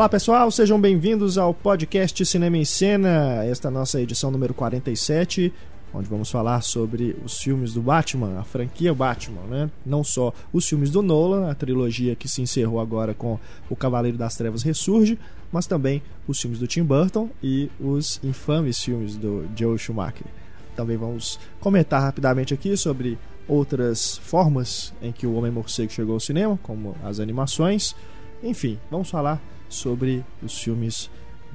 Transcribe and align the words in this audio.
Olá 0.00 0.08
pessoal, 0.08 0.50
sejam 0.50 0.80
bem-vindos 0.80 1.36
ao 1.36 1.52
podcast 1.52 2.24
Cinema 2.24 2.56
em 2.56 2.64
Cena, 2.64 3.44
esta 3.44 3.68
é 3.68 3.70
nossa 3.70 4.00
edição 4.00 4.30
número 4.30 4.54
47, 4.54 5.52
onde 5.92 6.08
vamos 6.08 6.30
falar 6.30 6.62
sobre 6.62 7.14
os 7.22 7.38
filmes 7.38 7.74
do 7.74 7.82
Batman, 7.82 8.40
a 8.40 8.42
franquia 8.42 8.94
Batman, 8.94 9.42
né? 9.42 9.70
Não 9.84 10.02
só 10.02 10.32
os 10.54 10.66
filmes 10.66 10.90
do 10.90 11.02
Nolan, 11.02 11.50
a 11.50 11.54
trilogia 11.54 12.16
que 12.16 12.28
se 12.28 12.40
encerrou 12.40 12.80
agora 12.80 13.12
com 13.12 13.38
O 13.68 13.76
Cavaleiro 13.76 14.16
das 14.16 14.34
Trevas 14.36 14.62
Ressurge, 14.62 15.18
mas 15.52 15.66
também 15.66 16.02
os 16.26 16.40
filmes 16.40 16.58
do 16.58 16.66
Tim 16.66 16.82
Burton 16.82 17.28
e 17.42 17.70
os 17.78 18.18
infames 18.24 18.82
filmes 18.82 19.16
do 19.16 19.46
Joe 19.54 19.78
Schumacher. 19.78 20.26
Também 20.74 20.96
vamos 20.96 21.38
comentar 21.60 22.00
rapidamente 22.00 22.54
aqui 22.54 22.74
sobre 22.74 23.18
outras 23.46 24.16
formas 24.16 24.94
em 25.02 25.12
que 25.12 25.26
o 25.26 25.34
Homem-Morcego 25.34 25.92
chegou 25.92 26.14
ao 26.14 26.20
cinema, 26.20 26.58
como 26.62 26.96
as 27.04 27.20
animações. 27.20 27.94
Enfim, 28.42 28.78
vamos 28.90 29.10
falar 29.10 29.38
sobre 29.70 30.22
os 30.42 30.58
filmes 30.58 31.08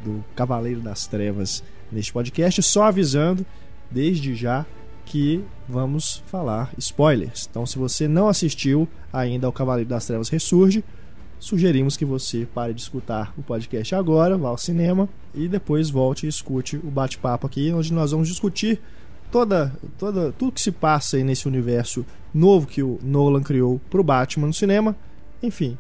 do 0.04 0.24
Cavaleiro 0.36 0.82
das 0.82 1.06
Trevas 1.06 1.64
neste 1.92 2.12
podcast, 2.12 2.64
só 2.64 2.86
avisando 2.86 3.46
desde 3.92 4.34
já 4.34 4.66
que 5.06 5.44
vamos 5.70 6.24
falar 6.26 6.74
spoilers. 6.80 7.48
Então, 7.50 7.66
se 7.66 7.78
você 7.78 8.08
não 8.08 8.28
assistiu 8.28 8.88
ainda 9.14 9.46
ao 9.46 9.54
Cavaleiro 9.54 9.90
das 9.90 10.08
Trevas 10.08 10.30
Ressurge, 10.30 10.84
sugerimos 11.40 11.96
que 11.96 12.06
você 12.06 12.48
pare 12.54 12.74
de 12.74 12.82
escutar 12.82 13.32
o 13.38 13.44
podcast 13.44 13.94
agora, 13.94 14.38
vá 14.38 14.50
ao 14.50 14.58
cinema 14.58 15.08
e 15.34 15.48
depois 15.48 15.90
volte 15.90 16.26
e 16.26 16.30
escute 16.30 16.78
o 16.78 16.90
bate-papo 16.90 17.46
aqui, 17.46 17.72
onde 17.72 17.94
nós 17.94 18.12
vamos 18.12 18.28
discutir 18.28 18.82
toda, 19.32 19.76
toda, 19.98 20.32
tudo 20.32 20.52
que 20.52 20.62
se 20.62 20.72
passa 20.72 21.18
aí 21.18 21.24
nesse 21.24 21.48
universo 21.48 22.06
novo 22.34 22.68
que 22.68 22.82
o 22.82 23.00
Nolan 23.04 23.44
criou 23.44 23.80
para 23.90 24.02
o 24.02 24.04
Batman 24.04 24.48
no 24.48 24.54
cinema. 24.54 24.96
Enfim, 25.44 25.78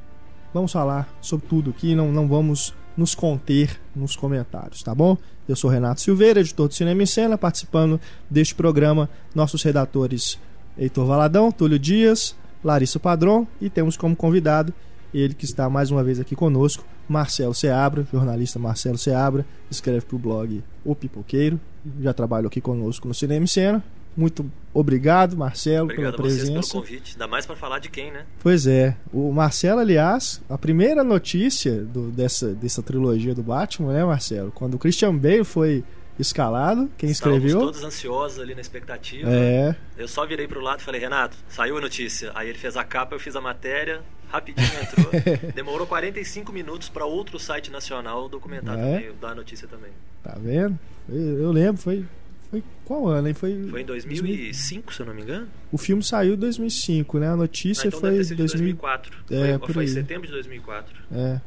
vamos 0.56 0.72
falar 0.72 1.14
sobre 1.20 1.45
tudo 1.48 1.72
aqui, 1.72 1.94
não, 1.94 2.14
não 2.14 2.30
vamos 2.30 2.73
nos 2.95 3.14
conter 3.14 3.78
nos 3.94 4.16
comentários, 4.16 4.81
tá 4.81 4.95
bom? 4.95 5.17
Eu 5.50 5.53
sou 5.53 5.70
Renato 5.70 6.00
Silveira, 6.00 6.39
editor 6.39 6.70
do 6.70 6.73
Cinema 6.73 7.03
em 7.03 7.06
Cena, 7.06 7.38
participando 7.38 8.00
deste 8.30 8.56
programa 8.56 9.09
nossos 9.36 9.61
redatores 9.61 10.39
Heitor 10.78 11.06
Valadão, 11.06 11.52
Túlio 11.52 11.78
Dias, 11.78 12.38
Larissa 12.64 12.98
Padron 13.02 13.45
e 13.59 13.70
temos 13.70 13.98
como 13.98 14.16
convidado 14.16 14.73
ele 15.14 15.33
que 15.33 15.44
está 15.44 15.70
mais 15.70 15.92
uma 15.92 16.02
vez 16.06 16.22
aqui 16.22 16.38
conosco, 16.38 16.86
Marcelo 17.06 17.53
Seabra, 17.53 18.08
jornalista 18.09 18.58
Marcelo 18.58 18.98
Seabra, 18.98 19.45
escreve 19.70 20.06
para 20.06 20.16
o 20.16 20.20
blog 20.20 20.64
O 20.86 20.95
Pipoqueiro, 20.95 21.59
já 22.00 22.14
trabalhou 22.14 22.48
aqui 22.48 22.61
conosco 22.61 23.09
no 23.09 23.14
Cinema 23.14 23.44
e 23.44 23.50
Cena. 23.50 23.83
Muito 24.16 24.49
obrigado, 24.73 25.35
Marcelo, 25.35 25.85
obrigado 25.85 26.16
pela 26.16 26.23
presença. 26.23 26.44
Obrigado 26.52 26.71
pelo 26.71 26.83
convite, 26.83 27.11
ainda 27.13 27.27
mais 27.27 27.45
para 27.45 27.55
falar 27.55 27.80
de 27.80 27.89
quem, 27.89 28.11
né? 28.11 28.25
Pois 28.39 28.66
é. 28.66 28.95
O 29.11 29.31
Marcelo, 29.31 29.80
aliás, 29.80 30.41
a 30.49 30.58
primeira 30.58 31.03
notícia 31.03 31.83
do, 31.83 32.11
dessa, 32.11 32.53
dessa 32.53 32.81
trilogia 32.81 33.36
do 33.36 33.43
Batman, 33.43 33.93
né, 33.93 34.05
Marcelo? 34.05 34.52
Quando 34.52 34.75
o 34.75 34.80
Christian 34.80 35.16
Bale 35.16 35.43
foi 35.43 35.83
escalado, 36.17 36.89
quem 36.97 37.09
Estávamos 37.09 37.43
escreveu? 37.43 37.66
todos 37.66 37.83
ansiosos 37.83 38.39
ali 38.39 38.55
na 38.55 38.61
expectativa. 38.61 39.30
É. 39.30 39.75
Eu 39.97 40.08
só 40.08 40.25
virei 40.25 40.47
pro 40.47 40.61
lado 40.61 40.80
e 40.80 40.83
falei, 40.83 41.02
Renato, 41.02 41.36
saiu 41.49 41.77
a 41.77 41.81
notícia. 41.81 42.31
Aí 42.33 42.49
ele 42.49 42.58
fez 42.58 42.77
a 42.77 42.83
capa, 42.83 43.16
eu 43.16 43.19
fiz 43.19 43.36
a 43.36 43.41
matéria, 43.41 44.02
rapidinho 44.30 44.67
entrou. 44.81 45.11
Demorou 45.53 45.86
45 45.86 46.52
minutos 46.53 46.89
para 46.89 47.05
outro 47.05 47.38
site 47.38 47.69
nacional 47.69 48.30
documentar 48.30 48.77
é. 48.77 48.82
também, 48.82 49.11
dar 49.20 49.30
a 49.30 49.36
notícia 49.36 49.67
também. 49.67 49.92
Tá 50.23 50.37
vendo? 50.39 50.80
Eu 51.09 51.52
lembro, 51.52 51.82
foi 51.82 52.05
foi 52.50 52.64
qual 52.83 53.08
ano, 53.08 53.28
hein? 53.28 53.33
Foi, 53.33 53.67
foi 53.70 53.82
em 53.82 53.86
2005, 53.86 54.23
2000... 54.23 54.94
se 54.94 55.00
eu 55.00 55.06
não 55.06 55.14
me 55.14 55.22
engano? 55.22 55.48
O 55.72 55.78
filme 55.78 56.04
saiu 56.04 56.33
em 56.36 56.38
2005, 56.38 57.20
né? 57.20 57.30
A 57.30 57.36
notícia 57.36 57.86
ah, 57.86 57.88
então 57.88 58.00
foi 58.00 58.11
deve 58.11 58.30
ter 58.30 58.36
2004. 58.36 59.17
É, 59.32 59.58
foi, 59.58 59.73
foi 59.73 59.83
em 59.86 59.88
setembro 59.88 60.28
de 60.28 60.33
2004. 60.33 60.95
É. 61.11 61.42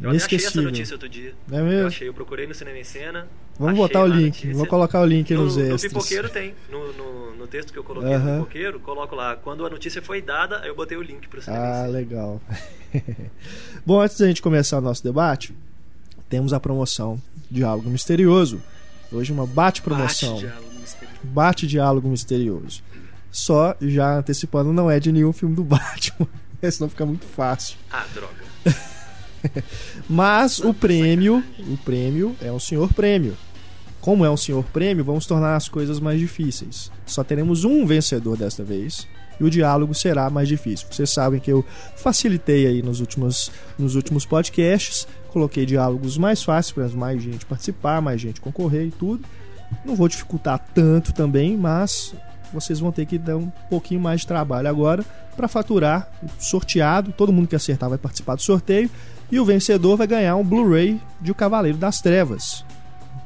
Eu 0.00 0.10
até 0.10 0.24
achei 0.24 0.38
essa 0.38 0.60
notícia 0.60 0.94
outro 0.94 1.08
dia. 1.08 1.32
É 1.50 1.60
mesmo? 1.60 1.70
Eu 1.70 1.86
achei, 1.86 2.08
eu 2.08 2.14
procurei 2.14 2.46
no 2.46 2.54
Cinema 2.54 2.78
em 2.78 2.84
Cena. 2.84 3.28
Vamos 3.58 3.76
botar 3.76 4.02
o 4.02 4.06
link, 4.06 4.50
vou 4.52 4.66
colocar 4.66 5.00
o 5.00 5.04
link 5.04 5.32
no, 5.34 5.44
nos 5.44 5.56
extras. 5.56 5.82
No 5.82 5.88
Pipoqueiro 5.90 6.28
tem, 6.28 6.54
no, 6.70 6.92
no, 6.94 7.36
no, 7.36 7.46
texto 7.46 7.72
que 7.72 7.78
eu 7.78 7.84
coloquei 7.84 8.10
uh 8.10 8.18
-huh. 8.18 8.24
no 8.24 8.40
Pipoqueiro, 8.40 8.80
coloco 8.80 9.14
lá, 9.14 9.36
quando 9.36 9.64
a 9.66 9.70
notícia 9.70 10.00
foi 10.00 10.22
dada, 10.22 10.62
eu 10.66 10.74
botei 10.74 10.96
o 10.96 11.02
link 11.02 11.28
pro 11.28 11.40
Cinema 11.40 11.62
Ah, 11.62 11.86
legal. 11.86 12.40
Bom, 13.84 14.00
antes 14.00 14.18
da 14.18 14.26
gente 14.26 14.40
começar 14.40 14.78
o 14.78 14.80
nosso 14.80 15.04
debate, 15.04 15.54
temos 16.28 16.52
a 16.52 16.58
promoção 16.58 17.20
Diálogo 17.50 17.90
Misterioso. 17.90 18.60
Hoje 19.12 19.32
uma 19.32 19.46
bate-promoção. 19.46 20.34
Bate-diálogo 20.34 20.78
misterioso. 20.80 21.20
Bate-diálogo 21.22 22.08
misterioso. 22.08 22.82
Só, 23.30 23.76
já 23.80 24.18
antecipando, 24.18 24.72
não 24.72 24.90
é 24.90 24.98
de 24.98 25.12
nenhum 25.12 25.32
filme 25.32 25.54
do 25.54 25.62
Batman. 25.64 26.28
Senão 26.70 26.88
fica 26.88 27.04
muito 27.04 27.26
fácil. 27.26 27.76
Ah, 27.90 28.04
droga. 28.14 28.42
Mas 30.08 30.60
o 30.60 30.72
prêmio, 30.72 31.42
o 31.58 31.76
prêmio 31.78 32.36
é 32.40 32.52
um 32.52 32.60
senhor 32.60 32.92
prêmio. 32.92 33.36
Como 34.02 34.24
é 34.24 34.30
um 34.30 34.36
senhor 34.36 34.64
prêmio, 34.64 35.04
vamos 35.04 35.26
tornar 35.26 35.54
as 35.54 35.68
coisas 35.68 36.00
mais 36.00 36.18
difíceis. 36.18 36.90
Só 37.06 37.22
teremos 37.22 37.64
um 37.64 37.86
vencedor 37.86 38.36
desta 38.36 38.64
vez 38.64 39.06
e 39.38 39.44
o 39.44 39.48
diálogo 39.48 39.94
será 39.94 40.28
mais 40.28 40.48
difícil. 40.48 40.88
Vocês 40.90 41.08
sabem 41.08 41.38
que 41.38 41.52
eu 41.52 41.64
facilitei 41.96 42.66
aí 42.66 42.82
nos 42.82 42.98
últimos, 42.98 43.52
nos 43.78 43.94
últimos 43.94 44.26
podcasts, 44.26 45.06
coloquei 45.28 45.64
diálogos 45.64 46.18
mais 46.18 46.42
fáceis 46.42 46.72
para 46.72 46.88
mais 46.98 47.22
gente 47.22 47.46
participar, 47.46 48.02
mais 48.02 48.20
gente 48.20 48.40
concorrer 48.40 48.88
e 48.88 48.90
tudo. 48.90 49.24
Não 49.84 49.94
vou 49.94 50.08
dificultar 50.08 50.58
tanto 50.74 51.12
também, 51.12 51.56
mas 51.56 52.12
vocês 52.52 52.80
vão 52.80 52.90
ter 52.90 53.06
que 53.06 53.16
dar 53.18 53.36
um 53.36 53.50
pouquinho 53.70 54.00
mais 54.00 54.22
de 54.22 54.26
trabalho 54.26 54.68
agora 54.68 55.04
para 55.36 55.46
faturar 55.46 56.10
sorteado. 56.40 57.12
Todo 57.12 57.32
mundo 57.32 57.46
que 57.46 57.54
acertar 57.54 57.88
vai 57.88 57.98
participar 57.98 58.34
do 58.34 58.42
sorteio 58.42 58.90
e 59.30 59.38
o 59.38 59.44
vencedor 59.44 59.96
vai 59.96 60.08
ganhar 60.08 60.34
um 60.34 60.44
Blu-ray 60.44 61.00
de 61.20 61.30
O 61.30 61.36
Cavaleiro 61.36 61.78
das 61.78 62.00
Trevas. 62.00 62.64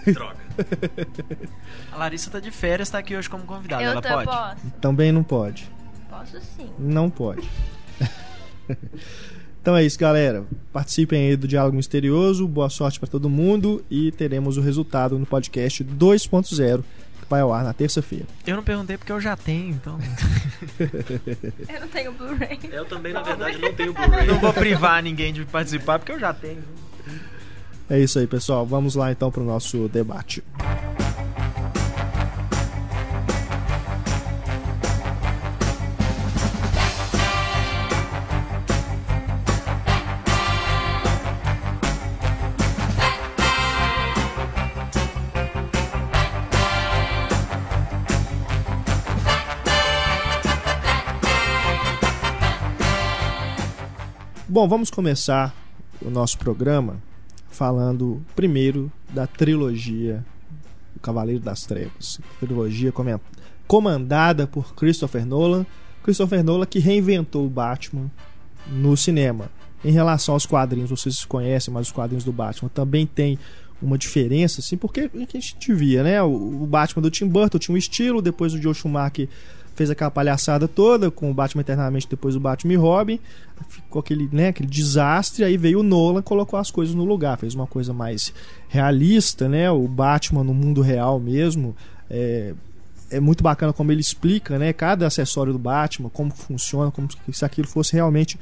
Droga. 0.06 0.36
A 1.92 1.97
Larissa 1.97 2.30
tá 2.30 2.41
de 2.41 2.51
férias, 2.51 2.91
tá 2.91 2.98
aqui 2.98 3.16
hoje 3.16 3.30
como 3.30 3.44
convidada. 3.44 3.83
Eu 3.83 3.92
Ela 3.92 4.03
pode? 4.03 4.27
posso. 4.27 4.71
Também 4.80 5.12
não 5.12 5.22
pode. 5.22 5.71
Posso 6.10 6.41
sim. 6.41 6.68
Não 6.78 7.09
pode. 7.09 7.48
Então 9.68 9.76
é 9.76 9.84
isso, 9.84 9.98
galera. 9.98 10.47
Participem 10.72 11.28
aí 11.28 11.36
do 11.36 11.47
Diálogo 11.47 11.76
Misterioso. 11.76 12.48
Boa 12.48 12.70
sorte 12.70 12.98
para 12.98 13.06
todo 13.06 13.28
mundo 13.28 13.84
e 13.91 14.10
teremos 14.10 14.56
o 14.56 14.62
resultado 14.62 15.18
no 15.18 15.26
podcast 15.26 15.84
2.0 15.84 16.78
que 17.20 17.28
vai 17.28 17.42
ao 17.42 17.53
ar 17.53 17.62
na 17.65 17.74
terça-feira. 17.74 18.24
Eu 18.47 18.56
não 18.56 18.62
perguntei 18.62 18.97
porque 18.97 19.12
eu 19.12 19.20
já 19.20 19.36
tenho, 19.36 19.68
então. 19.72 19.98
Eu 21.68 21.80
não 21.82 21.88
tenho 21.88 22.12
Blu-ray. 22.12 22.59
Eu 22.72 22.86
também, 22.86 23.12
na 23.12 23.20
verdade, 23.20 23.59
não 23.59 23.74
tenho 23.74 23.92
Blu-ray. 23.92 24.26
não 24.26 24.41
vou 24.41 24.54
privar 24.54 25.03
ninguém 25.03 25.34
de 25.34 25.44
participar 25.44 25.98
porque 25.98 26.12
eu 26.12 26.18
já 26.18 26.32
tenho. 26.32 26.65
É 27.91 28.00
isso 28.00 28.18
aí, 28.18 28.26
pessoal. 28.26 28.65
Vamos 28.65 28.94
lá 28.94 29.12
então 29.12 29.30
para 29.30 29.42
o 29.42 29.44
nosso 29.44 29.86
debate. 29.88 30.42
Bom, 54.59 54.66
vamos 54.66 54.91
começar 54.91 55.55
o 56.03 56.10
nosso 56.10 56.37
programa 56.37 57.01
falando 57.49 58.21
primeiro 58.34 58.91
da 59.09 59.25
trilogia 59.25 60.27
O 60.97 60.99
Cavaleiro 60.99 61.41
das 61.41 61.63
Trevas. 61.65 62.19
Trilogia 62.41 62.93
comandada 63.69 64.49
por 64.49 64.75
Christopher 64.75 65.25
Nolan, 65.25 65.65
Christopher 66.03 66.43
Nolan 66.43 66.66
que 66.66 66.81
reinventou 66.81 67.47
o 67.47 67.49
Batman 67.49 68.10
no 68.66 68.97
cinema. 68.97 69.49
Em 69.84 69.93
relação 69.93 70.34
aos 70.34 70.45
quadrinhos, 70.45 70.91
vocês 70.91 71.25
conhecem 71.25 71.72
mais 71.72 71.87
os 71.87 71.93
quadrinhos 71.93 72.25
do 72.25 72.33
Batman, 72.33 72.69
também 72.69 73.07
tem 73.07 73.39
uma 73.81 73.97
diferença, 73.97 74.61
assim, 74.61 74.77
porque 74.77 75.09
a 75.15 75.39
gente 75.39 75.72
via, 75.72 76.03
né? 76.03 76.21
O 76.21 76.66
Batman 76.66 77.03
do 77.03 77.13
Tim 77.13 77.28
Burton 77.28 77.61
tinha 77.61 77.75
um 77.77 77.78
estilo, 77.78 78.21
depois 78.21 78.53
o 78.54 78.61
Joe 78.61 78.75
Schumacher 78.75 79.28
fez 79.78 79.91
aquela 79.91 80.10
palhaçada 80.10 80.66
toda 80.66 81.09
com 81.09 81.30
o 81.30 81.34
Batman 81.34 81.60
Eternamente, 81.60 82.09
depois 82.10 82.34
o 82.34 82.41
Batman 82.41 82.72
e 82.72 82.77
Robin, 82.77 83.21
ficou 83.69 84.01
aquele, 84.01 84.28
né, 84.33 84.48
aquele 84.48 84.69
desastre, 84.69 85.45
aí 85.45 85.57
veio 85.57 85.78
o 85.78 85.83
Nolan, 85.84 86.21
colocou 86.21 86.59
as 86.59 86.69
coisas 86.69 86.97
no 86.97 87.04
lugar, 87.04 87.39
fez 87.39 87.54
uma 87.54 87.66
coisa 87.66 87.92
mais 87.92 88.34
realista, 88.69 89.48
né, 89.48 89.71
o 89.71 89.86
Batman 89.86 90.42
no 90.42 90.53
mundo 90.53 90.80
real 90.80 91.21
mesmo, 91.21 91.77
é, 92.10 92.54
é 93.09 93.21
muito 93.21 93.41
bacana 93.41 93.72
como 93.72 93.92
ele 93.92 94.01
explica, 94.01 94.59
né, 94.59 94.72
cada 94.72 95.07
acessório 95.07 95.53
do 95.53 95.60
Batman, 95.60 96.10
como 96.10 96.33
funciona, 96.33 96.91
como 96.91 97.09
se 97.33 97.45
aquilo 97.45 97.69
fosse 97.69 97.92
realmente 97.92 98.36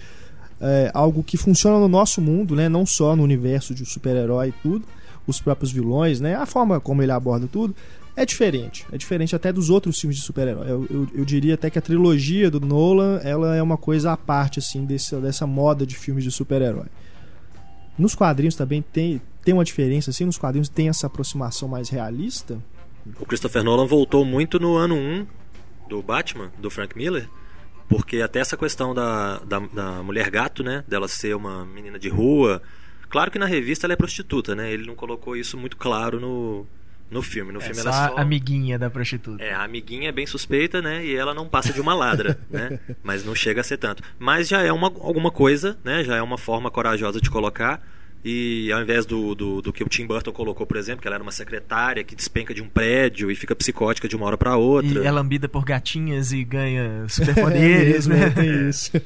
é, 0.58 0.90
algo 0.94 1.22
que 1.22 1.36
funciona 1.36 1.78
no 1.78 1.86
nosso 1.86 2.22
mundo, 2.22 2.56
né, 2.56 2.66
não 2.66 2.86
só 2.86 3.14
no 3.14 3.22
universo 3.22 3.74
de 3.74 3.84
super-herói 3.84 4.48
e 4.48 4.52
tudo, 4.62 4.86
os 5.26 5.40
próprios 5.40 5.72
vilões, 5.72 6.20
né, 6.20 6.34
a 6.34 6.46
forma 6.46 6.80
como 6.80 7.02
ele 7.02 7.12
aborda 7.12 7.48
tudo, 7.50 7.74
é 8.16 8.24
diferente. 8.24 8.86
É 8.90 8.96
diferente 8.96 9.36
até 9.36 9.52
dos 9.52 9.68
outros 9.68 10.00
filmes 10.00 10.16
de 10.16 10.22
super-herói. 10.22 10.70
Eu, 10.70 10.86
eu, 10.88 11.08
eu, 11.14 11.24
diria 11.24 11.54
até 11.54 11.68
que 11.68 11.78
a 11.78 11.82
trilogia 11.82 12.50
do 12.50 12.58
Nolan 12.58 13.20
ela 13.22 13.54
é 13.54 13.62
uma 13.62 13.76
coisa 13.76 14.12
à 14.12 14.16
parte 14.16 14.58
assim 14.58 14.86
desse, 14.86 15.14
dessa 15.16 15.46
moda 15.46 15.86
de 15.86 15.94
filmes 15.94 16.24
de 16.24 16.30
super-herói. 16.30 16.86
Nos 17.98 18.14
quadrinhos 18.14 18.54
também 18.54 18.80
tem, 18.80 19.20
tem 19.44 19.52
uma 19.52 19.64
diferença 19.64 20.10
assim. 20.10 20.24
Nos 20.24 20.38
quadrinhos 20.38 20.68
tem 20.68 20.88
essa 20.88 21.06
aproximação 21.06 21.68
mais 21.68 21.90
realista. 21.90 22.58
O 23.20 23.26
Christopher 23.26 23.62
Nolan 23.62 23.86
voltou 23.86 24.24
muito 24.24 24.58
no 24.58 24.76
ano 24.76 24.94
1 24.94 25.26
do 25.88 26.02
Batman, 26.02 26.50
do 26.58 26.70
Frank 26.70 26.96
Miller. 26.96 27.28
Porque 27.88 28.20
até 28.20 28.40
essa 28.40 28.56
questão 28.56 28.94
da, 28.94 29.38
da, 29.40 29.58
da 29.60 30.02
mulher 30.02 30.30
gato, 30.30 30.62
né? 30.64 30.84
Dela 30.88 31.06
ser 31.06 31.36
uma 31.36 31.64
menina 31.64 31.98
de 31.98 32.08
rua. 32.08 32.60
Claro 33.08 33.30
que 33.30 33.38
na 33.38 33.46
revista 33.46 33.86
ela 33.86 33.94
é 33.94 33.96
prostituta, 33.96 34.54
né? 34.54 34.72
Ele 34.72 34.86
não 34.86 34.94
colocou 34.94 35.36
isso 35.36 35.56
muito 35.56 35.76
claro 35.76 36.20
no, 36.20 36.66
no 37.10 37.22
filme. 37.22 37.52
No 37.52 37.60
é 37.60 37.62
filme 37.62 37.80
só 37.80 37.88
ela 37.88 38.08
só. 38.08 38.16
a 38.16 38.22
amiguinha 38.22 38.78
da 38.78 38.90
prostituta. 38.90 39.42
É, 39.42 39.52
a 39.52 39.62
amiguinha 39.62 40.08
é 40.08 40.12
bem 40.12 40.26
suspeita, 40.26 40.82
né? 40.82 41.04
E 41.04 41.14
ela 41.14 41.34
não 41.34 41.48
passa 41.48 41.72
de 41.72 41.80
uma 41.80 41.94
ladra, 41.94 42.38
né? 42.50 42.78
Mas 43.02 43.24
não 43.24 43.34
chega 43.34 43.60
a 43.60 43.64
ser 43.64 43.76
tanto. 43.76 44.02
Mas 44.18 44.48
já 44.48 44.62
é 44.62 44.72
uma, 44.72 44.88
alguma 44.88 45.30
coisa, 45.30 45.78
né? 45.84 46.02
Já 46.04 46.16
é 46.16 46.22
uma 46.22 46.38
forma 46.38 46.70
corajosa 46.70 47.20
de 47.20 47.30
colocar. 47.30 47.82
E 48.28 48.72
ao 48.72 48.82
invés 48.82 49.06
do, 49.06 49.36
do, 49.36 49.62
do, 49.62 49.72
que 49.72 49.84
o 49.84 49.88
Tim 49.88 50.04
Burton 50.04 50.32
colocou, 50.32 50.66
por 50.66 50.76
exemplo, 50.76 51.00
que 51.00 51.06
ela 51.06 51.14
era 51.14 51.22
uma 51.22 51.30
secretária 51.30 52.02
que 52.02 52.16
despenca 52.16 52.52
de 52.52 52.60
um 52.60 52.68
prédio 52.68 53.30
e 53.30 53.36
fica 53.36 53.54
psicótica 53.54 54.08
de 54.08 54.16
uma 54.16 54.26
hora 54.26 54.36
para 54.36 54.56
outra. 54.56 55.04
E 55.04 55.06
é 55.06 55.10
lambida 55.12 55.48
por 55.48 55.64
gatinhas 55.64 56.32
e 56.32 56.42
ganha 56.42 57.06
superpoderes, 57.08 58.08
é 58.10 58.10
né? 58.10 58.30
Tem 58.30 58.68
isso. 58.68 58.90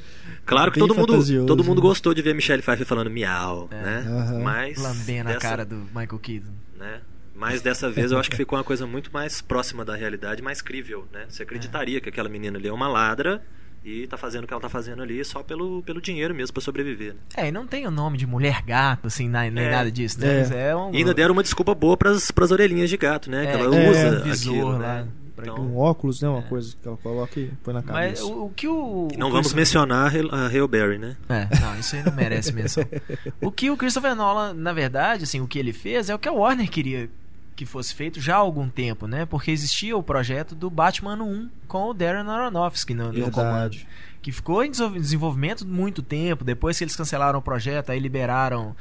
Claro 0.46 0.72
que 0.72 0.80
Bem 0.80 0.88
todo 0.88 0.98
mundo, 0.98 1.46
todo 1.46 1.62
mundo 1.64 1.80
né? 1.80 1.82
gostou 1.88 2.12
de 2.12 2.22
ver 2.22 2.34
Michelle 2.34 2.62
Pfeiffer 2.62 2.86
falando 2.86 3.08
miau, 3.10 3.68
É. 3.70 3.82
né? 3.82 4.04
Mas 4.42 4.78
Lambendo 4.82 5.28
a 5.30 5.32
dessa- 5.34 5.40
cara 5.48 5.64
do 5.64 5.76
Michael 5.94 6.18
Keaton. 6.20 6.52
né? 6.78 7.00
Mas 7.34 7.62
dessa 7.62 7.88
vez 7.90 8.12
eu 8.12 8.18
acho 8.18 8.28
que 8.30 8.36
ficou 8.36 8.58
uma 8.58 8.64
coisa 8.64 8.86
muito 8.86 9.10
mais 9.12 9.40
próxima 9.40 9.84
da 9.84 9.94
realidade, 9.96 10.42
mais 10.42 10.60
crível, 10.60 11.06
né? 11.12 11.24
Você 11.28 11.42
acreditaria 11.42 12.00
que 12.00 12.08
aquela 12.08 12.28
menina 12.28 12.58
ali 12.58 12.68
é 12.68 12.72
uma 12.72 12.86
ladra 12.88 13.40
e 13.82 14.06
tá 14.08 14.18
fazendo 14.18 14.44
o 14.44 14.46
que 14.46 14.52
ela 14.52 14.60
tá 14.60 14.68
fazendo 14.68 15.02
ali 15.02 15.24
só 15.24 15.42
pelo, 15.42 15.82
pelo 15.84 16.02
dinheiro 16.02 16.34
mesmo 16.34 16.52
para 16.52 16.62
sobreviver. 16.62 17.14
né? 17.14 17.20
É, 17.36 17.48
e 17.48 17.52
não 17.52 17.66
tem 17.66 17.86
o 17.86 17.90
nome 17.90 18.18
de 18.18 18.26
mulher 18.26 18.60
gato, 18.62 19.06
assim, 19.06 19.26
na- 19.26 19.48
nem 19.48 19.64
É. 19.64 19.70
nada 19.70 19.90
disso, 19.90 20.20
né? 20.20 20.26
É. 20.34 20.38
Mas 20.40 20.50
é 20.50 20.76
um. 20.76 20.92
E 20.92 20.98
ainda 20.98 21.14
deram 21.14 21.32
uma 21.32 21.42
desculpa 21.42 21.74
boa 21.74 21.96
pras, 21.96 22.30
pras 22.30 22.50
orelhinhas 22.50 22.90
de 22.90 22.96
gato, 22.98 23.30
né? 23.30 23.44
É, 23.44 23.46
que 23.46 23.52
ela 23.62 23.74
é, 23.74 23.90
usa 23.90 24.20
visor 24.20 24.52
aquilo, 24.54 24.72
lá, 24.72 24.78
né? 25.04 25.08
Pra- 25.40 25.52
Então, 25.52 25.64
Um 25.64 25.76
óculos, 25.78 26.20
né? 26.20 26.28
Uma 26.28 26.42
coisa 26.42 26.74
que 26.80 26.86
ela 26.88 26.96
coloca 26.96 27.38
e 27.40 27.48
põe 27.62 27.74
na 27.74 27.82
Mas 27.82 28.20
cabeça. 28.20 28.24
o, 28.26 28.46
o 28.46 28.50
que 28.50 28.68
o. 28.68 29.08
não 29.16 29.28
o 29.28 29.32
vamos 29.32 29.52
mencionar 29.54 30.12
a 30.30 30.46
Hale 30.46 30.68
Berry, 30.68 30.98
né? 30.98 31.16
É, 31.28 31.48
não, 31.60 31.78
isso 31.78 31.96
aí 31.96 32.02
não 32.04 32.12
merece 32.12 32.52
menção. 32.52 32.84
O 33.40 33.50
que 33.50 33.70
o 33.70 33.76
Christopher 33.76 34.14
Nolan, 34.14 34.54
na 34.54 34.72
verdade, 34.72 35.24
assim, 35.24 35.40
o 35.40 35.46
que 35.46 35.58
ele 35.58 35.72
fez 35.72 36.08
é 36.10 36.14
o 36.14 36.18
que 36.18 36.28
a 36.28 36.32
Warner 36.32 36.68
queria 36.70 37.08
que 37.56 37.66
fosse 37.66 37.94
feito 37.94 38.18
já 38.20 38.36
há 38.36 38.38
algum 38.38 38.68
tempo, 38.70 39.06
né? 39.06 39.26
Porque 39.26 39.50
existia 39.50 39.94
o 39.96 40.02
projeto 40.02 40.54
do 40.54 40.70
Batman 40.70 41.22
1 41.22 41.48
com 41.68 41.90
o 41.90 41.92
Darren 41.94 42.26
Aronofsky 42.30 42.94
no, 42.94 43.12
no 43.12 43.30
comando. 43.30 43.76
Que 44.22 44.32
ficou 44.32 44.64
em 44.64 44.70
desenvol- 44.70 44.98
desenvolvimento 44.98 45.66
muito 45.66 46.02
tempo. 46.02 46.42
Depois 46.44 46.78
que 46.78 46.84
eles 46.84 46.96
cancelaram 46.96 47.38
o 47.38 47.42
projeto, 47.42 47.90
aí 47.90 47.98
liberaram 47.98 48.74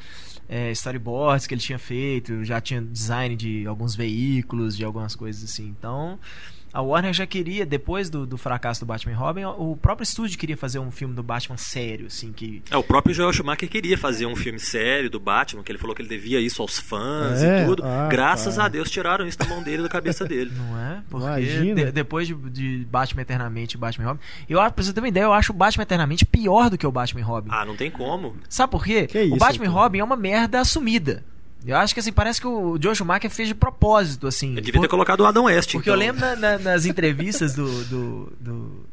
é, 0.49 0.71
storyboards 0.71 1.45
que 1.45 1.53
ele 1.53 1.61
tinha 1.61 1.77
feito, 1.77 2.43
já 2.43 2.59
tinha 2.59 2.81
design 2.81 3.35
de 3.35 3.67
alguns 3.67 3.95
veículos, 3.95 4.75
de 4.75 4.83
algumas 4.83 5.15
coisas 5.15 5.43
assim. 5.43 5.67
Então, 5.67 6.19
a 6.73 6.81
Warner 6.81 7.13
já 7.13 7.25
queria, 7.25 7.65
depois 7.65 8.09
do, 8.09 8.25
do 8.25 8.37
fracasso 8.37 8.79
do 8.81 8.85
Batman 8.85 9.11
e 9.11 9.15
Robin, 9.15 9.43
o 9.45 9.75
próprio 9.75 10.03
estúdio 10.03 10.37
queria 10.37 10.57
fazer 10.57 10.79
um 10.79 10.91
filme 10.91 11.13
do 11.15 11.23
Batman 11.23 11.57
sério, 11.57 12.07
assim, 12.07 12.31
que 12.31 12.61
É, 12.69 12.77
o 12.77 12.83
próprio 12.83 13.13
Joel 13.13 13.33
Schumacher 13.33 13.67
queria 13.69 13.97
fazer 13.97 14.25
um 14.25 14.35
filme 14.35 14.59
sério 14.59 15.09
do 15.09 15.19
Batman, 15.19 15.63
que 15.63 15.71
ele 15.71 15.79
falou 15.79 15.95
que 15.95 16.01
ele 16.01 16.09
devia 16.09 16.39
isso 16.39 16.61
aos 16.61 16.77
fãs 16.79 17.41
É? 17.41 17.63
e 17.63 17.65
tudo. 17.65 17.83
Ah, 17.85 18.07
Graças 18.09 18.55
tá. 18.55 18.65
a 18.65 18.67
Deus 18.67 18.89
tiraram 18.91 19.25
isso 19.27 19.37
da 19.37 19.45
mão 19.45 19.63
dele 19.63 19.79
e 19.79 19.83
da 19.83 19.89
cabeça 19.89 20.25
dele. 20.25 20.51
Não 20.55 20.79
é? 20.79 21.01
Porque 21.09 21.25
Imagina. 21.25 21.85
de- 21.85 21.91
depois 21.91 22.27
de, 22.27 22.33
de 22.35 22.85
Batman 22.89 23.21
Eternamente 23.21 23.75
e 23.75 23.79
Batman 23.79 24.03
e 24.03 24.07
Robin. 24.07 24.19
Eu, 24.47 24.59
acho- 24.61 24.73
pra 24.73 24.83
você 24.83 24.93
ter 24.93 24.99
uma 24.99 25.07
ideia, 25.09 25.23
eu 25.23 25.33
acho 25.33 25.51
o 25.51 25.55
Batman 25.55 25.83
Eternamente 25.83 26.25
pior 26.25 26.69
do 26.69 26.77
que 26.77 26.85
o 26.87 26.91
Batman 26.91 27.21
e 27.21 27.23
Robin. 27.23 27.49
Ah, 27.51 27.65
não 27.65 27.75
tem 27.75 27.89
como. 27.89 28.35
Sabe 28.47 28.71
por 28.71 28.83
quê? 28.83 29.07
Que 29.07 29.17
o 29.17 29.21
isso, 29.27 29.37
Batman 29.37 29.65
e? 29.65 29.67
Robin 29.67 29.99
é 29.99 30.03
uma 30.03 30.15
merda 30.15 30.59
assumida. 30.61 31.23
Eu 31.65 31.75
acho 31.77 31.93
que 31.93 31.99
assim, 31.99 32.11
parece 32.13 32.39
que 32.39 32.47
o 32.47 32.77
Joe 32.81 32.95
Schumacher 32.95 33.29
fez 33.29 33.47
de 33.49 33.53
propósito, 33.55 34.27
assim. 34.27 34.51
Ele 34.53 34.61
devia 34.61 34.73
Por- 34.79 34.81
ter 34.81 34.87
colocado 34.91 35.19
o 35.21 35.25
Adam 35.25 35.43
West. 35.45 35.71
Porque 35.73 35.89
então. 35.89 35.93
eu 35.93 35.99
lembro 35.99 36.21
na- 36.21 36.35
na- 36.35 36.57
nas 36.57 36.85
entrevistas 36.85 37.53
do, 37.53 37.83
do, 37.85 38.33
do, 38.39 38.85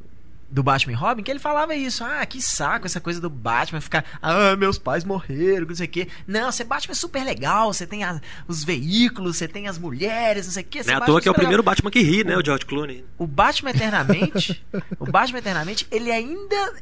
do 0.50 0.62
Batman 0.64 0.92
e 0.92 0.96
Robin 0.96 1.22
que 1.22 1.30
ele 1.30 1.38
falava 1.38 1.76
isso. 1.76 2.02
Ah, 2.02 2.26
que 2.26 2.42
saco 2.42 2.84
essa 2.86 3.00
coisa 3.00 3.20
do 3.20 3.30
Batman 3.30 3.80
ficar. 3.80 4.04
Ah, 4.20 4.56
meus 4.56 4.78
pais 4.78 5.04
morreram, 5.04 5.64
não 5.66 5.74
sei 5.76 5.86
o 5.86 5.88
quê. 5.88 6.08
Não, 6.26 6.50
ser 6.50 6.64
Batman 6.64 6.90
é 6.92 6.94
super 6.96 7.22
legal. 7.24 7.72
Você 7.72 7.86
tem 7.86 8.02
a- 8.02 8.20
os 8.48 8.64
veículos, 8.64 9.36
você 9.36 9.46
tem 9.46 9.68
as 9.68 9.78
mulheres, 9.78 10.46
não 10.46 10.52
sei 10.52 10.64
o 10.64 10.66
quê. 10.66 10.82
Não 10.84 10.92
é 10.92 10.96
à 10.96 10.98
Batman 10.98 11.06
toa 11.14 11.20
que 11.20 11.28
é 11.28 11.30
o 11.30 11.32
legal. 11.34 11.40
primeiro 11.44 11.62
Batman 11.62 11.90
que 11.92 12.02
ri, 12.02 12.24
né? 12.24 12.36
O 12.36 12.44
George 12.44 12.66
Clooney. 12.66 13.04
O 13.16 13.28
Batman 13.28 13.70
Eternamente, 13.70 14.60
o 14.98 15.06
Batman 15.06 15.38
Eternamente, 15.38 15.86
ele 15.90 16.10
ainda 16.10 16.74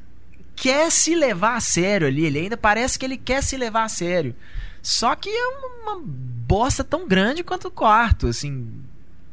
quer 0.56 0.90
se 0.90 1.14
levar 1.14 1.56
a 1.56 1.60
sério 1.60 2.06
ali, 2.06 2.24
ele 2.24 2.38
ainda 2.38 2.56
parece 2.56 2.98
que 2.98 3.04
ele 3.04 3.18
quer 3.18 3.42
se 3.42 3.56
levar 3.58 3.84
a 3.84 3.88
sério. 3.88 4.34
Só 4.84 5.14
que 5.16 5.30
é 5.30 5.46
uma 5.82 5.98
bosta 6.04 6.84
tão 6.84 7.08
grande 7.08 7.42
quanto 7.42 7.68
o 7.68 7.70
quarto, 7.70 8.26
assim, 8.26 8.70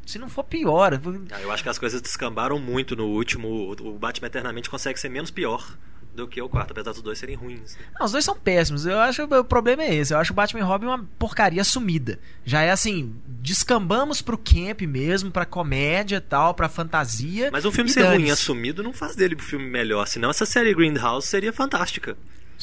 se 0.05 0.17
não 0.17 0.29
for 0.29 0.46
pior. 0.46 1.00
Ah, 1.29 1.41
eu 1.41 1.51
acho 1.51 1.62
que 1.62 1.67
as 1.70 1.77
coisas 1.77 2.01
descambaram 2.01 2.58
muito 2.58 2.96
no 2.96 3.05
último. 3.08 3.75
O 3.81 4.00
Batman 4.00 4.27
Eternamente 4.27 4.70
consegue 4.70 4.98
ser 4.98 5.10
menos 5.10 5.29
pior 5.29 5.77
do 6.15 6.25
que 6.25 6.41
o 6.41 6.48
quarto, 6.50 6.72
apesar 6.72 6.91
dos 6.93 7.01
dois 7.01 7.20
serem 7.20 7.36
ruins. 7.36 7.75
né? 7.75 7.86
Não, 8.00 8.05
os 8.05 8.13
dois 8.13 8.24
são 8.24 8.36
péssimos. 8.36 8.86
Eu 8.86 8.98
acho 9.00 9.27
que 9.27 9.34
o 9.36 9.43
problema 9.43 9.84
é 9.84 9.93
esse. 9.93 10.13
Eu 10.13 10.20
acho 10.20 10.31
o 10.31 10.36
Batman 10.36 10.62
e 10.62 10.63
Robin 10.63 10.86
uma 10.86 11.05
porcaria 11.20 11.63
sumida. 11.65 12.17
Já 12.46 12.62
é 12.62 12.72
assim, 12.72 13.13
descambamos 13.27 14.22
pro 14.22 14.38
camp 14.38 14.81
mesmo, 14.81 15.31
pra 15.31 15.46
comédia 15.46 16.17
e 16.17 16.22
tal, 16.22 16.53
pra 16.53 16.70
fantasia. 16.70 17.50
Mas 17.51 17.65
um 17.65 17.72
filme 17.72 17.89
ser 17.89 18.03
ruim 18.05 18.31
assumido 18.31 18.81
não 18.81 18.93
faz 18.93 19.15
dele 19.17 19.36
pro 19.36 19.46
filme 19.46 19.65
melhor, 19.65 20.08
senão 20.08 20.29
essa 20.29 20.46
série 20.46 20.74
Greenhouse 20.74 21.27
seria 21.27 21.51
fantástica. 21.51 22.17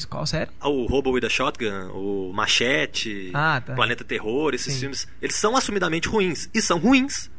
Qual 0.09 0.25
série? 0.27 0.51
Ah, 0.61 0.69
O 0.69 0.87
Robo 0.87 1.11
with 1.11 1.25
a 1.25 1.29
Shotgun, 1.29 1.91
o 1.93 2.33
Machete, 2.33 3.31
Ah, 3.35 3.61
tá. 3.65 3.75
Planeta 3.75 4.05
Terror, 4.05 4.55
esses 4.55 4.73
Sim. 4.75 4.81
filmes, 4.81 5.09
eles 5.21 5.35
são 5.37 5.57
assumidamente 5.57 6.09
ruins. 6.09 6.49
E 6.55 6.63
são 6.63 6.79
ruins. 6.79 7.31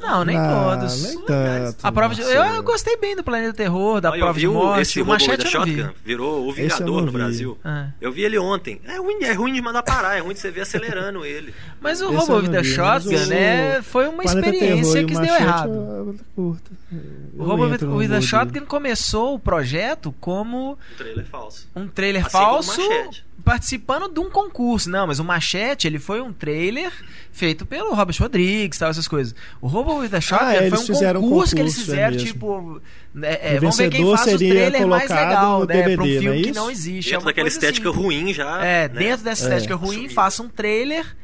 Não, 0.00 0.24
nem 0.24 0.34
Ah, 0.34 0.76
todos. 0.78 1.02
Nem 1.02 1.20
tanto. 1.26 1.76
A 1.86 1.92
prova 1.92 2.14
de... 2.14 2.22
eu, 2.22 2.62
gostei 2.62 2.96
bem 2.96 3.14
do 3.14 3.22
Planeta 3.22 3.52
Terror, 3.52 4.00
da 4.00 4.08
eu 4.08 4.16
prova 4.18 4.32
vi 4.32 4.40
de 4.40 4.48
morte. 4.48 4.80
esse 4.80 5.00
o 5.00 5.04
Robo 5.04 5.12
with 5.12 5.28
Machete 5.28 5.46
a 5.46 5.50
eu 5.50 5.58
não 5.60 5.66
vi. 5.66 5.76
Shotgun, 5.76 5.94
virou 6.02 6.48
o 6.48 6.52
Vingador 6.52 7.02
no. 7.04 7.12
Brasil. 7.12 7.58
Ah. 7.62 7.88
Eu 8.00 8.10
vi 8.10 8.22
ele 8.22 8.38
ontem. 8.38 8.80
É 8.86 8.96
ruim, 8.96 9.22
é 9.22 9.32
ruim 9.34 9.52
de 9.52 9.60
mandar 9.60 9.82
parar, 9.82 10.16
é 10.16 10.20
ruim 10.20 10.32
de 10.32 10.40
você 10.40 10.50
ver 10.50 10.62
acelerando 10.62 11.22
ele. 11.24 11.54
Mas 11.82 12.00
o 12.00 12.06
Esse 12.06 12.14
Robo 12.16 12.48
mas 12.50 12.66
Shotgun, 12.66 13.26
né, 13.26 13.82
foi 13.82 14.08
uma 14.08 14.22
Planeta 14.22 14.48
experiência 14.48 15.04
que 15.04 15.12
deu 15.14 15.34
errado. 15.34 16.16
eu- 16.38 16.56
eu. 16.92 17.00
O 17.38 17.44
Robo 17.44 17.64
with, 17.64 18.08
mood. 18.08 18.26
Shotgun 18.26 18.66
começou 18.66 19.34
o 19.34 19.38
projeto 19.38 20.14
como 20.20 20.72
Um 20.72 20.96
trailer 20.96 21.26
falso. 21.26 21.68
um 21.76 21.86
trailer 21.88 22.22
Assim 22.26 22.32
falso 22.32 22.80
Machete. 22.80 23.24
participando 23.44 24.12
de 24.12 24.20
um 24.20 24.28
concurso. 24.30 24.90
Não, 24.90 25.06
mas 25.06 25.18
o 25.18 25.24
Machete, 25.24 25.86
ele 25.86 25.98
foi 25.98 26.20
um 26.20 26.32
trailer 26.32 26.92
feito 27.32 27.64
pelo 27.64 27.94
Robert 27.94 28.16
Rodrigues, 28.18 28.78
tal, 28.78 28.90
essas 28.90 29.06
coisas. 29.08 29.34
O 29.60 29.66
Robo 29.68 29.98
with 29.98 30.08
the 30.08 30.20
Shotgun 30.20 30.46
Ah, 30.46 30.68
foi 30.68 30.78
um 30.78 30.86
fizeram 30.86 31.20
um 31.20 31.22
concurso, 31.24 31.54
que 31.54 31.60
eles 31.62 31.74
concurso, 31.74 31.92
é 31.92 31.94
fizeram, 31.94 32.12
mesmo. 32.16 32.26
tipo... 32.28 32.82
é, 33.22 33.54
é, 33.54 33.56
O 33.56 33.60
vamos 33.60 33.76
ver 33.78 33.90
quem 33.90 34.16
faz 34.16 34.34
o 34.34 34.38
trailer 34.38 34.86
mais 34.88 35.06
colocado 35.06 35.28
legal, 35.28 35.60
no 35.60 35.66
né, 35.66 35.82
pra 35.82 35.82
um 35.82 35.84
DVD, 35.84 35.96
não 35.96 36.04
é 36.04 36.20
filme 36.20 36.42
que 36.42 36.52
não 36.52 36.70
existe. 36.70 37.08
é 37.08 37.12
Dentro 37.12 37.26
daquela 37.26 37.44
coisa 37.44 37.56
estética 37.56 37.90
assim. 37.90 37.98
ruim 37.98 38.34
já. 38.34 38.64
É, 38.64 38.88
né? 38.88 38.98
dentro 39.00 39.24
dessa 39.24 39.42
estética 39.44 39.74
ruim, 39.76 40.08
faça 40.08 40.42
um 40.42 40.48
trailer, 40.48 41.16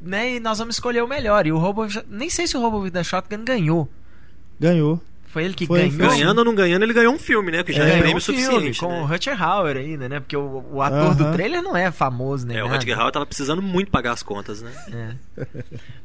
né? 0.00 0.36
E 0.36 0.40
nós 0.40 0.58
vamos 0.58 0.76
escolher 0.76 1.02
o 1.02 1.08
melhor. 1.08 1.46
E 1.46 1.52
o 1.52 1.58
Robo. 1.58 1.86
Nem 2.08 2.28
sei 2.30 2.46
se 2.46 2.56
o 2.56 2.60
Robo 2.60 2.80
with 2.80 2.90
the 2.90 3.02
Shotgun 3.02 3.44
ganhou. 3.44 3.88
Ganhou. 4.60 5.00
Foi 5.28 5.44
ele 5.44 5.54
que 5.54 5.64
Foi, 5.64 5.88
ganhou. 5.88 6.10
Ganhando 6.10 6.38
ou 6.40 6.44
não 6.44 6.54
ganhando, 6.56 6.82
ele 6.82 6.92
ganhou 6.92 7.14
um 7.14 7.18
filme, 7.18 7.52
né? 7.52 7.62
Que 7.62 7.72
já 7.72 7.84
é, 7.84 7.86
Ganhou 7.86 8.00
prêmio 8.00 8.16
um 8.16 8.20
filme 8.20 8.42
suficiente. 8.42 8.80
com 8.80 8.88
né? 8.88 9.00
o 9.00 9.04
Rutger 9.06 9.40
Hauer 9.42 9.76
ainda, 9.76 10.08
né? 10.08 10.18
Porque 10.18 10.36
o, 10.36 10.64
o 10.72 10.82
ator 10.82 11.14
do 11.14 11.22
Aham. 11.22 11.32
trailer 11.32 11.62
não 11.62 11.76
é 11.76 11.90
famoso, 11.92 12.44
nem 12.46 12.56
É, 12.56 12.62
o 12.62 12.66
nada. 12.66 12.78
Rutger 12.78 12.98
Hauer 12.98 13.12
tava 13.12 13.26
precisando 13.26 13.62
muito 13.62 13.92
pagar 13.92 14.10
as 14.12 14.24
contas, 14.24 14.60
né? 14.60 14.72
É. 14.92 15.46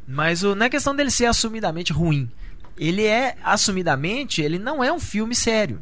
Mas 0.07 0.43
o, 0.43 0.53
não 0.53 0.67
é 0.67 0.69
questão 0.69 0.95
dele 0.95 1.09
ser 1.09 1.25
assumidamente 1.25 1.91
ruim. 1.91 2.29
Ele 2.77 3.03
é, 3.03 3.35
assumidamente, 3.43 4.41
ele 4.43 4.59
não 4.59 4.83
é 4.83 4.91
um 4.93 4.99
filme 4.99 5.33
sério. 5.33 5.81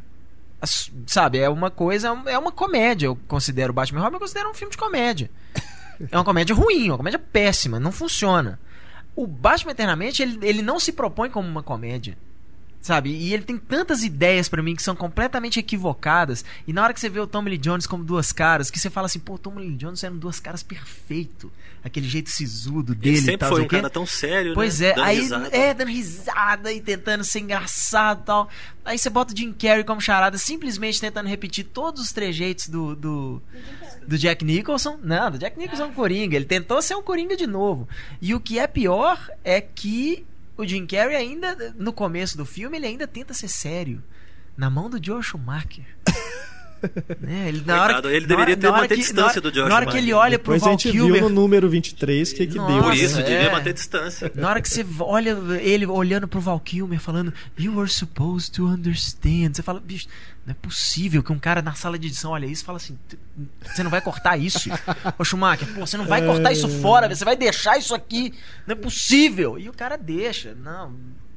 as- 0.60 0.90
sabe, 1.06 1.38
é 1.38 1.48
uma 1.50 1.70
coisa, 1.70 2.16
é 2.26 2.38
uma 2.38 2.50
comédia. 2.52 3.06
Eu 3.08 3.18
considero 3.28 3.72
o 3.72 3.74
Batman 3.74 4.00
e 4.00 4.02
Robin, 4.04 4.16
eu 4.16 4.20
considero 4.20 4.48
um 4.50 4.54
filme 4.54 4.70
de 4.70 4.78
comédia. 4.78 5.30
É 6.10 6.16
uma 6.16 6.24
comédia 6.24 6.54
ruim, 6.56 6.88
uma 6.88 6.96
comédia 6.96 7.18
péssima, 7.18 7.78
não 7.78 7.92
funciona. 7.92 8.58
O 9.14 9.26
Batman 9.26 9.72
Eternamente, 9.72 10.22
ele, 10.22 10.38
ele 10.42 10.62
não 10.62 10.80
se 10.80 10.92
propõe 10.92 11.28
como 11.28 11.46
uma 11.46 11.62
comédia. 11.62 12.16
Sabe? 12.84 13.08
E 13.08 13.32
ele 13.32 13.44
tem 13.44 13.56
tantas 13.56 14.04
ideias 14.04 14.46
pra 14.46 14.62
mim 14.62 14.76
que 14.76 14.82
são 14.82 14.94
completamente 14.94 15.58
equivocadas. 15.58 16.44
E 16.68 16.72
na 16.72 16.82
hora 16.82 16.92
que 16.92 17.00
você 17.00 17.08
vê 17.08 17.18
o 17.18 17.26
Tommy 17.26 17.48
Lee 17.52 17.58
Jones 17.58 17.86
como 17.86 18.04
duas 18.04 18.30
caras, 18.30 18.70
que 18.70 18.78
você 18.78 18.90
fala 18.90 19.06
assim, 19.06 19.18
pô, 19.18 19.36
o 19.36 19.38
Tommy 19.38 19.62
Lee 19.62 19.74
Jones 19.74 20.04
eram 20.04 20.18
duas 20.18 20.38
caras 20.38 20.62
perfeito. 20.62 21.50
Aquele 21.82 22.06
jeito 22.06 22.28
sisudo 22.28 22.94
dele 22.94 23.16
Ele 23.16 23.18
e 23.18 23.22
sempre 23.22 23.38
tal, 23.38 23.48
foi 23.48 23.62
um 23.62 23.68
cara 23.68 23.88
tão 23.88 24.04
sério, 24.04 24.52
Pois 24.52 24.80
né? 24.80 24.88
é, 24.88 24.92
Dando 24.94 25.04
aí 25.06 25.18
risada. 25.18 25.56
é 25.56 25.72
dando 25.74 25.88
risada 25.88 26.72
e 26.74 26.80
tentando 26.82 27.24
ser 27.24 27.40
engraçado 27.40 28.20
e 28.20 28.24
tal. 28.26 28.48
Aí 28.84 28.98
você 28.98 29.08
bota 29.08 29.32
o 29.32 29.36
Jim 29.36 29.54
Carrey 29.54 29.82
como 29.84 29.98
charada, 30.02 30.36
simplesmente 30.36 31.00
tentando 31.00 31.26
repetir 31.26 31.64
todos 31.64 32.02
os 32.02 32.12
trejeitos 32.12 32.68
do, 32.68 32.94
do, 32.94 33.42
do 34.06 34.18
Jack 34.18 34.44
Nicholson. 34.44 34.98
Não, 35.02 35.30
do 35.30 35.38
Jack 35.38 35.58
Nicholson 35.58 35.84
é 35.84 35.86
um 35.86 35.94
coringa. 35.94 36.36
Ele 36.36 36.44
tentou 36.44 36.82
ser 36.82 36.96
um 36.96 37.02
coringa 37.02 37.34
de 37.34 37.46
novo. 37.46 37.88
E 38.20 38.34
o 38.34 38.40
que 38.40 38.58
é 38.58 38.66
pior 38.66 39.18
é 39.42 39.62
que 39.62 40.26
o 40.56 40.66
Jim 40.66 40.86
Carrey 40.86 41.16
ainda, 41.16 41.74
no 41.76 41.92
começo 41.92 42.36
do 42.36 42.44
filme, 42.44 42.76
ele 42.76 42.86
ainda 42.86 43.06
tenta 43.06 43.34
ser 43.34 43.48
sério. 43.48 44.02
Na 44.56 44.70
mão 44.70 44.88
do 44.88 45.04
Joe 45.04 45.22
Schumacher. 45.22 45.84
né? 47.20 47.48
ele, 47.48 47.62
na 47.64 47.82
hora, 47.82 48.12
ele 48.14 48.26
deveria 48.26 48.56
ter 48.56 48.66
na 48.66 48.72
hora 48.72 48.82
manter 48.82 48.94
que- 48.96 49.00
distância 49.00 49.22
na 49.22 49.26
hora- 49.26 49.40
do 49.40 49.54
Joe 49.54 49.68
Na 49.68 49.74
hora 49.76 49.86
que 49.86 49.96
ele 49.96 50.12
olha 50.12 50.38
pro 50.38 50.52
Depois 50.52 50.62
a 50.62 50.66
Val 50.66 50.72
gente 50.78 50.90
Kilmer... 50.92 51.12
viu 51.20 51.28
no 51.28 51.34
número 51.34 51.68
23 51.68 52.32
que 52.32 52.46
que 52.46 52.56
Nossa, 52.56 52.72
deu. 52.72 52.82
Por 52.82 52.94
isso, 52.94 53.20
é. 53.20 53.22
devia 53.22 53.50
manter 53.52 53.72
distância. 53.72 54.30
Na 54.34 54.48
hora 54.50 54.60
que 54.60 54.68
você 54.68 54.84
olha 55.00 55.36
ele 55.60 55.86
olhando 55.86 56.26
pro 56.28 56.40
Val 56.40 56.60
Kilmer 56.60 56.98
falando 57.00 57.32
You 57.58 57.74
were 57.76 57.90
supposed 57.90 58.52
to 58.54 58.66
understand 58.66 59.54
Você 59.54 59.62
fala, 59.62 59.80
bicho, 59.80 60.06
não 60.46 60.52
é 60.52 60.54
possível 60.54 61.22
que 61.22 61.32
um 61.32 61.38
cara 61.38 61.62
na 61.62 61.74
sala 61.74 61.98
de 61.98 62.06
edição 62.08 62.32
olha 62.32 62.46
isso 62.46 62.62
e 62.62 62.66
fala 62.66 62.76
assim 62.76 62.98
"T- 63.08 63.18
Você 63.64 63.82
não 63.82 63.90
vai 63.90 64.00
cortar 64.00 64.36
isso? 64.36 64.68
Ô 65.18 65.24
Schumacher, 65.24 65.66
pô, 65.74 65.86
você 65.86 65.96
não 65.96 66.06
vai 66.06 66.24
cortar 66.24 66.52
isso 66.52 66.68
fora 66.68 67.08
Você 67.08 67.24
vai 67.24 67.36
deixar 67.36 67.78
isso 67.78 67.94
aqui 67.94 68.32
Não 68.66 68.72
é 68.72 68.76
possível 68.76 69.58
E 69.58 69.68
o 69.68 69.72
cara 69.72 69.96
deixa 69.96 70.54
Não, 70.54 70.94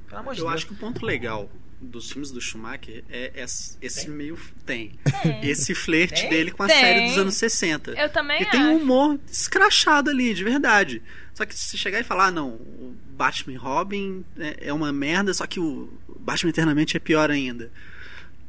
pelo 0.08 0.20
amor 0.20 0.34
de 0.34 0.42
Eu 0.42 0.46
Deus 0.46 0.56
acho 0.58 0.68
que 0.68 0.74
o 0.74 0.76
ponto 0.78 1.06
legal 1.06 1.50
dos 1.80 2.12
filmes 2.12 2.32
do 2.32 2.42
Schumacher 2.42 3.04
é 3.10 3.32
esse, 3.36 3.78
esse 3.82 4.10
meio. 4.10 4.38
Tem. 4.66 4.94
Tem. 5.22 5.50
Esse 5.50 5.76
flerte 5.76 6.22
Tem? 6.22 6.30
dele 6.30 6.52
com 6.52 6.64
a 6.64 6.68
Tem. 6.68 6.80
série 6.80 7.08
dos 7.08 7.18
anos 7.18 7.36
60. 7.36 7.92
Eu 7.92 8.10
também 8.10 8.42
E 8.42 8.46
tem 8.46 8.60
um 8.60 8.78
humor 8.78 9.20
escrachado 9.32 10.10
ali, 10.10 10.34
de 10.34 10.44
verdade. 10.44 11.02
Só 11.34 11.46
que 11.46 11.54
se 11.54 11.70
você 11.70 11.78
chegar 11.78 12.00
e 12.00 12.04
falar, 12.04 12.28
ah, 12.28 12.32
não, 12.32 12.50
o 12.50 12.96
Batman 13.12 13.54
e 13.54 13.58
Robin 13.58 14.26
é, 14.40 14.70
é 14.70 14.74
uma 14.74 14.92
merda, 14.92 15.34
só 15.34 15.46
que 15.46 15.60
o 15.60 15.94
Batman 16.20 16.50
Eternamente 16.50 16.98
é 16.98 17.00
pior 17.00 17.30
ainda. 17.30 17.72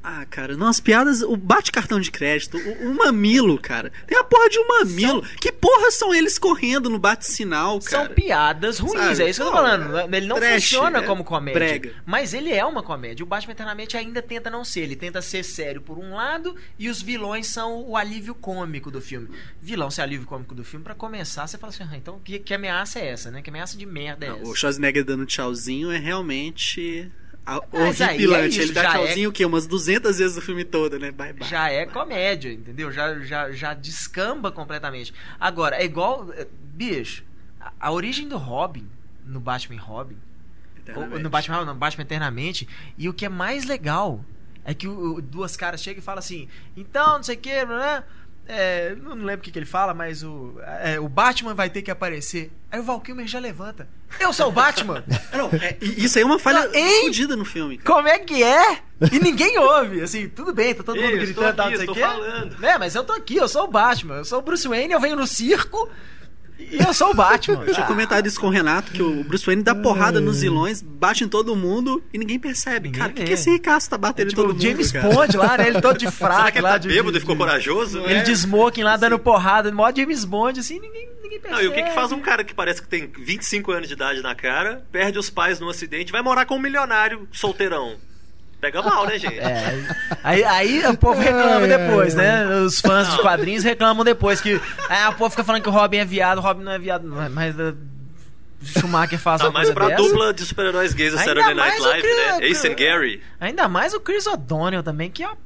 Ah, 0.00 0.24
cara, 0.24 0.56
não, 0.56 0.68
as 0.68 0.78
piadas, 0.80 1.22
o 1.22 1.36
bate-cartão 1.36 2.00
de 2.00 2.10
crédito, 2.10 2.56
o, 2.56 2.88
o 2.90 2.94
mamilo, 2.94 3.58
cara. 3.58 3.92
Tem 4.06 4.16
a 4.16 4.22
porra 4.24 4.48
de 4.48 4.58
um 4.58 4.66
mamilo. 4.66 5.22
Que 5.40 5.50
porra 5.52 5.90
são 5.90 6.14
eles 6.14 6.38
correndo 6.38 6.88
no 6.88 6.98
bate-sinal, 6.98 7.78
cara? 7.80 8.06
São 8.06 8.14
piadas 8.14 8.78
ruins, 8.78 9.16
Sabe? 9.18 9.22
é 9.24 9.30
isso 9.30 9.40
que 9.42 9.46
eu 9.46 9.50
tô 9.50 9.56
falando. 9.56 10.14
Ele 10.14 10.26
não 10.26 10.36
trash, 10.36 10.52
funciona 10.70 10.98
é 11.00 11.02
como 11.02 11.24
comédia. 11.24 11.58
brega. 11.60 11.94
Mas 12.06 12.32
ele 12.32 12.52
é 12.52 12.64
uma 12.64 12.82
comédia. 12.82 13.24
O 13.24 13.26
Batman 13.26 13.52
Eternamente 13.52 13.96
ainda 13.96 14.22
tenta 14.22 14.48
não 14.48 14.64
ser. 14.64 14.80
Ele 14.82 14.96
tenta 14.96 15.20
ser 15.20 15.42
sério 15.42 15.82
por 15.82 15.98
um 15.98 16.14
lado 16.14 16.54
e 16.78 16.88
os 16.88 17.02
vilões 17.02 17.48
são 17.48 17.82
o 17.86 17.96
alívio 17.96 18.34
cômico 18.34 18.90
do 18.90 19.00
filme. 19.02 19.28
Vilão 19.60 19.90
ser 19.90 20.02
alívio 20.02 20.26
cômico 20.26 20.54
do 20.54 20.64
filme, 20.64 20.84
pra 20.84 20.94
começar, 20.94 21.46
você 21.46 21.58
fala 21.58 21.70
assim: 21.72 21.82
ah, 21.82 21.96
então 21.96 22.20
que, 22.20 22.38
que 22.38 22.54
ameaça 22.54 22.98
é 23.00 23.08
essa, 23.08 23.30
né? 23.30 23.42
Que 23.42 23.50
ameaça 23.50 23.76
de 23.76 23.84
merda 23.84 24.24
é 24.24 24.28
Não, 24.30 24.36
essa? 24.42 24.50
o 24.50 24.54
Schwarzenegger 24.54 25.04
dando 25.04 25.26
tchauzinho 25.26 25.90
é 25.90 25.98
realmente 25.98 27.10
a- 27.56 27.62
Mas 27.72 28.00
é 28.00 28.06
horripilante. 28.06 28.48
isso, 28.50 28.60
Ele 28.60 28.72
dá 28.72 28.82
já 28.82 28.90
tchauzinho 28.92 29.30
o 29.30 29.32
quê? 29.32 29.44
Umas 29.44 29.66
200 29.66 30.18
vezes 30.18 30.36
no 30.36 30.42
filme 30.42 30.64
todo, 30.64 30.98
né? 30.98 31.10
Bye, 31.10 31.32
bye. 31.32 31.48
Já 31.48 31.70
é 31.70 31.86
comédia, 31.86 32.52
entendeu? 32.52 32.92
Já, 32.92 33.18
já, 33.20 33.50
já 33.52 33.74
descamba 33.74 34.52
completamente. 34.52 35.12
Agora, 35.40 35.76
é 35.76 35.84
igual. 35.84 36.32
é, 36.34 36.46
Bicho, 36.74 37.24
a, 37.60 37.72
a 37.80 37.90
origem 37.92 38.28
do 38.28 38.36
Robin 38.36 38.86
no 39.24 39.40
Batman 39.40 39.80
Robin 39.80 40.16
Ou- 40.94 41.18
no 41.18 41.28
Batman, 41.28 41.64
no 41.64 41.74
Batman 41.74 42.02
Eternamente. 42.02 42.68
E 42.96 43.08
o 43.08 43.12
que 43.12 43.26
é 43.26 43.28
mais 43.28 43.64
legal 43.64 44.24
é 44.64 44.72
que 44.74 44.86
o, 44.88 45.16
o- 45.16 45.22
duas 45.22 45.56
caras 45.56 45.82
chegam 45.82 46.00
e 46.00 46.04
falam 46.04 46.18
assim: 46.20 46.48
então, 46.76 47.16
não 47.16 47.22
sei 47.22 47.34
o 47.36 47.38
que, 47.38 47.64
né? 47.66 48.04
É, 48.50 48.94
não 49.02 49.14
lembro 49.14 49.40
o 49.40 49.44
que, 49.44 49.50
que 49.50 49.58
ele 49.58 49.66
fala, 49.66 49.92
mas 49.92 50.22
o, 50.22 50.54
é, 50.82 50.98
o 50.98 51.06
Batman 51.06 51.52
vai 51.52 51.68
ter 51.68 51.82
que 51.82 51.90
aparecer. 51.90 52.50
Aí 52.72 52.80
o 52.80 52.82
Val 52.82 52.98
Kilmer 53.00 53.26
já 53.26 53.38
levanta. 53.38 53.86
Eu 54.18 54.32
sou 54.32 54.48
o 54.48 54.52
Batman! 54.52 55.04
Não, 55.36 55.50
é, 55.52 55.76
isso 55.80 56.16
aí 56.16 56.22
é 56.22 56.26
uma 56.26 56.38
falha 56.38 56.66
fodida 57.02 57.36
no 57.36 57.44
filme. 57.44 57.76
cara. 57.76 57.94
Como 57.94 58.08
é 58.08 58.18
que 58.18 58.42
é? 58.42 58.78
E 59.12 59.18
ninguém 59.18 59.58
ouve. 59.58 60.00
Assim, 60.00 60.28
tudo 60.30 60.54
bem, 60.54 60.74
tá 60.74 60.82
todo 60.82 60.96
Ei, 60.96 61.02
mundo 61.02 61.12
eu 61.16 61.20
gritando, 61.20 61.56
tal, 61.56 61.66
aqui, 61.66 61.76
não 61.76 61.84
sei 61.84 61.88
o 61.88 61.92
estou 61.92 61.94
quê. 61.94 62.00
falando. 62.00 62.58
Né, 62.58 62.78
mas 62.78 62.94
eu 62.94 63.04
tô 63.04 63.12
aqui, 63.12 63.36
eu 63.36 63.48
sou 63.48 63.64
o 63.64 63.70
Batman. 63.70 64.16
Eu 64.16 64.24
sou 64.24 64.38
o 64.38 64.42
Bruce 64.42 64.66
Wayne, 64.66 64.94
eu 64.94 65.00
venho 65.00 65.14
no 65.16 65.26
circo 65.26 65.88
e 66.58 66.82
eu 66.82 66.92
sou 66.92 67.10
o 67.10 67.14
Batman. 67.14 67.64
Eu 67.64 67.72
tinha 67.72 67.86
comentado 67.86 68.26
isso 68.26 68.40
com 68.40 68.48
o 68.48 68.50
Renato, 68.50 68.92
que 68.92 69.02
o 69.02 69.22
Bruce 69.24 69.46
Wayne 69.46 69.62
dá 69.62 69.74
porrada 69.74 70.20
nos 70.20 70.40
vilões, 70.40 70.82
bate 70.82 71.24
em 71.24 71.28
todo 71.28 71.54
mundo 71.54 72.02
e 72.12 72.18
ninguém 72.18 72.38
percebe. 72.38 72.88
Ninguém 72.88 73.00
cara, 73.00 73.12
o 73.12 73.14
que, 73.14 73.24
que 73.24 73.32
esse 73.32 73.50
ricaço 73.50 73.88
tá 73.88 73.96
batendo 73.96 74.30
tipo, 74.30 74.40
em 74.40 74.44
todo 74.46 74.56
o 74.56 74.60
James 74.60 74.92
mundo, 74.92 75.02
cara? 75.02 75.14
Bond 75.14 75.36
lá, 75.36 75.58
né? 75.58 75.68
Ele 75.68 75.80
todo 75.80 75.98
de 75.98 76.10
Será 76.10 76.34
fraco 76.34 76.52
que 76.52 76.58
ele 76.58 76.64
lá. 76.64 76.70
tá 76.72 76.78
de, 76.78 76.88
bêbado 76.88 77.16
e 77.16 77.20
ficou 77.20 77.36
corajoso? 77.36 78.00
Ele 78.00 78.22
de 78.22 78.32
smoking 78.32 78.82
lá, 78.82 78.96
dando 78.96 79.18
porrada, 79.18 79.70
mó 79.70 79.90
James 79.94 80.24
Bond, 80.24 80.60
assim, 80.60 80.80
ninguém, 80.80 81.08
ninguém 81.22 81.40
percebe. 81.40 81.62
Não, 81.62 81.62
e 81.62 81.68
o 81.68 81.72
que, 81.72 81.82
que 81.82 81.94
faz 81.94 82.12
um 82.12 82.20
cara 82.20 82.42
que 82.42 82.54
parece 82.54 82.82
que 82.82 82.88
tem 82.88 83.06
25 83.06 83.72
anos 83.72 83.88
de 83.88 83.94
idade 83.94 84.20
na 84.20 84.34
cara, 84.34 84.84
perde 84.90 85.18
os 85.18 85.30
pais 85.30 85.60
num 85.60 85.68
acidente, 85.68 86.12
vai 86.12 86.22
morar 86.22 86.44
com 86.44 86.56
um 86.56 86.60
milionário 86.60 87.28
solteirão? 87.32 87.96
Pega 88.60 88.82
mal, 88.82 89.06
né, 89.06 89.18
gente? 89.18 89.38
É, 89.38 89.84
aí, 90.24 90.44
aí 90.44 90.86
o 90.86 90.96
povo 90.96 91.20
reclama 91.20 91.60
ai, 91.60 91.68
depois, 91.68 92.18
ai. 92.18 92.24
né? 92.24 92.56
Os 92.60 92.80
fãs 92.80 93.08
de 93.12 93.18
quadrinhos 93.22 93.62
reclamam 93.64 94.04
depois 94.04 94.40
que. 94.40 94.60
Aí 94.88 95.06
o 95.08 95.12
povo 95.14 95.30
fica 95.30 95.44
falando 95.44 95.62
que 95.62 95.68
o 95.68 95.72
Robin 95.72 95.98
é 95.98 96.04
viado, 96.04 96.38
o 96.38 96.40
Robin 96.40 96.64
não 96.64 96.72
é 96.72 96.78
viado, 96.78 97.06
não, 97.06 97.30
mas 97.30 97.54
uh, 97.58 97.76
Schumacher 98.64 99.18
faz 99.18 99.40
Tá 99.40 99.46
uma 99.46 99.52
mais 99.52 99.70
pra 99.70 99.88
dessa. 99.88 100.02
dupla 100.02 100.34
de 100.34 100.44
super-heróis 100.44 100.92
gays 100.92 101.12
do 101.12 101.18
Saturday 101.18 101.54
Night 101.54 101.80
Live, 101.80 102.02
né? 102.08 102.38
que- 102.38 102.44
Ace 102.46 102.66
and 102.68 102.74
Gary. 102.74 103.22
Ainda 103.38 103.68
mais 103.68 103.94
o 103.94 104.00
Chris 104.00 104.26
O'Donnell 104.26 104.82
também, 104.82 105.08
que 105.10 105.22
é, 105.22 105.28
nossa, 105.28 105.38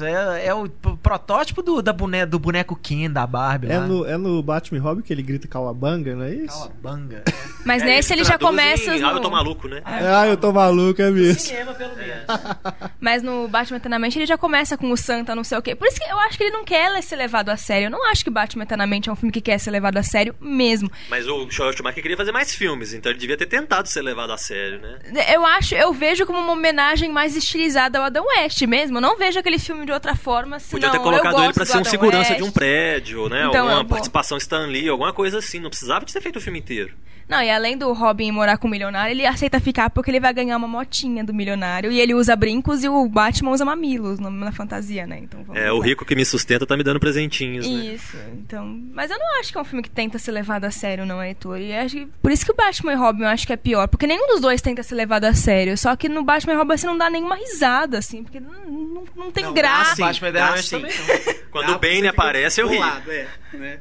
é, 0.00 0.46
é 0.48 0.54
o 0.54 0.68
protótipo 1.02 1.62
do, 1.62 1.82
da 1.82 1.92
bone, 1.92 2.24
do 2.26 2.38
boneco 2.38 2.76
Ken 2.76 3.10
da 3.10 3.26
Barbie 3.26 3.70
É 3.70 3.78
lá. 3.78 3.86
no, 3.86 4.06
é 4.06 4.16
no 4.16 4.42
Batman 4.42 4.78
e 4.78 4.80
Robin 4.80 5.02
que 5.02 5.12
ele 5.12 5.22
grita 5.22 5.48
Calabanga, 5.48 6.14
não 6.14 6.24
é 6.24 6.34
isso? 6.34 6.58
Calabanga. 6.58 7.24
Mas 7.64 7.82
É, 7.82 7.86
nesse 7.86 8.12
ele 8.12 8.20
eles 8.20 8.28
já 8.28 8.38
começa. 8.38 8.96
em, 8.96 9.02
Ah, 9.02 9.08
eu 9.12 9.16
tô 9.20 9.22
No... 9.28 9.30
maluco, 9.30 9.68
né? 9.68 9.82
Ah, 9.84 10.26
eu 10.26 10.36
tô 10.36 10.52
maluco, 10.52 11.00
é 11.02 11.10
mesmo. 11.10 11.40
Cinema, 11.40 11.72
pelo 11.74 11.96
menos. 11.96 12.24
Mas 13.00 13.22
no 13.22 13.48
Batman 13.48 13.76
Eternamente 13.78 14.18
ele 14.18 14.26
já 14.26 14.38
começa 14.38 14.76
com 14.76 14.90
o 14.90 14.96
Santa, 14.96 15.34
não 15.34 15.44
sei 15.44 15.58
o 15.58 15.62
quê. 15.62 15.74
Por 15.74 15.86
isso 15.88 15.98
que 16.00 16.04
eu 16.10 16.18
acho 16.20 16.36
que 16.36 16.44
ele 16.44 16.52
não 16.52 16.64
quer 16.64 17.02
ser 17.02 17.16
levado 17.16 17.48
a 17.50 17.56
sério. 17.56 17.86
Eu 17.86 17.90
não 17.90 18.04
acho 18.10 18.24
que 18.24 18.30
Batman 18.30 18.64
Eternamente 18.64 19.08
é 19.08 19.12
um 19.12 19.16
filme 19.16 19.32
que 19.32 19.40
quer 19.40 19.58
ser 19.58 19.70
levado 19.70 19.96
a 19.98 20.02
sério 20.02 20.34
mesmo. 20.40 20.90
Mas 21.10 21.26
o 21.26 21.48
Joel 21.50 21.72
Schumacher 21.72 22.02
queria 22.02 22.16
fazer 22.16 22.32
mais 22.32 22.54
filmes, 22.54 22.92
então 22.92 23.10
ele 23.10 23.18
devia 23.18 23.36
ter 23.36 23.46
tentado 23.46 23.88
ser 23.88 24.02
levado 24.02 24.32
a 24.32 24.36
sério, 24.36 24.80
né? 24.80 24.98
Eu 25.32 25.44
acho, 25.44 25.74
eu 25.74 25.92
vejo 25.92 26.26
como 26.26 26.38
uma 26.38 26.52
homenagem 26.52 27.10
mais 27.10 27.36
estilizada 27.36 27.98
ao 27.98 28.04
Adam 28.04 28.24
West 28.24 28.60
mesmo. 28.62 28.98
Eu 28.98 29.02
não 29.02 29.16
vejo 29.16 29.37
aquele 29.38 29.58
filme 29.58 29.86
de 29.86 29.92
outra 29.92 30.14
forma, 30.14 30.58
senão 30.58 30.80
Podia 30.80 30.90
ter 30.90 31.02
colocado 31.02 31.42
ele 31.44 31.52
pra 31.52 31.64
ser 31.64 31.78
um 31.78 31.84
segurança 31.84 32.30
West. 32.30 32.42
de 32.42 32.48
um 32.48 32.50
prédio, 32.50 33.28
né? 33.28 33.46
Então, 33.46 33.68
alguma 33.68 33.84
participação 33.84 34.38
Stan 34.38 34.66
Lee, 34.66 34.88
alguma 34.88 35.12
coisa 35.12 35.38
assim. 35.38 35.58
Não 35.58 35.70
precisava 35.70 36.04
de 36.04 36.12
ter 36.12 36.20
feito 36.20 36.36
o 36.36 36.40
filme 36.40 36.58
inteiro. 36.58 36.94
Não, 37.28 37.42
e 37.42 37.50
além 37.50 37.76
do 37.76 37.92
Robin 37.92 38.30
morar 38.32 38.56
com 38.56 38.66
o 38.66 38.70
milionário, 38.70 39.12
ele 39.12 39.26
aceita 39.26 39.60
ficar 39.60 39.90
porque 39.90 40.10
ele 40.10 40.18
vai 40.20 40.32
ganhar 40.32 40.56
uma 40.56 40.66
motinha 40.66 41.22
do 41.22 41.34
milionário. 41.34 41.92
E 41.92 42.00
ele 42.00 42.14
usa 42.14 42.34
brincos 42.34 42.82
e 42.82 42.88
o 42.88 43.06
Batman 43.08 43.50
usa 43.50 43.64
mamilos 43.64 44.18
na, 44.18 44.30
na 44.30 44.50
fantasia, 44.52 45.06
né? 45.06 45.18
Então, 45.22 45.42
vamos 45.44 45.60
É, 45.60 45.70
o 45.70 45.78
lá. 45.78 45.84
rico 45.84 46.04
que 46.06 46.14
me 46.14 46.24
sustenta 46.24 46.66
tá 46.66 46.76
me 46.76 46.82
dando 46.82 46.98
presentinhos, 46.98 47.66
né? 47.68 47.94
Isso, 47.94 48.16
então. 48.32 48.66
Mas 48.94 49.10
eu 49.10 49.18
não 49.18 49.40
acho 49.40 49.52
que 49.52 49.58
é 49.58 49.60
um 49.60 49.64
filme 49.64 49.82
que 49.82 49.90
tenta 49.90 50.18
ser 50.18 50.32
levado 50.32 50.64
a 50.64 50.70
sério, 50.70 51.04
não, 51.04 51.22
Heitor. 51.22 51.58
E 51.58 51.72
acho 51.74 51.96
que, 51.96 52.06
por 52.22 52.32
isso 52.32 52.44
que 52.46 52.52
o 52.52 52.54
Batman 52.56 52.92
e 52.92 52.96
Robin 52.96 53.22
eu 53.22 53.28
acho 53.28 53.46
que 53.46 53.52
é 53.52 53.56
pior. 53.56 53.88
Porque 53.88 54.06
nenhum 54.06 54.26
dos 54.28 54.40
dois 54.40 54.62
tenta 54.62 54.82
ser 54.82 54.94
levado 54.94 55.24
a 55.24 55.34
sério. 55.34 55.76
Só 55.76 55.94
que 55.96 56.08
no 56.08 56.22
Batman 56.24 56.54
e 56.54 56.56
Robin 56.56 56.76
você 56.78 56.86
não 56.86 56.96
dá 56.96 57.10
nenhuma 57.10 57.36
risada, 57.36 57.98
assim. 57.98 58.22
Porque 58.22 58.40
não, 58.40 58.52
não, 58.64 59.04
não 59.14 59.30
tem 59.30 59.44
Não, 59.44 59.52
graça. 59.52 59.96
Sim, 59.96 60.02
Batman 60.02 60.32
dá 60.32 60.38
Eternamente 60.58 60.66
sim. 60.68 60.80
também 60.80 60.92
não. 61.26 61.34
Quando 61.50 61.70
o 61.74 61.78
Bane 61.78 62.08
aparece, 62.08 62.60
eu 62.62 62.68
ri. 62.68 62.76
bolado, 62.76 63.10
é, 63.10 63.26
né? 63.52 63.80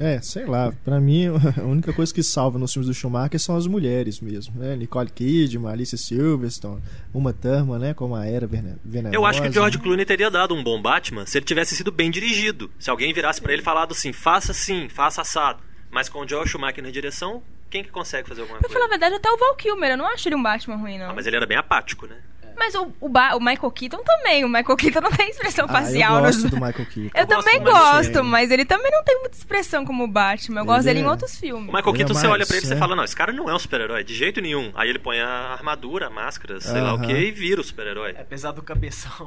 É, 0.00 0.20
sei 0.20 0.44
lá, 0.44 0.72
pra 0.84 1.00
mim 1.00 1.26
a 1.58 1.62
única 1.64 1.92
coisa 1.92 2.12
que 2.12 2.22
salva 2.22 2.58
nos 2.58 2.72
filmes 2.72 2.88
do 2.88 2.94
Schumacher 2.94 3.38
são 3.40 3.56
as 3.56 3.66
mulheres 3.66 4.20
mesmo, 4.20 4.54
né? 4.58 4.76
Nicole 4.76 5.10
Kidman, 5.10 5.70
Alicia 5.72 5.98
Silverstone, 5.98 6.80
Uma 7.12 7.32
Thurman, 7.32 7.78
né? 7.78 7.94
Como 7.94 8.14
a 8.14 8.26
Era 8.26 8.46
Vene- 8.46 8.76
Venenosa. 8.84 9.14
Eu 9.16 9.24
acho 9.26 9.40
que 9.42 9.48
o 9.48 9.52
George 9.52 9.76
né? 9.78 9.82
Clooney 9.82 10.04
teria 10.04 10.30
dado 10.30 10.54
um 10.54 10.62
bom 10.62 10.80
Batman 10.80 11.26
se 11.26 11.38
ele 11.38 11.44
tivesse 11.44 11.74
sido 11.76 11.90
bem 11.92 12.10
dirigido. 12.10 12.70
Se 12.78 12.90
alguém 12.90 13.12
virasse 13.12 13.40
pra 13.40 13.52
ele 13.52 13.62
e 13.62 13.64
falado 13.64 13.92
assim, 13.92 14.12
faça 14.12 14.52
assim, 14.52 14.88
faça 14.88 15.22
assado. 15.22 15.62
Mas 15.90 16.08
com 16.08 16.20
o 16.20 16.28
Joel 16.28 16.46
Schumacher 16.46 16.82
na 16.82 16.90
direção, 16.90 17.42
quem 17.70 17.82
que 17.84 17.90
consegue 17.90 18.28
fazer 18.28 18.40
alguma 18.42 18.58
Pra 18.58 18.68
falar 18.68 18.86
a 18.86 18.88
coisa? 18.88 19.00
verdade, 19.00 19.14
até 19.16 19.30
o 19.30 19.36
Val 19.38 19.54
Kilmer, 19.56 19.90
eu 19.92 19.96
não 19.96 20.06
acho 20.06 20.28
ele 20.28 20.34
um 20.36 20.42
Batman 20.42 20.76
ruim, 20.76 20.98
não. 20.98 21.10
Ah, 21.10 21.12
mas 21.14 21.26
ele 21.26 21.36
era 21.36 21.46
bem 21.46 21.56
apático, 21.56 22.06
né? 22.06 22.16
Mas 22.56 22.74
o, 22.74 22.92
o, 23.00 23.08
Ba- 23.08 23.34
o 23.34 23.40
Michael 23.40 23.70
Keaton 23.70 24.02
também. 24.04 24.44
O 24.44 24.48
Michael 24.48 24.76
Keaton 24.76 25.00
não 25.00 25.10
tem 25.10 25.28
expressão 25.30 25.66
Ah, 25.68 25.72
facial. 25.72 26.16
eu 26.18 26.22
nos- 26.22 26.36
gosto 26.36 26.48
do 26.50 26.56
Michael 26.56 26.86
Keaton. 26.86 27.18
Eu 27.18 27.26
também 27.26 27.60
gosto 27.62 27.72
gosto, 27.80 28.12
dele. 28.12 28.22
mas 28.28 28.50
ele 28.50 28.64
também 28.64 28.90
não 28.90 29.02
tem 29.04 29.18
muita 29.20 29.36
expressão 29.36 29.84
como 29.84 30.04
o 30.04 30.08
Batman. 30.08 30.60
Eu 30.60 30.64
gosto 30.64 30.80
Ele 30.86 30.94
dele 30.94 31.00
em 31.00 31.08
é- 31.08 31.10
outros 31.10 31.36
filmes. 31.38 31.68
O 31.68 31.72
Michael 31.72 31.84
Ele 31.88 31.94
é 31.94 31.98
Keaton, 31.98 32.14
você 32.14 32.26
mais, 32.28 32.32
olha 32.32 32.46
pra 32.46 32.56
ele 32.56 32.64
e 32.64 32.68
você 32.68 32.74
é. 32.74 32.76
fala, 32.76 32.96
não, 32.96 33.04
esse 33.04 33.16
cara 33.16 33.32
não 33.32 33.50
é 33.50 33.54
um 33.54 33.58
super-herói, 33.58 34.04
de 34.04 34.14
jeito 34.14 34.40
nenhum. 34.40 34.72
Aí 34.74 34.88
ele 34.88 34.98
põe 34.98 35.20
a 35.20 35.28
armadura, 35.52 36.06
a 36.06 36.10
máscara, 36.10 36.60
sei 36.60 36.80
lá 36.80 36.94
o 36.94 37.00
que, 37.00 37.12
e 37.12 37.30
vira 37.32 37.60
o 37.60 37.64
super-herói. 37.64 38.14
Apesar 38.18 38.52
do 38.52 38.62
cabeção. 38.62 39.26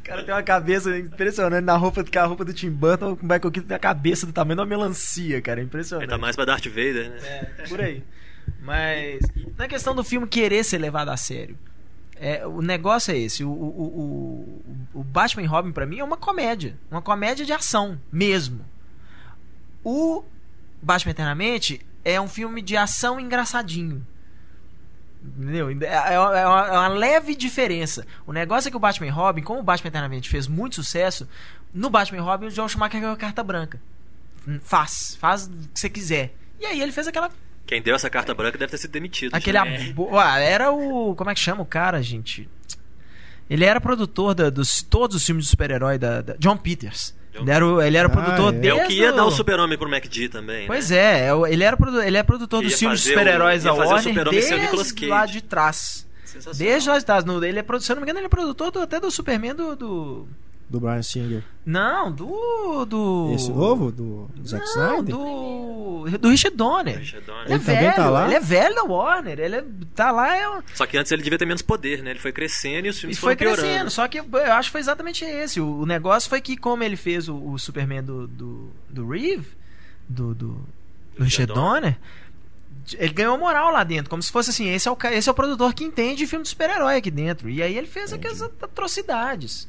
O 0.00 0.02
cara 0.10 0.22
tem 0.24 0.32
uma 0.34 0.42
cabeça 0.42 0.96
impressionante 0.98 1.64
na 1.64 1.76
roupa 1.76 2.02
do 2.02 2.10
que 2.10 2.16
a 2.18 2.24
roupa 2.24 2.42
do 2.42 2.54
Tim 2.54 2.70
Burton, 2.70 3.12
o 3.12 3.18
Michael 3.22 3.50
Keaton 3.50 3.68
tem 3.68 3.76
a 3.76 3.78
cabeça 3.78 4.24
do 4.24 4.32
tamanho 4.32 4.56
de 4.56 4.60
uma 4.62 4.66
melancia, 4.66 5.40
cara. 5.42 5.60
É 5.60 5.64
impressionante. 5.64 6.04
Ele 6.04 6.10
tá 6.10 6.16
mais 6.18 6.34
pra 6.34 6.46
Darth 6.46 6.64
Vader, 6.66 7.10
né? 7.10 7.18
É, 7.58 7.68
por 7.68 7.78
aí. 7.80 8.02
Mas 8.62 9.20
não 9.56 9.64
é 9.64 9.68
questão 9.68 9.94
do 9.94 10.02
filme 10.02 10.26
querer 10.26 10.64
ser 10.64 10.78
levado 10.78 11.10
a 11.10 11.16
sério. 11.16 11.58
É, 12.20 12.46
o 12.46 12.60
negócio 12.60 13.12
é 13.12 13.18
esse. 13.18 13.44
O, 13.44 13.50
o, 13.50 14.62
o, 14.94 15.00
o 15.00 15.04
Batman 15.04 15.42
e 15.42 15.46
Robin, 15.46 15.72
pra 15.72 15.86
mim, 15.86 15.98
é 15.98 16.04
uma 16.04 16.16
comédia. 16.16 16.76
Uma 16.90 17.00
comédia 17.02 17.44
de 17.46 17.52
ação, 17.52 18.00
mesmo. 18.10 18.64
O 19.84 20.24
Batman 20.82 21.12
Eternamente 21.12 21.80
é 22.04 22.20
um 22.20 22.28
filme 22.28 22.60
de 22.62 22.76
ação 22.76 23.18
engraçadinho. 23.20 24.04
Entendeu? 25.24 25.68
É, 25.82 26.14
é 26.14 26.18
uma, 26.20 26.38
é 26.38 26.46
uma- 26.46 26.66
é 26.66 26.72
uma 26.72 26.88
leve 26.88 27.34
diferença. 27.34 28.06
O 28.26 28.32
negócio 28.32 28.68
é 28.68 28.70
que 28.70 28.76
o 28.76 28.80
Batman 28.80 29.06
e 29.06 29.10
Robin, 29.10 29.42
como 29.42 29.60
o 29.60 29.64
Batman 29.64 29.88
Eternamente 29.88 30.28
fez 30.28 30.46
muito 30.46 30.76
sucesso, 30.76 31.28
no 31.74 31.90
Batman 31.90 32.18
e 32.18 32.20
Robin 32.22 32.46
o 32.46 32.50
Joel 32.50 32.68
Schumacher 32.68 33.00
ganhou 33.00 33.16
carta 33.16 33.42
branca. 33.42 33.80
Faz, 34.62 35.16
faz 35.20 35.46
o 35.46 35.50
que 35.50 35.78
você 35.80 35.90
quiser. 35.90 36.34
E 36.60 36.64
aí 36.66 36.80
ele 36.80 36.92
fez 36.92 37.06
aquela 37.06 37.30
Quem 37.68 37.80
deu 37.82 37.94
essa 37.94 38.08
carta 38.10 38.34
branca 38.34 38.58
deve 38.58 38.70
ter 38.70 38.78
sido 38.78 38.90
demitido. 38.90 39.34
Aquele 39.34 39.58
abo... 39.58 40.08
Ué, 40.16 40.44
era 40.50 40.72
o. 40.72 41.14
Como 41.14 41.30
é 41.30 41.34
que 41.34 41.40
chama 41.40 41.62
o 41.62 41.66
cara, 41.66 42.02
gente? 42.02 42.48
Ele 43.48 43.64
era 43.64 43.80
produtor 43.80 44.34
da- 44.34 44.50
dos 44.50 44.82
todos 44.82 45.14
os 45.16 45.24
filmes 45.24 45.44
de 45.44 45.50
super-herói 45.50 45.98
da, 45.98 46.20
da- 46.22 46.34
John 46.38 46.56
Peters. 46.56 47.14
John 47.32 47.42
Ele 47.42 47.50
era, 47.50 47.66
o- 47.66 47.82
ele 47.82 47.96
era 47.96 48.08
Ah, 48.08 48.10
produtor 48.10 48.54
é. 48.54 48.66
É 48.68 48.74
o 48.74 48.86
que 48.86 48.94
ia 48.94 49.12
o- 49.12 49.16
dar 49.16 49.24
o 49.26 49.30
super-homem 49.30 49.78
pro 49.78 49.88
MacD 49.88 50.28
também, 50.30 50.66
Pois 50.66 50.90
né? 50.90 50.96
é, 50.96 51.26
é 51.26 51.34
o- 51.34 51.46
ele 51.46 51.62
era 51.62 51.76
ele 52.06 52.16
é 52.16 52.22
produtor 52.22 52.62
dos 52.62 52.74
filmes 52.78 53.00
de 53.02 53.08
o- 53.10 53.12
super-heróis 53.12 53.62
da 53.64 53.72
o 53.72 53.76
Warner 53.76 54.28
o 54.28 54.32
Nicolas 54.32 54.34
desde 54.34 54.94
Cage. 54.94 55.06
lá 55.06 55.26
de 55.26 55.40
trás. 55.42 56.06
Sensacional. 56.24 56.58
Desde 56.72 56.88
lá 56.88 56.98
de 56.98 57.04
trás. 57.06 57.24
No, 57.24 57.44
ele 57.44 57.58
é, 57.58 57.62
produ- 57.62 57.82
se 57.84 57.92
eu 57.92 57.96
não 57.96 58.00
me 58.02 58.06
engano, 58.06 58.18
ele 58.20 58.26
é 58.26 58.30
produtor 58.30 58.70
do- 58.70 58.80
até 58.80 58.98
do 59.00 59.10
Superman 59.10 59.54
do, 59.54 59.76
do- 59.76 60.28
Do 60.70 60.78
Brian 60.80 61.02
Singer. 61.02 61.42
Não, 61.64 62.12
do. 62.12 62.84
do... 62.84 63.32
Esse 63.34 63.50
novo? 63.50 63.90
Do 63.90 64.28
Zack 64.46 64.64
Não, 64.66 64.70
Snyder? 64.98 65.14
do. 65.16 66.18
Do 66.20 66.28
Richard 66.28 66.54
Donner. 66.56 66.98
Richard 66.98 67.24
Donner. 67.26 67.44
Ele 67.46 67.52
é 67.52 67.56
Ele 67.56 67.64
também 67.64 67.80
velho, 67.80 67.94
tá 67.96 68.10
lá? 68.10 68.24
ele 68.26 68.34
é 68.34 68.40
velho 68.40 68.74
da 68.74 68.82
Warner. 68.84 69.40
Ele 69.40 69.56
é- 69.56 69.64
tá 69.94 70.10
lá, 70.10 70.36
é 70.36 70.48
um- 70.48 70.62
Só 70.74 70.84
que 70.86 70.98
antes 70.98 71.10
ele 71.10 71.22
devia 71.22 71.38
ter 71.38 71.46
menos 71.46 71.62
poder, 71.62 72.02
né? 72.02 72.10
Ele 72.10 72.18
foi 72.18 72.32
crescendo 72.32 72.86
e 72.86 72.90
os 72.90 72.96
E 72.96 73.00
filmes 73.00 73.18
foi 73.18 73.34
foram 73.34 73.36
piorando. 73.38 73.62
crescendo, 73.66 73.90
só 73.90 74.06
que 74.08 74.18
eu 74.18 74.52
acho 74.52 74.68
que 74.68 74.72
foi 74.72 74.80
exatamente 74.82 75.24
esse. 75.24 75.58
O, 75.60 75.80
o 75.80 75.86
negócio 75.86 76.28
foi 76.28 76.40
que, 76.42 76.54
como 76.56 76.82
ele 76.84 76.96
fez 76.96 77.28
o, 77.30 77.34
o 77.36 77.58
Superman 77.58 78.02
do, 78.02 78.26
do, 78.26 78.70
do 78.90 79.08
Reeve, 79.08 79.46
do, 80.08 80.34
do, 80.34 80.48
do 81.16 81.24
Richard 81.24 81.52
Donner, 81.52 81.96
ele 82.98 83.12
ganhou 83.14 83.36
moral 83.38 83.72
lá 83.72 83.84
dentro, 83.84 84.08
como 84.10 84.22
se 84.22 84.30
fosse 84.30 84.50
assim: 84.50 84.68
esse 84.68 84.86
é 84.86 84.90
o, 84.90 84.96
esse 85.12 85.28
é 85.28 85.32
o 85.32 85.34
produtor 85.34 85.72
que 85.74 85.84
entende 85.84 86.26
filme 86.26 86.42
de 86.42 86.50
super-herói 86.50 86.96
aqui 86.96 87.10
dentro. 87.10 87.48
E 87.48 87.62
aí 87.62 87.76
ele 87.76 87.86
fez 87.86 88.12
aquelas 88.12 88.42
atrocidades. 88.42 89.66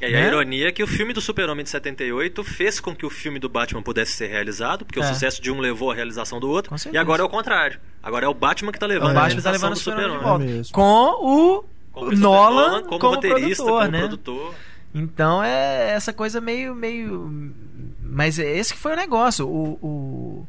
E 0.00 0.04
aí 0.06 0.12
Né? 0.12 0.22
a 0.24 0.26
ironia 0.28 0.68
é 0.68 0.72
que 0.72 0.82
o 0.82 0.86
filme 0.86 1.12
do 1.12 1.20
Super-Homem 1.20 1.62
de 1.62 1.70
78 1.70 2.42
fez 2.42 2.80
com 2.80 2.94
que 2.94 3.04
o 3.04 3.10
filme 3.10 3.38
do 3.38 3.48
Batman 3.48 3.82
pudesse 3.82 4.12
ser 4.12 4.28
realizado, 4.28 4.84
porque 4.84 4.98
o 4.98 5.02
É. 5.02 5.06
sucesso 5.06 5.42
de 5.42 5.50
um 5.50 5.60
levou 5.60 5.90
à 5.90 5.94
realização 5.94 6.40
do 6.40 6.48
outro. 6.48 6.70
Com 6.70 6.76
E 6.92 6.96
agora 6.96 7.22
é 7.22 7.24
o 7.24 7.28
contrário. 7.28 7.78
Agora 8.02 8.24
é 8.24 8.28
o 8.28 8.34
Batman 8.34 8.72
que 8.72 8.78
tá 8.78 8.86
levando 8.86 9.08
O 9.08 9.10
a 9.10 9.14
Batman 9.14 9.42
tá 9.42 9.50
realização 9.50 9.52
levando 9.52 9.72
o 9.72 9.74
do 9.74 9.80
Super-Homem 10.22 10.48
mesmo. 10.48 10.72
Com 10.72 10.82
o 10.82 11.64
Como 11.92 12.06
Christopher 12.06 12.18
Nolan 12.18 12.82
como, 12.84 12.98
como 12.98 13.14
roteirista, 13.14 13.62
produtor, 13.64 13.80
como 13.80 13.90
né? 13.92 13.98
produtor. 13.98 14.54
Então 14.94 15.42
é 15.44 15.90
essa 15.92 16.12
coisa 16.12 16.40
meio. 16.40 16.74
meio... 16.74 17.52
Mas 18.02 18.38
é 18.38 18.56
esse 18.58 18.72
que 18.72 18.78
foi 18.80 18.92
o 18.92 18.96
negócio. 18.96 19.46
O, 19.46 19.72
o- 19.82 20.48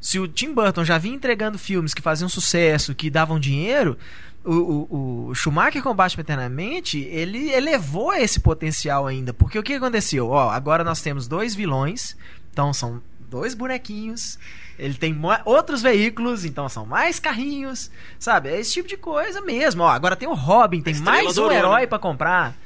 Se 0.00 0.18
o 0.18 0.28
Tim 0.28 0.52
Burton 0.52 0.84
já 0.84 0.98
vinha 0.98 1.14
entregando 1.14 1.58
filmes 1.58 1.94
que 1.94 2.02
faziam 2.02 2.28
sucesso, 2.28 2.94
que 2.94 3.08
davam 3.08 3.40
dinheiro, 3.40 3.96
o, 4.44 4.52
o, 4.52 5.26
o 5.28 5.34
Schumacher 5.34 5.82
com 5.82 5.94
Batman 5.94 6.20
Eternamente, 6.20 6.98
ele 6.98 7.50
elevou 7.50 8.12
esse 8.12 8.38
potencial 8.40 9.06
ainda. 9.06 9.32
Porque 9.32 9.58
o 9.58 9.62
que 9.62 9.74
aconteceu? 9.74 10.28
Ó, 10.28 10.50
agora 10.50 10.84
nós 10.84 11.00
temos 11.00 11.26
dois 11.26 11.54
vilões, 11.54 12.16
então 12.52 12.72
são 12.72 13.02
dois 13.28 13.54
bonequinhos. 13.54 14.38
Ele 14.78 14.94
tem 14.94 15.16
outros 15.44 15.82
veículos, 15.82 16.44
então 16.44 16.68
são 16.68 16.84
mais 16.84 17.18
carrinhos, 17.18 17.90
sabe? 18.18 18.48
É 18.48 18.60
esse 18.60 18.72
tipo 18.72 18.88
de 18.88 18.96
coisa 18.96 19.40
mesmo. 19.40 19.82
Ó, 19.82 19.88
agora 19.88 20.16
tem 20.16 20.28
o 20.28 20.34
Robin, 20.34 20.82
tem 20.82 20.92
Estrela 20.92 21.22
mais 21.22 21.38
um 21.38 21.50
herói 21.50 21.80
né? 21.82 21.86
pra 21.86 21.98
comprar, 21.98 22.56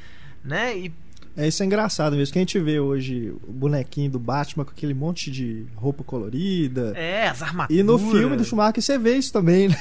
né? 0.42 0.76
E 0.76 0.92
É, 1.36 1.46
isso 1.46 1.62
é 1.62 1.66
engraçado 1.66 2.16
mesmo. 2.16 2.32
Que 2.32 2.38
a 2.38 2.42
gente 2.42 2.58
vê 2.58 2.80
hoje 2.80 3.34
o 3.46 3.52
bonequinho 3.52 4.10
do 4.10 4.18
Batman 4.18 4.64
com 4.64 4.72
aquele 4.72 4.94
monte 4.94 5.30
de 5.30 5.66
roupa 5.76 6.02
colorida. 6.02 6.92
É, 6.96 7.28
as 7.28 7.42
armaduras. 7.42 7.78
E 7.78 7.82
no 7.82 7.98
filme 7.98 8.36
do 8.36 8.44
Schumacher 8.44 8.82
você 8.82 8.98
vê 8.98 9.16
isso 9.16 9.32
também, 9.32 9.68
né? 9.68 9.76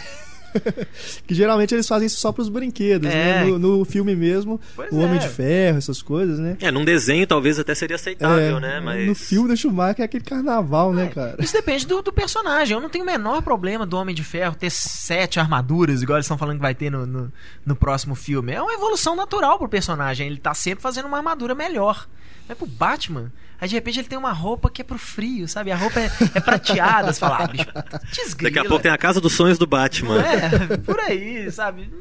que 1.27 1.33
geralmente 1.35 1.73
eles 1.73 1.87
fazem 1.87 2.05
isso 2.07 2.19
só 2.19 2.31
pros 2.31 2.49
brinquedos, 2.49 3.09
É. 3.09 3.13
né? 3.13 3.45
No, 3.45 3.59
no 3.59 3.85
filme 3.85 4.15
mesmo, 4.15 4.59
Pois 4.75 4.91
o 4.91 4.97
Homem 4.97 5.17
é. 5.17 5.19
de 5.19 5.29
Ferro, 5.29 5.77
essas 5.77 6.01
coisas, 6.01 6.39
né? 6.39 6.57
É, 6.61 6.71
num 6.71 6.85
desenho 6.85 7.25
talvez 7.27 7.59
até 7.59 7.73
seria 7.75 7.95
aceitável, 7.95 8.57
É, 8.57 8.59
né? 8.59 8.79
Mas 8.79 9.07
No 9.07 9.15
filme 9.15 9.49
do 9.49 9.57
Schumacher 9.57 10.01
é 10.01 10.05
aquele 10.05 10.23
carnaval, 10.23 10.93
né, 10.93 11.07
cara? 11.13 11.35
Isso 11.39 11.53
depende 11.53 11.85
do, 11.85 12.01
do 12.01 12.11
personagem. 12.13 12.75
Eu 12.75 12.81
não 12.81 12.89
tenho 12.89 13.03
o 13.03 13.07
menor 13.07 13.41
problema 13.41 13.85
do 13.85 13.97
Homem 13.97 14.15
de 14.15 14.23
Ferro 14.23 14.55
ter 14.55 14.69
sete 14.69 15.39
armaduras, 15.39 16.01
igual 16.01 16.17
eles 16.17 16.25
estão 16.25 16.37
falando 16.37 16.57
que 16.57 16.61
vai 16.61 16.75
ter 16.75 16.89
no, 16.91 17.05
no, 17.05 17.31
no 17.65 17.75
próximo 17.75 18.15
filme. 18.15 18.51
É 18.53 18.61
uma 18.61 18.73
evolução 18.73 19.15
natural 19.15 19.57
pro 19.57 19.69
personagem. 19.69 20.27
Ele 20.27 20.37
tá 20.37 20.53
sempre 20.53 20.81
fazendo 20.81 21.05
uma 21.07 21.17
armadura 21.17 21.53
melhor. 21.55 22.07
Mas 22.47 22.57
pro 22.57 22.65
Batman, 22.65 23.31
aí 23.59 23.67
de 23.67 23.75
repente 23.75 23.99
ele 23.99 24.07
tem 24.07 24.17
uma 24.17 24.31
roupa 24.31 24.69
que 24.69 24.81
é 24.81 24.85
pro 24.85 24.97
frio, 24.97 25.47
sabe? 25.47 25.71
A 25.71 25.75
roupa 25.75 25.99
é, 25.99 26.09
é 26.35 26.39
prateada. 26.39 27.11
Você 27.11 27.19
fala, 27.19 27.43
ah, 27.43 27.47
bicho, 27.47 27.65
desgrila. 28.13 28.51
daqui 28.51 28.65
a 28.65 28.69
pouco 28.69 28.83
tem 28.83 28.91
a 28.91 28.97
casa 28.97 29.19
dos 29.19 29.33
sonhos 29.33 29.57
do 29.57 29.67
Batman. 29.67 30.21
É, 30.21 30.77
por 30.77 30.99
aí, 30.99 31.51
sabe? 31.51 31.91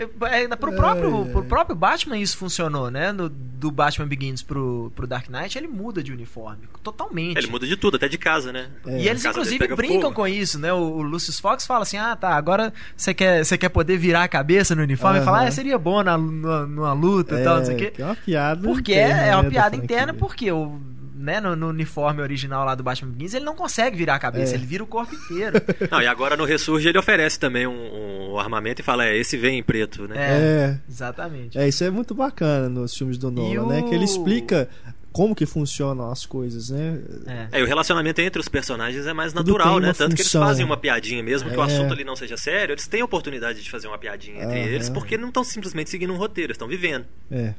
É, 0.00 0.42
é, 0.44 0.48
pro, 0.48 0.72
próprio, 0.72 1.26
pro 1.26 1.44
próprio 1.44 1.76
Batman 1.76 2.16
isso 2.18 2.36
funcionou, 2.36 2.90
né? 2.90 3.12
No- 3.12 3.28
do 3.28 3.70
Batman 3.70 4.06
Begins 4.06 4.42
pro, 4.42 4.90
pro 4.96 5.06
Dark 5.06 5.28
Knight, 5.28 5.58
ele 5.58 5.68
muda 5.68 6.02
de 6.02 6.10
uniforme. 6.10 6.62
Totalmente. 6.82 7.36
Ele 7.36 7.46
muda 7.48 7.66
de 7.66 7.76
tudo, 7.76 7.96
até 7.96 8.08
de 8.08 8.16
casa, 8.16 8.50
né? 8.50 8.70
É. 8.86 9.02
E 9.02 9.08
eles, 9.08 9.22
inclusive, 9.22 9.68
brincam 9.76 10.00
fogo. 10.00 10.14
com 10.14 10.26
isso, 10.26 10.58
né? 10.58 10.72
O, 10.72 10.78
o 10.78 11.02
Lucius 11.02 11.38
Fox 11.38 11.66
fala 11.66 11.82
assim: 11.82 11.98
ah, 11.98 12.16
tá, 12.16 12.30
agora 12.30 12.72
você 12.96 13.12
quer, 13.12 13.44
você 13.44 13.58
quer 13.58 13.68
poder 13.68 13.98
virar 13.98 14.22
a 14.24 14.28
cabeça 14.28 14.74
no 14.74 14.82
uniforme 14.82 15.18
e 15.18 15.20
Aham. 15.20 15.26
falar, 15.26 15.46
ah, 15.46 15.50
seria 15.50 15.78
bom 15.78 16.02
na, 16.02 16.16
numa, 16.16 16.66
numa 16.66 16.92
luta 16.94 17.38
e 17.38 17.44
tal, 17.44 17.58
não 17.58 17.64
sei 17.66 17.74
o 17.74 17.78
quê. 17.78 17.90
que 17.90 18.00
é 18.00 18.04
uma 18.06 18.16
piada. 18.16 18.62
Porque 18.66 18.92
interna, 18.92 19.22
é, 19.22 19.28
é 19.28 19.34
uma 19.36 19.42
né, 19.42 19.48
da 19.48 19.50
piada 19.50 19.76
interna, 19.76 20.14
porque 20.14 20.50
o, 20.50 20.80
né, 21.20 21.40
no, 21.40 21.54
no 21.54 21.68
uniforme 21.68 22.22
original 22.22 22.64
lá 22.64 22.74
do 22.74 22.82
Batman 22.82 23.10
Begins, 23.12 23.34
ele 23.34 23.44
não 23.44 23.54
consegue 23.54 23.96
virar 23.96 24.14
a 24.14 24.18
cabeça, 24.18 24.54
É. 24.54 24.56
ele 24.56 24.66
vira 24.66 24.82
o 24.82 24.86
corpo 24.86 25.14
inteiro. 25.14 25.60
Não, 25.90 26.00
e 26.00 26.06
agora 26.06 26.36
no 26.36 26.44
Ressurge 26.44 26.88
ele 26.88 26.98
oferece 26.98 27.38
também 27.38 27.66
um, 27.66 28.32
um 28.32 28.38
armamento 28.38 28.80
e 28.80 28.84
fala, 28.84 29.06
é, 29.06 29.16
esse 29.16 29.36
vem 29.36 29.58
em 29.58 29.62
preto, 29.62 30.08
né? 30.08 30.16
É, 30.16 30.30
É, 30.30 30.78
exatamente. 30.88 31.58
é, 31.58 31.68
isso 31.68 31.84
é 31.84 31.90
muito 31.90 32.14
bacana 32.14 32.68
nos 32.68 32.96
filmes 32.96 33.18
do 33.18 33.30
Nolan, 33.30 33.66
né? 33.66 33.80
o- 33.80 33.88
Que 33.88 33.94
ele 33.94 34.04
explica 34.04 34.68
como 35.12 35.34
que 35.34 35.44
funcionam 35.44 36.10
as 36.10 36.24
coisas, 36.24 36.70
né? 36.70 37.00
É. 37.26 37.58
É, 37.58 37.60
e 37.60 37.62
o 37.64 37.66
relacionamento 37.66 38.20
entre 38.20 38.40
os 38.40 38.48
personagens 38.48 39.04
é 39.06 39.12
mais 39.12 39.34
natural, 39.34 39.80
né? 39.80 39.92
Tanto 39.92 40.14
que 40.14 40.22
eles 40.22 40.30
função. 40.30 40.46
fazem 40.46 40.64
uma 40.64 40.76
piadinha, 40.76 41.20
mesmo 41.22 41.50
que 41.50 41.56
o 41.56 41.62
É. 41.62 41.66
assunto 41.66 41.92
ali 41.92 42.04
não 42.04 42.14
seja 42.14 42.36
sério, 42.36 42.72
eles 42.74 42.86
têm 42.86 43.00
a 43.00 43.04
oportunidade 43.04 43.60
de 43.62 43.68
fazer 43.70 43.88
uma 43.88 43.98
piadinha 43.98 44.44
entre 44.44 44.60
Aham. 44.60 44.68
eles, 44.68 44.88
porque 44.88 45.16
não 45.18 45.28
estão 45.28 45.42
simplesmente 45.42 45.90
seguindo 45.90 46.12
um 46.12 46.16
roteiro, 46.16 46.48
eles 46.52 46.54
estão 46.56 46.68
vivendo. 46.68 47.06
É. 47.30 47.54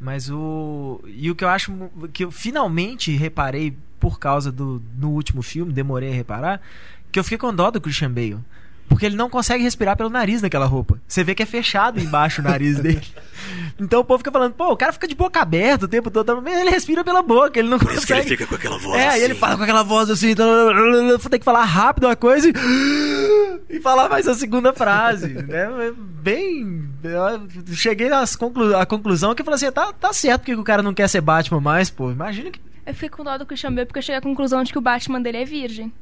Mas 0.00 0.30
o. 0.30 1.00
E 1.06 1.30
o 1.30 1.34
que 1.34 1.44
eu 1.44 1.48
acho. 1.48 1.72
que 2.12 2.24
eu 2.24 2.30
finalmente 2.30 3.14
reparei 3.16 3.76
por 3.98 4.18
causa 4.18 4.52
do. 4.52 4.82
No 4.96 5.10
último 5.10 5.42
filme, 5.42 5.72
demorei 5.72 6.10
a 6.10 6.14
reparar, 6.14 6.60
que 7.10 7.18
eu 7.18 7.24
fiquei 7.24 7.38
com 7.38 7.54
dó 7.54 7.70
do 7.70 7.80
Christian 7.80 8.10
Bale. 8.10 8.38
Porque 8.88 9.04
ele 9.06 9.16
não 9.16 9.28
consegue 9.28 9.62
respirar 9.62 9.96
pelo 9.96 10.08
nariz 10.08 10.40
naquela 10.42 10.66
roupa. 10.66 10.98
Você 11.06 11.22
vê 11.22 11.34
que 11.34 11.42
é 11.42 11.46
fechado 11.46 12.00
embaixo 12.00 12.40
o 12.40 12.44
nariz 12.44 12.78
dele. 12.80 13.02
Então 13.78 14.00
o 14.00 14.04
povo 14.04 14.18
fica 14.18 14.32
falando, 14.32 14.54
pô, 14.54 14.72
o 14.72 14.76
cara 14.76 14.92
fica 14.92 15.06
de 15.06 15.14
boca 15.14 15.40
aberta 15.40 15.84
o 15.84 15.88
tempo 15.88 16.10
todo. 16.10 16.40
Mas 16.42 16.58
ele 16.58 16.70
respira 16.70 17.04
pela 17.04 17.22
boca, 17.22 17.58
ele 17.58 17.68
não 17.68 17.78
Por 17.78 17.92
isso 17.92 18.06
que 18.06 18.12
ele 18.12 18.22
consegue. 18.22 18.36
fica 18.38 18.48
com 18.48 18.54
aquela 18.56 18.78
voz 18.78 19.00
É, 19.00 19.08
assim. 19.08 19.20
ele 19.20 19.34
fala 19.34 19.56
com 19.56 19.62
aquela 19.62 19.82
voz 19.82 20.10
assim, 20.10 20.30
então, 20.30 20.48
tem 21.30 21.38
que 21.38 21.44
falar 21.44 21.64
rápido 21.64 22.04
uma 22.04 22.16
coisa 22.16 22.48
e, 22.48 22.52
e 23.76 23.80
falar 23.80 24.08
mais 24.08 24.26
a 24.26 24.34
segunda 24.34 24.72
frase, 24.72 25.28
né? 25.46 25.92
Bem, 26.22 26.88
eu 27.04 27.74
cheguei 27.74 28.08
conclu, 28.38 28.76
à 28.76 28.84
conclusão 28.86 29.34
que 29.34 29.42
eu 29.42 29.44
falei 29.44 29.56
assim, 29.56 29.70
tá, 29.70 29.92
tá 29.92 30.12
certo 30.12 30.40
porque 30.40 30.54
o 30.54 30.64
cara 30.64 30.82
não 30.82 30.94
quer 30.94 31.08
ser 31.08 31.20
Batman 31.20 31.60
mais, 31.60 31.90
pô. 31.90 32.10
Imagina 32.10 32.50
que 32.50 32.60
Eu 32.86 32.94
fiquei 32.94 33.10
com 33.10 33.22
dó 33.22 33.36
do 33.38 33.46
Christian 33.46 33.72
Bale 33.72 33.86
porque 33.86 33.98
eu 33.98 34.02
cheguei 34.02 34.18
à 34.18 34.22
conclusão 34.22 34.64
de 34.64 34.72
que 34.72 34.78
o 34.78 34.82
Batman 34.82 35.20
dele 35.20 35.38
é 35.38 35.44
virgem. 35.44 35.92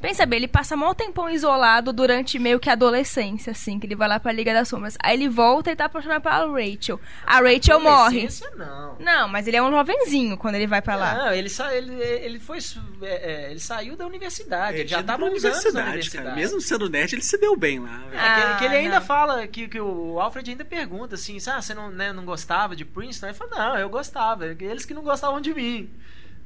Pensa 0.00 0.24
bem, 0.24 0.38
ele 0.38 0.48
passa 0.48 0.76
mó 0.76 0.94
tempão 0.94 1.28
isolado 1.28 1.92
durante 1.92 2.38
meio 2.38 2.58
que 2.58 2.70
a 2.70 2.72
adolescência, 2.72 3.50
assim, 3.50 3.78
que 3.78 3.86
ele 3.86 3.94
vai 3.94 4.08
lá 4.08 4.18
pra 4.18 4.32
Liga 4.32 4.52
das 4.54 4.66
Sombras. 4.66 4.96
Aí 5.02 5.14
ele 5.14 5.28
volta 5.28 5.70
e 5.70 5.76
tá 5.76 5.84
apaixonado 5.84 6.22
pela 6.22 6.46
Rachel. 6.46 6.98
A 7.26 7.40
Rachel 7.40 7.78
morre. 7.80 8.26
Não. 8.56 8.96
Não, 8.98 9.28
mas 9.28 9.46
ele 9.46 9.58
é 9.58 9.62
um 9.62 9.70
jovenzinho 9.70 10.36
quando 10.38 10.54
ele 10.54 10.66
vai 10.66 10.80
pra 10.80 10.96
lá. 10.96 11.14
Não, 11.14 11.32
ele, 11.32 11.48
sa 11.50 11.74
ele, 11.74 11.92
ele 11.94 12.38
foi. 12.40 12.58
é, 13.02 13.46
é, 13.46 13.50
ele 13.50 13.60
saiu 13.60 13.94
da 13.96 14.06
universidade. 14.06 14.78
Ele 14.78 14.88
já 14.88 14.98
Ele 14.98 15.06
tava 15.06 15.18
na 15.26 15.30
uns 15.32 15.44
anos 15.44 15.44
na 15.44 15.50
universidade, 15.50 15.88
universidade. 15.90 16.24
cara. 16.24 16.36
Mesmo 16.36 16.60
sendo 16.62 16.88
nerd, 16.88 17.12
ele 17.14 17.22
se 17.22 17.36
deu 17.38 17.54
bem 17.56 17.78
lá. 17.80 17.98
velho. 18.08 18.18
É, 18.20 18.52
que, 18.52 18.58
que 18.58 18.64
ele 18.64 18.74
Ah, 18.76 18.78
ainda 18.78 19.00
não. 19.00 19.06
fala 19.06 19.46
que, 19.46 19.68
que 19.68 19.80
o 19.80 20.18
Alfred 20.18 20.50
ainda 20.50 20.64
pergunta 20.64 21.14
assim: 21.14 21.36
ah, 21.46 21.60
você 21.60 21.74
não, 21.74 21.90
né, 21.90 22.10
não 22.12 22.24
gostava 22.24 22.74
de 22.74 22.84
Princeton? 22.86 23.26
Ele 23.26 23.34
fala: 23.34 23.50
não, 23.50 23.76
eu 23.78 23.88
gostava. 23.90 24.46
Eles 24.46 24.86
que 24.86 24.94
não 24.94 25.02
gostavam 25.02 25.40
de 25.42 25.52
mim. 25.52 25.90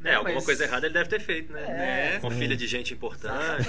É, 0.05 0.11
Né, 0.11 0.15
alguma 0.17 0.35
mas- 0.35 0.45
coisa 0.45 0.65
errada 0.65 0.87
ele 0.87 0.93
deve 0.93 1.09
ter 1.09 1.19
feito, 1.21 1.51
né? 1.53 2.15
É. 2.17 2.19
Com 2.21 2.31
filha 2.31 2.55
de 2.55 2.67
gente 2.67 2.93
importante. 2.93 3.67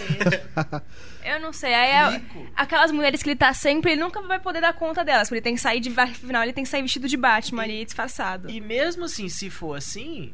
Eu 1.23 1.39
não 1.39 1.53
sei. 1.53 1.73
Aí 1.73 2.15
é- 2.15 2.21
aquelas 2.55 2.91
mulheres 2.91 3.23
que 3.23 3.29
ele 3.29 3.37
tá 3.37 3.53
sempre, 3.53 3.91
ele 3.93 4.01
nunca 4.01 4.21
vai 4.21 4.39
poder 4.39 4.61
dar 4.61 4.73
conta 4.73 5.03
delas. 5.03 5.27
Porque 5.29 5.35
ele 5.37 5.41
tem 5.43 5.55
que 5.55 5.61
sair 5.61 5.79
de. 5.79 5.93
Afinal, 5.99 6.43
ele 6.43 6.53
tem 6.53 6.63
que 6.63 6.69
sair 6.69 6.81
vestido 6.81 7.07
de 7.07 7.17
Batman 7.17 7.63
ali, 7.63 7.85
disfarçado. 7.85 8.49
E 8.49 8.59
mesmo 8.59 9.05
assim, 9.05 9.29
se 9.29 9.49
for 9.49 9.75
assim, 9.77 10.33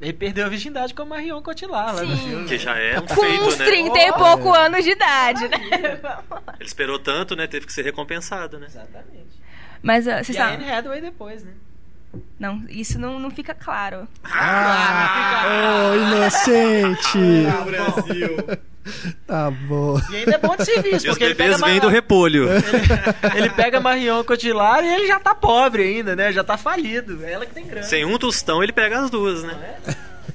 ele 0.00 0.12
perdeu 0.12 0.46
a 0.46 0.48
virgindade 0.48 0.94
com 0.94 1.02
a 1.02 1.04
Marion 1.04 1.42
Cotillard 1.42 1.96
lá 1.96 2.02
no 2.04 2.16
filme. 2.16 2.48
Que 2.48 2.56
já 2.56 2.78
é 2.78 2.98
um 2.98 3.06
Com 3.06 3.14
feito, 3.20 3.42
uns 3.44 3.58
né? 3.58 3.64
30 3.66 3.98
e 3.98 4.10
Oh. 4.10 4.14
pouco 4.14 4.54
anos 4.54 4.84
de 4.84 4.90
idade, 4.92 5.48
né? 5.48 5.58
Ele 6.58 6.64
esperou 6.64 6.98
tanto, 6.98 7.34
né? 7.34 7.46
Teve 7.46 7.66
que 7.66 7.72
ser 7.72 7.82
recompensado, 7.82 8.58
né? 8.58 8.66
Exatamente. 8.66 9.40
Mas 9.82 10.06
uh, 10.06 10.10
vocês 10.22 10.36
E 10.36 10.38
a 10.38 10.48
Anne. 10.54 10.70
Hathaway 10.70 11.00
depois, 11.00 11.42
né? 11.42 11.52
Não, 12.38 12.64
isso 12.68 12.98
não, 12.98 13.18
não 13.18 13.30
fica 13.30 13.54
claro. 13.54 14.08
Ah, 14.24 15.90
oh, 15.90 15.96
inocente! 15.96 17.18
Ah, 17.48 17.64
bom. 17.64 18.56
Tá 19.26 19.50
bom. 19.50 20.00
E 20.10 20.16
ainda 20.16 20.34
é 20.34 20.38
bom 20.38 20.56
de 20.56 20.64
serviço, 20.64 20.96
os 20.96 21.04
porque 21.04 21.24
ele 21.24 21.34
pega, 21.34 21.52
bebês 21.56 21.70
vêm 21.70 21.80
do 21.80 21.88
repolho. 21.88 22.48
ele 23.36 23.50
pega 23.50 23.78
a 23.78 23.80
Marion 23.80 24.24
Cotillard 24.24 24.86
e 24.86 24.92
ele 24.92 25.06
já 25.06 25.20
tá 25.20 25.34
pobre 25.34 25.82
ainda, 25.82 26.16
né? 26.16 26.32
Já 26.32 26.42
tá 26.42 26.56
falido. 26.56 27.24
É 27.24 27.32
ela 27.32 27.46
que 27.46 27.54
tem 27.54 27.66
grana. 27.66 27.86
Sem 27.86 28.04
um 28.04 28.18
tostão, 28.18 28.62
ele 28.62 28.72
pega 28.72 29.00
as 29.00 29.10
duas, 29.10 29.42
né? 29.44 29.54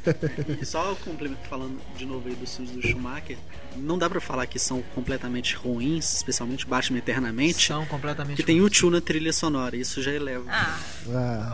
E 0.62 0.66
só 0.66 0.92
o 0.94 0.96
complemento 0.98 1.48
falando 1.50 1.80
de 1.98 2.06
novo 2.06 2.28
aí 2.28 2.36
dos 2.36 2.56
filmes 2.56 2.74
do 2.76 2.82
Schumacher, 2.88 3.38
não 3.76 3.98
dá 3.98 4.10
pra 4.10 4.22
falar 4.22 4.46
que 4.46 4.60
são 4.60 4.82
completamente 4.94 5.56
ruins, 5.56 6.14
especialmente 6.14 6.66
Batman 6.66 7.00
Eternamente, 7.00 7.68
São 7.68 7.86
completamente. 7.86 8.38
que 8.38 8.44
tem 8.44 8.62
o 8.62 8.70
tio 8.70 8.90
na 8.90 9.02
trilha 9.02 9.34
sonora, 9.34 9.76
isso 9.76 10.02
já 10.02 10.12
eleva. 10.12 10.46
Ah, 10.50 10.80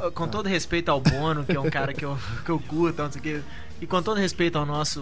Ah, 0.05 0.11
Com 0.13 0.27
todo 0.27 0.47
respeito 0.47 0.89
ao 0.89 0.99
Bono, 1.01 1.43
que 1.45 1.55
é 1.55 1.59
um 1.59 1.69
cara 1.69 1.93
que 1.93 2.05
eu, 2.05 2.17
que 2.45 2.49
eu 2.51 2.59
curto, 2.59 3.01
não 3.01 3.11
sei 3.11 3.19
o 3.19 3.23
quê, 3.23 3.41
e 3.79 3.87
com 3.87 4.01
todo 4.01 4.17
respeito 4.17 4.57
ao 4.57 4.65
nosso 4.65 5.01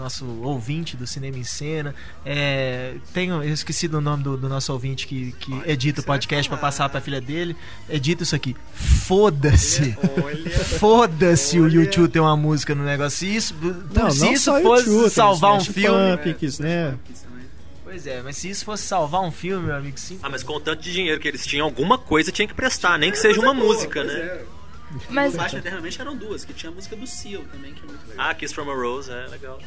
nosso 0.00 0.26
ouvinte 0.42 0.96
do 0.96 1.06
Cinema 1.06 1.38
em 1.38 1.44
Cena, 1.44 1.94
é, 2.24 2.94
tenho, 3.12 3.42
eu 3.42 3.52
esqueci 3.52 3.86
do 3.86 4.00
nome 4.00 4.22
do, 4.22 4.36
do 4.36 4.48
nosso 4.48 4.72
ouvinte 4.72 5.06
que, 5.06 5.32
que 5.32 5.52
edita 5.66 6.00
o 6.00 6.04
podcast 6.04 6.48
pra 6.48 6.58
passar 6.58 6.88
pra 6.88 7.00
filha 7.00 7.20
dele. 7.20 7.56
Edita 7.88 8.22
isso 8.22 8.34
aqui. 8.34 8.56
Foda-se. 8.74 9.96
Foda-se 10.78 11.60
o 11.60 11.68
YouTube 11.68 12.10
ter 12.10 12.20
uma 12.20 12.36
música 12.36 12.74
no 12.74 12.84
negócio. 12.84 13.18
Se 13.18 13.36
isso, 13.36 13.54
não, 13.94 14.10
se 14.10 14.20
não 14.20 14.32
isso 14.32 14.62
fosse 14.62 14.88
YouTube, 14.88 15.10
salvar 15.10 15.52
um 15.54 15.60
filme. 15.60 16.16
Pumpkins, 16.16 16.58
né? 16.58 16.96
Pois 17.84 18.06
é, 18.06 18.22
mas 18.22 18.36
se 18.36 18.48
isso 18.48 18.64
fosse 18.64 18.84
salvar 18.84 19.20
um 19.22 19.32
filme, 19.32 19.66
meu 19.66 19.74
amigo, 19.74 19.98
sim. 19.98 20.16
Ah, 20.22 20.28
mas 20.28 20.44
com 20.44 20.52
o 20.52 20.60
tanto 20.60 20.80
de 20.80 20.92
dinheiro 20.92 21.20
que 21.20 21.26
eles 21.26 21.44
tinham, 21.44 21.66
alguma 21.66 21.98
coisa 21.98 22.30
tinha 22.30 22.46
que 22.46 22.54
prestar, 22.54 22.96
nem 22.96 23.10
que 23.10 23.18
seja 23.18 23.40
uma 23.40 23.52
música, 23.52 24.04
né? 24.04 24.42
mas. 25.08 25.34
O 25.34 25.36
Batman 25.36 25.58
Eternamente 25.58 26.00
eram 26.00 26.16
duas, 26.16 26.44
que 26.44 26.52
tinha 26.52 26.70
a 26.70 26.74
música 26.74 26.94
do 26.94 27.06
Seal 27.06 27.42
também, 27.52 27.74
que 27.74 27.82
é 27.82 27.86
muito 27.86 28.08
legal. 28.08 28.26
Ah, 28.30 28.34
Kiss 28.34 28.54
from 28.54 28.70
a 28.70 28.74
Rose, 28.74 29.10
é 29.10 29.26
legal. 29.26 29.58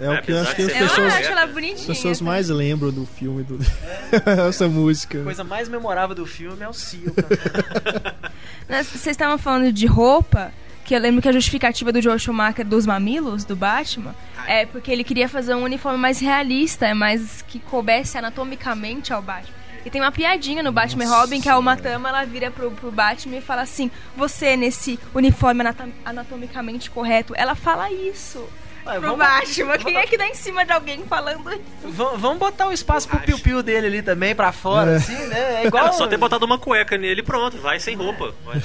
É 0.00 0.10
o 0.10 0.22
que 0.22 0.32
eu 0.32 0.40
acho 0.40 0.56
que 0.56 0.62
as 0.62 0.72
pessoas, 0.72 1.14
as 1.14 1.50
bonitinha. 1.52 1.86
pessoas 1.86 2.20
mais 2.20 2.48
lembram 2.48 2.90
do 2.90 3.06
filme, 3.06 3.44
do... 3.44 3.58
essa 4.48 4.68
música. 4.68 5.20
A 5.20 5.24
coisa 5.24 5.44
mais 5.44 5.68
memorável 5.68 6.16
do 6.16 6.26
filme 6.26 6.62
é 6.62 6.68
o. 6.68 6.72
Mas 8.68 8.88
Vocês 8.88 9.06
estavam 9.06 9.38
falando 9.38 9.72
de 9.72 9.86
roupa, 9.86 10.52
que 10.84 10.94
eu 10.96 11.00
lembro 11.00 11.22
que 11.22 11.28
a 11.28 11.32
justificativa 11.32 11.92
do 11.92 12.02
Joel 12.02 12.18
Schumacher 12.18 12.66
dos 12.66 12.86
mamilos, 12.86 13.44
do 13.44 13.54
Batman, 13.54 14.14
é 14.46 14.66
porque 14.66 14.90
ele 14.90 15.04
queria 15.04 15.28
fazer 15.28 15.54
um 15.54 15.62
uniforme 15.62 15.98
mais 15.98 16.18
realista, 16.18 16.86
é 16.86 16.94
mais 16.94 17.42
que 17.42 17.60
coubesse 17.60 18.18
anatomicamente 18.18 19.12
ao 19.12 19.22
Batman. 19.22 19.54
E 19.86 19.90
tem 19.90 20.00
uma 20.00 20.10
piadinha 20.10 20.62
no 20.62 20.72
Batman 20.72 21.04
e 21.04 21.06
Robin 21.06 21.40
que 21.40 21.48
a 21.48 21.58
Uma 21.58 21.76
Thurman, 21.76 22.08
ela 22.08 22.24
vira 22.24 22.50
pro, 22.50 22.70
pro 22.70 22.90
Batman 22.90 23.36
e 23.36 23.40
fala 23.42 23.62
assim: 23.62 23.90
Você 24.16 24.56
nesse 24.56 24.98
uniforme 25.14 25.60
anatom- 25.60 25.92
anatomicamente 26.04 26.90
correto. 26.90 27.34
Ela 27.36 27.54
fala 27.54 27.92
isso 27.92 28.42
Ué, 28.86 28.92
pro 28.98 29.00
vamos- 29.02 29.18
Batman. 29.18 29.78
Quem 29.78 29.96
é 29.96 30.06
que 30.06 30.16
dá 30.18 30.26
em 30.26 30.34
cima 30.34 30.64
de 30.64 30.72
alguém 30.72 31.04
falando 31.06 31.50
isso? 31.52 31.62
V- 31.84 32.16
vamos 32.18 32.38
botar 32.38 32.68
o 32.68 32.72
espaço 32.72 33.08
pro 33.08 33.18
piu-piu 33.20 33.62
dele 33.62 33.86
ali 33.86 34.02
também, 34.02 34.34
pra 34.34 34.52
fora, 34.52 34.92
É. 34.92 34.96
assim, 34.96 35.26
né? 35.26 35.62
É 35.62 35.66
igual. 35.66 35.84
Era 35.84 35.92
só 35.94 36.06
ter 36.06 36.16
botado 36.18 36.44
uma 36.44 36.58
cueca 36.58 36.96
nele 36.98 37.20
e 37.20 37.24
pronto, 37.24 37.56
vai 37.58 37.80
sem 37.80 37.96
roupa. 37.96 38.34
Vai. 38.44 38.60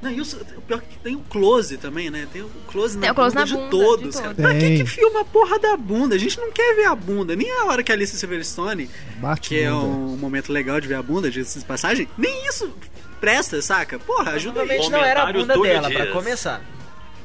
Não, 0.00 0.10
e 0.10 0.20
o, 0.20 0.24
o 0.24 0.62
pior 0.62 0.78
é 0.78 0.80
que 0.80 0.98
tem 0.98 1.14
o 1.14 1.20
close 1.20 1.76
também, 1.76 2.10
né? 2.10 2.26
Tem 2.32 2.42
o 2.42 2.50
close 2.66 2.98
Tem 2.98 3.06
na 3.06 3.12
o 3.12 3.14
close 3.14 3.36
bunda 3.36 3.40
na 3.40 3.46
de 3.46 3.54
bunda, 3.54 3.70
todos, 3.70 4.10
de 4.16 4.20
cara. 4.20 4.34
todos. 4.34 4.42
Pra 4.42 4.52
que 4.54 4.58
Tem. 4.60 4.76
que 4.78 4.86
filma 4.86 5.20
a 5.20 5.24
porra 5.24 5.58
da 5.60 5.76
bunda? 5.76 6.16
A 6.16 6.18
gente 6.18 6.40
não 6.40 6.50
quer 6.50 6.74
ver 6.74 6.86
a 6.86 6.94
bunda. 6.96 7.36
Nem 7.36 7.48
a 7.52 7.66
hora 7.66 7.84
que 7.84 7.92
a 7.92 7.94
Alice 7.94 8.16
Silverstone, 8.18 8.90
Bate 9.18 9.48
que 9.48 9.60
é 9.60 9.70
bunda. 9.70 9.84
um 9.86 10.16
momento 10.16 10.52
legal 10.52 10.80
de 10.80 10.88
ver 10.88 10.96
a 10.96 11.02
bunda, 11.02 11.30
de 11.30 11.44
passagem, 11.68 12.08
nem 12.18 12.48
isso 12.48 12.74
presta, 13.20 13.62
saca? 13.62 13.96
Porra, 14.00 14.32
ajuda 14.32 14.62
aí. 14.62 14.66
Provavelmente 14.66 14.90
não 14.90 15.04
era 15.04 15.22
a 15.22 15.32
bunda 15.32 15.56
dela, 15.56 15.88
pra 15.88 16.00
Dias. 16.02 16.12
começar. 16.12 16.60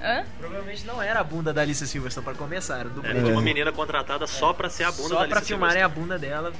Hã? 0.08 0.26
Provavelmente 0.40 0.86
não 0.86 1.02
era 1.02 1.20
a 1.20 1.24
bunda 1.24 1.54
da 1.54 1.62
Alicia 1.62 1.86
Silverstone 1.86 2.24
pra 2.26 2.34
começar, 2.34 2.80
era 2.80 2.90
do 2.90 3.06
Era 3.06 3.22
de 3.22 3.32
uma 3.32 3.42
menina 3.42 3.72
contratada 3.72 4.26
só 4.28 4.54
pra 4.54 4.70
ser 4.70 4.84
a 4.86 4.92
bunda 4.92 5.10
da 5.10 5.22
Só 5.22 5.28
pra 5.28 5.38
Alicia 5.38 5.42
filmarem 5.56 5.82
a 5.84 5.90
bunda 5.90 6.18
dela 6.18 6.54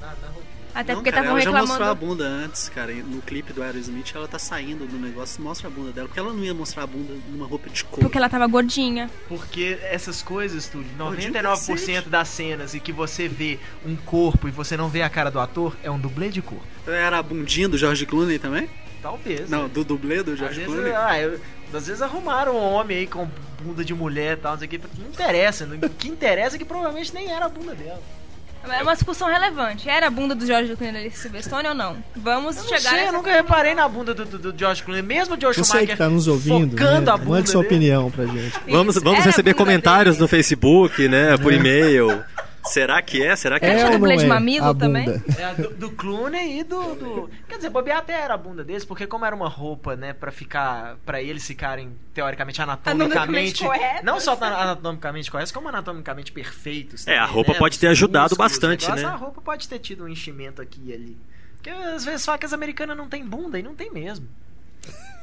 na, 0.00 0.06
na 0.06 0.12
roupa. 0.28 0.44
Até 0.74 0.92
não, 0.92 0.98
porque 1.02 1.12
cara, 1.12 1.22
estavam 1.22 1.40
ela 1.40 1.44
já 1.44 1.60
mostrou 1.60 1.86
a 1.88 1.92
reclamando. 1.92 2.06
bunda 2.16 2.24
antes, 2.28 2.68
cara. 2.68 2.92
No 2.92 3.22
clipe 3.22 3.52
do 3.52 3.62
Aerosmith, 3.62 4.10
ela 4.12 4.26
tá 4.26 4.40
saindo 4.40 4.84
do 4.88 4.96
negócio 4.98 5.40
e 5.40 5.44
mostra 5.44 5.68
a 5.68 5.70
bunda 5.70 5.92
dela. 5.92 6.08
Porque 6.08 6.18
ela 6.18 6.32
não 6.32 6.42
ia 6.42 6.52
mostrar 6.52 6.82
a 6.82 6.86
bunda 6.88 7.14
numa 7.30 7.46
roupa 7.46 7.70
de 7.70 7.84
couro. 7.84 8.00
Porque 8.02 8.18
ela 8.18 8.28
tava 8.28 8.44
gordinha. 8.48 9.08
Porque 9.28 9.78
essas 9.84 10.20
coisas, 10.20 10.68
Gordinho 10.98 11.32
99% 11.32 11.42
cacete. 11.68 12.08
das 12.08 12.26
cenas 12.26 12.74
e 12.74 12.80
que 12.80 12.92
você 12.92 13.28
vê 13.28 13.60
um 13.86 13.94
corpo 13.94 14.48
e 14.48 14.50
você 14.50 14.76
não 14.76 14.88
vê 14.88 15.02
a 15.02 15.08
cara 15.08 15.30
do 15.30 15.38
ator, 15.38 15.76
é 15.80 15.88
um 15.88 15.98
dublê 15.98 16.28
de 16.28 16.42
corpo. 16.42 16.64
Era 16.88 17.18
a 17.18 17.22
bundinha 17.22 17.68
do 17.68 17.78
George 17.78 18.04
Clooney 18.04 18.40
também? 18.40 18.68
Talvez. 19.00 19.48
Não, 19.48 19.64
né? 19.64 19.70
do 19.72 19.84
dublê 19.84 20.24
do 20.24 20.32
Às 20.32 20.38
George 20.40 20.58
vezes, 20.60 20.74
Clooney. 20.74 20.92
ah, 20.92 21.20
eu- 21.20 21.40
às 21.76 21.86
vezes 21.86 22.02
arrumaram 22.02 22.56
um 22.56 22.72
homem 22.74 22.98
aí 22.98 23.06
com 23.06 23.28
bunda 23.62 23.84
de 23.84 23.94
mulher 23.94 24.36
e 24.36 24.40
tal, 24.40 24.52
não 24.52 24.58
sei 24.58 24.66
o 24.66 24.70
que. 24.70 24.78
Não 24.78 25.08
interessa. 25.08 25.64
O 25.64 25.88
que 25.90 26.08
interessa 26.08 26.56
é 26.56 26.58
que 26.58 26.64
provavelmente 26.64 27.12
nem 27.14 27.30
era 27.32 27.46
a 27.46 27.48
bunda 27.48 27.74
dela. 27.74 28.00
É 28.66 28.82
uma 28.82 28.94
discussão 28.94 29.28
relevante. 29.28 29.90
Era 29.90 30.06
a 30.06 30.10
bunda 30.10 30.34
do 30.34 30.46
Jorge 30.46 30.74
Clooney 30.74 31.10
da 31.10 31.14
Silverstone 31.14 31.68
ou 31.68 31.74
não? 31.74 31.96
Vamos 32.16 32.56
Eu 32.56 32.62
não 32.62 32.68
chegar 32.70 32.90
sei, 32.90 33.08
eu 33.08 33.12
nunca 33.12 33.30
reparei 33.30 33.74
na 33.74 33.86
bunda 33.86 34.14
do, 34.14 34.24
do, 34.24 34.38
do 34.52 34.58
George 34.58 34.82
Clooney. 34.82 35.02
Mesmo 35.02 35.34
o 35.36 35.40
George 35.40 35.58
Você 35.58 35.66
Schumacher 35.70 35.88
que 35.90 35.96
tá 35.96 36.08
nos 36.08 36.26
ouvindo, 36.26 36.70
focando 36.70 37.02
né, 37.02 37.12
a 37.12 37.16
bunda 37.18 37.30
mande 37.30 37.50
sua 37.50 37.62
dele. 37.62 37.74
opinião 37.74 38.10
pra 38.10 38.24
gente. 38.24 38.58
Vamos, 38.66 38.96
Isso. 38.96 39.04
vamos 39.04 39.18
Era 39.20 39.26
receber 39.28 39.52
comentários 39.52 40.14
dele. 40.16 40.22
no 40.22 40.28
Facebook, 40.28 41.06
né? 41.08 41.36
Por 41.36 41.52
e-mail. 41.52 42.24
Será 42.66 43.00
que 43.02 43.22
é? 43.22 43.36
Será 43.36 43.60
que 43.60 43.66
É 43.66 43.80
é? 43.80 43.84
ou 43.90 43.98
não 43.98 44.16
de 44.16 44.26
mamilo 44.26 44.66
a 44.70 44.74
também? 44.74 45.04
bunda? 45.04 45.22
É, 45.38 45.54
do, 45.54 45.74
do 45.74 45.90
Clooney 45.92 46.60
e 46.60 46.64
do, 46.64 46.94
do- 46.94 47.30
Quer 47.48 47.56
dizer, 47.56 47.70
bobear 47.70 47.98
até 47.98 48.14
era 48.14 48.34
a 48.34 48.36
bunda 48.36 48.64
deles, 48.64 48.84
porque 48.84 49.06
como 49.06 49.24
era 49.24 49.34
uma 49.36 49.48
roupa, 49.48 49.94
né, 49.96 50.12
pra 50.12 50.32
ficar. 50.32 50.96
para 51.04 51.20
eles 51.22 51.46
ficarem, 51.46 51.92
teoricamente, 52.14 52.62
anatomicamente. 52.62 53.12
Anatomicamente 53.16 53.64
corretos. 53.64 54.02
Não 54.04 54.18
só 54.20 54.34
ta- 54.36 54.62
anatomicamente 54.62 55.30
corretos, 55.30 55.52
como 55.52 55.68
anatomicamente 55.68 56.32
perfeitos. 56.32 57.06
É, 57.06 57.16
a 57.18 57.22
também, 57.22 57.34
roupa 57.34 57.52
né, 57.52 57.58
pode 57.58 57.78
ter 57.78 57.88
ajudado 57.88 58.30
músculos, 58.30 58.52
bastante, 58.52 58.84
negócio, 58.86 59.06
né? 59.06 59.12
A 59.12 59.16
roupa 59.16 59.40
pode 59.40 59.68
ter 59.68 59.78
tido 59.78 60.04
um 60.04 60.08
enchimento 60.08 60.62
aqui 60.62 60.80
e 60.86 60.92
ali. 60.92 61.16
Porque 61.56 61.70
às 61.70 62.04
vezes 62.04 62.24
fala 62.24 62.38
que 62.38 62.46
as 62.46 62.52
americanas 62.52 62.96
não 62.96 63.08
tem 63.08 63.24
bunda 63.24 63.58
e 63.58 63.62
não 63.62 63.74
tem 63.74 63.90
mesmo. 63.92 64.26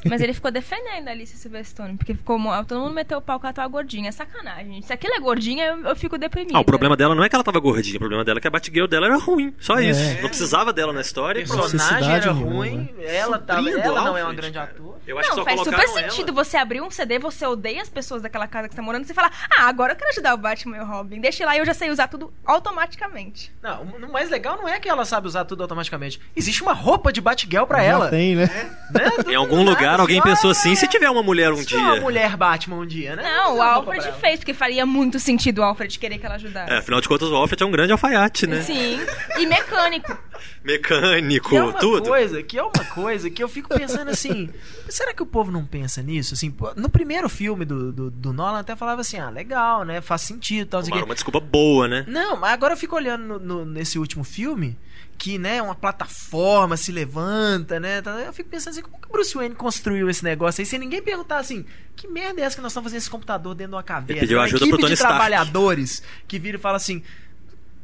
Mas 0.05 0.21
ele 0.21 0.33
ficou 0.33 0.51
defendendo 0.51 1.07
a 1.07 1.11
Alice 1.11 1.35
Silverstone, 1.37 1.97
porque 1.97 2.13
ficou 2.13 2.39
todo 2.67 2.79
mundo 2.79 2.93
meteu 2.93 3.17
o 3.19 3.21
pau 3.21 3.39
que 3.39 3.45
ela 3.45 3.53
tava 3.53 3.67
gordinha. 3.67 4.09
É 4.09 4.11
sacanagem, 4.11 4.73
gente. 4.73 4.87
Se 4.87 4.93
aquilo 4.93 5.13
é 5.13 5.19
gordinha, 5.19 5.65
eu, 5.65 5.79
eu 5.87 5.95
fico 5.95 6.17
deprimida. 6.17 6.57
Ah, 6.57 6.61
o 6.61 6.65
problema 6.65 6.95
dela 6.97 7.13
não 7.15 7.23
é 7.23 7.29
que 7.29 7.35
ela 7.35 7.43
tava 7.43 7.59
gordinha, 7.59 7.97
o 7.97 7.99
problema 7.99 8.23
dela 8.25 8.39
é 8.39 8.41
que 8.41 8.47
a 8.47 8.51
Batgirl 8.51 8.87
dela 8.87 9.07
era 9.07 9.17
ruim. 9.17 9.53
Só 9.59 9.79
É. 9.79 9.85
isso. 9.85 10.21
Não 10.21 10.29
precisava 10.29 10.73
dela 10.73 10.91
na 10.93 11.01
história 11.01 11.43
O 11.43 11.47
pronto. 11.47 11.61
personagem 11.71 12.11
era 12.11 12.33
nenhuma. 12.33 12.51
ruim, 12.55 12.89
ela, 13.05 13.37
tava, 13.39 13.61
Suprindo 13.61 13.79
ela 13.87 14.01
não 14.01 14.17
é 14.17 14.23
um 14.23 14.27
Alfred, 14.27 14.41
grande 14.41 14.57
ator. 14.57 14.97
Eu 15.07 15.17
acho 15.19 15.29
que 15.29 15.35
Não, 15.35 15.43
só 15.43 15.49
faz 15.49 15.59
super 15.63 15.87
sentido 15.87 16.29
ela. 16.31 16.43
você 16.43 16.57
abrir 16.57 16.81
um 16.81 16.89
CD, 16.91 17.19
você 17.19 17.45
odeia 17.45 17.81
as 17.81 17.89
pessoas 17.89 18.21
daquela 18.21 18.47
casa 18.47 18.67
que 18.67 18.73
você 18.73 18.81
tá 18.81 18.83
morando, 18.85 19.03
e 19.03 19.07
você 19.07 19.13
fala, 19.13 19.31
ah, 19.57 19.63
agora 19.67 19.93
eu 19.93 19.97
quero 19.97 20.09
ajudar 20.11 20.33
o 20.33 20.37
Batman 20.37 20.77
e 20.77 20.79
o 20.81 20.85
Robin. 20.85 21.19
Deixa 21.19 21.45
lá 21.45 21.55
e 21.55 21.59
eu 21.59 21.65
já 21.65 21.73
sei 21.73 21.89
usar 21.89 22.07
tudo 22.07 22.31
automaticamente. 22.45 23.51
Não, 23.61 23.83
o 23.83 24.11
mais 24.11 24.29
legal 24.29 24.57
não 24.57 24.67
é 24.67 24.79
que 24.79 24.89
ela 24.89 25.05
sabe 25.05 25.27
usar 25.27 25.45
tudo 25.45 25.61
automaticamente. 25.63 26.19
Existe 26.35 26.61
uma 26.61 26.73
roupa 26.73 27.11
de 27.11 27.19
Batgirl 27.21 27.65
pra 27.65 27.79
Já 27.79 27.83
ela. 27.83 28.09
tem, 28.09 28.35
né? 28.35 28.45
né? 28.91 29.31
Em 29.31 29.35
algum 29.35 29.63
lugar 29.63 29.90
alguém 29.99 30.19
assim, 30.19 30.29
pensou 30.29 30.49
"Ah, 30.49 30.51
assim, 30.51 30.75
se 30.75 30.87
tiver 30.87 31.09
uma 31.09 31.21
mulher 31.23 31.51
um 31.51 31.57
se 31.57 31.65
tiver 31.65 31.81
uma 31.81 31.93
dia. 31.93 32.01
mulher 32.01 32.37
Batman 32.37 32.77
um 32.77 32.85
dia, 32.85 33.15
né? 33.15 33.23
Não, 33.23 33.57
o 33.57 33.61
Alfred 33.61 34.11
fez, 34.19 34.39
porque 34.39 34.53
faria 34.53 34.85
muito 34.85 35.19
sentido 35.19 35.59
o 35.59 35.63
Alfred 35.63 35.97
querer 35.99 36.17
que 36.17 36.25
ela 36.25 36.35
ajudasse. 36.35 36.71
É, 36.71 36.77
afinal 36.77 37.01
de 37.01 37.07
contas, 37.07 37.29
o 37.29 37.35
Alfred 37.35 37.61
é 37.61 37.65
um 37.65 37.71
grande 37.71 37.91
alfaiate, 37.91 38.47
né? 38.47 38.61
Sim. 38.61 38.99
E 39.37 39.45
mecânico. 39.45 40.17
Mecânico, 40.63 41.49
Que 41.49 41.55
é 41.57 41.63
uma 41.63 41.73
tudo. 41.73 42.07
coisa, 42.09 42.41
que 42.43 42.57
é 42.57 42.63
uma 42.63 42.85
coisa 42.93 43.29
que 43.29 43.43
eu 43.43 43.49
fico 43.49 43.69
pensando 43.69 44.09
assim, 44.09 44.49
será 44.89 45.13
que 45.13 45.21
o 45.21 45.25
povo 45.25 45.51
não 45.51 45.65
pensa 45.65 46.01
nisso? 46.01 46.33
Assim, 46.33 46.53
no 46.75 46.89
primeiro 46.89 47.27
filme 47.29 47.65
do, 47.65 47.91
do, 47.91 48.11
do 48.11 48.33
Nolan 48.33 48.59
até 48.59 48.75
falava 48.75 49.01
assim, 49.01 49.17
ah, 49.19 49.29
legal, 49.29 49.83
né? 49.83 50.01
Faz 50.01 50.21
sentido, 50.21 50.67
tal, 50.69 50.81
Uma, 50.81 50.97
quê. 50.97 51.03
uma 51.03 51.13
desculpa 51.15 51.39
boa, 51.39 51.87
né? 51.87 52.05
Não, 52.07 52.37
mas 52.37 52.53
agora 52.53 52.73
eu 52.73 52.77
fico 52.77 52.95
olhando 52.95 53.23
no- 53.23 53.39
no- 53.39 53.65
nesse 53.65 53.97
último 53.99 54.23
filme, 54.23 54.77
que, 55.23 55.37
né, 55.37 55.61
uma 55.61 55.75
plataforma 55.75 56.75
se 56.75 56.91
levanta, 56.91 57.79
né? 57.79 58.01
tá- 58.01 58.19
Eu 58.21 58.33
fico 58.33 58.49
pensando 58.49 58.71
assim, 58.73 58.81
como 58.81 58.99
que 58.99 59.07
o 59.07 59.11
Bruce 59.11 59.35
Wayne 59.35 59.53
construiu 59.53 60.09
esse 60.09 60.23
negócio 60.23 60.61
aí, 60.61 60.65
sem 60.65 60.79
ninguém 60.79 60.99
perguntar 60.99 61.37
assim, 61.37 61.63
que 61.95 62.07
merda 62.07 62.41
é 62.41 62.43
essa 62.43 62.55
que 62.55 62.61
nós 62.63 62.71
estamos 62.71 62.85
fazendo 62.87 62.97
esse 62.97 63.09
computador 63.09 63.53
dentro 63.53 63.69
de 63.71 63.75
uma 63.75 63.83
caverna? 63.83 64.13
Ele 64.13 64.19
pediu 64.21 64.39
Uma 64.39 64.45
ajuda 64.45 64.63
equipe 64.63 64.71
pro 64.71 64.79
Tony 64.79 64.89
de 64.89 64.93
Stark. 64.95 65.13
trabalhadores 65.15 66.01
que 66.27 66.39
vira 66.39 66.57
e 66.57 66.59
fala 66.59 66.77
assim, 66.77 67.03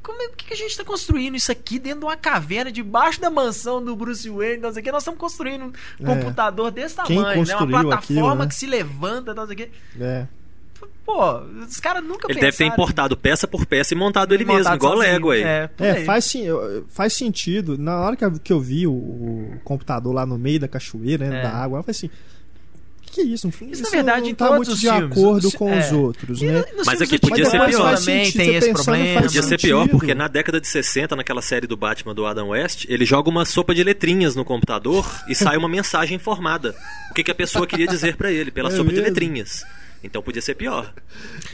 como 0.02 0.20
é 0.22 0.30
que 0.30 0.52
a 0.52 0.58
gente 0.58 0.72
está 0.72 0.84
construindo 0.84 1.36
isso 1.36 1.52
aqui 1.52 1.78
dentro 1.78 2.00
de 2.00 2.06
uma 2.06 2.18
caverna, 2.18 2.72
debaixo 2.72 3.22
da 3.22 3.30
mansão 3.30 3.84
do 3.86 3.96
Bruce 3.96 4.28
Wayne, 4.28 4.58
não 4.58 4.74
sei 4.74 4.82
o 4.82 4.84
que, 4.84 4.92
nós 4.92 5.04
estamos 5.04 5.20
construindo 5.20 5.66
um 6.00 6.12
É. 6.12 6.16
computador 6.16 6.72
desse 6.72 6.96
Quem 7.04 7.18
tamanho, 7.18 7.46
né? 7.46 7.56
Uma 7.56 7.68
plataforma 7.68 7.96
aquilo, 7.96 8.36
né? 8.36 8.48
que 8.48 8.56
se 8.56 8.66
levanta, 8.66 9.34
não 9.36 9.46
sei 9.46 9.54
o 9.54 9.58
que. 9.58 9.72
É. 10.00 10.26
Pô, 11.06 11.38
os 11.66 11.80
caras 11.80 12.04
nunca 12.04 12.28
Ele 12.30 12.40
deve 12.40 12.52
ter 12.52 12.58
pensaram- 12.66 12.74
importado 12.74 13.16
peça 13.16 13.48
por 13.48 13.66
peça 13.66 13.94
e 13.94 13.98
montado 13.98 14.34
ele 14.34 14.44
mesmo, 14.44 14.58
montado 14.60 14.76
igual 14.76 14.94
sozinho. 14.98 15.14
Lego 15.14 15.32
aí. 15.32 15.42
É, 15.44 15.70
É, 15.80 15.92
aí. 15.92 16.06
faz, 16.06 16.34
faz 16.90 17.14
sentido. 17.14 17.78
Na 17.78 18.00
hora 18.02 18.16
que 18.18 18.26
eu, 18.26 18.32
que 18.34 18.52
eu 18.52 18.60
vi 18.60 18.86
o, 18.86 18.92
o 18.92 19.54
computador 19.64 20.14
lá 20.14 20.26
no 20.26 20.38
meio 20.38 20.60
da 20.60 20.68
cachoeira, 20.68 21.30
né, 21.30 21.40
É. 21.40 21.44
da 21.44 21.52
água, 21.52 21.80
eu 21.80 21.84
falei 21.84 21.92
assim: 21.92 22.08
o 22.08 23.10
que, 23.10 23.22
é 23.22 23.24
isso? 23.24 23.48
Isso, 23.72 23.84
na 23.84 23.90
verdade, 23.90 24.28
não 24.28 24.34
tá 24.36 24.52
muito 24.58 24.76
de 24.76 24.82
filmes. 24.82 25.18
acordo 25.18 25.52
com 25.54 25.74
é. 25.74 25.80
os 25.80 25.92
outros, 25.94 26.42
né? 26.42 26.64
Mas 26.86 27.02
aqui 27.02 27.18
Tim 27.18 27.30
podia 27.30 27.46
ser 27.46 27.66
pior. 27.66 27.96
também 27.98 28.26
sentido, 28.26 28.42
tem 28.44 28.56
esse 28.56 28.68
pensando, 28.68 28.84
problema. 28.84 29.22
Podia 29.22 29.44
ser 29.44 29.58
pior, 29.62 29.88
porque 29.88 30.14
na 30.14 30.28
década 30.28 30.60
de 30.60 30.68
60, 30.68 31.16
naquela 31.16 31.42
série 31.42 31.66
do 31.66 31.78
Batman 31.78 32.14
do 32.14 32.26
Adam 32.26 32.50
West, 32.50 32.86
ele 32.90 33.06
joga 33.06 33.30
uma 33.30 33.46
sopa 33.46 33.74
de 33.74 33.82
letrinhas 33.82 34.36
no 34.36 34.44
computador 34.44 35.10
e 35.30 35.34
sai 35.34 35.56
uma 35.56 35.70
mensagem 35.70 36.18
informada. 36.18 36.76
O 37.10 37.14
que, 37.14 37.24
que 37.24 37.32
a 37.32 37.36
pessoa 37.36 37.66
queria 37.66 37.88
dizer 37.88 38.18
pra 38.18 38.30
ele, 38.30 38.52
pela 38.52 38.68
É 38.68 38.72
sopa 38.74 38.90
de 38.90 38.96
mesmo? 38.96 39.08
letrinhas. 39.08 39.64
Então 40.04 40.22
podia 40.22 40.42
ser 40.42 40.56
pior. 40.56 40.94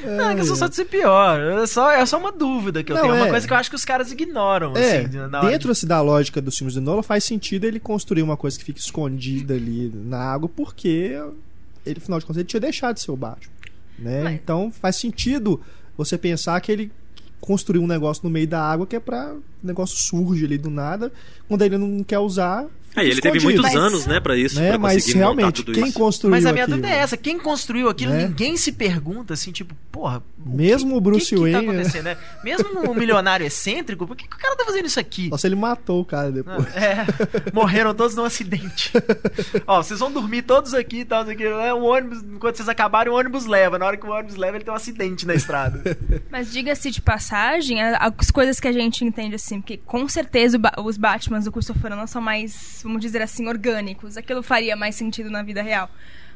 Não, 0.03 0.29
é 0.31 0.35
questão 0.35 0.55
só 0.55 0.67
de 0.67 0.75
ser 0.75 0.85
pior. 0.85 1.39
É 1.39 1.65
só, 1.65 1.91
é 1.91 2.05
só 2.05 2.17
uma 2.19 2.31
dúvida 2.31 2.83
que 2.83 2.91
eu 2.91 2.95
Não, 2.95 3.03
tenho. 3.03 3.13
É 3.15 3.17
uma 3.17 3.27
é. 3.27 3.29
coisa 3.29 3.47
que 3.47 3.53
eu 3.53 3.57
acho 3.57 3.69
que 3.69 3.75
os 3.75 3.85
caras 3.85 4.11
ignoram. 4.11 4.75
É, 4.75 4.97
assim, 4.99 5.07
dentro 5.07 5.67
de- 5.67 5.71
assim, 5.71 5.87
da 5.87 6.01
lógica 6.01 6.41
dos 6.41 6.57
filmes 6.57 6.75
do 6.75 6.81
Nolan, 6.81 7.01
faz 7.03 7.23
sentido 7.23 7.65
ele 7.65 7.79
construir 7.79 8.21
uma 8.21 8.35
coisa 8.37 8.57
que 8.57 8.63
fica 8.65 8.79
escondida 8.79 9.53
ali 9.53 9.91
na 9.93 10.19
água, 10.19 10.49
porque 10.49 11.17
ele, 11.85 11.99
afinal 11.99 12.19
de 12.19 12.25
contas, 12.25 12.39
ele 12.39 12.47
tinha 12.47 12.59
deixado 12.59 12.95
de 12.95 13.01
ser 13.01 13.11
o 13.11 13.15
Batman. 13.15 13.51
Né? 13.97 14.23
Mas- 14.23 14.33
Então 14.35 14.71
faz 14.71 14.97
sentido 14.97 15.61
você 15.97 16.17
pensar 16.17 16.59
que 16.59 16.71
ele 16.71 16.91
construiu 17.39 17.81
um 17.81 17.87
negócio 17.87 18.23
no 18.23 18.29
meio 18.29 18.47
da 18.47 18.61
água 18.61 18.85
que 18.87 18.95
é 18.95 18.99
pra. 18.99 19.33
O 19.33 19.65
negócio 19.67 19.97
surge 19.97 20.43
ali 20.45 20.57
do 20.57 20.69
nada. 20.69 21.11
Quando 21.47 21.61
ele 21.61 21.77
não 21.77 22.03
quer 22.03 22.19
usar. 22.19 22.65
Aí 22.95 23.09
ele 23.09 23.21
teve 23.21 23.39
muitos 23.39 23.61
Mas- 23.63 23.75
anos, 23.75 24.05
né, 24.05 24.19
pra 24.19 24.37
isso, 24.37 24.59
né? 24.59 24.69
pra 24.69 24.77
Mas 24.77 24.93
conseguir 24.95 25.13
montar 25.19 25.25
realmente, 25.35 25.55
tudo 25.63 25.71
quem 25.73 25.85
isso. 25.85 25.93
construiu 25.99 26.31
Mas 26.31 26.45
a 26.45 26.51
minha 26.51 26.63
aquilo? 26.65 26.77
dúvida 26.77 26.93
é 26.95 26.99
essa: 26.99 27.17
quem 27.17 27.39
construiu 27.39 27.89
aquilo, 27.89 28.11
Né? 28.13 28.27
ninguém 28.27 28.55
se 28.57 28.71
pergunta 28.71 29.33
assim, 29.33 29.51
tipo, 29.51 29.73
porra. 29.91 30.21
o 30.45 30.49
Mesmo 30.55 30.91
que- 30.91 30.97
o 30.97 31.01
Bruce 31.01 31.29
que 31.29 31.35
que 31.35 31.41
Wayne, 31.41 31.53
Tá 31.53 31.61
né? 31.61 31.69
acontecendo, 31.79 32.03
né? 32.05 32.17
Mesmo 32.43 32.91
um 32.91 32.93
milionário 32.95 33.45
excêntrico, 33.45 34.05
por 34.05 34.15
que, 34.15 34.27
que 34.27 34.35
o 34.35 34.39
cara 34.39 34.55
tá 34.57 34.65
fazendo 34.65 34.85
isso 34.85 34.99
aqui? 34.99 35.29
Nossa, 35.29 35.47
ele 35.47 35.55
matou 35.55 36.01
o 36.01 36.05
cara 36.05 36.31
depois. 36.31 36.67
É, 36.75 37.05
morreram 37.53 37.93
todos 37.95 38.15
num 38.15 38.25
acidente. 38.25 38.91
Ó, 39.65 39.81
vocês 39.81 39.99
vão 39.99 40.11
dormir 40.11 40.41
todos 40.43 40.73
aqui 40.73 40.99
e 40.99 41.05
tal, 41.05 41.25
que, 41.25 41.35
né? 41.43 41.73
o 41.73 41.83
ônibus, 41.83 42.21
enquanto 42.23 42.57
vocês 42.57 42.67
acabarem, 42.69 43.11
o 43.11 43.15
ônibus 43.15 43.45
leva. 43.45 43.79
Na 43.79 43.85
hora 43.85 43.97
que 43.97 44.05
o 44.05 44.09
ônibus 44.11 44.35
leva, 44.35 44.57
ele 44.57 44.63
tem 44.65 44.73
um 44.73 44.77
acidente 44.77 45.25
na 45.25 45.33
estrada. 45.33 45.81
Mas 46.29 46.51
diga-se 46.51 46.91
de 46.91 47.01
passagem, 47.01 47.81
as 47.81 48.29
coisas 48.31 48.59
que 48.59 48.67
a 48.67 48.71
gente 48.71 49.05
entende 49.05 49.35
assim, 49.35 49.61
porque 49.61 49.77
com 49.77 50.07
certeza 50.09 50.59
os 50.83 50.97
Batmans 50.97 51.45
do 51.45 51.51
Christopher 51.51 51.89
Nolan 51.89 52.07
são 52.07 52.21
mais, 52.21 52.82
vamos 52.83 53.01
dizer 53.01 53.21
assim, 53.21 53.47
orgânicos. 53.47 54.17
Aquilo 54.17 54.43
faria 54.43 54.75
mais 54.75 54.95
sentido 54.95 55.29
na 55.29 55.41
vida 55.41 55.61
real. 55.61 55.89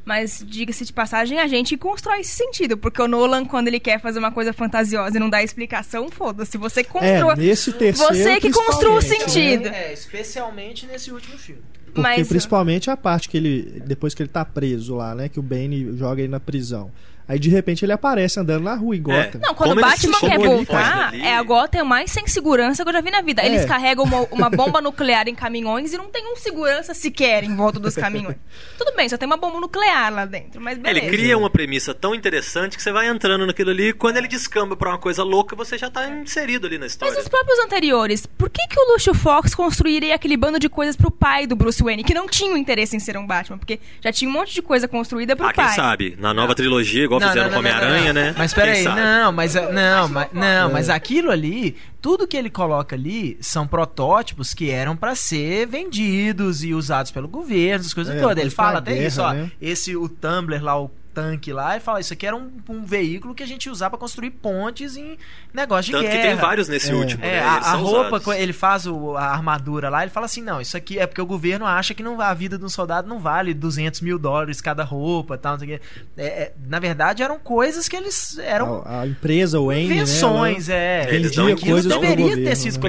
Mas 0.06 0.42
diga-se 0.48 0.86
de 0.86 0.94
passagem, 0.94 1.38
a 1.38 1.48
gente 1.48 1.76
constrói 1.76 2.22
esse 2.22 2.32
sentido, 2.32 2.78
porque 2.78 3.02
o 3.02 3.10
Nolan, 3.10 3.44
quando 3.44 3.68
ele 3.68 3.80
quer 3.80 4.00
fazer 4.00 4.20
uma 4.20 4.32
coisa 4.32 4.54
fantasiosa 4.54 5.18
e 5.18 5.20
não 5.20 5.30
dá 5.30 5.44
explicação, 5.44 6.10
foda-se, 6.10 6.58
você 6.58 6.80
É, 6.80 6.84
constrói. 6.86 7.36
nesse 7.36 7.74
terceiro. 7.74 8.14
Você 8.16 8.40
que 8.40 8.50
construiu 8.50 8.94
o 8.96 9.00
principalmente, 9.00 9.32
sentido. 9.34 9.70
né? 9.70 9.90
É, 9.90 9.94
especialmente 9.94 10.86
nesse 10.86 11.12
último 11.12 11.38
filme. 11.38 11.62
Porque 11.88 12.02
Mas- 12.02 12.28
principalmente 12.28 12.90
a 12.90 12.96
parte 12.96 13.28
que 13.28 13.36
ele. 13.38 13.82
Depois 13.86 14.14
que 14.14 14.22
ele 14.22 14.30
tá 14.30 14.46
preso 14.46 14.96
lá, 14.96 15.14
né? 15.16 15.28
Que 15.30 15.40
o 15.40 15.44
Bane 15.44 15.98
joga 15.98 16.22
ele 16.22 16.30
na 16.30 16.40
prisão. 16.40 16.92
Aí 17.28 17.38
de 17.38 17.50
repente 17.50 17.84
ele 17.84 17.92
aparece 17.92 18.40
andando 18.40 18.64
na 18.64 18.76
rua 18.76 18.96
em 18.96 19.02
Gotham. 19.02 19.40
Não, 19.42 19.54
quando 19.54 19.70
Como 19.76 19.82
o 19.82 19.84
Batman 19.90 20.20
quer 20.20 20.40
voltar, 20.40 21.14
é 21.14 21.36
a 21.36 21.44
Gotham 21.44 21.84
mais 21.84 22.10
sem 22.12 22.26
segurança 22.28 22.84
que 22.84 22.90
eu 22.90 22.94
já 22.94 23.02
vi 23.02 23.12
na 23.12 23.22
vida. 23.22 23.42
É. 23.42 23.48
Eles 23.48 23.66
carregam 23.66 24.06
uma, 24.06 24.22
uma 24.32 24.50
bomba 24.56 24.80
nuclear 24.82 25.28
em 25.28 25.36
caminhões 25.36 25.92
e 25.94 25.98
não 25.98 26.08
tem 26.10 26.26
um 26.32 26.36
segurança 26.38 26.94
sequer 26.94 27.44
em 27.44 27.56
volta 27.56 27.80
dos 27.80 27.96
caminhões. 27.96 28.38
Tudo 28.78 28.94
bem, 28.96 29.10
só 29.10 29.18
tem 29.18 29.26
uma 29.28 29.36
bomba 29.38 29.60
nuclear 29.60 30.14
lá 30.14 30.26
dentro, 30.26 30.62
mas 30.62 30.78
É, 30.78 30.82
beleza. 30.82 31.06
Ele 31.06 31.16
cria 31.18 31.38
uma 31.38 31.50
premissa 31.50 31.94
tão 31.94 32.16
interessante 32.16 32.78
que 32.78 32.84
você 32.84 32.92
vai 32.92 33.08
entrando 33.10 33.46
naquilo 33.46 33.72
ali 33.72 33.90
e 33.90 33.94
quando 33.94 34.18
ele 34.18 34.28
descamba 34.28 34.78
pra 34.78 34.90
uma 34.90 34.98
coisa 34.98 35.24
louca, 35.24 35.56
você 35.56 35.78
já 35.78 35.90
tá 35.90 36.08
inserido 36.10 36.66
ali 36.68 36.78
na 36.78 36.86
Mas 36.86 36.92
história. 36.94 37.20
os 37.20 37.28
próprios 37.28 37.60
anteriores, 37.60 38.26
por 38.26 38.50
que, 38.50 38.66
que 38.68 38.80
o 38.80 38.94
Lucio 38.94 39.14
Fox 39.14 39.54
construiria 39.54 40.16
aquele 40.16 40.38
bando 40.38 40.60
de 40.60 40.70
coisas 40.70 40.96
pro 40.96 41.12
pai 41.12 41.46
do 41.46 41.56
Bruce 41.56 41.84
Wayne, 41.84 42.04
que 42.04 42.14
não 42.14 42.28
tinha 42.28 42.58
interesse 42.58 42.96
em 42.96 43.00
ser 43.00 43.18
um 43.18 43.28
Batman? 43.28 43.58
Porque 43.58 43.80
já 44.02 44.12
tinha 44.14 44.30
um 44.30 44.34
monte 44.34 44.54
de 44.54 44.62
coisa 44.62 44.88
construída 44.88 45.36
pro 45.36 45.46
Ah, 45.46 45.54
quem 45.54 45.64
pai. 45.66 45.76
sabe? 45.76 46.16
Na 46.18 46.34
nova 46.34 46.56
trilogia, 46.56 47.04
igual 47.04 47.17
Não, 47.20 47.28
fizeram 47.30 47.52
não, 47.52 47.60
Homem-Aranha, 47.60 48.14
né? 48.14 48.36
Mas 48.38 48.54
peraí, 48.54 48.84
não, 48.84 49.32
mas 49.32 49.54
não, 49.56 50.08
mas, 50.10 50.28
não, 50.34 50.70
É. 50.70 50.74
mas 50.74 50.90
aquilo 50.90 51.32
ali, 51.32 51.76
tudo 52.02 52.28
que 52.28 52.36
ele 52.38 52.50
coloca 52.50 52.96
ali 52.96 53.38
são 53.42 53.68
protótipos 53.68 54.54
que 54.54 54.70
eram 54.70 54.96
pra 54.96 55.16
ser 55.16 55.66
vendidos 55.68 56.64
e 56.64 56.74
usados 56.74 57.12
pelo 57.12 57.28
governo, 57.28 57.82
essas 57.82 57.94
coisas 57.94 58.16
É, 58.16 58.20
todas. 58.20 58.38
Ele 58.38 58.50
fala 58.50 58.80
até 58.80 58.94
guerra, 58.94 59.08
isso, 59.08 59.22
ó. 59.22 59.34
né? 59.34 59.52
Esse 59.62 59.96
o 59.96 60.08
Tumblr 60.08 60.62
lá, 60.64 60.80
o 60.80 60.90
tanque 61.18 61.52
lá, 61.52 61.72
ele 61.74 61.80
fala 61.80 62.00
isso 62.00 62.14
aqui 62.14 62.28
era 62.28 62.36
um, 62.36 62.52
um 62.70 62.84
veículo 62.86 63.34
que 63.34 63.42
a 63.42 63.48
gente 63.48 63.70
usava 63.72 63.90
pra 63.92 64.00
construir 64.00 64.30
pontes 64.30 64.96
em 64.96 65.18
negócio 65.52 65.86
de 65.86 65.92
Tanto 65.94 66.04
guerra. 66.04 66.16
que 66.16 66.28
tem 66.28 66.36
vários 66.36 66.68
nesse 66.68 66.92
É. 66.92 66.94
último, 66.94 67.24
É, 67.26 67.32
né? 67.32 67.40
a, 67.40 67.54
a 67.56 67.74
roupa, 67.74 68.18
usados. 68.18 68.40
ele 68.40 68.54
faz 68.54 68.86
o- 68.86 69.18
a 69.18 69.24
armadura 69.32 69.90
lá, 69.90 70.04
ele 70.04 70.12
fala 70.12 70.28
assim, 70.28 70.42
não, 70.44 70.62
isso 70.62 70.78
aqui 70.78 71.00
é 71.00 71.08
porque 71.08 71.20
o 71.22 71.26
governo 71.26 71.66
acha 71.66 71.96
que 71.96 72.04
não, 72.04 72.22
a 72.22 72.34
vida 72.36 72.56
de 72.58 72.64
um 72.64 72.70
soldado 72.70 73.08
não 73.10 73.18
vale 73.20 73.54
200 73.54 74.02
mil 74.02 74.20
dólares 74.20 74.62
cada 74.62 74.84
roupa 74.84 75.34
e 75.34 75.38
tal, 75.40 75.54
não 75.54 75.60
sei 75.60 75.76
o 75.76 75.80
quê. 75.80 75.86
É, 76.16 76.26
é, 76.26 76.54
na 76.68 76.78
verdade, 76.78 77.24
eram 77.24 77.40
coisas 77.40 77.88
que 77.90 77.96
eles... 77.96 78.38
Eram 78.38 78.84
A, 78.86 79.02
a 79.02 79.08
empresa 79.08 79.60
Wayne, 79.60 79.86
invenções, 79.96 80.68
né, 80.68 80.76
é. 81.06 81.16
Eles 81.16 81.36
dão 81.36 81.48
Aquilo 81.48 81.72
coisas 81.72 81.92
deveria 81.92 82.26
governo, 82.28 82.44
ter 82.46 82.56
sido 82.56 82.76
né? 82.76 82.80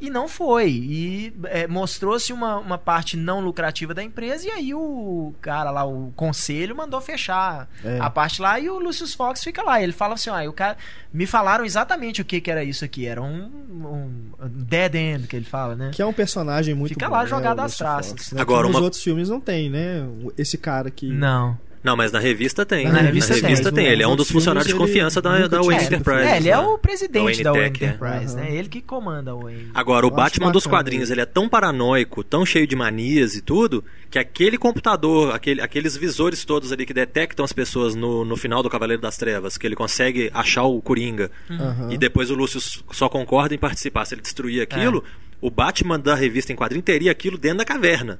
E 0.00 0.08
não 0.10 0.28
foi. 0.28 0.70
E 0.70 1.32
é, 1.46 1.66
mostrou-se 1.66 2.32
uma, 2.32 2.56
uma 2.58 2.78
parte 2.78 3.16
não 3.16 3.40
lucrativa 3.40 3.92
da 3.92 4.02
empresa 4.02 4.46
e 4.46 4.50
aí 4.50 4.74
o 4.74 5.34
cara 5.40 5.70
lá, 5.70 5.84
o 5.84 6.12
conselho, 6.14 6.76
mandou 6.76 7.00
fechar 7.00 7.68
É. 7.84 7.98
a 8.00 8.08
parte 8.10 8.40
lá 8.40 8.58
e 8.60 8.68
o 8.70 8.78
Lucius 8.78 9.14
Fox 9.14 9.42
fica 9.42 9.62
lá. 9.62 9.82
Ele 9.82 9.92
fala 9.92 10.14
assim, 10.14 10.30
ó, 10.30 10.40
o 10.48 10.52
cara... 10.52 10.76
Me 11.10 11.26
falaram 11.26 11.64
exatamente 11.64 12.20
o 12.20 12.24
que, 12.24 12.38
que 12.38 12.50
era 12.50 12.62
isso 12.62 12.84
aqui. 12.84 13.06
Era 13.06 13.22
um, 13.22 13.50
um 13.70 14.30
dead 14.46 14.94
end, 14.94 15.26
que 15.26 15.34
ele 15.36 15.46
fala, 15.46 15.74
né? 15.74 15.90
Que 15.92 16.02
é 16.02 16.06
um 16.06 16.12
personagem 16.12 16.74
muito 16.74 16.90
Fica 16.92 17.06
bom, 17.08 17.14
lá 17.14 17.22
né, 17.22 17.28
jogado 17.28 17.58
o 17.60 17.62
às 17.62 17.76
traças. 17.78 18.10
Fox, 18.10 18.32
né, 18.32 18.42
Agora, 18.42 18.62
que 18.62 18.68
nos 18.68 18.76
uma- 18.76 18.84
outros 18.84 19.02
filmes 19.02 19.28
não 19.30 19.40
tem, 19.40 19.70
né? 19.70 20.06
Esse 20.36 20.58
cara 20.58 20.90
que. 20.90 21.10
Não. 21.10 21.58
Não, 21.82 21.96
mas 21.96 22.10
na 22.12 22.18
revista 22.18 22.66
tem. 22.66 22.84
Na 22.86 22.92
né? 22.94 23.00
revista 23.02 23.34
tem. 23.34 23.42
tem. 23.42 23.84
Mas 23.84 23.92
Ele 23.92 24.02
é 24.02 24.08
um 24.08 24.16
dos 24.16 24.30
funcionários 24.30 24.72
de 24.72 24.78
confiança 24.78 25.22
da, 25.22 25.46
da 25.46 25.60
Wayne 25.62 25.84
Enterprise. 25.84 26.22
É, 26.28 26.36
ele 26.36 26.48
é 26.48 26.56
lá. 26.56 26.68
o 26.68 26.78
presidente 26.78 27.42
da 27.42 27.52
Da 27.52 27.58
Wayne 27.58 27.64
é. 27.66 27.68
Enterprise, 27.86 28.34
Aham. 28.34 28.44
né? 28.44 28.56
Ele 28.56 28.68
que 28.68 28.80
comanda 28.82 29.30
a 29.30 29.34
Wayne. 29.34 29.70
Agora, 29.72 30.06
o 30.06 30.10
Batman 30.10 30.50
dos 30.50 30.64
bacana 30.64 30.78
quadrinhos, 30.82 31.10
ele 31.10 31.20
é 31.20 31.26
tão 31.26 31.48
paranoico, 31.48 32.22
tão 32.24 32.44
cheio 32.44 32.66
de 32.66 32.74
manias 32.76 33.34
e 33.36 33.40
tudo, 33.42 33.84
que 34.10 34.18
aquele 34.18 34.58
computador, 34.58 35.34
aquele, 35.34 35.60
aqueles 35.60 35.96
visores 35.96 36.44
todos 36.44 36.72
ali 36.72 36.84
que 36.84 36.94
detectam 36.94 37.44
as 37.44 37.52
pessoas 37.52 37.94
no, 37.94 38.24
no 38.24 38.36
final 38.36 38.62
do 38.62 38.68
Cavaleiro 38.70 39.00
das 39.02 39.16
Trevas, 39.16 39.56
que 39.56 39.66
ele 39.66 39.76
consegue 39.76 40.30
achar 40.34 40.64
o 40.64 40.80
Coringa, 40.82 41.30
Aham. 41.50 41.92
e 41.92 41.98
depois 41.98 42.30
o 42.30 42.34
Lúcio 42.34 42.60
só 42.90 43.08
concorda 43.08 43.54
em 43.54 43.58
participar 43.58 44.04
se 44.04 44.14
ele 44.14 44.22
destruir 44.22 44.62
aquilo, 44.62 45.04
É. 45.06 45.28
o 45.40 45.50
Batman 45.50 45.98
da 45.98 46.14
revista 46.14 46.52
em 46.52 46.56
quadrinho 46.56 46.82
teria 46.82 47.12
aquilo 47.12 47.38
dentro 47.38 47.58
da 47.58 47.64
caverna. 47.64 48.18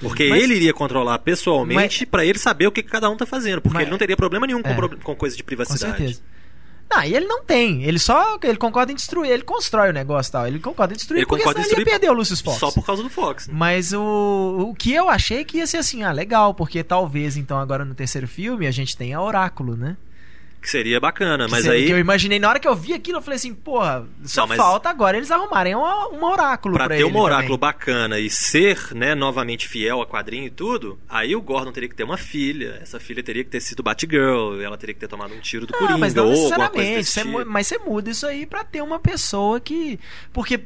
Porque 0.00 0.28
Mas- 0.28 0.42
ele 0.42 0.54
iria 0.54 0.72
controlar 0.72 1.18
pessoalmente 1.18 2.06
pra 2.06 2.24
ele 2.24 2.38
saber 2.38 2.66
o 2.66 2.72
que 2.72 2.82
cada 2.82 3.08
um 3.10 3.16
tá 3.16 3.26
fazendo. 3.26 3.60
Porque 3.60 3.74
Mas- 3.74 3.82
ele 3.82 3.90
não 3.90 3.98
teria 3.98 4.16
problema 4.16 4.46
nenhum 4.46 4.62
com, 4.62 4.68
É. 4.70 4.74
pro- 4.74 4.96
com 4.98 5.14
coisa 5.14 5.36
de 5.36 5.42
Com 5.42 5.46
privacidade. 5.46 5.96
certeza. 5.98 6.20
Não, 6.90 7.02
e 7.02 7.14
ele 7.14 7.26
não 7.26 7.42
tem. 7.42 7.82
Ele 7.82 7.98
só 7.98 8.38
ele 8.42 8.56
concorda 8.58 8.92
em 8.92 8.94
destruir. 8.94 9.30
Ele 9.30 9.42
constrói 9.42 9.90
o 9.90 9.92
negócio 9.92 10.30
e 10.30 10.32
tal. 10.32 10.46
Ele 10.46 10.58
concorda 10.60 10.92
em 10.92 10.96
destruir 10.96 11.20
Ele 11.20 11.26
porque 11.26 11.42
concorda 11.42 11.60
senão 11.62 11.72
ele 11.72 11.80
ia 11.80 11.84
destruir 11.84 12.00
perder 12.00 12.10
o 12.14 12.16
Lucius 12.18 12.40
Fox. 12.40 12.58
Só 12.58 12.70
por 12.70 12.84
causa 12.84 13.02
do 13.02 13.10
Fox. 13.10 13.48
né? 13.48 13.54
Mas 13.56 13.92
o, 13.92 14.66
o 14.70 14.74
que 14.74 14.92
eu 14.92 15.08
achei 15.08 15.44
que 15.44 15.58
ia 15.58 15.66
ser 15.66 15.78
assim, 15.78 16.02
ah, 16.02 16.12
legal, 16.12 16.54
porque 16.54 16.84
talvez 16.84 17.36
então 17.36 17.58
agora 17.58 17.84
no 17.84 17.94
terceiro 17.94 18.28
filme 18.28 18.66
a 18.66 18.70
gente 18.70 18.96
tenha 18.96 19.20
Oráculo, 19.20 19.76
né? 19.76 19.96
Que 20.64 20.70
seria 20.70 20.98
bacana, 20.98 21.44
Que 21.44 21.50
mas 21.50 21.62
seria- 21.64 21.78
aí 21.84 21.90
eu 21.90 21.98
imaginei, 21.98 22.38
na 22.38 22.48
hora 22.48 22.58
que 22.58 22.66
eu 22.66 22.74
vi 22.74 22.94
aquilo, 22.94 23.18
eu 23.18 23.22
falei 23.22 23.36
assim, 23.36 23.52
porra, 23.52 24.06
só 24.24 24.40
Não, 24.40 24.48
mas- 24.48 24.56
falta 24.56 24.88
agora 24.88 25.14
eles 25.18 25.30
arrumarem 25.30 25.74
um, 25.76 25.80
um 25.80 26.24
oráculo 26.24 26.74
Pra 26.74 26.86
pra, 26.86 26.96
ter 26.96 27.02
ele 27.02 27.12
um 27.12 27.18
oráculo 27.20 27.58
também. 27.58 27.58
bacana 27.58 28.18
e 28.18 28.30
ser, 28.30 28.94
né, 28.94 29.14
novamente 29.14 29.68
fiel 29.68 30.00
a 30.00 30.06
quadrinho 30.06 30.46
e 30.46 30.50
tudo, 30.50 30.98
aí 31.06 31.36
o 31.36 31.42
Gordon 31.42 31.70
teria 31.70 31.86
que 31.86 31.94
ter 31.94 32.04
uma 32.04 32.16
filha. 32.16 32.78
Essa 32.80 32.98
filha 32.98 33.22
teria 33.22 33.44
que 33.44 33.50
ter 33.50 33.60
sido 33.60 33.82
Batgirl, 33.82 34.58
ela 34.62 34.78
teria 34.78 34.94
que 34.94 35.00
ter 35.00 35.08
tomado 35.08 35.34
um 35.34 35.40
tiro 35.40 35.66
do 35.66 35.74
Ah, 35.74 35.78
Coringa 35.80 35.98
mas 35.98 36.14
não 36.14 36.28
ou 36.32 36.46
alguma 36.46 36.70
coisa 36.70 36.90
desse 36.92 37.10
Você 37.10 37.22
tipo. 37.24 37.44
mas 37.44 37.66
você 37.66 37.76
muda 37.80 38.10
isso 38.10 38.26
aí 38.26 38.46
pra 38.46 38.64
ter 38.64 38.80
uma 38.82 38.98
pessoa 38.98 39.60
que. 39.60 40.00
Porque. 40.32 40.60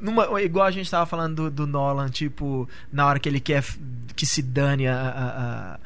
Numa, 0.00 0.42
igual 0.42 0.66
a 0.66 0.70
gente 0.72 0.90
tava 0.90 1.06
falando 1.06 1.48
do, 1.48 1.50
do 1.50 1.66
Nolan, 1.66 2.08
tipo, 2.08 2.68
na 2.92 3.06
hora 3.06 3.20
que 3.20 3.28
ele 3.28 3.38
quer 3.38 3.62
que 4.16 4.26
se 4.26 4.42
dane 4.42 4.88
a, 4.88 4.96
a, 4.96 5.78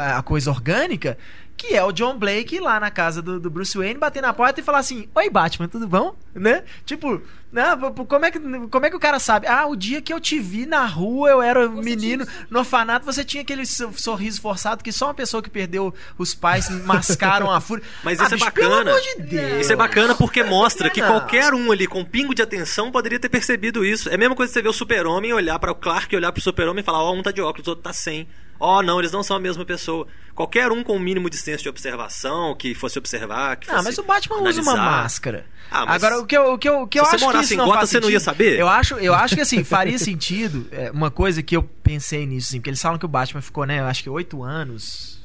a- 0.00 0.14
a- 0.14 0.18
a 0.18 0.22
coisa 0.22 0.50
orgânica, 0.50 1.18
que 1.56 1.74
é 1.74 1.82
o 1.82 1.90
John 1.92 2.18
Blake 2.18 2.60
lá 2.60 2.78
na 2.78 2.90
casa 2.90 3.22
do, 3.22 3.40
do 3.40 3.48
Bruce 3.48 3.76
Wayne, 3.76 3.98
bater 3.98 4.20
na 4.20 4.32
porta 4.32 4.60
e 4.60 4.62
falar 4.62 4.78
assim: 4.78 5.08
Oi, 5.14 5.30
Batman, 5.30 5.68
tudo 5.68 5.88
bom? 5.88 6.14
Né? 6.34 6.64
Tipo, 6.84 7.20
né? 7.50 7.64
Como 8.06 8.24
é, 8.26 8.30
que, 8.30 8.38
como 8.68 8.84
é 8.86 8.90
que 8.90 8.96
o 8.96 9.00
cara 9.00 9.18
sabe? 9.18 9.46
Ah, 9.46 9.66
o 9.66 9.74
dia 9.74 10.02
que 10.02 10.12
eu 10.12 10.20
te 10.20 10.38
vi 10.38 10.66
na 10.66 10.84
rua, 10.84 11.30
eu 11.30 11.40
era 11.40 11.66
um 11.68 11.80
menino, 11.80 12.26
no 12.50 12.58
orfanato, 12.58 13.06
você 13.06 13.24
tinha 13.24 13.42
aquele 13.42 13.64
so- 13.64 13.90
sorriso 13.96 14.40
forçado 14.40 14.84
que 14.84 14.92
só 14.92 15.06
uma 15.06 15.14
pessoa 15.14 15.42
que 15.42 15.48
perdeu 15.48 15.94
os 16.18 16.34
pais 16.34 16.68
mascaram 16.84 17.50
a 17.50 17.58
fúria. 17.60 17.82
Mas 18.04 18.20
Ah, 18.20 18.24
isso 18.24 18.34
é 18.34 18.36
bicho, 18.36 18.44
bacana. 18.46 18.68
Pelo 18.84 18.90
amor 18.90 19.00
de 19.00 19.22
Deus. 19.22 19.60
Isso 19.62 19.72
é 19.72 19.76
bacana 19.76 20.14
porque 20.14 20.42
mostra 20.42 20.90
que 20.90 21.00
qualquer 21.00 21.54
um 21.54 21.72
ali 21.72 21.86
com 21.86 22.00
um 22.00 22.04
pingo 22.04 22.34
de 22.34 22.42
atenção 22.42 22.92
poderia 22.92 23.18
ter 23.18 23.30
percebido 23.30 23.84
isso. 23.84 24.10
É 24.10 24.14
a 24.14 24.18
mesma 24.18 24.34
coisa 24.36 24.50
que 24.50 24.54
você 24.58 24.62
ver 24.62 24.68
o 24.68 24.72
super-homem 24.74 25.32
olhar 25.32 25.58
para 25.58 25.72
o 25.72 25.74
Clark, 25.74 26.14
olhar 26.14 26.32
para 26.32 26.40
o 26.40 26.42
super-homem 26.42 26.82
e 26.82 26.84
falar: 26.84 27.02
Ó, 27.02 27.14
um 27.14 27.22
tá 27.22 27.30
de 27.30 27.40
óculos, 27.40 27.66
o 27.66 27.70
outro 27.70 27.82
tá 27.82 27.92
sem. 27.94 28.28
Ó, 28.58 28.82
não, 28.82 28.98
eles 28.98 29.12
não 29.12 29.22
são 29.22 29.36
a 29.36 29.40
mesma 29.40 29.64
pessoa. 29.64 30.06
Qualquer 30.34 30.70
um 30.72 30.82
com 30.82 30.96
o 30.96 31.00
mínimo 31.00 31.30
de 31.30 31.36
senso 31.36 31.62
de 31.62 31.68
observação, 31.68 32.54
que 32.54 32.74
fosse 32.74 32.98
observar, 32.98 33.56
que 33.56 33.66
fosse 33.66 33.84
mas 33.84 33.98
o 33.98 34.02
Batman 34.02 34.36
usa 34.42 34.60
uma 34.62 34.72
analisar. 34.72 34.90
máscara. 35.02 35.46
Ah, 35.70 35.86
mas 35.86 36.02
Agora, 36.04 36.22
o 36.22 36.26
que 36.26 36.36
eu, 36.36 36.52
o 36.52 36.58
que 36.58 36.68
eu, 36.68 36.82
o 36.82 36.86
que 36.86 37.00
eu 37.00 37.04
se 37.06 37.10
você 37.18 37.24
acho 37.24 37.38
que 37.38 37.44
isso 37.44 37.54
em 37.54 37.56
não 37.56 37.64
Gotham, 37.66 37.86
você 37.86 38.00
não 38.00 38.10
ia 38.10 38.20
sentido- 38.20 38.24
saber? 38.24 38.58
Eu 38.60 38.68
acho, 38.68 38.94
eu 38.96 39.14
acho 39.14 39.34
que 39.34 39.40
assim, 39.40 39.64
faria 39.64 39.98
sentido. 39.98 40.68
é, 40.70 40.90
uma 40.90 41.10
coisa 41.10 41.42
que 41.42 41.56
eu 41.56 41.62
pensei 41.62 42.26
nisso, 42.26 42.48
assim, 42.50 42.58
porque 42.60 42.70
eles 42.70 42.80
falam 42.82 42.98
que 42.98 43.04
o 43.04 43.08
Batman 43.08 43.40
ficou, 43.40 43.64
né, 43.64 43.80
eu 43.80 43.84
acho 43.86 44.02
que 44.02 44.10
oito 44.10 44.42
anos 44.42 45.16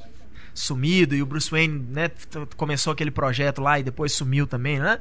sumido 0.53 1.15
e 1.15 1.21
o 1.21 1.25
Bruce 1.25 1.49
Wayne, 1.49 1.79
né, 1.91 2.11
começou 2.57 2.91
aquele 2.91 3.11
projeto 3.11 3.61
lá 3.61 3.79
e 3.79 3.83
depois 3.83 4.11
sumiu 4.13 4.45
também, 4.47 4.79
né? 4.79 4.99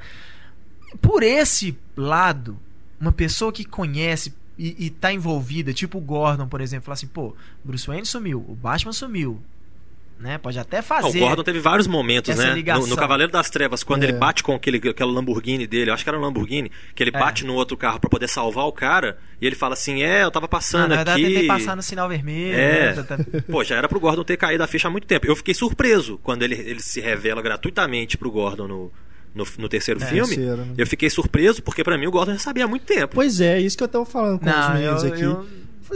Por 1.00 1.22
esse 1.22 1.76
lado, 1.96 2.58
uma 3.00 3.12
pessoa 3.12 3.52
que 3.52 3.64
conhece 3.64 4.34
e, 4.78 4.86
e 4.86 4.90
tá 4.90 5.12
envolvida, 5.12 5.72
tipo 5.72 5.98
o 5.98 6.00
Gordon, 6.00 6.46
por 6.46 6.60
exemplo, 6.60 6.84
falar 6.84 6.94
assim, 6.94 7.06
pô, 7.06 7.34
Bruce 7.64 7.86
Wayne 7.86 8.04
sumiu, 8.06 8.44
o 8.46 8.54
Batman 8.54 8.92
sumiu, 8.92 9.40
né? 10.18 10.36
Pode 10.36 10.58
até 10.58 10.78
Ah, 10.78 10.82
fazer. 10.82 11.16
o 11.16 11.20
Gordon 11.26 11.42
teve 11.42 11.60
vários 11.60 11.86
momentos, 11.86 12.36
né? 12.36 12.54
No, 12.78 12.86
no 12.86 12.94
Cavaleiro 12.96 13.32
das 13.32 13.48
Trevas, 13.48 13.82
quando 13.82 14.02
É. 14.02 14.08
ele 14.08 14.18
bate 14.18 14.42
com 14.42 14.54
aquele, 14.54 14.76
aquele 14.76 15.10
Lamborghini 15.10 15.66
dele, 15.66 15.88
eu 15.90 15.94
acho 15.94 16.04
que 16.04 16.10
era 16.10 16.18
um 16.18 16.20
Lamborghini, 16.20 16.70
que 16.94 17.02
ele 17.02 17.10
É. 17.14 17.18
bate 17.18 17.46
no 17.46 17.54
outro 17.54 17.74
carro 17.74 17.98
pra 17.98 18.10
poder 18.10 18.28
salvar 18.28 18.66
o 18.66 18.72
cara, 18.72 19.16
e 19.40 19.46
ele 19.46 19.56
fala 19.56 19.72
assim: 19.72 20.02
É, 20.02 20.22
eu 20.24 20.30
tava 20.30 20.44
Ah, 20.44 20.48
passando 20.48 20.88
na 20.90 20.96
verdade, 20.96 21.24
aqui. 21.24 21.32
tentei 21.32 21.48
passar 21.48 21.74
no 21.74 21.82
sinal 21.82 22.06
vermelho. 22.06 22.54
É. 22.54 22.94
né, 22.96 23.02
tá- 23.02 23.16
tá- 23.16 23.24
Pô, 23.50 23.64
já 23.64 23.76
era 23.76 23.88
pro 23.88 23.98
Gordon 23.98 24.22
ter 24.22 24.36
caído 24.36 24.62
a 24.62 24.66
ficha 24.66 24.88
há 24.88 24.90
muito 24.90 25.06
tempo. 25.06 25.26
Eu 25.26 25.34
fiquei 25.34 25.54
surpreso 25.54 26.18
quando 26.22 26.42
ele, 26.42 26.54
ele 26.54 26.82
se 26.82 27.00
revela 27.00 27.40
gratuitamente 27.40 28.18
pro 28.18 28.30
Gordon 28.30 28.68
no, 28.68 28.92
no, 29.34 29.46
no 29.58 29.68
terceiro 29.68 30.02
É, 30.02 30.06
filme. 30.06 30.26
terceiro, 30.34 30.56
né? 30.64 30.72
Eu 30.76 30.86
fiquei 30.86 31.08
surpreso 31.10 31.62
porque 31.62 31.82
pra 31.84 31.96
mim 31.98 32.06
o 32.06 32.10
Gordon 32.10 32.32
já 32.32 32.38
sabia 32.38 32.64
há 32.64 32.68
muito 32.68 32.84
tempo. 32.84 33.14
Pois 33.14 33.40
é, 33.40 33.58
isso 33.60 33.76
que 33.76 33.84
eu 33.84 33.88
tava 33.88 34.04
falando 34.04 34.38
com 34.40 34.46
os 34.46 34.52
Não, 34.52 34.74
meninos 34.74 35.02
eu, 35.04 35.12
aqui. 35.12 35.22
eu, 35.22 35.46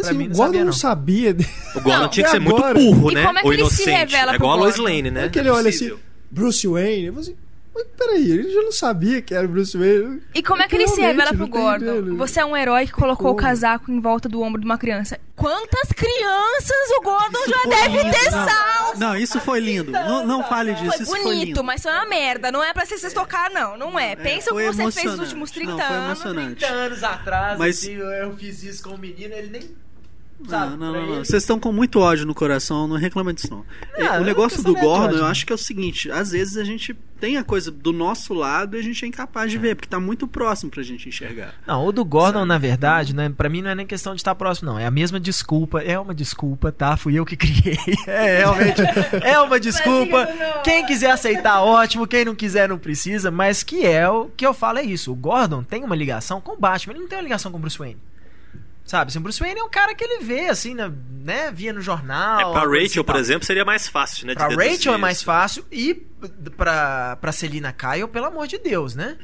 assim, 0.01 0.15
mim 0.15 0.27
o 0.27 0.29
não 0.29 0.37
Gordon 0.37 0.45
sabia, 0.45 0.59
não 0.61 0.65
não. 0.67 0.73
sabia. 0.73 1.37
O 1.75 1.81
Gordon 1.81 1.99
Não, 2.03 2.09
tinha 2.09 2.25
que 2.25 2.31
e 2.31 2.33
ser 2.33 2.39
muito 2.41 2.57
agora? 2.59 2.75
burro, 2.79 3.11
E 3.11 3.15
né? 3.15 3.27
como 3.27 3.39
é 3.39 3.43
que 3.43 3.47
Ou 3.49 3.55
inocente. 3.55 3.91
revela 3.91 4.33
é 4.33 4.35
igual 4.37 4.53
a 4.53 4.57
Lois 4.57 4.77
Gordon? 4.77 4.93
Lane, 4.93 5.11
né? 5.11 5.25
É 5.27 5.29
que 5.29 5.39
ele 5.39 5.51
olha 5.51 5.69
assim. 5.69 5.93
Bruce 6.31 6.67
Wayne. 6.67 7.05
Eu 7.07 7.13
falei 7.15 7.29
assim, 7.31 7.44
mas 7.75 7.87
peraí, 7.97 8.31
ele 8.31 8.51
já 8.53 8.63
não 8.63 8.73
sabia 8.73 9.21
que 9.21 9.35
era 9.35 9.47
Bruce 9.49 9.77
Wayne. 9.77 10.23
E 10.35 10.43
como 10.43 10.63
é 10.63 10.69
que 10.69 10.77
ele 10.77 10.87
se 10.89 11.01
revela 11.01 11.35
pro 11.35 11.47
Gordon? 11.49 11.85
dele. 12.03 12.17
Você 12.17 12.41
é 12.41 12.45
um 12.45 12.57
herói 12.57 12.87
que 12.87 12.93
colocou 12.93 13.33
o 13.33 13.35
Como? 13.35 13.43
casaco 13.47 13.91
em 13.91 14.01
volta 14.01 14.29
do 14.29 14.41
ombro 14.41 14.61
de 14.61 14.65
uma 14.67 14.79
criança. 14.79 15.19
Quantas 15.37 15.89
crianças 15.93 16.91
o 16.99 17.03
Gordon 17.03 17.39
já 17.49 17.59
foi 17.59 17.71
deve 17.71 17.99
lindo, 18.03 18.11
ter 18.13 18.31
não. 18.31 18.49
salvo? 18.49 18.99
Não, 19.01 19.17
isso 19.17 19.41
foi 19.41 19.59
lindo. 19.61 19.91
Não, 19.91 20.25
não 20.25 20.45
fale 20.45 20.73
disso, 20.75 20.87
Foi 20.93 21.03
isso 21.03 21.07
foi 21.11 21.23
bonito, 21.25 21.47
lindo. 21.47 21.65
mas 21.65 21.83
foi 21.83 21.91
uma 21.93 22.07
merda. 22.07 22.53
Não 22.53 22.63
é 22.63 22.73
pra 22.73 22.87
vocês 22.87 23.13
tocar, 23.13 23.51
não. 23.51 23.77
Não 23.77 23.99
é. 23.99 24.15
Pensa 24.15 24.53
o 24.53 24.57
que 24.57 24.67
você 24.73 24.91
fez 24.93 25.07
nos 25.13 25.19
últimos 25.21 25.51
30 25.51 25.73
Não, 25.73 25.79
foi 25.79 25.87
anos. 25.97 26.05
emocionante. 26.07 26.55
30 26.61 26.73
anos 26.73 27.03
atrás, 27.03 27.59
Mas- 27.59 27.79
assim, 27.79 27.95
eu, 27.95 28.07
eu 28.07 28.37
fiz 28.37 28.63
isso 28.63 28.83
com 28.85 28.91
o 28.95 28.99
menino, 28.99 29.35
ele 29.35 29.49
nem. 29.49 29.84
Não, 30.41 30.49
Sabe, 30.51 30.71
não, 30.73 30.79
pra 30.79 30.87
não, 30.87 30.93
não. 31.07 31.15
ele- 31.17 31.25
Vocês 31.25 31.43
estão 31.43 31.59
com 31.59 31.73
muito 31.73 32.01
ódio 32.01 32.27
no 32.27 32.35
coração, 32.35 32.87
não 32.89 32.97
reclama 32.97 33.33
disso 33.33 33.49
não. 33.51 33.59
Não, 33.59 33.65
É, 33.95 34.05
não 34.09 34.19
o 34.19 34.23
é 34.23 34.25
negócio 34.25 34.63
do 34.63 34.75
Gordon, 34.75 35.05
ódio, 35.05 35.19
eu 35.19 35.27
acho 35.27 35.47
que 35.47 35.53
é 35.53 35.55
o 35.55 35.59
seguinte, 35.59 36.11
às 36.11 36.33
vezes 36.33 36.57
a 36.57 36.65
gente 36.65 36.93
tem 37.21 37.39
a 37.39 37.45
coisa 37.45 37.71
do 37.71 37.93
nosso 37.93 38.35
lado 38.35 38.77
e 38.77 38.81
a 38.81 38.83
gente 38.83 39.03
é 39.05 39.09
incapaz 39.09 39.51
de 39.51 39.57
ver, 39.57 39.75
porque 39.77 39.89
tá 39.89 39.99
muito 39.99 40.27
próximo 40.29 40.71
pra 40.71 40.83
gente 40.83 41.09
enxergar. 41.09 41.55
Não, 41.67 41.87
o 41.87 41.93
do 41.93 42.05
Gordon, 42.05 42.45
na 42.45 42.59
verdade, 42.59 43.15
né, 43.15 43.33
pra 43.35 43.49
mim 43.49 43.63
não 43.63 43.71
é 43.71 43.75
nem 43.75 43.87
questão 43.87 44.15
de 44.15 44.21
estar 44.21 44.35
próximo, 44.35 44.71
não. 44.73 44.79
É 44.79 44.85
a 44.85 44.91
mesma 44.91 45.19
desculpa. 45.19 45.81
É 45.81 45.99
uma 45.99 46.15
desculpa, 46.15 46.71
tá? 46.71 46.97
Fui 46.97 47.15
eu 47.19 47.25
que 47.25 47.37
criei. 47.37 47.79
É 48.07 48.39
realmente. 48.39 48.83
É 49.23 49.41
uma 49.41 49.59
desculpa. 49.59 50.29
Quem 50.63 50.85
quiser 50.85 51.13
aceitar, 51.13 51.63
ótimo. 51.63 52.07
Quem 52.07 52.25
não 52.27 52.35
quiser, 52.35 52.69
não 52.69 52.77
precisa. 52.79 53.31
Mas 53.31 53.63
que 53.63 53.87
é 53.87 54.07
o 54.09 54.27
que 54.37 54.45
eu 54.45 54.53
falo 54.53 54.79
é 54.79 54.83
isso. 54.83 55.11
O 55.11 55.15
Gordon 55.15 55.63
tem 55.63 55.83
uma 55.85 55.97
ligação 55.97 56.41
com 56.41 56.53
o 56.53 56.59
Batman. 56.59 56.93
Ele 56.95 57.01
não 57.03 57.09
tem 57.09 57.17
uma 57.19 57.23
ligação 57.25 57.51
com 57.51 57.57
o 57.57 57.61
Bruce 57.61 57.79
Wayne. 57.79 57.99
Sabe? 58.85 59.09
Assim, 59.09 59.19
o 59.19 59.23
Bruce 59.23 59.41
Wayne 59.41 59.61
é 59.61 59.65
um 59.65 59.71
cara 59.71 59.95
que 59.95 60.05
ele 60.05 60.25
vê, 60.25 60.49
assim, 60.49 60.75
né? 60.75 60.93
né, 61.25 61.51
via 61.51 61.73
no 61.73 61.81
jornal. 61.81 62.39
É, 62.39 62.53
pra 62.53 62.63
assim 62.63 62.83
Rachel, 62.83 63.03
e 63.03 63.07
por 63.07 63.17
exemplo, 63.17 63.47
seria 63.47 63.65
mais 63.65 63.89
fácil, 63.89 64.27
né? 64.27 64.35
Pra 64.35 64.49
Rachel 64.49 64.93
é 64.93 64.99
mais 64.99 65.17
isso. 65.17 65.25
fácil 65.25 65.65
e 65.73 65.95
pra, 66.57 67.17
pra 67.17 67.33
Selina 67.33 67.73
Kyle, 67.73 68.07
pelo 68.09 68.27
amor 68.27 68.47
de 68.47 68.59
Deus, 68.59 68.95
né? 68.95 69.17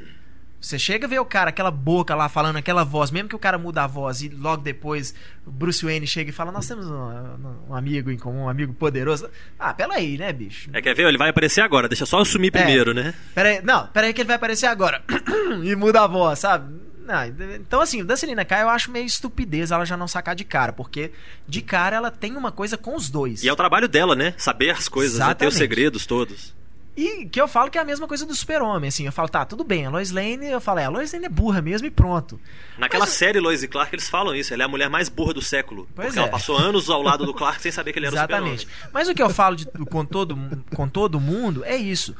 Você 0.59 0.79
chega 0.79 1.07
a 1.07 1.09
ver 1.09 1.19
o 1.19 1.25
cara, 1.25 1.49
aquela 1.49 1.71
boca 1.71 2.15
lá 2.15 2.29
falando 2.29 2.57
aquela 2.57 2.85
voz, 2.85 3.11
mesmo 3.11 3.31
que 3.31 3.37
o 3.37 3.39
cara 3.39 3.57
muda 3.57 3.83
a 3.83 3.87
voz 3.87 4.21
e 4.21 4.29
logo 4.29 4.63
depois 4.63 5.15
o 5.47 5.51
Bruce 5.51 5.83
Wayne 5.83 6.07
chega 6.07 6.29
e 6.29 6.33
fala: 6.35 6.53
Nós 6.53 6.69
temos 6.69 6.87
um, 6.87 7.71
um 7.71 7.75
amigo 7.75 8.11
em 8.11 8.19
comum, 8.19 8.45
um 8.45 8.49
amigo 8.49 8.75
poderoso. 8.75 9.31
Ah, 9.59 9.73
pera 9.73 9.95
aí, 9.95 10.19
né, 10.19 10.31
bicho? 10.35 10.69
É, 10.73 10.83
quer 10.83 10.95
ver? 10.95 11.07
Ele 11.07 11.17
vai 11.17 11.31
aparecer 11.31 11.63
agora, 11.63 11.89
deixa 11.89 12.05
só 12.05 12.19
eu 12.19 12.27
sumir 12.27 12.53
primeiro, 12.53 12.93
né? 12.93 13.15
Pera 13.35 13.49
aí, 13.49 13.63
não, 13.63 13.87
pera 13.87 14.07
aí 14.07 14.13
que 14.13 14.21
ele 14.21 14.27
vai 14.27 14.37
aparecer 14.37 14.67
agora. 14.67 15.03
e 15.65 15.75
muda 15.77 16.03
a 16.03 16.07
voz, 16.07 16.39
sabe? 16.39 16.90
Não, 17.11 17.55
então, 17.57 17.81
assim, 17.81 18.03
o 18.03 18.05
da 18.05 18.17
Selina 18.17 18.45
Kyle 18.45 18.61
eu 18.61 18.69
acho 18.69 18.91
meio 18.91 19.05
estupidez 19.05 19.71
ela 19.71 19.85
já 19.85 19.97
não 19.97 20.07
sacar 20.07 20.35
de 20.37 20.45
cara, 20.45 20.73
porque 20.73 21.11
de 21.49 21.61
cara 21.61 21.97
ela 21.97 22.11
tem 22.11 22.37
uma 22.37 22.53
coisa 22.53 22.77
com 22.77 22.95
os 22.95 23.11
dois. 23.11 23.43
E 23.43 23.49
é 23.49 23.53
o 23.53 23.57
trabalho 23.57 23.89
dela, 23.89 24.15
né? 24.15 24.33
Saber 24.39 24.71
as 24.71 24.89
coisas, 24.89 25.19
né? 25.19 25.35
ter 25.35 25.47
os 25.47 25.55
segredos 25.55 26.07
todos. 26.07 26.55
E 26.97 27.25
que 27.27 27.41
eu 27.41 27.49
falo 27.49 27.71
que 27.71 27.79
é 27.79 27.81
a 27.81 27.85
mesma 27.85 28.07
coisa 28.07 28.27
do 28.27 28.35
super-homem, 28.35 28.89
assim. 28.89 29.07
Eu 29.07 29.13
falo, 29.13 29.29
tá, 29.29 29.45
tudo 29.45 29.65
bem, 29.65 29.87
a 29.87 29.91
Lois 29.91 30.11
Lane, 30.11 30.47
eu 30.51 30.61
falo, 30.61 30.81
é, 30.81 30.85
a 30.85 30.89
Lois 30.91 31.13
Lane 31.13 31.25
é 31.27 31.29
burra 31.29 31.63
mesmo 31.63 31.87
e 31.87 31.91
pronto. 31.91 32.39
Naquela 32.79 33.05
Mas- 33.07 33.15
série 33.15 33.41
Lois 33.41 33.63
e 33.63 33.69
Clark, 33.69 33.95
eles 33.95 34.09
falam 34.09 34.35
isso. 34.35 34.53
Ela 34.53 34.65
é 34.65 34.67
a 34.67 34.69
mulher 34.69 34.91
mais 34.91 35.09
burra 35.09 35.33
do 35.33 35.41
século. 35.41 35.89
Pois 35.95 36.09
porque 36.09 36.19
é. 36.19 36.23
ela 36.23 36.31
passou 36.31 36.59
anos 36.59 36.91
ao 36.91 37.01
lado 37.01 37.25
do 37.25 37.33
Clark 37.33 37.63
sem 37.63 37.73
saber 37.73 37.93
que 37.93 37.99
ele 38.01 38.07
era 38.07 38.15
Exatamente. 38.17 38.67
o 38.67 38.69
super 38.69 38.89
Mas 38.93 39.09
o 39.09 39.15
que 39.15 39.23
eu 39.23 39.31
falo 39.31 39.57
de- 39.57 39.67
com, 39.67 40.05
todo, 40.05 40.37
com 40.75 40.89
todo 40.89 41.19
mundo 41.21 41.65
é 41.65 41.77
isso. 41.77 42.15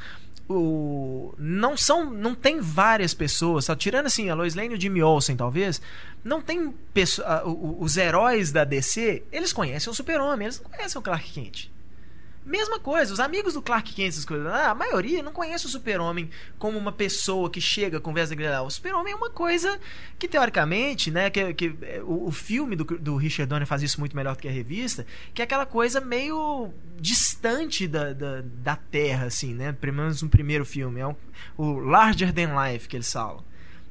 O, 0.53 1.33
não 1.37 1.77
são 1.77 2.09
não 2.11 2.35
tem 2.35 2.59
várias 2.59 3.13
pessoas 3.13 3.65
só 3.65 3.75
tirando 3.75 4.05
assim 4.07 4.29
a 4.29 4.35
Lois 4.35 4.53
Lane 4.55 4.73
e 4.73 4.77
o 4.77 4.81
Jimmy 4.81 5.01
Olsen 5.01 5.35
talvez 5.35 5.81
não 6.23 6.41
tem 6.41 6.73
pesso- 6.93 7.23
o- 7.45 7.49
o- 7.49 7.77
os 7.83 7.95
heróis 7.97 8.51
da 8.51 8.63
DC 8.63 9.23
eles 9.31 9.53
conhecem 9.53 9.89
o 9.91 9.95
Super 9.95 10.19
Homem 10.19 10.45
eles 10.47 10.61
não 10.61 10.69
conhecem 10.69 10.99
o 10.99 11.01
Clark 11.01 11.31
Kent 11.31 11.67
mesma 12.45 12.79
coisa, 12.79 13.13
os 13.13 13.19
amigos 13.19 13.53
do 13.53 13.61
Clark 13.61 13.93
Kent, 13.93 14.09
essas 14.09 14.25
coisas, 14.25 14.47
ah, 14.47 14.71
a 14.71 14.75
maioria 14.75 15.21
não 15.21 15.31
conhece 15.31 15.65
o 15.65 15.69
Super-Homem 15.69 16.29
como 16.57 16.77
uma 16.77 16.91
pessoa 16.91 17.49
que 17.49 17.61
chega, 17.61 17.99
conversa 17.99 18.35
com 18.35 18.41
ele. 18.41 18.49
O 18.57 18.69
Super-Homem 18.69 19.13
é 19.13 19.15
uma 19.15 19.29
coisa 19.29 19.79
que, 20.17 20.27
teoricamente, 20.27 21.11
né, 21.11 21.29
que, 21.29 21.53
que 21.53 21.75
é, 21.83 22.01
o, 22.03 22.27
o 22.27 22.31
filme 22.31 22.75
do, 22.75 22.83
do 22.83 23.15
Richard 23.15 23.47
Donner 23.49 23.67
faz 23.67 23.81
isso 23.83 23.99
muito 23.99 24.15
melhor 24.15 24.35
do 24.35 24.41
que 24.41 24.47
a 24.47 24.51
revista, 24.51 25.05
que 25.33 25.41
é 25.41 25.45
aquela 25.45 25.65
coisa 25.65 26.01
meio 26.01 26.73
distante 26.99 27.87
da, 27.87 28.13
da, 28.13 28.41
da 28.43 28.75
Terra, 28.75 29.25
assim, 29.25 29.53
né? 29.53 29.71
Pelo 29.73 29.93
menos 29.93 30.21
no 30.21 30.29
primeiro 30.29 30.65
filme. 30.65 30.99
É 30.99 31.07
um- 31.07 31.15
o 31.57 31.79
Larger 31.79 32.33
Than 32.33 32.51
Life 32.63 32.87
que 32.87 32.97
eles 32.97 33.11
falam. 33.11 33.43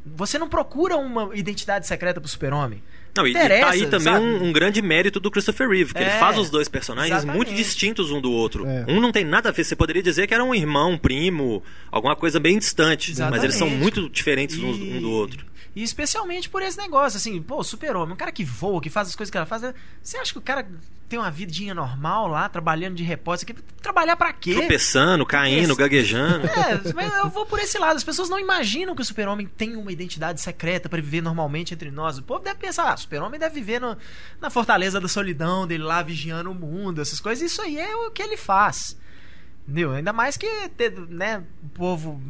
Você 0.05 0.39
não 0.39 0.49
procura 0.49 0.97
uma 0.97 1.37
identidade 1.37 1.87
secreta 1.87 2.21
pro 2.21 2.29
Super-Homem. 2.29 2.83
Não, 3.17 3.27
e, 3.27 3.31
e 3.31 3.35
tá 3.35 3.71
aí 3.71 3.87
também 3.87 4.15
um, 4.15 4.45
um 4.45 4.53
grande 4.53 4.81
mérito 4.81 5.19
do 5.21 5.31
Christopher 5.31 5.69
Reeve, 5.69 5.93
que 5.93 5.99
ele 6.01 6.11
É, 6.11 6.19
faz 6.19 6.39
os 6.39 6.49
dois 6.51 6.69
personagens 6.69 7.11
exatamente. 7.19 7.37
muito 7.37 7.55
distintos 7.55 8.11
um 8.11 8.21
do 8.21 8.31
outro. 8.31 8.67
É. 8.67 8.85
Um 8.89 9.01
não 9.01 9.11
tem 9.13 9.25
nada 9.25 9.49
a 9.49 9.53
ver, 9.53 9.65
você 9.65 9.75
poderia 9.77 10.03
dizer 10.03 10.27
que 10.27 10.35
era 10.35 10.45
um 10.45 10.55
irmão, 10.55 10.93
um 10.93 10.99
primo, 10.99 11.63
alguma 11.91 12.15
coisa 12.15 12.39
bem 12.39 12.59
distante, 12.59 13.13
mas 13.31 13.43
eles 13.43 13.57
são 13.57 13.67
Exatamente. 13.67 13.83
muito 13.83 14.09
diferentes 14.09 14.57
E- 14.57 14.61
um 14.65 15.01
do 15.01 15.11
outro. 15.11 15.45
E 15.75 15.83
especialmente 15.85 16.49
por 16.51 16.63
esse 16.63 16.77
negócio, 16.77 17.17
assim, 17.17 17.41
pô, 17.41 17.63
super-homem, 17.63 18.13
um 18.15 18.17
cara 18.17 18.33
que 18.33 18.45
voa, 18.45 18.81
que 18.81 18.91
faz 18.91 19.09
as 19.09 19.15
coisas 19.15 19.31
que 19.31 19.37
ela 19.37 19.47
faz. 19.47 19.63
Você 20.03 20.17
acha 20.17 20.33
que 20.33 20.39
o 20.39 20.43
cara 20.43 20.69
tem 21.09 21.17
uma 21.17 21.31
vidinha 21.31 21.73
normal 21.73 22.27
lá, 22.27 22.49
trabalhando 22.49 22.97
de 22.97 23.05
repórter? 23.05 23.47
Que, 23.55 23.63
trabalhar 23.81 24.17
pra 24.17 24.33
quê? 24.33 24.55
Tropeçando, 24.55 25.25
caindo, 25.25 25.77
gaguejando. 25.77 26.47
É, 26.49 26.93
mas 26.93 27.15
eu 27.19 27.29
vou 27.31 27.47
por 27.47 27.61
esse 27.61 27.79
lado. 27.79 27.97
As 27.97 28.03
pessoas 28.03 28.29
não 28.29 28.39
imaginam 28.41 28.97
que 28.97 29.03
o 29.03 29.05
super-homem 29.05 29.47
tem 29.47 29.77
uma 29.77 29.93
identidade 29.93 30.41
secreta 30.41 30.89
pra 30.89 31.01
viver 31.01 31.21
normalmente 31.21 31.73
entre 31.73 31.91
nós. 31.93 32.19
O 32.19 32.23
povo 32.25 32.43
deve 32.43 32.59
pensar, 32.59 32.91
ah, 32.91 32.95
o 32.95 32.99
super-homem 32.99 33.39
deve 33.39 33.55
viver 33.55 33.81
no- 33.81 33.97
na 34.41 34.51
fortaleza 34.51 35.01
da 35.01 35.07
solidão, 35.07 35.69
dele 35.69 35.85
lá 35.85 36.03
vigiando 36.03 36.51
o 36.51 36.55
mundo, 36.55 37.01
essas 37.01 37.21
coisas. 37.21 37.49
Isso 37.49 37.63
aí 37.63 37.79
é 37.79 37.95
o 37.95 38.11
que 38.11 38.23
ele 38.23 38.37
faz. 38.37 38.99
Entendeu? 39.69 39.93
Ainda 39.93 40.13
mais 40.13 40.37
que 40.37 40.69
ter, 40.71 40.91
né, 41.09 41.45
o 41.63 41.69
povo, 41.69 42.21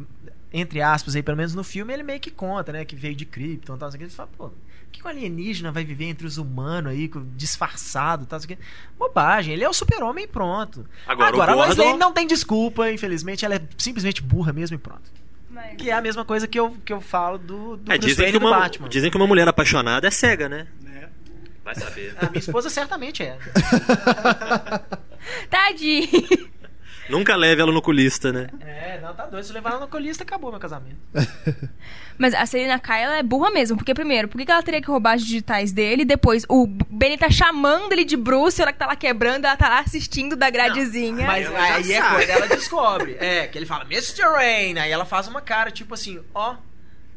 entre 0.53 0.81
aspas, 0.81 1.15
aí, 1.15 1.23
pelo 1.23 1.37
menos 1.37 1.55
no 1.55 1.63
filme, 1.63 1.93
ele 1.93 2.03
meio 2.03 2.19
que 2.19 2.29
conta, 2.31 2.71
né? 2.73 2.83
Que 2.85 2.95
veio 2.95 3.15
de 3.15 3.25
Krypton 3.25 3.75
e 3.75 3.77
tal. 3.77 3.89
Ele 3.93 4.09
fala, 4.09 4.29
pô, 4.37 4.51
que 4.91 5.01
um 5.03 5.07
alienígena 5.07 5.71
vai 5.71 5.83
viver 5.85 6.05
entre 6.05 6.27
os 6.27 6.37
humanos 6.37 6.91
aí, 6.91 7.09
disfarçado 7.35 8.23
e 8.23 8.25
tal? 8.25 8.37
assim, 8.37 8.57
Bobagem, 8.99 9.53
ele 9.53 9.63
é 9.63 9.69
o 9.69 9.73
super-homem 9.73 10.25
e 10.25 10.27
pronto. 10.27 10.85
Agora, 11.07 11.29
Agora 11.29 11.53
o 11.53 11.55
Gordon- 11.55 11.97
não 11.97 12.11
tem 12.11 12.27
desculpa, 12.27 12.91
infelizmente, 12.91 13.45
ela 13.45 13.55
é 13.55 13.61
simplesmente 13.77 14.21
burra 14.21 14.51
mesmo 14.51 14.75
e 14.75 14.77
pronto. 14.77 15.09
Mas- 15.49 15.75
Que 15.77 15.89
é 15.89 15.93
a 15.93 16.01
mesma 16.01 16.25
coisa 16.25 16.47
que 16.47 16.59
eu, 16.59 16.71
que 16.83 16.91
eu 16.91 16.99
falo 17.01 17.37
do, 17.37 17.77
do 17.77 17.91
É, 17.91 17.97
dizem 17.97 18.31
que, 18.31 18.39
do 18.39 18.45
uma, 18.45 18.59
Batman. 18.59 18.89
dizem 18.89 19.09
que 19.09 19.17
uma 19.17 19.27
mulher 19.27 19.47
apaixonada 19.47 20.07
é 20.07 20.11
cega, 20.11 20.49
né? 20.49 20.67
Vai 21.63 21.75
saber. 21.75 22.15
A 22.19 22.25
minha 22.25 22.39
esposa 22.39 22.71
certamente 22.71 23.21
é. 23.21 23.37
Tadinho. 25.49 26.07
Nunca 27.09 27.35
leve 27.35 27.61
ela 27.61 27.71
no 27.71 27.81
culista, 27.81 28.31
né? 28.31 28.47
É, 28.61 28.99
não, 29.01 29.13
tá 29.13 29.25
doido. 29.25 29.43
Se 29.43 29.53
levar 29.53 29.71
ela 29.71 29.79
no 29.81 29.87
colista, 29.87 30.23
acabou 30.23 30.51
meu 30.51 30.59
casamento. 30.59 30.97
Mas 32.17 32.33
a 32.33 32.45
Selina 32.45 32.79
Kyle 32.79 32.97
ela 32.97 33.17
é 33.17 33.23
burra 33.23 33.49
mesmo. 33.49 33.77
Porque, 33.77 33.93
primeiro, 33.93 34.27
por 34.27 34.39
que 34.39 34.51
ela 34.51 34.61
teria 34.63 34.81
que 34.81 34.87
roubar 34.87 35.15
as 35.15 35.23
digitais 35.23 35.71
dele? 35.71 36.05
Depois, 36.05 36.45
o 36.47 36.67
Benny 36.67 37.17
tá 37.17 37.29
chamando 37.29 37.91
ele 37.91 38.05
de 38.05 38.15
Bruce, 38.15 38.61
a 38.61 38.65
hora 38.65 38.73
que 38.73 38.79
tá 38.79 38.85
lá 38.85 38.95
quebrando, 38.95 39.45
ela 39.45 39.57
tá 39.57 39.67
lá 39.67 39.79
assistindo 39.79 40.35
da 40.35 40.49
gradezinha. 40.49 41.25
Mas 41.25 41.47
ela 41.47 41.59
já 41.59 41.75
aí 41.75 41.93
é 41.93 42.01
quando 42.01 42.29
ela 42.29 42.47
descobre. 42.47 43.17
É, 43.19 43.47
que 43.47 43.57
ele 43.57 43.65
fala, 43.65 43.83
Mr. 43.85 44.21
Rain. 44.21 44.77
Aí 44.77 44.91
ela 44.91 45.05
faz 45.05 45.27
uma 45.27 45.41
cara, 45.41 45.71
tipo 45.71 45.93
assim, 45.93 46.19
ó. 46.33 46.55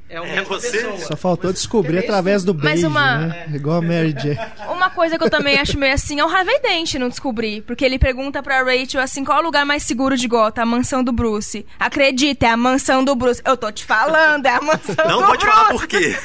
É, 0.08 0.20
uma 0.20 0.28
É 0.34 0.42
você? 0.42 0.70
pessoa. 0.70 0.98
Só 0.98 1.16
faltou 1.16 1.52
descobrir 1.52 1.98
através 1.98 2.44
do 2.44 2.54
Mas 2.54 2.62
beijo, 2.64 2.88
uma- 2.88 3.18
né? 3.18 3.46
Igual 3.54 3.78
a 3.78 3.82
Mary 3.82 4.14
Jane. 4.16 4.38
Uma 4.70 4.90
coisa 4.90 5.16
que 5.18 5.24
eu 5.24 5.30
também 5.30 5.58
acho 5.58 5.78
meio 5.78 5.94
assim 5.94 6.20
é 6.20 6.24
o 6.24 6.28
Harvey 6.28 6.60
Dent 6.60 6.94
não 6.94 7.08
descobrir. 7.08 7.62
Porque 7.62 7.84
ele 7.84 7.98
pergunta 7.98 8.42
pra 8.42 8.62
Rachel 8.62 9.00
assim: 9.00 9.24
qual 9.24 9.38
é 9.38 9.40
o 9.40 9.44
lugar 9.44 9.64
mais 9.64 9.82
seguro 9.82 10.16
de 10.16 10.28
Gotham? 10.28 10.62
A 10.62 10.66
mansão 10.66 11.02
do 11.02 11.10
Bruce. 11.10 11.66
Acredita, 11.80 12.46
é 12.46 12.50
a 12.50 12.56
mansão 12.56 13.02
do 13.02 13.14
Bruce. 13.16 13.40
Eu 13.44 13.56
tô 13.56 13.72
te 13.72 13.84
falando, 13.84 14.44
é 14.46 14.50
a 14.50 14.60
mansão 14.60 15.08
Não 15.08 15.20
do 15.20 15.26
vou 15.26 15.36
te 15.36 15.44
Bruce. 15.46 15.56
falar 15.58 15.70
por 15.70 15.86
quê. 15.86 16.16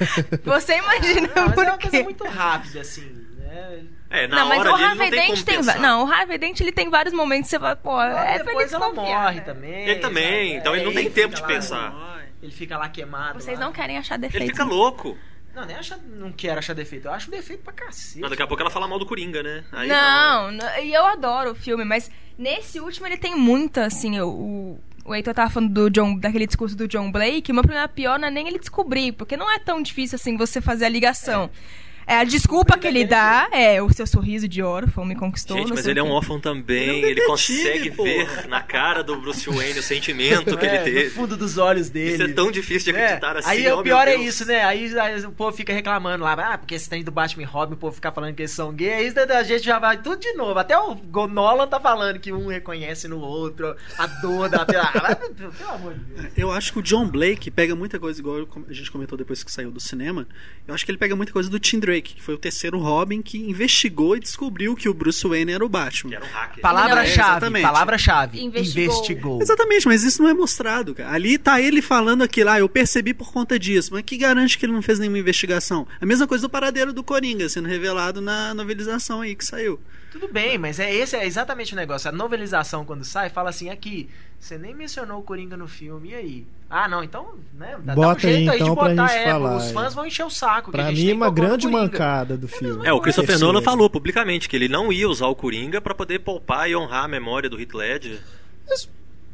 Você 0.44 0.78
imagina 0.78 1.28
Não, 1.34 1.44
mas 1.46 1.54
por 1.54 1.64
é 1.64 1.68
uma 1.68 1.78
coisa 1.78 2.02
muito 2.04 2.24
rápida, 2.26 2.80
assim, 2.80 3.10
né? 3.38 3.80
É, 4.08 4.26
na 4.26 4.36
não, 4.36 4.48
mas 4.48 4.60
hora 4.60 4.70
o 4.72 4.74
Harvey 4.74 5.10
não 5.10 5.16
tem 5.34 5.34
tem. 5.44 5.62
Não, 5.80 6.04
o 6.06 6.10
Harvey 6.12 6.38
Dent 6.38 6.58
ele 6.60 6.72
tem 6.72 6.88
vários 6.88 7.12
momentos 7.14 7.44
que 7.46 7.50
você 7.50 7.58
vai, 7.58 7.76
pô, 7.76 8.00
é 8.00 8.10
pra 8.38 8.44
depois 8.44 8.72
ele 8.72 8.82
ela 8.82 8.92
morre 8.94 9.34
né? 9.36 9.40
também. 9.42 9.88
Ele 9.88 10.00
também, 10.00 10.46
sabe? 10.48 10.56
então 10.58 10.74
ele 10.74 10.84
não 10.84 10.92
É, 10.92 10.94
tem 10.94 11.10
tempo 11.10 11.34
de 11.34 11.40
lá- 11.42 11.46
pensar. 11.46 11.94
Ele 12.42 12.52
fica 12.52 12.78
lá 12.78 12.88
queimado. 12.88 13.40
Vocês 13.40 13.58
lá. 13.58 13.66
não 13.66 13.72
querem 13.72 13.98
achar 13.98 14.18
defeito. 14.18 14.42
Ele 14.42 14.50
fica 14.50 14.64
louco. 14.64 15.16
Não, 15.54 15.64
nem 15.64 15.76
acha, 15.76 15.96
não 15.96 16.30
quero 16.30 16.58
achar 16.58 16.74
defeito. 16.74 17.06
Eu 17.06 17.12
acho 17.12 17.30
defeito 17.30 17.62
pra 17.62 17.72
cacete. 17.72 18.20
Mas 18.20 18.30
daqui 18.30 18.42
a 18.42 18.46
pouco 18.46 18.62
ela 18.62 18.70
fala 18.70 18.86
mal 18.86 18.98
do 18.98 19.06
Coringa, 19.06 19.42
né? 19.42 19.64
Aí 19.72 19.88
não, 19.88 20.52
não, 20.52 20.78
e 20.78 20.94
eu 20.94 21.04
adoro 21.04 21.50
o 21.50 21.54
filme, 21.54 21.84
mas 21.84 22.10
nesse 22.38 22.80
último 22.80 23.06
ele 23.06 23.16
tem 23.16 23.34
muita, 23.34 23.84
assim, 23.84 24.20
o, 24.20 24.28
o, 24.28 24.80
o 25.04 25.14
Heitor 25.14 25.34
tava 25.34 25.50
falando 25.50 25.72
do 25.72 25.90
John, 25.90 26.16
daquele 26.16 26.46
discurso 26.46 26.76
do 26.76 26.86
John 26.86 27.10
Blake, 27.10 27.50
o 27.50 27.54
meu 27.54 27.64
problema 27.64 27.88
pior 27.88 28.18
não 28.18 28.28
é 28.28 28.30
nem 28.30 28.46
ele 28.46 28.60
descobrir, 28.60 29.12
porque 29.12 29.36
não 29.36 29.50
é 29.50 29.58
tão 29.58 29.82
difícil 29.82 30.16
assim 30.16 30.36
você 30.36 30.60
fazer 30.60 30.84
a 30.84 30.88
ligação. 30.88 31.44
É, 31.44 31.79
a 32.16 32.24
desculpa 32.24 32.78
que 32.78 32.86
ele 32.86 33.04
dá, 33.04 33.48
é, 33.52 33.82
o 33.82 33.92
seu 33.92 34.06
sorriso 34.06 34.48
de 34.48 34.62
órfão 34.62 35.04
me 35.04 35.14
conquistou. 35.14 35.56
Gente, 35.58 35.70
mas 35.70 35.86
ele 35.86 36.00
é 36.00 36.02
um 36.02 36.10
órfão 36.10 36.40
também. 36.40 36.88
Ele 36.88 36.90
é 36.90 37.06
um 37.06 37.08
Ele 37.10 37.26
consegue 37.26 37.90
porra. 37.90 38.08
ver 38.10 38.48
na 38.48 38.60
cara 38.62 39.02
do 39.02 39.16
Bruce 39.20 39.48
Wayne 39.48 39.78
o 39.78 39.82
sentimento 39.82 40.56
que 40.56 40.66
É, 40.66 40.74
ele 40.74 40.84
teve. 40.84 41.04
No 41.04 41.10
fundo 41.10 41.36
dos 41.36 41.58
olhos 41.58 41.88
dele. 41.90 42.14
Isso 42.14 42.22
é 42.22 42.28
tão 42.28 42.50
difícil 42.50 42.92
de 42.92 42.98
É, 42.98 43.04
acreditar 43.04 43.36
assim. 43.36 43.50
Aí 43.50 43.72
oh, 43.72 43.80
o 43.80 43.82
pior 43.82 44.06
é 44.08 44.16
isso, 44.16 44.44
né? 44.46 44.64
Aí, 44.64 44.98
aí 44.98 45.24
o 45.24 45.32
povo 45.32 45.56
fica 45.56 45.72
reclamando 45.72 46.24
lá, 46.24 46.32
ah, 46.32 46.58
porque 46.58 46.74
esse 46.74 46.88
trem 46.88 47.04
do 47.04 47.10
Batman 47.10 47.42
e 47.42 47.46
Robin, 47.46 47.74
o 47.74 47.76
povo 47.76 47.94
fica 47.94 48.10
falando 48.12 48.34
que 48.34 48.42
eles 48.42 48.52
são 48.52 48.72
gays, 48.72 49.16
aí 49.16 49.30
a 49.30 49.42
gente 49.42 49.64
já 49.64 49.78
vai 49.78 50.00
tudo 50.00 50.20
de 50.20 50.32
novo. 50.34 50.58
Até 50.58 50.78
o 50.78 50.96
Nolan 51.28 51.66
tá 51.68 51.80
falando 51.80 52.18
que 52.18 52.32
um 52.32 52.48
reconhece 52.48 53.08
no 53.08 53.20
outro 53.20 53.76
a 53.98 54.06
dor 54.06 54.48
da. 54.48 54.64
Pelo 54.64 55.52
pelo 55.52 55.70
amor 55.70 55.94
de 55.94 56.00
Deus. 56.00 56.32
Eu 56.36 56.50
acho 56.52 56.72
que 56.72 56.78
o 56.78 56.82
John 56.82 57.06
Blake 57.08 57.50
pega 57.50 57.74
muita 57.74 57.98
coisa, 57.98 58.20
igual 58.20 58.46
a 58.68 58.72
gente 58.72 58.90
comentou 58.90 59.16
depois 59.18 59.42
que 59.42 59.50
saiu 59.50 59.70
do 59.70 59.80
cinema. 59.80 60.26
Eu 60.66 60.74
acho 60.74 60.84
que 60.84 60.90
ele 60.90 60.98
pega 60.98 61.16
muita 61.16 61.32
coisa 61.32 61.50
do 61.50 61.58
Tim 61.58 61.78
Drake, 61.78 61.99
que 62.02 62.20
foi 62.20 62.34
o 62.34 62.38
terceiro 62.38 62.78
Robin 62.78 63.22
que 63.22 63.38
investigou 63.38 64.16
e 64.16 64.20
descobriu 64.20 64.74
que 64.74 64.88
o 64.88 64.94
Bruce 64.94 65.26
Wayne 65.26 65.52
era 65.52 65.64
o 65.64 65.68
Que 65.68 65.72
Batman. 65.72 66.14
era 66.16 66.24
um 66.24 66.28
hacker. 66.28 66.62
Palavra-chave, 66.62 67.62
palavra-chave. 67.62 68.42
Investigou. 68.42 68.94
Investigou. 68.94 69.42
Exatamente, 69.42 69.86
mas 69.86 70.02
isso 70.02 70.22
não 70.22 70.28
é 70.30 70.34
mostrado, 70.34 70.94
cara. 70.94 71.12
Ali 71.12 71.38
tá 71.38 71.60
ele 71.60 71.82
falando 71.82 72.22
aquilo, 72.22 72.50
ah, 72.50 72.58
eu 72.58 72.68
percebi 72.68 73.12
por 73.14 73.32
conta 73.32 73.58
disso. 73.58 73.90
Mas 73.92 74.02
que 74.02 74.16
garante 74.16 74.58
que 74.58 74.66
ele 74.66 74.72
não 74.72 74.82
fez 74.82 74.98
nenhuma 74.98 75.18
investigação? 75.18 75.86
A 76.00 76.06
mesma 76.06 76.26
coisa 76.26 76.42
do 76.42 76.50
paradeiro 76.50 76.92
do 76.92 77.02
Coringa, 77.02 77.48
sendo 77.48 77.68
revelado 77.68 78.20
na 78.20 78.54
novelização 78.54 79.20
aí 79.20 79.34
que 79.34 79.44
saiu. 79.44 79.80
Tudo 80.10 80.26
bem, 80.26 80.58
mas 80.58 80.80
é 80.80 80.92
esse 80.92 81.14
é 81.14 81.24
exatamente 81.24 81.72
o 81.72 81.76
negócio. 81.76 82.08
A 82.08 82.12
novelização, 82.12 82.84
quando 82.84 83.04
sai, 83.04 83.30
fala 83.30 83.50
assim: 83.50 83.70
aqui, 83.70 84.08
você 84.38 84.58
nem 84.58 84.74
mencionou 84.74 85.20
o 85.20 85.22
Coringa 85.22 85.56
no 85.56 85.68
filme, 85.68 86.10
e 86.10 86.14
aí? 86.14 86.46
Ah, 86.70 86.88
não, 86.88 87.02
então, 87.02 87.34
né? 87.52 87.76
Dá, 87.82 87.92
dá 87.94 88.00
um 88.00 88.04
Bota 88.04 88.26
aí, 88.28 88.32
jeito 88.34 88.50
aí, 88.52 88.58
de 88.58 88.62
então, 88.62 88.76
pra 88.76 88.88
botar, 88.90 89.06
gente 89.08 89.18
é, 89.18 89.30
falar, 89.32 89.56
Os 89.56 89.70
fãs 89.72 89.92
é. 89.92 89.96
vão 89.96 90.06
encher 90.06 90.24
o 90.24 90.30
saco. 90.30 90.70
Pra 90.70 90.92
mim, 90.92 91.12
uma 91.12 91.28
grande 91.28 91.66
mancada 91.66 92.36
do 92.36 92.46
filme. 92.46 92.86
É, 92.86 92.92
o 92.92 93.00
Christopher. 93.00 93.40
Nolan 93.40 93.60
falou 93.60 93.90
publicamente 93.90 94.48
que 94.48 94.54
ele 94.54 94.68
não 94.68 94.92
ia 94.92 95.08
usar 95.08 95.26
o 95.26 95.34
Coringa 95.34 95.80
pra 95.80 95.94
poder 95.96 96.20
poupar 96.20 96.70
e 96.70 96.76
honrar 96.76 97.04
a 97.04 97.08
memória 97.08 97.50
do 97.50 97.60
Heath 97.60 97.74
Ledger. 97.74 98.20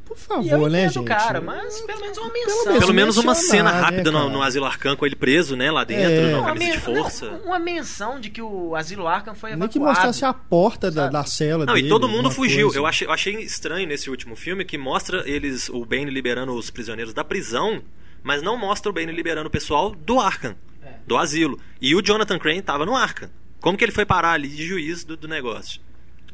Por 0.07 0.17
E 0.17 0.21
eu 0.49 0.51
favor, 0.51 0.71
né, 0.71 0.89
gente? 0.89 1.05
cara, 1.05 1.41
mas 1.41 1.81
pelo 1.83 2.01
menos 2.01 2.17
uma 2.17 2.33
menção. 2.33 2.65
menos 2.65 2.79
Pelo 2.79 2.95
menos 2.95 3.17
uma 3.17 3.35
cena 3.35 3.71
rápida 3.71 4.13
né, 4.13 4.19
no, 4.21 4.31
no 4.31 4.43
Asilo 4.43 4.65
Arkham 4.65 4.95
com 4.97 5.05
ele 5.05 5.17
preso, 5.17 5.57
né? 5.57 5.71
Lá 5.71 5.83
dentro, 5.85 6.11
É. 6.13 6.37
Uma, 6.37 6.47
camisa 6.47 6.71
de 6.73 6.79
força. 6.79 7.31
não, 7.31 7.39
uma 7.41 7.59
menção 7.59 8.21
de 8.21 8.31
que 8.31 8.41
o 8.41 8.75
Asilo 8.77 9.07
Arkham 9.09 9.35
foi 9.35 9.51
Nem 9.57 9.69
que 9.69 9.79
evacuado. 9.79 9.97
mostrasse 10.07 10.25
a 10.25 10.33
porta 10.33 10.91
da, 10.91 11.09
da 11.09 11.25
cela 11.25 11.67
Não, 11.67 11.75
dele. 11.75 11.87
e 11.87 11.91
todo 11.91 12.09
mundo 12.09 12.31
fugiu. 12.31 12.69
coisa. 12.69 12.79
Eu 12.79 12.87
achei, 12.87 13.07
eu 13.09 13.13
achei 13.13 13.35
estranho 13.43 13.87
nesse 13.89 14.09
último 14.09 14.37
filme 14.37 14.65
que 14.65 14.79
mostra 14.79 15.23
eles, 15.29 15.69
o 15.69 15.85
Bane 15.85 16.07
liberando 16.11 16.55
os 16.55 16.71
prisioneiros 16.71 17.13
da 17.13 17.25
prisão, 17.25 17.83
mas 18.23 18.43
não 18.43 18.57
mostra 18.57 18.89
o 18.91 18.93
Bane 18.95 19.11
liberando 19.13 19.49
o 19.49 19.51
pessoal 19.51 19.91
do 19.91 20.21
Arkham, 20.21 20.55
É. 20.85 20.95
do 21.07 21.17
asilo. 21.17 21.59
E 21.83 21.95
o 21.97 22.01
Jonathan 22.03 22.39
Crane 22.39 22.63
tava 22.63 22.87
no 22.87 22.95
Arkham. 22.95 23.29
Como 23.61 23.77
que 23.77 23.85
ele 23.85 23.93
foi 23.93 24.07
parar 24.07 24.33
ali 24.33 24.49
de 24.49 24.65
juiz 24.65 25.03
do, 25.05 25.17
do 25.17 25.27
negócio? 25.27 25.81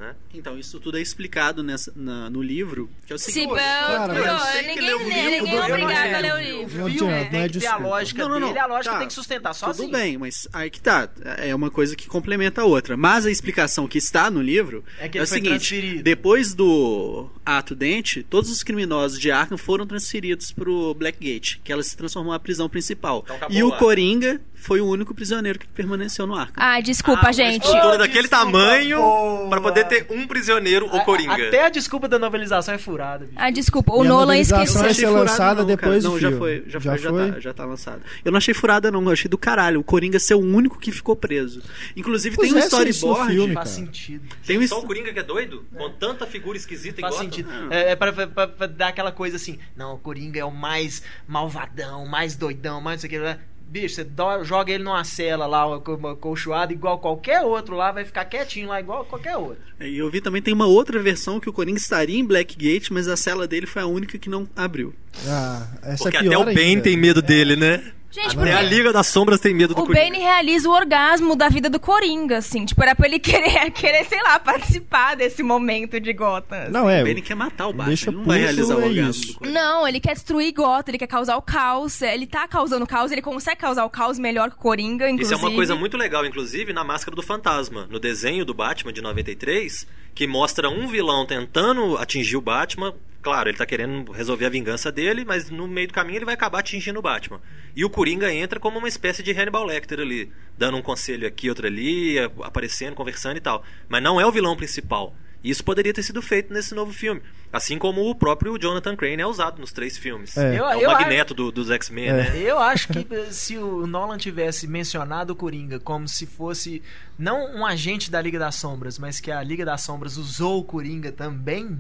Né? 0.03 0.16
Então, 0.34 0.59
isso 0.59 0.80
tudo 0.80 0.98
é 0.98 1.00
explicado 1.00 1.62
nessa, 1.62 1.92
na- 1.94 2.28
no 2.28 2.42
livro, 2.42 2.90
que 3.07 3.12
é 3.12 3.16
o 3.16 3.18
Se 3.20 3.30
seguinte. 3.30 3.53
mas- 3.53 4.53
sei 4.53 4.62
que 4.74 4.80
ninguém, 4.80 4.94
o 4.94 4.98
livro 4.98 5.07
ninguém 5.07 5.53
é 5.55 5.59
eu 5.61 5.64
obrigado 5.64 6.11
não 6.11 6.16
a 6.16 6.20
ler 6.20 6.32
o 6.32 6.36
sei. 6.36 6.59
livro. 6.59 6.78
Não 7.05 7.11
é 7.12 7.24
tem 7.24 7.48
que 7.48 7.59
ter 7.61 7.66
a 7.66 7.76
lógica 7.76 8.22
Não, 8.22 8.28
não, 8.30 8.40
não. 8.40 8.48
dele, 8.48 8.59
a 8.59 8.66
lógica 8.66 8.92
Tá. 8.94 8.98
tem 8.98 9.07
que 9.07 9.14
sustentar 9.14 9.55
sozinho. 9.55 9.88
Tudo 9.88 9.96
bem, 9.96 10.18
mas 10.18 10.48
aí 10.53 10.70
que 10.70 10.80
tá. 10.80 11.09
É 11.38 11.55
uma 11.55 11.70
coisa 11.70 11.94
que 11.94 12.09
complementa 12.09 12.62
a 12.62 12.64
outra. 12.64 12.96
Mas 12.96 13.26
a 13.26 13.30
explicação 13.30 13.86
que 13.86 13.96
está 13.96 14.28
no 14.28 14.42
livro 14.42 14.84
É 14.98 15.09
que 15.09 15.18
é, 15.18 15.22
o 15.22 15.26
seguinte: 15.26 16.03
depois 16.03 16.53
do 16.53 17.30
ato 17.46 17.74
dente, 17.76 18.24
todos 18.24 18.50
os 18.50 18.64
criminosos 18.64 19.20
de 19.20 19.30
Arkham 19.30 19.57
foram 19.57 19.86
transferidos 19.86 20.50
pro 20.50 20.94
Blackgate, 20.94 21.61
que 21.62 21.72
ela 21.72 21.82
se 21.84 21.96
transformou 21.96 22.32
na 22.32 22.40
prisão 22.40 22.68
principal. 22.68 23.24
Então 23.24 23.38
e 23.50 23.62
o 23.62 23.68
lá. 23.68 23.78
Coringa 23.78 24.40
foi 24.63 24.81
o 24.81 24.87
único 24.87 25.13
prisioneiro 25.15 25.59
que 25.59 25.67
permaneceu 25.67 26.27
no 26.27 26.35
Arkham. 26.35 26.55
Ah, 26.57 26.81
desculpa, 26.81 27.29
Ah, 27.29 27.33
gente. 27.33 27.65
Uma 27.65 27.75
estrutura 27.75 27.95
Oh, 27.95 27.99
daquele 27.99 28.29
desculpa, 28.29 28.45
tamanho 28.53 28.99
boa. 28.99 29.49
pra 29.51 29.61
poder 29.61 29.85
ter 29.89 30.07
um 30.11 30.27
prisioneiro 30.27 30.87
ou 30.87 31.01
A- 31.01 31.05
Coringa. 31.05 31.49
Até 31.49 31.67
a 31.67 31.69
desculpa 31.69 32.09
da 32.09 32.19
novelização 32.19 32.73
é 32.75 32.79
furada, 32.79 33.25
bicho. 33.27 33.37
Ah, 33.37 33.51
desculpa, 33.51 33.93
o 33.93 34.03
E 34.03 34.07
a 34.07 34.09
Nolan 34.09 34.21
novelização 34.27 34.63
esqueceu. 34.63 34.83
vai 34.83 34.95
ser 34.95 35.09
lançada 35.31 35.61
não, 35.63 35.67
depois 35.67 36.03
do 36.05 36.11
Não, 36.11 36.19
já 36.21 36.31
foi, 36.33 36.65
já, 36.67 36.79
Já 36.79 36.91
foi, 36.93 36.99
já, 36.99 37.11
foi? 37.11 37.33
Tá, 37.33 37.41
já 37.41 37.53
tá 37.55 37.65
lançado. 37.65 38.03
Eu 38.25 38.31
não 38.33 38.39
achei 38.39 38.55
furada, 38.55 38.91
não. 38.91 39.03
Eu 39.03 39.11
achei 39.11 39.29
do 39.29 39.37
caralho. 39.37 39.81
O 39.81 39.85
Coringa 39.85 40.19
ser 40.19 40.35
o 40.35 40.41
único 40.41 40.79
que 40.79 40.93
ficou 40.93 41.17
preso. 41.17 41.61
Inclusive, 41.97 42.37
Pois 42.37 42.49
tem 42.49 42.57
um 42.59 42.63
é, 42.63 42.65
storyboard. 42.67 43.33
filme, 43.33 43.55
Faz 43.55 43.69
sentido. 43.71 44.25
Tem 44.47 44.59
um 44.59 44.67
Só 44.69 44.79
o 44.79 44.83
Coringa 44.87 45.13
que 45.13 45.19
é 45.19 45.23
doido? 45.23 45.67
Com 45.77 45.91
tanta 45.91 46.25
figura 46.27 46.57
esquisita 46.57 47.01
Faz 47.01 47.15
igual. 47.15 47.25
sentido. 47.25 47.49
É, 47.71 47.93
é 47.93 47.97
pra, 47.97 48.13
pra- 48.13 48.47
pra 48.47 48.67
dar 48.67 48.89
aquela 48.89 49.11
coisa 49.13 49.37
assim, 49.37 49.59
não, 49.77 49.95
o 49.95 49.99
Coringa 49.99 50.39
é 50.41 50.45
o 50.45 50.51
mais 50.53 51.03
malvadão, 51.27 52.07
mais 52.07 52.37
doidão, 52.37 52.81
mais 52.81 53.03
não 53.03 53.09
sei 53.11 53.19
o 53.19 53.23
que. 53.23 53.39
Bicho, 53.73 53.95
você 53.95 54.05
dó- 54.05 54.45
joga 54.45 54.70
ele 54.70 54.85
numa 54.85 55.03
cela 55.03 55.47
lá, 55.47 55.81
com 55.81 55.95
uma 55.95 56.14
colchoada, 56.14 56.75
igual 56.75 56.99
qualquer 56.99 57.41
outro 57.41 57.75
lá, 57.75 57.91
vai 57.91 58.05
ficar 58.05 58.27
quietinho 58.27 58.68
lá, 58.68 58.79
igual 58.79 59.03
qualquer 59.07 59.35
outro. 59.39 59.62
E 59.81 59.97
eu 59.97 60.11
vi 60.11 60.20
também 60.20 60.43
tem 60.43 60.53
uma 60.53 60.66
outra 60.66 61.01
versão 61.03 61.41
que 61.41 61.49
o 61.49 61.53
Coringa 61.55 61.79
estaria 61.79 62.18
em 62.18 62.25
Blackgate, 62.25 62.93
mas 62.93 63.09
a 63.09 63.16
cela 63.16 63.49
dele 63.49 63.66
foi 63.66 63.81
a 63.81 63.87
única 63.87 64.18
que 64.18 64.29
não 64.29 64.47
abriu. 64.55 64.93
Ah, 65.27 65.66
essa 65.85 66.03
Porque 66.05 66.18
é 66.18 66.20
até 66.20 66.29
pior 66.29 66.43
o 66.43 66.45
Bane 66.45 66.61
ainda. 66.61 66.83
tem 66.83 66.99
medo 66.99 67.23
dele, 67.23 67.57
né? 67.57 67.83
Gente, 68.13 68.39
Até 68.39 68.53
a 68.53 68.61
Liga 68.61 68.93
das 68.93 69.07
Sombras 69.07 69.41
tem 69.41 69.55
medo 69.55 69.75
do 69.75 69.81
o 69.81 69.87
Coringa. 69.87 70.05
Bane 70.05 70.19
realiza 70.19 70.69
o 70.69 70.73
orgasmo 70.73 71.35
da 71.35 71.49
vida 71.49 71.71
do 71.71 71.81
Coringa, 71.81 72.37
assim. 72.39 72.67
Tipo, 72.67 72.83
era 72.83 72.95
pra 72.95 73.09
ele 73.09 73.19
querer, 73.19 73.71
querer 73.71 74.05
sei 74.05 74.23
lá, 74.23 74.39
participar 74.39 75.17
desse 75.17 75.43
momento 75.43 75.99
de 75.99 76.13
Gotham. 76.13 76.69
Não, 76.71 76.91
é. 76.91 77.03
o 77.03 77.07
Bane 77.07 77.23
quer 77.23 77.35
matar 77.35 77.69
o 77.69 77.73
Batman, 77.73 77.87
deixa 77.87 78.11
ele 78.11 78.17
não 78.19 78.25
vai 78.25 78.39
realizar 78.39 78.77
o 78.77 78.83
é 78.83 78.85
orgasmo 78.85 79.11
isso. 79.11 79.27
do 79.29 79.39
Coringa. 79.39 79.59
Não, 79.59 79.89
ele 79.89 79.99
quer 79.99 80.13
destruir 80.13 80.53
Gotham, 80.53 80.91
ele 80.91 80.99
quer 80.99 81.07
causar 81.07 81.37
o 81.39 81.43
caos. 81.43 82.03
Ele 82.03 82.27
tá 82.27 82.47
causando 82.47 82.87
caos, 82.87 83.11
ele 83.11 83.23
consegue 83.23 83.57
causar 83.57 83.87
o 83.87 83.91
caos 83.91 84.19
melhor 84.19 84.51
que 84.51 84.57
o 84.57 84.59
Coringa, 84.59 85.09
inclusive. 85.09 85.35
Isso 85.35 85.47
é 85.47 85.49
uma 85.49 85.57
coisa 85.57 85.75
muito 85.75 85.97
legal, 85.97 86.27
inclusive, 86.27 86.71
na 86.75 86.85
Máscara 86.85 87.17
do 87.17 87.23
Fantasma, 87.23 87.89
no 87.91 87.99
desenho 87.99 88.45
do 88.45 88.53
Batman 88.53 88.93
de 88.93 89.01
93, 89.01 89.87
que 90.15 90.27
mostra 90.27 90.69
um 90.69 90.87
vilão 90.87 91.25
tentando 91.25 91.97
atingir 91.97 92.37
o 92.37 92.43
Batman. 92.43 92.93
Claro, 93.23 93.49
ele 93.49 93.57
tá 93.57 93.64
querendo 93.64 94.11
resolver 94.11 94.47
a 94.47 94.51
vingança 94.51 94.91
dele, 94.91 95.25
mas 95.25 95.49
no 95.49 95.68
meio 95.68 95.87
do 95.87 95.95
caminho 95.95 96.18
ele 96.18 96.25
vai 96.25 96.35
acabar 96.35 96.59
atingindo 96.59 96.99
o 96.99 97.03
Batman. 97.03 97.41
E 97.77 97.85
o 97.85 97.89
Coringa 97.91 98.33
entra 98.35 98.59
como 98.59 98.79
uma 98.79 98.89
espécie 98.89 99.23
de 99.23 99.31
Hannibal 99.31 99.64
Lecter 99.64 100.01
ali, 100.01 100.33
dando 100.59 100.77
um 100.77 100.83
conselho 100.83 101.27
aqui, 101.27 101.49
outro 101.49 101.66
ali, 101.66 102.18
aparecendo, 102.43 102.95
conversando 102.97 103.37
e 103.37 103.41
tal. 103.41 103.62
Mas 103.89 104.03
não 104.03 104.20
é 104.20 104.27
o 104.27 104.33
vilão 104.33 104.57
principal. 104.57 105.14
E 105.45 105.51
isso 105.51 105.64
poderia 105.64 105.93
ter 105.93 106.03
sido 106.05 106.23
feito 106.23 106.53
nesse 106.53 106.73
novo 106.75 106.93
filme. 106.93 107.20
Assim 107.53 107.77
como 107.77 108.09
o 108.09 108.14
próprio 108.14 108.57
Jonathan 108.59 108.95
Crane 108.97 109.23
é 109.23 109.27
usado 109.27 109.61
nos 109.61 109.73
três 109.73 109.97
filmes. 109.99 110.37
É. 110.37 110.59
Eu- 110.59 110.66
É 110.68 110.87
o 110.89 110.93
magneto 110.93 111.35
do- 111.35 111.51
dos 111.51 111.68
X-Men, 111.70 112.07
É. 112.09 112.12
né? 112.12 112.33
Eu 112.43 112.59
acho 112.61 112.89
que 112.89 113.07
eh, 113.11 113.27
se 113.31 113.57
o 113.59 113.85
Nolan 113.87 114.18
tivesse 114.18 114.66
mencionado 114.68 115.33
o 115.33 115.37
Coringa 115.37 115.81
como 115.81 116.07
se 116.09 116.27
fosse 116.27 116.81
não 117.18 117.57
um 117.57 117.66
agente 117.66 118.09
da 118.11 118.20
Liga 118.20 118.39
das 118.39 118.55
Sombras, 118.57 118.99
mas 119.01 119.18
que 119.20 119.31
a 119.33 119.43
Liga 119.43 119.64
das 119.64 119.81
Sombras 119.83 120.16
usou 120.16 120.61
o 120.61 120.64
Coringa 120.64 121.11
também 121.11 121.77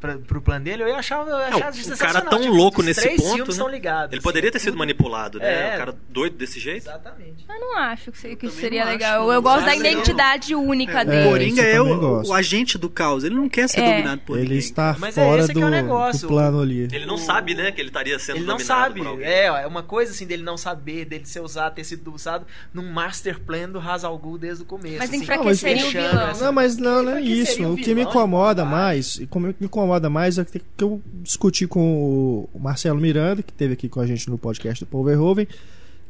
pra, 0.00 0.18
pro 0.18 0.40
plano 0.40 0.64
dele, 0.64 0.82
eu 0.82 0.88
ia 0.88 0.96
achar, 0.96 1.20
eu 1.26 1.38
ia 1.38 1.50
Não, 1.50 1.58
o 1.58 1.98
cara 1.98 2.20
tão 2.22 2.40
Tipo, 2.40 2.52
louco 2.54 2.82
nesse 2.82 3.00
três 3.02 3.16
ponto, 3.20 3.28
filmes 3.34 3.48
né? 3.48 3.52
estão 3.52 3.68
ligados. 3.68 4.12
Ele 4.12 4.18
assim, 4.18 4.22
poderia 4.22 4.50
ter 4.52 4.58
tudo- 4.58 4.64
sido 4.64 4.76
manipulado, 4.78 5.38
né? 5.38 5.72
É. 5.72 5.74
O 5.74 5.78
cara 5.78 5.94
doido 6.10 6.36
desse 6.36 6.60
jeito. 6.60 6.82
Exatamente. 6.84 7.44
Eu 7.48 7.60
não 7.60 7.76
acho 7.78 8.12
que, 8.12 8.36
que 8.36 8.46
isso 8.46 8.56
seria 8.60 8.84
não 8.84 8.92
legal. 8.92 9.22
acho, 9.22 9.30
eu 9.30 9.34
não. 9.34 9.42
gosto 9.42 9.64
da 9.64 9.74
identidade 9.76 10.54
única 10.54 11.00
É, 11.00 11.04
dele. 11.04 11.26
o 11.26 11.30
Coringa 11.30 11.62
é 11.62 11.80
o, 11.80 12.22
o 12.26 12.32
agente 12.34 12.76
do 12.78 12.88
caos. 12.90 13.24
Ele 13.24 13.34
não 13.34 13.48
quer 13.48 13.68
ser 13.68 13.80
É. 13.80 13.90
dominado 13.92 14.20
por 14.22 14.34
Ele 14.36 14.42
ninguém. 14.44 14.58
está 14.58 14.96
Mas 14.98 15.16
é 15.16 15.24
fora 15.24 15.40
esse 15.42 15.48
que 15.48 15.54
do, 15.54 15.62
é 15.62 15.64
o 15.66 15.70
negócio. 15.70 16.22
do 16.22 16.28
plano 16.28 16.60
ali. 16.60 16.88
Ele 16.92 17.06
não 17.06 17.16
sabe, 17.16 17.54
né, 17.54 17.72
que 17.72 17.80
ele 17.80 17.88
estaria 17.88 18.18
sendo 18.18 18.36
Ele 18.38 18.46
não 18.46 18.56
dominado 18.56 18.82
sabe. 18.82 19.00
por 19.00 19.06
alguém. 19.08 19.26
É, 19.26 19.46
é 19.46 19.66
uma 19.66 19.82
coisa 19.82 20.12
assim 20.12 20.26
dele 20.26 20.42
não 20.42 20.56
saber, 20.56 21.04
dele 21.04 21.24
ser 21.26 21.40
usado, 21.40 21.74
ter 21.74 21.84
sido 21.84 22.12
usado 22.12 22.46
num 22.72 22.90
master 22.92 23.40
plan 23.40 23.68
do 23.68 23.78
Ra's 23.78 24.04
al 24.04 24.16
Ghul 24.18 24.38
desde 24.38 24.62
o 24.62 24.66
começo. 24.66 24.98
Mas 24.98 25.08
assim, 25.10 25.22
enfraqueceria 25.22 25.86
o 25.86 25.90
vilão. 25.90 26.32
Não, 26.40 26.52
mas 26.52 26.76
não, 26.76 27.02
não 27.02 27.12
é 27.16 27.20
isso. 27.20 27.66
o 27.66 27.76
que 27.76 27.94
me 27.94 28.02
incomoda 28.02 28.64
mais, 28.64 29.16
e 29.16 29.26
como 29.26 29.46
me 29.46 29.54
incomoda 29.60 29.85
mais 30.10 30.38
é 30.38 30.44
que 30.44 30.60
eu 30.78 31.00
discuti 31.22 31.66
com 31.66 32.48
o 32.52 32.58
Marcelo 32.58 33.00
Miranda, 33.00 33.42
que 33.42 33.50
esteve 33.50 33.74
aqui 33.74 33.88
com 33.88 34.00
a 34.00 34.06
gente 34.06 34.28
no 34.28 34.38
podcast 34.38 34.84
do 34.84 34.88
Paul 34.88 35.04
Verhoeven, 35.04 35.48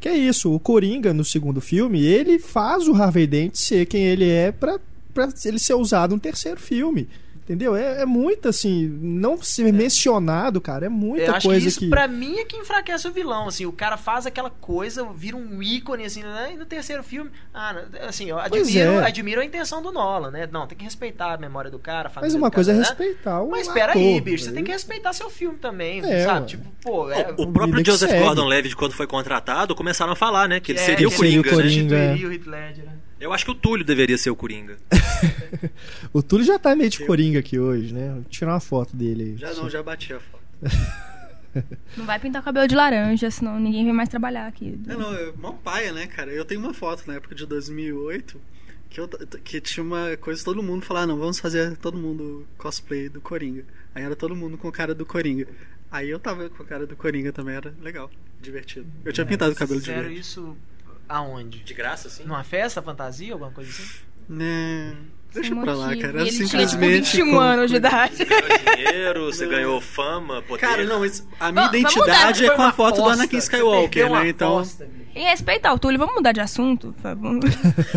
que 0.00 0.08
é 0.08 0.16
isso, 0.16 0.54
o 0.54 0.60
Coringa 0.60 1.12
no 1.12 1.24
segundo 1.24 1.60
filme, 1.60 2.02
ele 2.04 2.38
faz 2.38 2.86
o 2.86 2.94
Harvey 2.94 3.26
Dent 3.26 3.54
ser 3.54 3.86
quem 3.86 4.04
ele 4.04 4.28
é 4.28 4.52
pra 4.52 4.78
ele 5.44 5.58
ser 5.58 5.74
usado 5.74 6.14
no 6.14 6.20
terceiro 6.20 6.60
filme. 6.60 7.08
Entendeu? 7.46 7.76
É, 7.76 8.02
é 8.02 8.04
muito 8.04 8.48
assim, 8.48 8.88
não 9.00 9.40
ser 9.40 9.72
mencionado, 9.72 10.60
cara, 10.60 10.86
é 10.86 10.88
muita 10.88 11.26
Eu 11.26 11.34
acho 11.36 11.46
coisa 11.46 11.60
que 11.62 11.68
isso 11.68 11.78
que. 11.78 11.88
pra 11.88 12.08
mim 12.08 12.38
é 12.38 12.44
que 12.44 12.56
enfraquece 12.56 13.06
o 13.06 13.12
vilão, 13.12 13.46
assim, 13.46 13.64
o 13.64 13.70
cara 13.70 13.96
faz 13.96 14.26
aquela 14.26 14.50
coisa, 14.50 15.06
vira 15.14 15.36
um 15.36 15.62
ícone, 15.62 16.04
assim, 16.04 16.24
né? 16.24 16.50
E 16.54 16.56
no 16.56 16.66
terceiro 16.66 17.04
filme, 17.04 17.30
ah, 17.54 17.84
assim, 18.08 18.28
eu 18.28 18.36
admiro, 18.40 18.90
é. 18.90 19.06
admiro 19.06 19.40
a 19.40 19.44
intenção 19.44 19.80
do 19.80 19.92
Nolan, 19.92 20.32
né? 20.32 20.48
Não, 20.50 20.66
tem 20.66 20.76
que 20.76 20.82
respeitar 20.82 21.34
a 21.34 21.38
memória 21.38 21.70
do 21.70 21.78
cara, 21.78 22.10
Mas 22.16 22.34
uma 22.34 22.50
do 22.50 22.54
coisa 22.54 22.72
é 22.72 22.74
cara, 22.74 22.82
né? 22.82 22.88
respeitar 22.98 23.40
o 23.42 23.48
Mas 23.48 23.68
espera 23.68 23.92
ator, 23.92 24.02
aí, 24.02 24.20
bicho, 24.20 24.42
você 24.42 24.50
né? 24.50 24.56
tem 24.56 24.64
que 24.64 24.72
respeitar 24.72 25.12
seu 25.12 25.30
filme 25.30 25.56
também, 25.58 26.00
É, 26.04 26.24
sabe? 26.24 26.40
ué. 26.40 26.46
Tipo, 26.46 26.64
pô, 26.82 27.10
é, 27.12 27.30
O 27.38 27.46
próprio 27.52 27.76
vida 27.76 27.84
que 27.84 27.90
Joseph. 27.92 28.10
Gordon-Levitt, 28.18 28.74
quando 28.74 28.92
foi 28.92 29.06
contratado, 29.06 29.72
começaram 29.76 30.12
a 30.12 30.16
falar, 30.16 30.48
né, 30.48 30.58
que 30.58 30.72
ele 30.72 30.80
é, 30.80 30.82
seria 30.82 31.06
o 31.06 31.10
que 31.12 31.16
seria 31.16 31.40
o 31.40 31.44
Coringa, 31.44 31.96
né? 31.96 32.14
Coringa. 32.16 32.24
é. 32.34 32.48
o 32.48 32.50
Ledger, 32.50 32.84
né? 32.86 32.92
Eu 33.18 33.32
acho 33.32 33.44
que 33.44 33.50
o 33.50 33.54
Túlio 33.54 33.84
deveria 33.84 34.18
ser 34.18 34.30
o 34.30 34.36
Coringa. 34.36 34.76
O 36.12 36.22
Túlio 36.22 36.44
já 36.44 36.58
tá 36.58 36.76
meio 36.76 36.90
de 36.90 37.04
Coringa 37.04 37.38
aqui 37.38 37.58
hoje, 37.58 37.92
né? 37.92 38.12
Vou 38.12 38.24
tirar 38.24 38.52
uma 38.52 38.60
foto 38.60 38.94
dele 38.94 39.22
aí. 39.22 39.36
Já 39.36 39.54
não, 39.54 39.68
já 39.68 39.82
bati 39.82 40.12
a 40.12 40.20
foto. 40.20 40.44
Não 41.96 42.04
vai 42.04 42.18
pintar 42.18 42.42
o 42.42 42.44
cabelo 42.44 42.68
de 42.68 42.74
laranja, 42.74 43.30
senão 43.30 43.58
ninguém 43.58 43.82
vem 43.82 43.92
mais 43.92 44.10
trabalhar 44.10 44.46
aqui. 44.46 44.78
É, 44.86 44.94
não, 44.94 45.14
é 45.14 45.32
mó 45.32 45.52
paia, 45.52 45.90
né, 45.90 46.06
cara? 46.06 46.30
Eu 46.30 46.44
tenho 46.44 46.60
uma 46.60 46.74
foto 46.74 47.04
na 47.06 47.14
época 47.14 47.34
de 47.34 47.46
2008 47.46 48.38
que, 48.90 49.00
eu, 49.00 49.08
que 49.42 49.60
tinha 49.60 49.82
uma 49.82 50.16
coisa 50.18 50.44
todo 50.44 50.62
mundo 50.62 50.84
falar, 50.84 51.06
não, 51.06 51.16
vamos 51.18 51.38
fazer 51.38 51.76
todo 51.78 51.96
mundo 51.96 52.46
cosplay 52.58 53.08
do 53.08 53.20
Coringa. 53.22 53.64
Aí 53.94 54.02
era 54.02 54.14
todo 54.14 54.36
mundo 54.36 54.58
com 54.58 54.68
a 54.68 54.72
cara 54.72 54.94
do 54.94 55.06
Coringa. 55.06 55.48
Aí 55.90 56.10
eu 56.10 56.18
tava 56.18 56.50
com 56.50 56.62
a 56.62 56.66
cara 56.66 56.86
do 56.86 56.96
Coringa 56.96 57.32
também, 57.32 57.54
era 57.54 57.72
legal, 57.80 58.10
divertido. 58.40 58.86
Eu 59.04 59.12
tinha 59.12 59.24
pintado 59.24 59.52
o 59.52 59.56
cabelo 59.56 59.80
de 59.80 59.90
verde. 59.90 60.20
isso 60.20 60.56
aonde? 61.08 61.60
De 61.60 61.74
graça, 61.74 62.08
sim. 62.10 62.24
Numa 62.24 62.44
festa, 62.44 62.82
fantasia, 62.82 63.32
alguma 63.32 63.50
coisa 63.50 63.70
assim? 63.70 64.06
Né, 64.28 64.96
deixa 65.40 65.56
pra 65.56 65.74
lá, 65.74 65.96
cara. 65.96 66.20
Ele 66.20 66.30
tinha, 66.30 66.30
tipo, 66.30 66.48
simplesmente. 66.48 67.16
21 67.16 67.30
com- 67.30 67.38
anos 67.40 67.70
de 67.70 67.76
idade. 67.76 68.16
Você 68.16 68.24
ganhou 68.24 68.76
dinheiro, 68.76 69.24
você 69.26 69.46
ganhou 69.46 69.80
fama, 69.80 70.42
poder. 70.42 70.60
Cara, 70.60 70.84
não, 70.84 71.04
isso- 71.04 71.26
a 71.38 71.52
minha 71.52 71.66
Vamos- 71.68 71.82
vamos 71.82 71.96
identidade 71.96 72.38
Foi 72.38 72.46
é 72.46 72.56
com 72.56 72.62
a 72.62 72.72
foto 72.72 72.96
do 72.96 73.00
aposta, 73.02 73.22
Anakin 73.22 73.40
você 73.40 73.44
Skywalker, 73.44 74.10
né? 74.10 74.28
Então. 74.28 74.54
aposta. 74.56 74.88
Em 75.14 75.24
respeito 75.24 75.64
ao 75.64 75.78
Túlio, 75.78 75.98
vamos 75.98 76.14
mudar 76.16 76.32
de 76.32 76.40
assunto? 76.40 76.92
por 76.92 77.00
favor? 77.00 77.22
Vamos 77.40 77.44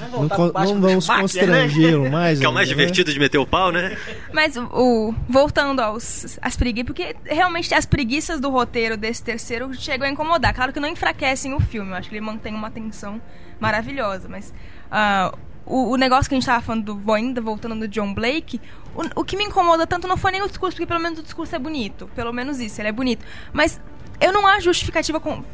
Não, 0.00 0.22
não 0.22 0.80
do 0.80 0.86
vamos 0.88 1.06
né? 1.08 1.20
constrangê-lo 1.20 2.10
mais. 2.10 2.38
Que 2.38 2.46
é 2.46 2.48
o 2.48 2.52
mais 2.54 2.66
né? 2.68 2.74
divertido 2.74 3.12
de 3.12 3.18
meter 3.18 3.36
o 3.36 3.46
pau, 3.46 3.70
né? 3.70 3.96
Mas 4.32 4.56
o, 4.56 5.14
voltando 5.28 5.80
aos 5.80 6.38
as 6.40 6.56
preguiças, 6.56 6.86
porque 6.86 7.14
realmente 7.26 7.74
as 7.74 7.84
preguiças 7.84 8.40
do 8.40 8.48
roteiro 8.48 8.96
desse 8.96 9.22
terceiro 9.22 9.74
chegam 9.74 10.06
a 10.08 10.10
incomodar. 10.10 10.54
Claro 10.54 10.72
que 10.72 10.80
não 10.80 10.88
enfraquecem 10.88 11.52
o 11.52 11.60
filme, 11.60 11.90
eu 11.90 11.96
acho 11.96 12.08
que 12.08 12.14
ele 12.14 12.24
mantém 12.24 12.54
uma 12.54 12.70
tensão 12.70 13.20
maravilhosa, 13.60 14.26
mas 14.28 14.54
ah, 14.90 15.34
o, 15.68 15.92
o 15.92 15.96
negócio 15.96 16.28
que 16.28 16.34
a 16.34 16.38
gente 16.38 16.46
tava 16.46 16.62
falando 16.62 16.94
do 16.94 17.12
ainda 17.12 17.40
voltando 17.40 17.78
do 17.78 17.88
John 17.88 18.14
Blake, 18.14 18.60
o, 18.94 19.20
o 19.20 19.24
que 19.24 19.36
me 19.36 19.44
incomoda 19.44 19.86
tanto 19.86 20.08
não 20.08 20.16
foi 20.16 20.32
nem 20.32 20.42
o 20.42 20.48
discurso, 20.48 20.76
porque 20.76 20.86
pelo 20.86 21.00
menos 21.00 21.18
o 21.18 21.22
discurso 21.22 21.54
é 21.54 21.58
bonito, 21.58 22.08
pelo 22.14 22.32
menos 22.32 22.58
isso, 22.58 22.80
ele 22.80 22.88
é 22.88 22.92
bonito. 22.92 23.24
Mas 23.52 23.80
eu 24.20 24.32
não 24.32 24.46
acho 24.46 24.62
justificativa 24.62 25.20
com 25.20 25.44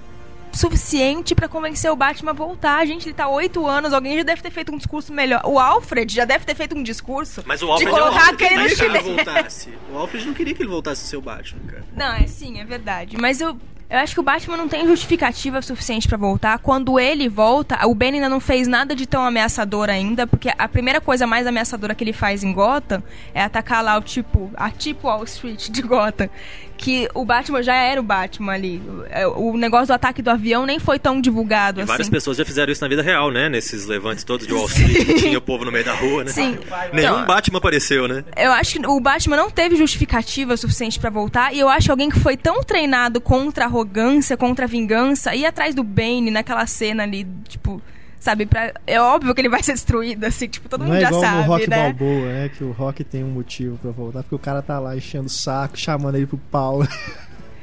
suficiente 0.53 1.35
pra 1.35 1.49
convencer 1.49 1.91
o 1.91 1.97
Batman 1.97 2.31
a 2.31 2.35
voltar. 2.35 2.87
Gente, 2.87 3.07
ele 3.07 3.15
tá 3.15 3.29
oito 3.29 3.67
anos, 3.67 3.93
alguém 3.93 4.17
já 4.17 4.23
deve 4.23 4.41
ter 4.41 4.51
feito 4.51 4.73
um 4.73 4.77
discurso 4.77 5.13
melhor. 5.13 5.43
O 5.45 5.59
Alfred 5.59 6.15
já 6.15 6.25
deve 6.25 6.45
ter 6.45 6.55
feito 6.55 6.77
um 6.77 6.83
discurso 6.83 7.43
Mas 7.45 7.63
o 7.63 7.67
de 7.67 7.73
Alfred 7.73 7.89
é 7.89 7.93
o 7.93 7.99
colocar 7.99 8.31
Alfred, 8.31 8.45
aquele 8.45 8.75
que 8.77 8.85
ele 8.85 9.01
voltasse. 9.01 9.71
O 9.93 9.99
Alfred 9.99 10.27
não 10.27 10.35
queria 10.35 10.55
que 10.55 10.63
ele 10.63 10.71
voltasse 10.71 11.05
a 11.05 11.09
ser 11.09 11.17
o 11.17 11.21
Batman, 11.21 11.61
cara. 11.67 11.85
Não, 11.97 12.15
é 12.15 12.27
sim, 12.27 12.61
é 12.61 12.65
verdade. 12.65 13.17
Mas 13.19 13.41
eu, 13.41 13.59
eu 13.89 13.99
acho 13.99 14.15
que 14.15 14.21
o 14.21 14.23
Batman 14.23 14.57
não 14.57 14.69
tem 14.69 14.87
justificativa 14.87 15.61
suficiente 15.61 16.09
pra 16.09 16.17
voltar. 16.17 16.59
Quando 16.59 16.99
ele 16.99 17.29
volta, 17.29 17.87
o 17.87 17.95
Ben 17.95 18.15
ainda 18.15 18.29
não 18.29 18.41
fez 18.41 18.67
nada 18.67 18.95
de 18.95 19.07
tão 19.07 19.25
ameaçador 19.25 19.91
ainda, 19.91 20.27
porque 20.27 20.51
a 20.57 20.69
primeira 20.69 21.01
coisa 21.01 21.27
mais 21.27 21.47
ameaçadora 21.47 21.95
que 21.95 22.03
ele 22.03 22.13
faz 22.13 22.43
em 22.43 22.53
Gotham 22.53 23.03
é 23.35 23.43
atacar 23.43 23.85
lá 23.85 23.97
o 23.97 24.01
tipo, 24.01 24.51
a 24.57 24.71
tipo 24.71 25.07
Wall 25.07 25.25
Street 25.25 25.69
de 25.69 25.83
Gotham. 25.83 26.29
Que 26.77 27.09
o 27.15 27.25
Batman 27.25 27.63
já 27.63 27.75
era 27.75 28.01
o 28.01 28.05
Batman 28.05 28.53
ali. 28.53 28.83
É, 29.11 29.27
O 29.27 29.57
negócio 29.57 29.87
do 29.87 29.93
ataque 29.93 30.21
do 30.21 30.31
avião 30.31 30.67
nem 30.67 30.79
foi 30.79 30.99
tão 30.99 31.21
divulgado 31.21 31.81
E 31.81 31.83
assim. 31.83 31.89
várias 31.89 32.09
pessoas 32.09 32.37
já 32.37 32.45
fizeram 32.45 32.73
isso 32.73 32.83
na 32.83 32.89
vida 32.89 33.03
real, 33.03 33.31
né? 33.31 33.49
Nesses 33.49 33.87
levantes 33.87 34.25
todos 34.25 34.47
de 34.47 34.53
Wall 34.53 34.67
Street, 34.67 35.07
que 35.07 35.15
tinha 35.23 35.39
o 35.39 35.41
povo 35.41 35.65
no 35.65 35.73
meio 35.73 35.85
da 35.85 35.95
rua, 35.95 36.25
né? 36.25 36.31
Sim. 36.31 36.59
Nenhum 36.93 37.13
Então, 37.15 37.27
Batman 37.27 37.59
apareceu, 37.59 38.07
né? 38.09 38.25
Eu 38.37 38.53
acho 38.53 38.79
que 38.79 38.87
o 38.87 39.01
Batman 39.01 39.37
não 39.37 39.51
teve 39.51 39.77
justificativa 39.77 40.57
suficiente 40.57 40.99
pra 40.99 41.11
voltar 41.11 41.55
e 41.55 41.61
eu 41.61 41.69
acho 41.69 41.87
que 41.87 41.91
alguém 41.91 42.11
que 42.11 42.19
foi 42.21 42.37
tão 42.37 42.63
treinado 42.63 43.21
contra 43.21 43.65
a 43.65 43.69
arrogância, 43.69 44.37
contra 44.37 44.65
a 44.65 44.69
vingança, 44.69 45.35
ir 45.35 45.47
atrás 45.47 45.75
do 45.75 45.83
Bane 45.85 46.31
naquela 46.31 46.67
cena 46.67 47.03
ali, 47.05 47.27
tipo, 47.49 47.81
sabe, 48.25 48.47
pra, 48.47 48.73
é 48.87 49.01
óbvio 49.01 49.35
que 49.35 49.41
ele 49.41 49.49
vai 49.49 49.63
ser 49.63 49.73
destruído, 49.75 50.25
assim, 50.25 50.49
tipo, 50.49 50.69
todo 50.69 50.81
Não 50.81 50.87
mundo 50.89 50.97
é 50.97 51.01
já 51.03 51.09
igual 51.09 51.21
sabe, 51.23 51.37
no 51.43 51.47
Rock 51.47 51.71
né? 51.71 51.77
Balboa, 51.93 52.27
né? 52.33 52.49
Que 52.49 52.65
o 52.65 52.73
Rock 52.73 53.05
tem 53.05 53.23
um 53.23 53.31
motivo 53.31 53.77
pra 53.79 53.91
voltar, 53.91 54.23
porque 54.23 54.35
o 54.35 54.39
cara 54.39 54.63
tá 54.63 54.79
lá 54.79 54.97
enchendo 54.97 55.27
o 55.27 55.31
saco, 55.31 55.77
chamando 55.79 56.17
ele 56.17 56.27
pro 56.27 56.39
pau. 56.39 56.81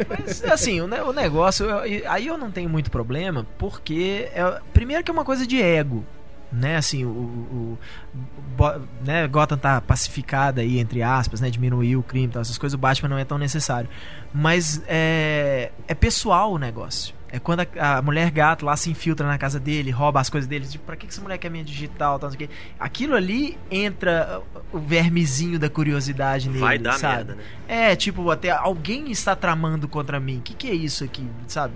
Mas, 0.09 0.43
assim, 0.45 0.79
o, 0.81 0.87
ne- 0.87 1.01
o 1.01 1.11
negócio, 1.13 1.65
eu- 1.65 2.09
aí 2.09 2.27
eu 2.27 2.37
não 2.37 2.49
tenho 2.51 2.69
muito 2.69 2.89
problema, 2.89 3.45
porque, 3.57 4.29
é, 4.33 4.59
primeiro 4.73 5.03
que 5.03 5.11
é 5.11 5.13
uma 5.13 5.25
coisa 5.25 5.45
de 5.45 5.61
ego, 5.61 6.03
né, 6.51 6.75
assim, 6.77 7.05
o, 7.05 7.09
o- 7.09 7.77
o- 8.59 8.81
né, 9.05 9.27
Gotham 9.27 9.57
tá 9.57 9.79
pacificada 9.79 10.61
aí, 10.61 10.79
entre 10.79 11.01
aspas, 11.03 11.39
né, 11.39 11.49
diminuiu 11.49 11.99
o 11.99 12.03
crime 12.03 12.25
e 12.25 12.29
tal, 12.29 12.41
essas 12.41 12.57
coisas, 12.57 12.73
o 12.75 12.77
Batman 12.79 13.09
não 13.09 13.17
é 13.17 13.25
tão 13.25 13.37
necessário. 13.37 13.89
Mas 14.33 14.81
é, 14.87 15.71
é 15.87 15.93
pessoal 15.93 16.51
o 16.53 16.57
negócio. 16.57 17.13
É 17.31 17.39
quando 17.39 17.61
a, 17.61 17.97
a 17.97 18.01
mulher 18.01 18.29
gato 18.29 18.65
lá 18.65 18.75
se 18.75 18.89
infiltra 18.89 19.25
na 19.25 19.37
casa 19.37 19.59
dele, 19.59 19.89
rouba 19.89 20.19
as 20.19 20.29
coisas 20.29 20.47
dele, 20.47 20.67
tipo, 20.67 20.83
pra 20.83 20.95
que 20.95 21.07
que 21.07 21.13
essa 21.13 21.21
mulher 21.21 21.37
quer 21.37 21.49
minha 21.49 21.63
digital, 21.63 22.19
tal, 22.19 22.29
quê. 22.31 22.49
Aquilo 22.79 23.15
ali 23.15 23.57
entra 23.69 24.41
o 24.71 24.79
vermezinho 24.79 25.57
da 25.57 25.69
curiosidade 25.69 26.49
nele, 26.49 26.59
Vai 26.59 26.77
dar 26.77 26.99
sabe? 26.99 27.15
merda, 27.15 27.35
né? 27.35 27.43
É, 27.67 27.95
tipo, 27.95 28.29
até 28.29 28.49
alguém 28.49 29.09
está 29.11 29.35
tramando 29.35 29.87
contra 29.87 30.19
mim. 30.19 30.39
O 30.39 30.41
que, 30.41 30.53
que 30.53 30.67
é 30.67 30.73
isso 30.73 31.03
aqui, 31.03 31.25
sabe? 31.47 31.73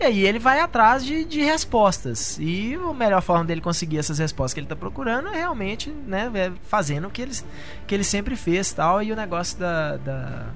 E 0.00 0.04
aí 0.04 0.26
ele 0.26 0.38
vai 0.38 0.60
atrás 0.60 1.04
de, 1.04 1.24
de 1.24 1.40
respostas. 1.42 2.38
E 2.38 2.74
a 2.74 2.94
melhor 2.94 3.20
forma 3.20 3.44
dele 3.44 3.60
conseguir 3.60 3.98
essas 3.98 4.18
respostas 4.18 4.54
que 4.54 4.60
ele 4.60 4.66
está 4.66 4.76
procurando 4.76 5.28
é 5.28 5.38
realmente, 5.38 5.90
né, 5.90 6.30
é 6.34 6.52
fazendo 6.68 7.08
o 7.08 7.10
que 7.10 7.20
ele, 7.20 7.32
que 7.86 7.94
ele 7.94 8.04
sempre 8.04 8.36
fez 8.36 8.72
tal. 8.72 9.02
E 9.02 9.10
o 9.10 9.16
negócio 9.16 9.58
da, 9.58 9.96
da. 9.96 10.46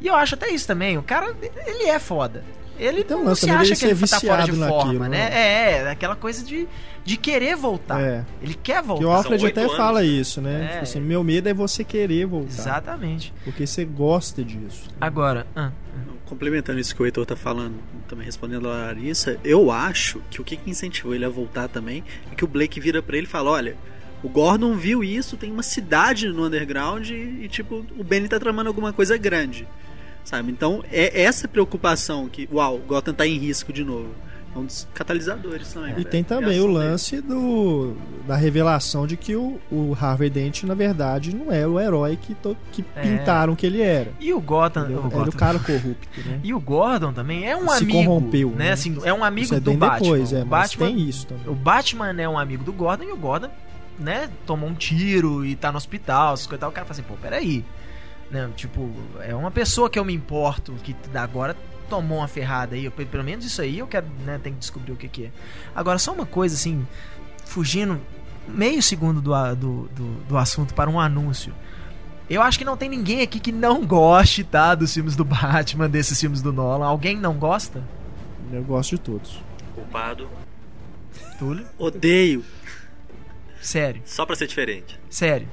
E 0.00 0.06
eu 0.06 0.14
acho 0.14 0.34
até 0.34 0.48
isso 0.50 0.66
também. 0.66 0.96
O 0.96 1.02
cara, 1.02 1.36
ele 1.66 1.84
é 1.88 1.98
foda. 1.98 2.42
Ele 2.78 3.00
Então, 3.00 3.22
não 3.22 3.34
se 3.34 3.42
também 3.42 3.56
acha 3.56 3.76
que 3.76 3.84
ele 3.84 3.94
ser 3.94 4.08
tá 4.08 4.20
fora 4.20 4.42
de 4.44 4.50
viciado 4.50 4.72
forma, 4.72 4.84
naquilo, 4.84 5.08
né? 5.08 5.30
É, 5.32 5.72
é, 5.72 5.90
aquela 5.90 6.16
coisa 6.16 6.44
de, 6.44 6.66
de 7.04 7.16
querer 7.16 7.56
voltar. 7.56 8.00
É. 8.00 8.24
Ele 8.42 8.54
quer 8.54 8.82
voltar. 8.82 9.00
Que 9.02 9.06
o 9.06 9.10
Alfred 9.10 9.46
até 9.46 9.60
anos, 9.62 9.76
fala 9.76 10.00
né? 10.00 10.06
isso, 10.06 10.40
né? 10.40 10.64
É. 10.64 10.68
Tipo 10.68 10.82
assim, 10.82 11.00
meu 11.00 11.22
medo 11.22 11.48
é 11.48 11.54
você 11.54 11.84
querer 11.84 12.26
voltar. 12.26 12.48
Exatamente. 12.48 13.32
Porque 13.44 13.66
você 13.66 13.84
gosta 13.84 14.42
disso. 14.42 14.88
Agora, 15.00 15.46
ah, 15.54 15.70
Complementando 16.26 16.80
isso 16.80 16.96
que 16.96 17.02
o 17.02 17.04
Heitor 17.04 17.26
tá 17.26 17.36
falando, 17.36 17.74
também 18.08 18.24
respondendo 18.24 18.68
a 18.68 18.86
Larissa, 18.86 19.38
eu 19.44 19.70
acho 19.70 20.22
que 20.30 20.40
o 20.40 20.44
que 20.44 20.58
incentivou 20.66 21.14
ele 21.14 21.24
a 21.24 21.28
voltar 21.28 21.68
também 21.68 22.02
é 22.32 22.34
que 22.34 22.42
o 22.42 22.48
Blake 22.48 22.80
vira 22.80 23.02
pra 23.02 23.16
ele 23.16 23.26
e 23.26 23.30
fala: 23.30 23.50
olha, 23.50 23.76
o 24.22 24.28
Gordon 24.28 24.74
viu 24.74 25.04
isso, 25.04 25.36
tem 25.36 25.52
uma 25.52 25.62
cidade 25.62 26.28
no 26.28 26.46
underground 26.46 27.10
e, 27.10 27.42
e, 27.42 27.48
tipo, 27.48 27.84
o 27.96 28.02
Benny 28.02 28.26
tá 28.26 28.40
tramando 28.40 28.68
alguma 28.68 28.90
coisa 28.90 29.18
grande. 29.18 29.68
Sabe? 30.24 30.50
Então 30.50 30.82
é 30.90 31.22
essa 31.22 31.46
preocupação 31.46 32.28
que, 32.28 32.48
uau, 32.52 32.78
Gotham 32.78 33.12
tá 33.14 33.26
em 33.26 33.36
risco 33.38 33.72
de 33.72 33.84
novo. 33.84 34.08
É 34.54 34.58
um 34.58 34.64
dos 34.66 34.86
catalisadores 34.94 35.72
também. 35.72 35.94
E 35.98 36.04
da 36.04 36.10
tem 36.10 36.22
também 36.22 36.44
criação 36.50 36.64
o 36.70 36.74
dele. 36.78 36.78
lance 36.90 37.20
do, 37.20 37.96
da 38.24 38.36
revelação 38.36 39.04
de 39.04 39.16
que 39.16 39.34
o, 39.34 39.60
o 39.70 39.96
Harvey 40.00 40.30
Dent, 40.30 40.62
na 40.62 40.74
verdade, 40.74 41.34
não 41.34 41.50
era 41.50 41.68
o 41.68 41.78
herói 41.80 42.16
que, 42.16 42.34
to- 42.36 42.56
que 42.70 42.84
É. 42.94 43.02
pintaram 43.02 43.56
que 43.56 43.66
ele 43.66 43.82
era. 43.82 44.12
E 44.20 44.32
o 44.32 44.40
Gotham. 44.40 44.82
o 44.84 44.90
Era 44.92 45.00
o 45.00 45.10
Gotham- 45.10 45.32
cara 45.32 45.58
corrupto, 45.58 46.20
né? 46.24 46.38
E 46.44 46.54
o 46.54 46.60
Gordon 46.60 47.12
também 47.12 47.44
é 47.50 47.56
um 47.56 47.68
Se 47.68 47.82
amigo. 47.82 47.92
corrompeu, 48.04 48.50
né? 48.50 48.66
né? 48.66 48.72
Assim, 48.72 48.96
é 49.04 49.12
um 49.12 49.24
amigo 49.24 49.56
é 49.56 49.58
do 49.60 49.74
Batman. 49.74 49.98
depois, 50.04 50.32
é, 50.32 50.42
o 50.44 50.46
mas 50.46 50.70
Batman, 50.70 50.86
tem 50.86 51.08
isso 51.08 51.26
também. 51.26 51.48
o 51.48 51.54
Batman 51.54 52.22
é 52.22 52.28
um 52.28 52.38
amigo 52.38 52.62
do 52.62 52.72
Gordon 52.72 53.04
e 53.04 53.12
o 53.12 53.16
Gordon, 53.16 53.50
né, 53.98 54.30
tomou 54.46 54.68
um 54.70 54.74
tiro 54.74 55.44
e 55.44 55.56
tá 55.56 55.72
no 55.72 55.78
hospital, 55.78 56.34
essas 56.34 56.46
coisas 56.46 56.58
e 56.58 56.60
tal. 56.60 56.70
O 56.70 56.72
cara 56.72 56.86
fala 56.86 56.92
assim, 57.00 57.02
pô, 57.08 57.14
peraí. 57.20 57.64
Né, 58.34 58.50
tipo, 58.56 58.90
é 59.20 59.32
uma 59.32 59.50
pessoa 59.52 59.88
que 59.88 59.96
eu 59.96 60.04
me 60.04 60.12
importo, 60.12 60.72
que 60.82 60.96
agora 61.14 61.56
tomou 61.88 62.18
uma 62.18 62.26
ferrada 62.26 62.74
aí. 62.74 62.84
eu- 62.86 62.90
Pelo 62.90 63.22
menos 63.22 63.44
isso 63.44 63.62
aí 63.62 63.78
eu 63.78 63.86
quero, 63.86 64.08
né, 64.26 64.40
tem 64.42 64.52
que 64.52 64.58
descobrir 64.58 64.90
o 64.90 64.96
que, 64.96 65.06
que 65.08 65.24
é. 65.26 65.30
Agora, 65.72 66.00
só 66.00 66.12
uma 66.12 66.26
coisa 66.26 66.56
assim, 66.56 66.84
fugindo 67.44 68.00
meio 68.48 68.82
segundo 68.82 69.20
do, 69.22 69.32
do, 69.54 69.88
do, 69.94 70.14
do 70.24 70.36
assunto 70.36 70.74
para 70.74 70.90
um 70.90 70.98
anúncio. 70.98 71.54
Eu 72.28 72.42
acho 72.42 72.58
que 72.58 72.64
não 72.64 72.76
tem 72.76 72.88
ninguém 72.88 73.20
aqui 73.22 73.38
que 73.38 73.52
não 73.52 73.86
goste, 73.86 74.42
tá? 74.42 74.74
Dos 74.74 74.92
filmes 74.92 75.14
do 75.14 75.24
Batman, 75.24 75.88
desses 75.88 76.18
filmes 76.18 76.42
do 76.42 76.52
Nolan. 76.52 76.86
Alguém 76.86 77.16
não 77.16 77.34
gosta? 77.34 77.84
Eu 78.52 78.64
gosto 78.64 78.90
de 78.96 78.98
todos. 79.00 79.40
Culpado. 79.76 80.28
Túlio? 81.38 81.64
Odeio. 81.78 82.44
Sério, 83.60 84.02
Só 84.04 84.26
pra 84.26 84.34
ser 84.34 84.48
diferente. 84.48 84.98
sério. 85.08 85.46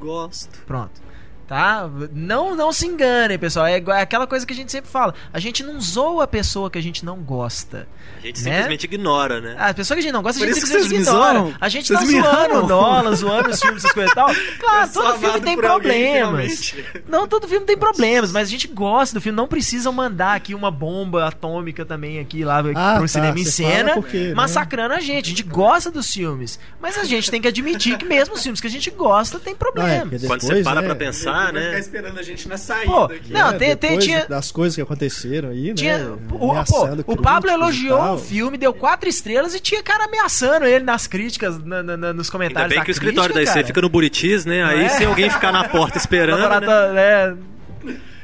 Gosto. 0.00 0.58
Pronto. 0.66 1.02
Tá? 1.46 1.88
Não, 2.12 2.54
não 2.56 2.72
se 2.72 2.86
enganem, 2.86 3.38
pessoal. 3.38 3.66
É 3.66 3.76
é 3.76 4.00
aquela 4.00 4.26
coisa 4.26 4.46
que 4.46 4.52
a 4.52 4.56
gente 4.56 4.72
sempre 4.72 4.90
fala. 4.90 5.14
A 5.32 5.38
gente 5.38 5.62
não 5.62 5.78
zoa 5.80 6.24
a 6.24 6.26
pessoa 6.26 6.70
que 6.70 6.78
a 6.78 6.82
gente 6.82 7.04
não 7.04 7.18
gosta. 7.18 7.86
A 8.22 8.26
gente 8.26 8.42
Né? 8.42 8.50
simplesmente 8.52 8.84
ignora, 8.84 9.40
né? 9.40 9.56
A 9.58 9.74
pessoa 9.74 9.96
que 9.96 10.00
a 10.00 10.02
gente 10.02 10.12
não 10.12 10.22
gosta, 10.22 10.38
a 10.38 10.46
Por 10.46 10.46
gente 10.54 10.56
isso 10.58 10.66
que 10.66 10.72
simplesmente 10.72 11.02
ignora. 11.08 11.38
zoam. 11.40 11.54
A 11.60 11.68
gente 11.68 11.88
Vocês 11.88 12.00
tá 12.00 12.06
me 12.06 12.12
zoando 12.22 12.54
o 12.54 12.56
amam. 12.58 12.66
Nolan, 12.68 13.14
zoando 13.16 13.50
os 13.50 13.60
filmes, 13.60 13.84
essas 13.84 13.92
coisas 13.92 14.12
e 14.12 14.14
tal. 14.14 14.30
Claro, 14.62 14.86
Eu 14.86 14.92
todo 14.92 15.18
filme 15.18 15.40
tem 15.40 15.54
alguém, 15.54 15.58
problemas. 15.58 16.70
finalmente. 16.70 16.84
Não, 17.08 17.26
todo 17.28 17.48
filme 17.48 17.66
tem 17.66 17.76
problemas, 17.78 18.32
mas 18.32 18.48
a 18.48 18.50
gente 18.50 18.68
gosta 18.68 19.14
do 19.18 19.20
filme. 19.20 19.36
Não 19.36 19.48
precisam 19.48 19.92
mandar 19.92 20.34
aqui 20.36 20.54
uma 20.54 20.70
bomba 20.70 21.26
atômica 21.26 21.84
também 21.84 22.18
aqui 22.20 22.44
lá 22.44 22.60
Ah, 22.60 22.62
pro 22.62 23.02
tá, 23.02 23.08
cinema 23.08 23.38
em 23.38 23.44
cena, 23.44 23.94
porque, 23.94 24.28
né? 24.28 24.34
massacrando 24.34 24.94
a 24.94 25.00
gente. 25.00 25.26
A 25.26 25.28
gente 25.30 25.42
gosta 25.42 25.90
dos 25.90 26.10
filmes, 26.12 26.58
mas 26.80 26.96
a 26.96 27.04
gente 27.04 27.30
tem 27.30 27.40
que 27.42 27.48
admitir 27.48 27.98
que 27.98 28.04
mesmo 28.04 28.34
os 28.36 28.42
filmes 28.42 28.60
que 28.60 28.66
a 28.66 28.70
gente 28.70 28.90
gosta 28.90 29.38
tem 29.40 29.52
é, 29.52 29.56
problemas. 29.56 30.08
porque 30.08 30.26
Quando 30.26 30.40
você 30.40 30.46
depois, 30.48 30.64
para 30.64 30.80
né, 30.80 30.86
pra 30.86 30.94
pensar, 30.96 31.31
Vai 31.32 31.46
ficar 31.46 31.72
né? 31.72 31.78
esperando 31.78 32.18
a 32.18 32.22
gente 32.22 32.48
na 32.48 32.56
saída 32.56 32.92
Pô, 32.92 33.04
aqui. 33.04 33.32
não, 33.32 33.50
né, 33.52 33.58
tem- 33.58 33.76
tem- 33.76 33.98
tinha- 33.98 34.26
das 34.26 34.50
coisas 34.52 34.74
que 34.76 34.82
aconteceram 34.82 35.48
aí, 35.50 35.74
Tinha, 35.74 35.98
né? 35.98 36.16
o, 36.30 36.64
pô, 36.64 37.12
o 37.12 37.16
Pablo 37.16 37.50
elogiou 37.50 38.14
o 38.14 38.18
filme, 38.18 38.56
deu 38.58 38.72
quatro 38.72 39.08
estrelas 39.08 39.54
e 39.54 39.60
tinha 39.60 39.82
cara 39.82 40.04
ameaçando 40.04 40.66
ele 40.66 40.84
nas 40.84 41.06
críticas, 41.06 41.58
na- 41.64 41.82
na- 41.82 41.96
na- 41.96 42.12
nos 42.12 42.26
Ainda 42.28 42.32
comentários. 42.32 42.68
bem 42.70 42.78
da 42.78 42.84
que 42.84 42.90
o 42.90 42.92
escritório 42.92 43.34
da 43.34 43.40
crítica, 43.40 43.60
IC 43.60 43.66
fica 43.66 43.80
no 43.80 43.88
Buritis, 43.88 44.44
né? 44.44 44.62
Aí 44.64 44.84
é? 44.84 44.88
se 44.88 45.04
alguém 45.04 45.28
ficar 45.30 45.52
na 45.52 45.68
porta 45.68 45.98
esperando. 45.98 46.38
né? 46.40 46.46
Laboratório, 46.46 46.94
né? 46.94 47.36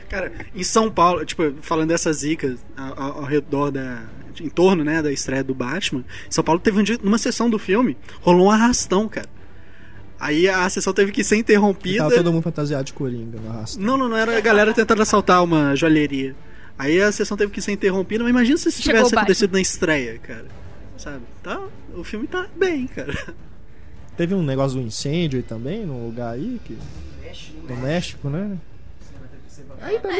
Cara, 0.08 0.32
em 0.54 0.62
São 0.64 0.90
Paulo, 0.90 1.24
tipo, 1.24 1.52
falando 1.60 1.88
dessas 1.88 2.18
zicas 2.18 2.58
ao, 2.76 3.00
ao- 3.02 3.18
ao 3.18 3.24
redor 3.24 3.70
da. 3.70 3.98
em 4.40 4.48
torno, 4.48 4.84
né, 4.84 5.02
da 5.02 5.10
estreia 5.12 5.42
do 5.42 5.52
Batman, 5.54 6.00
em 6.26 6.30
São 6.30 6.44
Paulo 6.44 6.60
teve 6.60 6.78
um 6.78 6.82
dia, 6.82 6.96
numa 7.02 7.18
sessão 7.18 7.50
do 7.50 7.58
filme, 7.58 7.96
rolou 8.20 8.46
um 8.46 8.50
arrastão, 8.50 9.08
cara. 9.08 9.26
Aí 10.20 10.48
a 10.48 10.68
sessão 10.68 10.92
teve 10.92 11.12
que 11.12 11.22
ser 11.22 11.36
E 11.36 11.40
interrompida. 11.40 11.98
tava 11.98 12.14
todo 12.14 12.32
mundo 12.32 12.42
fantasiado 12.42 12.84
de 12.84 12.92
coringa 12.92 13.38
no 13.40 13.50
arrasto. 13.50 13.80
Não, 13.80 13.96
não, 13.96 14.08
não 14.08 14.16
era 14.16 14.36
a 14.36 14.40
galera 14.40 14.74
tentando 14.74 15.02
assaltar 15.02 15.42
uma 15.44 15.76
joalheria. 15.76 16.34
Aí 16.78 17.00
a 17.00 17.10
sessão 17.10 17.36
teve 17.36 17.52
que 17.52 17.60
ser 17.60 17.72
interrompida, 17.72 18.22
mas 18.24 18.30
imagina 18.30 18.56
se 18.56 18.68
isso 18.68 18.82
Chegou 18.82 18.98
tivesse 19.00 19.16
acontecido 19.16 19.52
na 19.52 19.60
estreia, 19.60 20.18
cara. 20.18 20.46
Sabe? 20.96 21.22
Tá, 21.42 21.60
o 21.94 22.02
filme 22.04 22.26
tá 22.26 22.46
bem, 22.56 22.86
cara. 22.86 23.14
Teve 24.16 24.34
um 24.34 24.42
negócio 24.42 24.80
do 24.80 24.84
incêndio 24.84 25.38
aí 25.38 25.42
também, 25.44 25.86
num 25.86 26.06
lugar 26.06 26.34
aí, 26.34 26.60
que... 26.64 26.76
no 27.68 27.76
México, 27.76 28.28
né? 28.28 28.56
Aí 28.56 28.56
também 28.56 28.58
o 28.58 28.77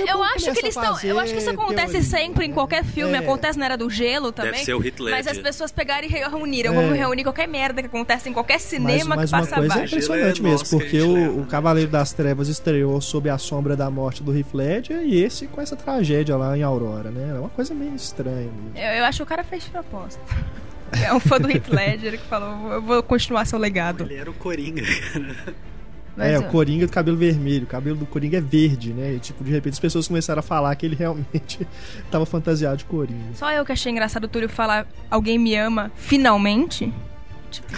Eu 0.09 0.23
acho 0.23 0.53
que 0.53 0.59
eles 0.59 0.77
estão. 0.77 0.99
Eu 1.03 1.19
acho 1.19 1.33
que 1.33 1.39
isso 1.39 1.51
acontece 1.51 1.93
teoria, 1.93 2.03
sempre 2.03 2.47
em 2.47 2.53
qualquer 2.53 2.85
filme. 2.85 3.15
É. 3.15 3.19
Acontece 3.19 3.59
na 3.59 3.65
era 3.65 3.77
do 3.77 3.91
gelo 3.91 4.33
também. 4.33 4.53
Deve 4.53 4.65
ser 4.65 4.75
o 4.75 4.85
Heath 4.85 5.01
Mas 5.01 5.27
as 5.27 5.39
pessoas 5.39 5.73
pegarem 5.73 6.09
e 6.09 6.13
reuniram. 6.13 6.73
É. 6.73 6.77
Vamos 6.77 6.97
reunir 6.97 7.23
qualquer 7.25 7.49
merda 7.49 7.83
que 7.83 7.89
acontece 7.89 8.29
em 8.29 8.33
qualquer 8.33 8.55
Mas, 8.55 8.63
cinema 8.63 9.17
mas 9.17 9.31
que 9.31 9.37
uma 9.37 9.43
passa 9.43 9.57
coisa 9.57 9.75
é 9.75 9.77
abaixo. 9.77 9.95
impressionante 9.95 10.41
é 10.41 10.43
mesmo, 10.43 10.59
nosso 10.59 10.65
que 10.65 10.77
a 10.77 10.79
porque 10.79 11.01
o, 11.01 11.13
leva, 11.13 11.33
o 11.33 11.41
né? 11.41 11.47
Cavaleiro 11.49 11.91
das 11.91 12.13
Trevas 12.13 12.49
estreou 12.49 13.01
sob 13.01 13.29
a 13.29 13.39
sombra 13.39 13.77
da 13.77 13.91
morte 13.91 14.23
do 14.23 14.37
Heath 14.37 14.55
Ledger 14.55 15.03
e 15.03 15.23
esse 15.23 15.47
com 15.47 15.61
essa 15.61 15.77
tragédia 15.77 16.37
lá 16.37 16.57
em 16.57 16.63
Aurora, 16.63 17.11
né? 17.11 17.35
É 17.37 17.39
uma 17.41 17.51
coisa 17.51 17.75
meio 17.75 17.95
estranha. 17.95 18.51
mesmo. 18.51 18.73
Eu, 18.77 18.99
eu 18.99 19.05
acho 19.05 19.19
que 19.19 19.23
o 19.23 19.27
cara 19.27 19.45
fez 19.45 19.65
de 19.65 19.71
propósito. 19.71 20.23
É 21.05 21.13
um 21.13 21.21
fã 21.21 21.39
do 21.39 21.51
Heath 21.51 21.69
Ledger 21.69 22.13
que 22.13 22.27
falou: 22.27 22.73
eu 22.73 22.81
vou 22.81 23.03
continuar 23.03 23.45
seu 23.45 23.59
legado. 23.59 24.05
Ele 24.05 24.15
era 24.15 24.31
o 24.31 24.33
Coringa, 24.33 24.83
cara. 25.13 25.55
Mas, 26.19 26.33
é, 26.33 26.39
o 26.39 26.43
Coringa 26.45 26.87
do 26.87 26.93
cabelo 26.93 27.16
vermelho, 27.16 27.64
o 27.64 27.66
cabelo 27.66 27.97
do 27.97 28.05
Coringa 28.07 28.39
é 28.39 28.41
verde, 28.41 28.93
né? 28.93 29.14
E, 29.14 29.19
tipo, 29.21 29.43
de 29.45 29.51
repente 29.51 29.75
as 29.75 29.79
pessoas 29.81 30.09
começaram 30.09 30.41
a 30.41 30.43
falar 30.43 30.75
que 30.77 30.85
ele 30.85 30.97
realmente 30.97 31.66
tava 32.11 32.27
fantasiado 32.27 32.77
de 32.79 32.85
Coringa. 32.85 33.35
Só 33.35 33.51
eu 33.53 33.64
que 33.64 33.73
achei 33.73 33.93
engraçado 33.93 34.25
o 34.25 34.29
Túlio 34.29 34.49
falar: 34.49 34.87
alguém 35.11 35.39
me 35.39 35.55
ama 35.55 35.91
finalmente. 35.95 36.93
Tipo, 37.51 37.69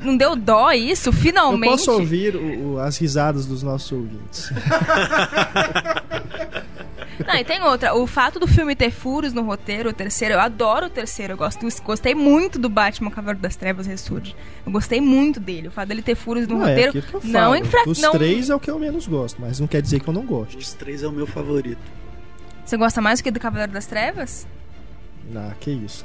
não 0.00 0.16
deu 0.16 0.34
dó 0.34 0.72
isso? 0.72 1.12
Finalmente. 1.12 1.70
Eu 1.70 1.76
posso 1.76 1.92
ouvir 1.92 2.34
o- 2.34 2.72
o- 2.74 2.78
as 2.80 2.96
risadas 2.96 3.44
dos 3.46 3.62
nossos 3.62 3.92
ouvintes. 3.92 4.50
Não, 7.26 7.34
e 7.36 7.44
tem 7.44 7.62
outra. 7.62 7.94
O 7.94 8.06
fato 8.06 8.38
do 8.38 8.46
filme 8.46 8.74
ter 8.74 8.90
furos 8.90 9.32
no 9.32 9.42
roteiro, 9.42 9.90
o 9.90 9.92
terceiro, 9.92 10.34
eu 10.34 10.40
adoro 10.40 10.86
o 10.86 10.90
terceiro. 10.90 11.34
Eu 11.34 11.36
gosto, 11.36 11.66
gostei 11.82 12.14
muito 12.14 12.58
do 12.58 12.68
Batman 12.68 13.10
Cavaleiro 13.10 13.40
das 13.40 13.56
Trevas 13.56 13.86
Ressurge. 13.86 14.34
Eu 14.64 14.72
gostei 14.72 15.00
muito 15.00 15.38
dele. 15.38 15.68
O 15.68 15.70
fato 15.70 15.88
dele 15.88 16.02
ter 16.02 16.14
furos 16.14 16.46
no 16.46 16.58
Não, 16.58 16.66
é 16.66 16.70
roteiro 16.70 16.88
aquilo 16.90 17.02
que 17.04 17.14
eu 17.14 17.32
não 17.32 17.40
falo. 17.40 17.56
enfra... 17.56 17.84
Dos 17.84 18.00
não 18.00 18.12
três 18.12 18.50
é 18.50 18.54
o 18.54 18.60
que 18.60 18.70
eu 18.70 18.78
menos 18.78 19.06
gosto, 19.06 19.40
mas 19.40 19.60
não 19.60 19.66
quer 19.66 19.82
dizer 19.82 20.00
que 20.00 20.08
eu 20.08 20.14
não 20.14 20.24
goste. 20.24 20.56
Os 20.56 20.72
três 20.72 21.02
é 21.02 21.08
o 21.08 21.12
meu 21.12 21.26
favorito. 21.26 21.80
Você 22.64 22.76
gosta 22.76 23.00
mais 23.00 23.20
do 23.20 23.24
que 23.24 23.30
do 23.30 23.40
Cavaleiro 23.40 23.72
das 23.72 23.86
Trevas? 23.86 24.46
Ah, 25.34 25.52
que 25.60 25.70
isso. 25.70 26.04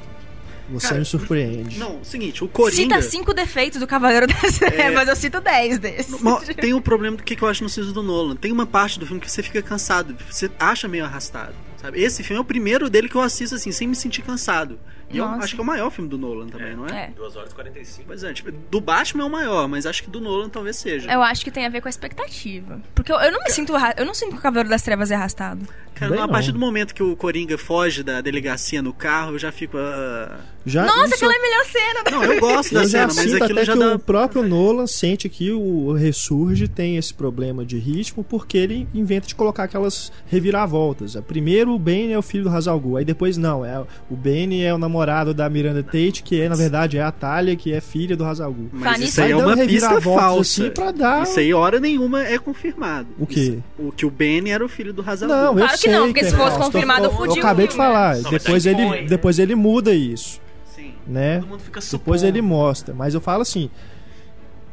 Você 0.70 0.88
Cara, 0.88 0.98
me 0.98 1.04
surpreende. 1.04 1.78
Não, 1.78 2.02
seguinte, 2.02 2.42
o 2.42 2.48
Coringa. 2.48 2.96
Cita 2.96 3.02
cinco 3.02 3.32
defeitos 3.32 3.78
do 3.78 3.86
Cavaleiro 3.86 4.26
das 4.26 4.58
Trevas, 4.58 5.08
eu 5.08 5.16
cito 5.16 5.40
dez 5.40 5.78
desses. 5.78 6.20
Mas 6.20 6.48
tem 6.56 6.74
um 6.74 6.80
problema 6.80 7.16
do 7.16 7.22
que 7.22 7.40
eu 7.40 7.48
acho 7.48 7.62
no 7.62 7.70
filmes 7.70 7.92
do 7.92 8.02
Nolan. 8.02 8.34
Tem 8.34 8.50
uma 8.50 8.66
parte 8.66 8.98
do 8.98 9.06
filme 9.06 9.20
que 9.20 9.30
você 9.30 9.42
fica 9.42 9.62
cansado, 9.62 10.16
você 10.28 10.50
acha 10.58 10.88
meio 10.88 11.04
arrastado. 11.04 11.54
Sabe? 11.80 12.00
Esse 12.00 12.22
filme 12.22 12.38
é 12.38 12.40
o 12.40 12.44
primeiro 12.44 12.90
dele 12.90 13.08
que 13.08 13.14
eu 13.14 13.20
assisto 13.20 13.54
assim, 13.54 13.70
sem 13.70 13.86
me 13.86 13.94
sentir 13.94 14.22
cansado. 14.22 14.78
E 15.10 15.18
eu 15.18 15.24
Nossa. 15.24 15.44
acho 15.44 15.54
que 15.54 15.60
é 15.60 15.62
o 15.62 15.66
maior 15.66 15.90
filme 15.90 16.10
do 16.10 16.18
Nolan 16.18 16.48
também, 16.48 16.74
não 16.74 16.86
é? 16.86 17.04
É. 17.04 17.10
2 17.16 17.36
horas 17.36 17.52
e 17.52 17.54
45. 17.54 18.04
Pois 18.08 18.24
é, 18.24 18.32
tipo, 18.32 18.50
do 18.50 18.80
Batman 18.80 19.22
é 19.22 19.26
o 19.26 19.30
maior, 19.30 19.68
mas 19.68 19.86
acho 19.86 20.02
que 20.02 20.10
do 20.10 20.20
Nolan 20.20 20.48
talvez 20.48 20.76
seja. 20.76 21.10
Eu 21.12 21.22
acho 21.22 21.44
que 21.44 21.50
tem 21.50 21.64
a 21.64 21.68
ver 21.68 21.80
com 21.80 21.88
a 21.88 21.90
expectativa. 21.90 22.80
Porque 22.94 23.12
eu, 23.12 23.16
eu 23.20 23.30
não 23.30 23.42
me 23.44 23.50
sinto. 23.50 23.72
Eu 23.96 24.04
não 24.04 24.14
sinto 24.14 24.32
que 24.32 24.38
o 24.38 24.40
Cavaleiro 24.42 24.68
das 24.68 24.82
Trevas 24.82 25.10
é 25.10 25.14
arrastado. 25.14 25.66
Cara, 25.94 26.10
Bem 26.12 26.20
a 26.20 26.26
não. 26.26 26.32
partir 26.32 26.52
do 26.52 26.58
momento 26.58 26.94
que 26.94 27.02
o 27.02 27.16
Coringa 27.16 27.56
foge 27.56 28.02
da 28.02 28.20
delegacia 28.20 28.82
no 28.82 28.92
carro, 28.92 29.32
eu 29.32 29.38
já 29.38 29.50
fico. 29.50 29.78
ah, 29.78 30.40
Já, 30.66 30.84
Nossa, 30.84 31.06
isso 31.06 31.14
aquela 31.24 31.32
é 31.32 31.36
a 31.36 31.40
melhor 31.40 31.64
cena! 31.64 32.10
Não, 32.10 32.24
eu 32.24 32.38
gosto 32.40 32.74
da 32.74 32.82
Eu 32.82 32.88
cena, 32.88 33.06
mas 33.06 33.18
aquilo 33.18 33.44
até 33.44 33.64
já 33.64 33.72
que 33.72 33.78
dá. 33.78 33.94
o 33.94 33.98
próprio 33.98 34.42
Nolan 34.42 34.86
sente 34.86 35.26
que 35.30 35.50
o 35.52 35.92
Ressurge 35.94 36.68
tem 36.68 36.98
esse 36.98 37.14
problema 37.14 37.64
de 37.64 37.78
ritmo 37.78 38.22
porque 38.22 38.58
ele 38.58 38.86
inventa 38.92 39.26
de 39.26 39.34
colocar 39.34 39.62
aquelas 39.64 40.12
reviravoltas. 40.26 41.16
Primeiro 41.26 41.72
o 41.72 41.78
Bane 41.78 42.12
é 42.12 42.18
o 42.18 42.22
filho 42.22 42.44
do 42.44 42.50
Hazal 42.50 42.78
Ghul, 42.78 42.98
aí 42.98 43.04
depois 43.04 43.38
não, 43.38 43.64
é 43.64 43.80
o 44.10 44.14
Bane 44.16 44.62
é 44.62 44.74
o 44.74 44.78
namorado 44.78 44.95
da 45.34 45.48
Miranda 45.50 45.82
Tate, 45.82 46.22
que 46.22 46.40
é 46.40 46.48
na 46.48 46.54
verdade 46.54 46.96
é 46.98 47.02
a 47.02 47.10
Talia, 47.12 47.54
que 47.56 47.72
é 47.72 47.80
filha 47.80 48.16
do 48.16 48.24
Hazal 48.24 48.52
Ghul. 48.52 48.68
Mas 48.72 48.92
Fanny 48.92 49.04
isso 49.04 49.20
aí 49.22 49.30
é 49.32 49.36
uma 49.36 49.56
pista 49.56 50.00
falsa. 50.00 50.62
assim 50.62 50.70
pra 50.70 50.90
dar- 50.92 51.22
Isso 51.24 51.38
aí, 51.40 51.52
hora 51.52 51.78
nenhuma, 51.80 52.22
é 52.24 52.38
confirmado. 52.38 53.08
O 53.18 53.26
quê? 53.26 53.40
Isso- 53.40 53.62
o 53.78 53.92
que 53.92 54.06
o 54.06 54.10
Benny 54.10 54.50
era 54.50 54.64
o 54.64 54.68
filho 54.68 54.92
do 54.92 55.02
Hazal 55.08 55.28
Não, 55.28 55.36
Ghul. 55.54 55.60
eu 55.60 55.66
Claro 55.66 55.72
que 55.72 55.78
sei 55.78 55.92
não, 55.92 56.06
porque 56.06 56.20
é 56.20 56.24
se 56.24 56.30
fosse 56.36 56.56
falso. 56.56 56.60
confirmado, 56.72 57.04
eu, 57.06 57.10
eu 57.10 57.16
fudiu 57.16 57.34
o 57.36 57.38
acabei 57.38 57.66
de 57.66 57.72
filme, 57.74 57.86
falar, 57.86 58.16
Não, 58.16 58.30
depois 58.30 58.66
aí 58.66 58.72
ele 58.74 58.84
né? 58.88 59.02
depois 59.08 59.38
ele 59.38 59.54
muda 59.54 59.94
isso, 59.94 60.40
Sim. 60.74 60.92
né? 61.06 61.40
Todo 61.40 61.48
mundo 61.48 61.60
fica 61.60 61.80
Depois 61.80 62.20
supondo. 62.20 62.26
ele 62.26 62.40
mostra, 62.42 62.94
mas 62.94 63.14
eu 63.14 63.20
falo 63.20 63.42
assim, 63.42 63.68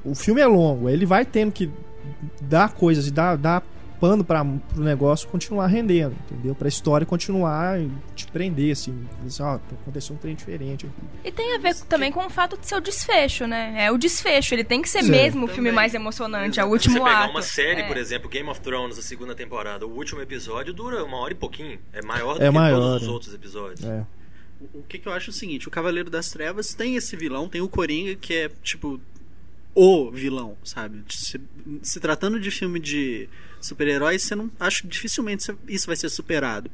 o 0.06 0.14
filme 0.16 0.42
é 0.42 0.46
longo, 0.48 0.90
ele 0.90 1.06
vai 1.06 1.26
tendo 1.26 1.52
que 1.52 1.70
dar 2.42 2.74
coisas 2.74 3.08
e 3.08 3.12
dar, 3.12 3.38
dar 3.38 3.62
pano 4.04 4.22
para 4.22 4.44
o 4.44 4.82
negócio 4.82 5.30
continuar 5.30 5.68
rendendo, 5.68 6.14
entendeu? 6.30 6.54
Pra 6.54 6.68
história 6.68 7.08
continuar 7.08 7.80
e 7.80 7.90
te 8.14 8.28
prender, 8.28 8.74
assim, 8.74 9.08
dizer, 9.24 9.44
ó, 9.44 9.56
aconteceu 9.82 10.14
um 10.14 10.20
trem 10.20 10.36
diferente 10.36 10.86
aqui. 10.86 11.06
E 11.24 11.32
tem 11.32 11.56
a 11.56 11.58
ver 11.58 11.74
também 11.86 12.12
com 12.12 12.20
o 12.26 12.30
fato 12.30 12.58
de 12.58 12.68
ser 12.68 12.76
o 12.76 12.82
desfecho, 12.82 13.48
né? 13.48 13.74
É 13.78 13.90
o 13.90 13.98
desfecho, 13.98 14.54
ele 14.54 14.66
tem 14.66 14.82
que 14.82 14.90
ser 14.90 15.00
é. 15.00 15.04
mesmo 15.04 15.46
o 15.46 15.48
filme 15.48 15.72
mais 15.72 15.94
emocionante, 15.94 16.60
é 16.60 16.66
o 16.66 16.68
Se 16.68 16.74
último 16.74 16.98
você 16.98 17.04
pegar 17.06 17.22
ato. 17.22 17.32
uma 17.32 17.42
série, 17.42 17.82
É. 17.84 17.88
por 17.88 17.96
exemplo, 17.96 18.28
Game 18.30 18.50
of 18.50 18.60
Thrones, 18.60 19.00
a 19.00 19.02
segunda 19.02 19.34
temporada, 19.34 19.88
o 19.88 19.96
último 19.96 20.20
episódio 20.20 20.74
dura 20.74 21.02
uma 21.06 21.16
hora 21.20 21.32
e 21.32 21.38
pouquinho. 21.38 21.80
É 21.94 22.02
maior 22.02 22.34
do 22.38 22.44
É 22.44 22.48
que 22.50 22.54
maior, 22.54 22.82
todos 22.82 23.02
os 23.04 23.08
né? 23.08 23.14
outros 23.14 23.34
episódios. 23.34 23.86
É. 23.86 24.06
O 24.60 24.80
o 24.80 24.84
que, 24.84 25.00
que 25.00 25.08
eu 25.08 25.14
acho 25.14 25.30
é 25.30 25.32
o 25.32 25.34
seguinte: 25.34 25.66
o 25.70 25.72
Cavaleiro 25.72 26.10
das 26.10 26.30
Trevas 26.30 26.74
tem 26.74 26.98
esse 26.98 27.16
vilão, 27.16 27.48
tem 27.48 27.62
o 27.62 27.70
Coringa, 27.70 28.16
que 28.16 28.34
é, 28.34 28.50
tipo, 28.62 29.00
o 29.74 30.12
vilão, 30.12 30.58
sabe? 30.64 31.04
Se, 31.10 31.40
se 31.82 32.00
tratando 32.02 32.38
de 32.40 32.52
filme 32.52 32.80
de 32.82 33.28
super-heróis, 33.66 34.22
você 34.24 34.36
não 34.36 34.52
acho 34.60 34.88
dificilmente 34.88 35.54
isso 35.68 35.88
vai 35.88 35.96
ser 35.96 36.10
superado. 36.10 36.70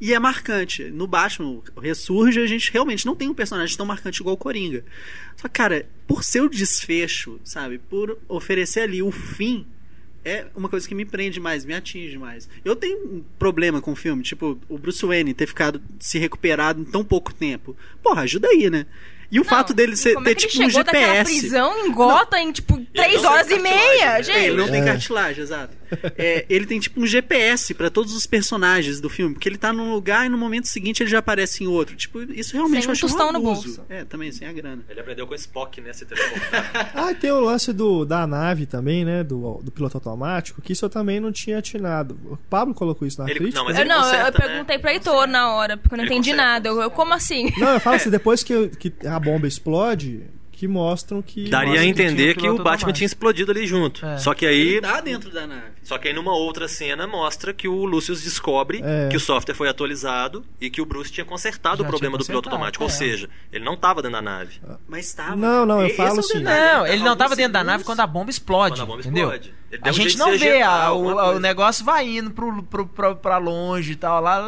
E 0.00 0.12
é 0.12 0.18
marcante. 0.18 0.84
No 0.84 1.06
Batman 1.06 1.60
ressurge, 1.80 2.40
a 2.40 2.46
gente 2.46 2.70
realmente 2.72 3.06
não 3.06 3.16
tem 3.16 3.28
um 3.28 3.34
personagem 3.34 3.76
tão 3.76 3.86
marcante 3.86 4.20
igual 4.20 4.34
o 4.34 4.38
Coringa. 4.38 4.84
Só 5.36 5.48
cara, 5.48 5.88
por 6.06 6.24
seu 6.24 6.48
desfecho, 6.48 7.40
sabe, 7.44 7.78
por 7.78 8.18
oferecer 8.28 8.80
ali 8.80 9.02
o 9.02 9.10
fim 9.10 9.66
é 10.24 10.46
uma 10.56 10.68
coisa 10.68 10.88
que 10.88 10.94
me 10.94 11.04
prende 11.04 11.38
mais, 11.38 11.64
me 11.64 11.74
atinge 11.74 12.16
mais. 12.16 12.48
Eu 12.64 12.74
tenho 12.74 12.98
um 12.98 13.24
problema 13.38 13.80
com 13.80 13.92
o 13.92 13.96
filme, 13.96 14.22
tipo, 14.22 14.58
o 14.68 14.78
Bruce 14.78 15.04
Wayne 15.04 15.34
ter 15.34 15.46
ficado 15.46 15.82
se 16.00 16.18
recuperado 16.18 16.80
em 16.80 16.84
tão 16.84 17.04
pouco 17.04 17.32
tempo. 17.34 17.76
Porra, 18.02 18.22
ajuda 18.22 18.48
aí, 18.48 18.70
né? 18.70 18.86
E 19.30 19.40
o 19.40 19.42
Não, 19.42 19.48
fato 19.50 19.72
dele 19.74 19.96
ser, 19.96 20.14
como 20.14 20.24
ter 20.24 20.32
é 20.32 20.34
que 20.34 20.42
ele 20.44 20.50
tipo 20.50 20.62
um 20.64 20.66
chegou 20.70 20.84
daquela 20.84 21.06
GPS. 21.16 21.40
prisão 21.40 21.86
em 21.86 21.92
Gota 21.92 22.38
em 22.40 22.52
tipo 22.52 22.74
Ele 22.76 22.86
3 22.94 23.22
não 23.22 23.30
horas 23.32 23.50
e 23.50 23.58
meia, 23.58 23.74
né? 24.14 24.20
É, 24.20 24.22
gente. 24.22 24.38
ele 24.38 24.56
não 24.56 24.68
tem 24.68 24.80
É. 24.82 24.84
cartilagem, 24.84 25.42
exato. 25.42 25.76
É, 26.18 26.44
ele 26.48 26.66
tem 26.66 26.80
tipo 26.80 27.00
um 27.00 27.06
GPS 27.06 27.72
pra 27.72 27.88
todos 27.88 28.14
os 28.16 28.26
personagens 28.26 29.00
do 29.00 29.08
filme, 29.08 29.34
porque 29.34 29.48
ele 29.48 29.56
tá 29.58 29.72
num 29.72 29.92
lugar 29.92 30.26
e 30.26 30.28
no 30.28 30.36
momento 30.36 30.66
seguinte 30.66 31.02
ele 31.02 31.10
já 31.10 31.18
aparece 31.18 31.62
em 31.62 31.66
outro. 31.68 31.94
Tipo, 31.94 32.20
isso 32.32 32.52
realmente 32.54 32.80
Sem 32.82 32.84
eu 32.86 32.88
um 32.88 32.92
acho 32.92 33.00
tostão 33.02 33.28
um 33.28 33.32
no 33.32 33.38
abuso. 33.38 33.62
bolso. 33.76 33.84
É, 33.88 34.04
também 34.04 34.32
sem 34.32 34.46
a 34.48 34.52
grana. 34.52 34.82
Ele 34.88 34.98
aprendeu 35.00 35.26
com 35.26 35.32
o 35.32 35.36
Spock, 35.36 35.80
né? 35.80 35.92
Se 35.92 36.04
teleportar. 36.04 36.90
Ah, 36.94 37.12
e 37.12 37.14
tem 37.14 37.30
o 37.30 37.40
lance 37.40 37.72
do, 37.72 38.04
da 38.04 38.26
nave 38.26 38.66
também, 38.66 39.04
né? 39.04 39.22
Do, 39.22 39.60
do 39.62 39.70
piloto 39.70 39.96
automático, 39.96 40.60
que 40.62 40.72
isso 40.72 40.84
eu 40.84 40.88
também 40.90 41.20
não 41.20 41.30
tinha 41.30 41.58
atinado. 41.58 42.18
O 42.24 42.36
Pablo 42.36 42.74
colocou 42.74 43.06
isso 43.06 43.20
na 43.22 43.28
Ele- 43.30 43.38
crítica. 43.40 43.58
não, 43.58 43.66
mas 43.66 43.76
Eu 43.76 43.82
ele 43.82 43.88
não, 43.88 43.96
eu- 43.98 44.02
conserta, 44.04 44.26
eu 44.42 44.48
né? 44.48 44.54
perguntei 44.54 44.78
pra 44.78 44.92
Heitor 44.92 45.26
na 45.28 45.54
hora, 45.54 45.76
porque 45.76 45.94
eu 45.94 45.98
não 45.98 46.04
Ele 46.04 46.12
entendi 46.14 46.30
conserta, 46.30 46.50
nada. 46.52 46.68
Eu, 46.68 46.80
eu, 46.82 46.90
como 46.90 47.14
assim? 47.14 47.52
Não, 47.58 47.74
eu 47.74 47.80
falo 47.80 47.96
assim, 47.96 48.10
depois 48.10 48.42
que, 48.42 48.68
que 48.70 48.92
a 49.14 49.20
bomba 49.20 49.46
explode, 49.46 50.22
que 50.52 50.68
mostram 50.68 51.22
que. 51.22 51.48
Daria 51.48 51.72
a 51.72 51.74
mostra 51.74 51.94
que 51.94 52.02
entender 52.02 52.34
que, 52.34 52.40
piloto 52.40 52.60
o 52.60 52.64
Batman 52.64 52.92
tinha 52.92 53.06
explodido 53.06 53.50
ali 53.50 53.66
junto. 53.66 54.04
É. 54.04 54.18
Só 54.18 54.34
que 54.34 54.46
aí. 54.46 54.72
Ele 54.72 54.80
tá 54.80 55.00
dentro 55.00 55.30
da 55.30 55.46
nave. 55.46 55.73
Só 55.84 55.98
que 55.98 56.08
aí 56.08 56.14
numa 56.14 56.32
outra 56.34 56.66
cena 56.66 57.06
mostra 57.06 57.52
que 57.52 57.68
o 57.68 57.84
Lucius 57.84 58.22
descobre 58.22 58.80
É. 58.82 59.08
que 59.10 59.16
o 59.16 59.20
software 59.20 59.54
foi 59.54 59.68
atualizado 59.68 60.44
e 60.60 60.68
que 60.70 60.80
o 60.80 60.86
Bruce 60.86 61.12
tinha 61.12 61.24
consertado 61.24 61.82
Já 61.82 61.84
o 61.84 61.86
problema 61.86 62.18
do 62.18 62.24
piloto 62.24 62.48
automático. 62.48 62.82
Ou 62.82 62.90
é. 62.90 62.92
seja, 62.92 63.28
ele 63.52 63.64
não 63.64 63.74
estava 63.74 64.00
dentro 64.02 64.16
da 64.16 64.22
nave. 64.22 64.60
Mas 64.88 65.12
tava. 65.12 65.36
Não, 65.36 65.64
não, 65.66 65.80
eu 65.82 65.86
Esse 65.88 65.96
falo 65.96 66.16
é 66.16 66.20
assim. 66.20 66.38
Não, 66.40 66.86
ele 66.86 67.02
não 67.04 67.14
tava 67.16 67.24
alguns 67.34 67.36
dentro 67.36 67.52
da 67.52 67.62
nave 67.62 67.84
quando 67.84 68.00
a 68.00 68.06
bomba 68.06 68.30
explode. 68.30 68.80
A 68.80 68.86
bomba 68.86 69.00
entendeu? 69.00 69.28
explode. 69.32 69.54
A 69.82 69.90
um 69.90 69.92
gente 69.92 70.16
não 70.16 70.38
vê, 70.38 70.62
a- 70.62 70.92
o, 70.92 71.34
o 71.34 71.40
negócio 71.40 71.84
vai 71.84 72.08
indo 72.08 72.30
pro, 72.30 72.62
pro, 72.62 72.86
pro, 72.86 73.16
pra 73.16 73.38
longe 73.38 73.92
e 73.92 73.96
tal. 73.96 74.22
Lá, 74.22 74.40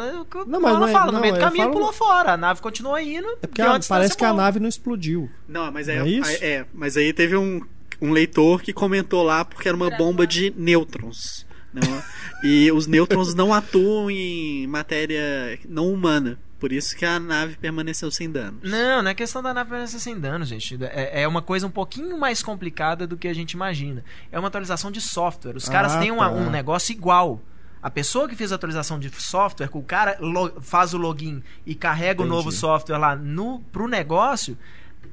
Não, 0.47 0.59
mas 0.61 0.71
ela 0.71 0.79
não 0.79 0.87
é- 0.87 0.91
fala, 0.91 1.05
não, 1.07 1.13
no 1.15 1.19
meio 1.19 1.33
do 1.33 1.39
eu 1.39 1.43
caminho 1.43 1.63
falo- 1.65 1.75
pulou 1.75 1.91
fora. 1.93 2.31
A 2.33 2.37
nave 2.37 2.61
continua 2.61 3.01
indo. 3.01 3.27
É 3.41 3.47
porque 3.47 3.61
a- 3.61 3.79
parece 3.87 4.15
que 4.17 4.23
a 4.25 4.31
nave 4.33 4.59
não 4.59 4.69
explodiu. 4.69 5.29
Não, 5.47 5.71
mas 5.71 5.87
é, 5.89 5.99
Não 5.99 6.05
é 6.05 6.09
isso? 6.09 6.43
é, 6.43 6.65
mas 6.73 6.95
aí 6.95 7.11
teve 7.11 7.35
um, 7.35 7.61
um 8.01 8.11
leitor 8.11 8.61
que 8.61 8.71
comentou 8.73 9.23
lá 9.23 9.43
porque 9.45 9.67
era 9.67 9.75
uma 9.77 9.89
bomba 9.89 10.25
de 10.27 10.53
nêutrons. 10.57 11.45
Não, 11.73 12.03
e 12.43 12.71
os 12.71 12.87
nêutrons 12.87 13.33
não 13.35 13.53
atuam 13.53 14.09
em 14.09 14.65
matéria 14.67 15.59
não 15.67 15.91
humana. 15.91 16.39
Por 16.59 16.71
isso 16.71 16.95
que 16.97 17.05
a 17.05 17.19
nave 17.19 17.55
permaneceu 17.55 18.09
sem 18.09 18.31
danos. 18.31 18.61
Não, 18.63 19.03
não 19.03 19.11
é 19.11 19.13
questão 19.13 19.43
da 19.43 19.53
nave 19.53 19.69
permanecer 19.69 19.99
sem 19.99 20.19
dano, 20.19 20.43
gente. 20.43 20.75
É, 20.85 21.21
é 21.21 21.27
uma 21.27 21.41
coisa 21.41 21.67
um 21.67 21.69
pouquinho 21.69 22.17
mais 22.17 22.41
complicada 22.41 23.05
do 23.05 23.15
que 23.15 23.27
a 23.27 23.33
gente 23.33 23.51
imagina. 23.51 24.03
É 24.31 24.39
uma 24.39 24.47
atualização 24.47 24.89
de 24.91 24.99
software. 24.99 25.55
Os 25.55 25.69
caras 25.69 25.93
Ah, 25.93 25.99
têm 25.99 26.09
uma- 26.09 26.29
tá. 26.29 26.35
um 26.35 26.49
negócio 26.49 26.91
igual. 26.91 27.39
A 27.83 27.91
pessoa 27.91 28.27
que 28.27 28.35
fez 28.35 28.51
a 28.51 28.55
atualização 28.55 28.97
de 28.97 29.07
software, 29.21 29.67
que 29.67 29.77
o 29.77 29.83
cara 29.83 30.17
faz 30.61 30.95
o 30.95 30.97
login 30.97 31.43
e 31.63 31.75
carrega 31.75 32.23
Entendi. 32.23 32.27
o 32.27 32.35
novo 32.35 32.51
software 32.51 32.97
lá 32.97 33.15
no, 33.15 33.59
pro 33.71 33.87
negócio, 33.87 34.57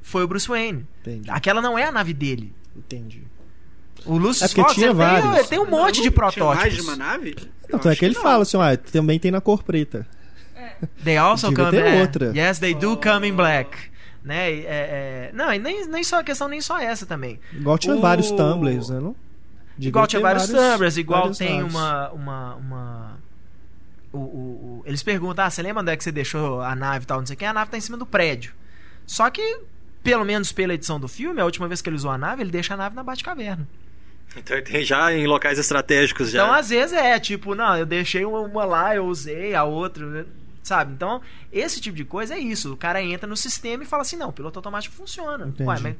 foi 0.01 0.23
o 0.23 0.27
Bruce 0.27 0.47
Wayne. 0.47 0.87
Entendi. 1.01 1.29
Aquela 1.29 1.61
não 1.61 1.77
é 1.77 1.83
a 1.83 1.91
nave 1.91 2.11
dele. 2.11 2.51
Entendi. 2.75 3.23
O 4.05 4.17
Lucius 4.17 4.43
É 4.43 4.47
porque 4.47 4.61
Fox, 4.61 4.73
tinha 4.75 4.87
ele, 4.87 4.95
tem, 4.95 5.05
vários. 5.05 5.35
ele 5.39 5.47
tem 5.47 5.59
um 5.59 5.65
monte 5.69 6.01
de 6.01 6.09
Não, 6.09 6.29
Tinha 6.29 6.45
mais 6.45 6.73
de 6.73 6.81
protótipos. 6.81 6.87
uma 6.87 6.95
nave? 6.95 7.35
Tanto 7.69 7.89
é 7.89 7.95
que 7.95 8.05
ele 8.05 8.13
fala 8.15 8.43
assim, 8.43 8.57
ah, 8.61 8.77
também 8.77 9.19
tem 9.19 9.31
na 9.31 9.41
cor 9.41 9.63
preta. 9.63 10.05
They 11.03 11.17
also 11.17 11.49
Devia 11.49 11.65
come 11.65 11.77
é, 11.77 12.01
outra. 12.01 12.31
Yes, 12.35 12.59
they 12.59 12.73
do 12.75 12.97
come 12.97 13.27
in 13.29 13.33
black. 13.33 13.77
Né? 14.23 14.51
é, 14.51 14.63
é, 14.65 15.31
não, 15.33 15.53
e 15.53 15.59
nem, 15.59 15.87
nem 15.87 16.03
só 16.03 16.19
a 16.19 16.23
questão, 16.23 16.47
nem 16.47 16.59
só 16.59 16.79
essa 16.79 17.05
também. 17.05 17.39
Igual 17.53 17.77
tinha 17.77 17.95
O- 17.95 18.01
vários 18.01 18.29
tumblers, 18.31 18.89
né? 18.89 18.99
Não? 18.99 19.15
Devia 19.77 19.89
igual 19.89 20.07
tinha 20.07 20.21
vários, 20.21 20.47
tumblers, 20.47 20.97
igual 20.97 21.21
vários 21.21 21.37
tem 21.37 21.61
uma. 21.61 22.09
uma, 22.11 22.55
uma 22.55 23.17
o, 24.11 24.17
o- 24.17 24.21
o- 24.21 24.83
eles 24.85 25.03
perguntam: 25.03 25.45
ah, 25.45 25.49
você 25.49 25.61
lembra 25.61 25.81
onde 25.81 25.91
é 25.91 25.97
que 25.97 26.03
você 26.03 26.11
deixou 26.11 26.61
a 26.61 26.75
nave 26.75 27.03
e 27.03 27.07
tal? 27.07 27.19
Não 27.19 27.25
sei 27.27 27.35
o 27.35 27.37
que, 27.37 27.45
a 27.45 27.53
nave 27.53 27.69
tá 27.71 27.77
em 27.77 27.81
cima 27.81 27.97
do 27.97 28.05
prédio. 28.05 28.53
Só 29.05 29.29
que, 29.29 29.59
pelo 30.05 30.23
menos 30.23 30.51
pela 30.51 30.73
edição 30.73 30.99
do 30.99 31.07
filme, 31.07 31.41
a 31.41 31.45
última 31.45 31.67
vez 31.67 31.81
que 31.81 31.89
ele 31.89 31.95
usou 31.97 32.11
a 32.11 32.17
nave, 32.17 32.43
ele 32.43 32.51
deixa 32.51 32.75
a 32.75 32.77
nave 32.77 32.95
na 32.95 33.03
Batcaverna. 33.03 33.67
Então 34.37 34.55
ele 34.57 34.65
tem 34.65 34.83
já 34.83 35.11
em 35.13 35.25
locais 35.27 35.57
estratégicos 35.57 36.29
já. 36.29 36.43
Então, 36.43 36.53
às 36.53 36.69
vezes 36.69 36.93
é 36.93 37.19
tipo, 37.19 37.55
não, 37.55 37.75
eu 37.75 37.85
deixei 37.85 38.23
uma, 38.23 38.63
lá, 38.65 38.95
eu 38.95 39.05
usei, 39.05 39.55
a 39.55 39.63
outra, 39.63 40.05
né? 40.05 40.25
sabe? 40.61 40.93
Então, 40.93 41.21
esse 41.51 41.79
tipo 41.81 41.95
de 41.97 42.05
coisa 42.05 42.35
é 42.35 42.39
isso. 42.39 42.73
O 42.73 42.77
cara 42.77 43.01
entra 43.01 43.27
no 43.27 43.35
sistema 43.37 43.83
e 43.83 43.85
fala 43.85 44.01
assim: 44.01 44.15
não, 44.17 44.29
o 44.29 44.33
piloto 44.33 44.59
automático 44.59 44.93
funciona. 44.95 45.47
Entendi. 45.47 45.69
Ué, 45.69 45.79
mas 45.79 45.95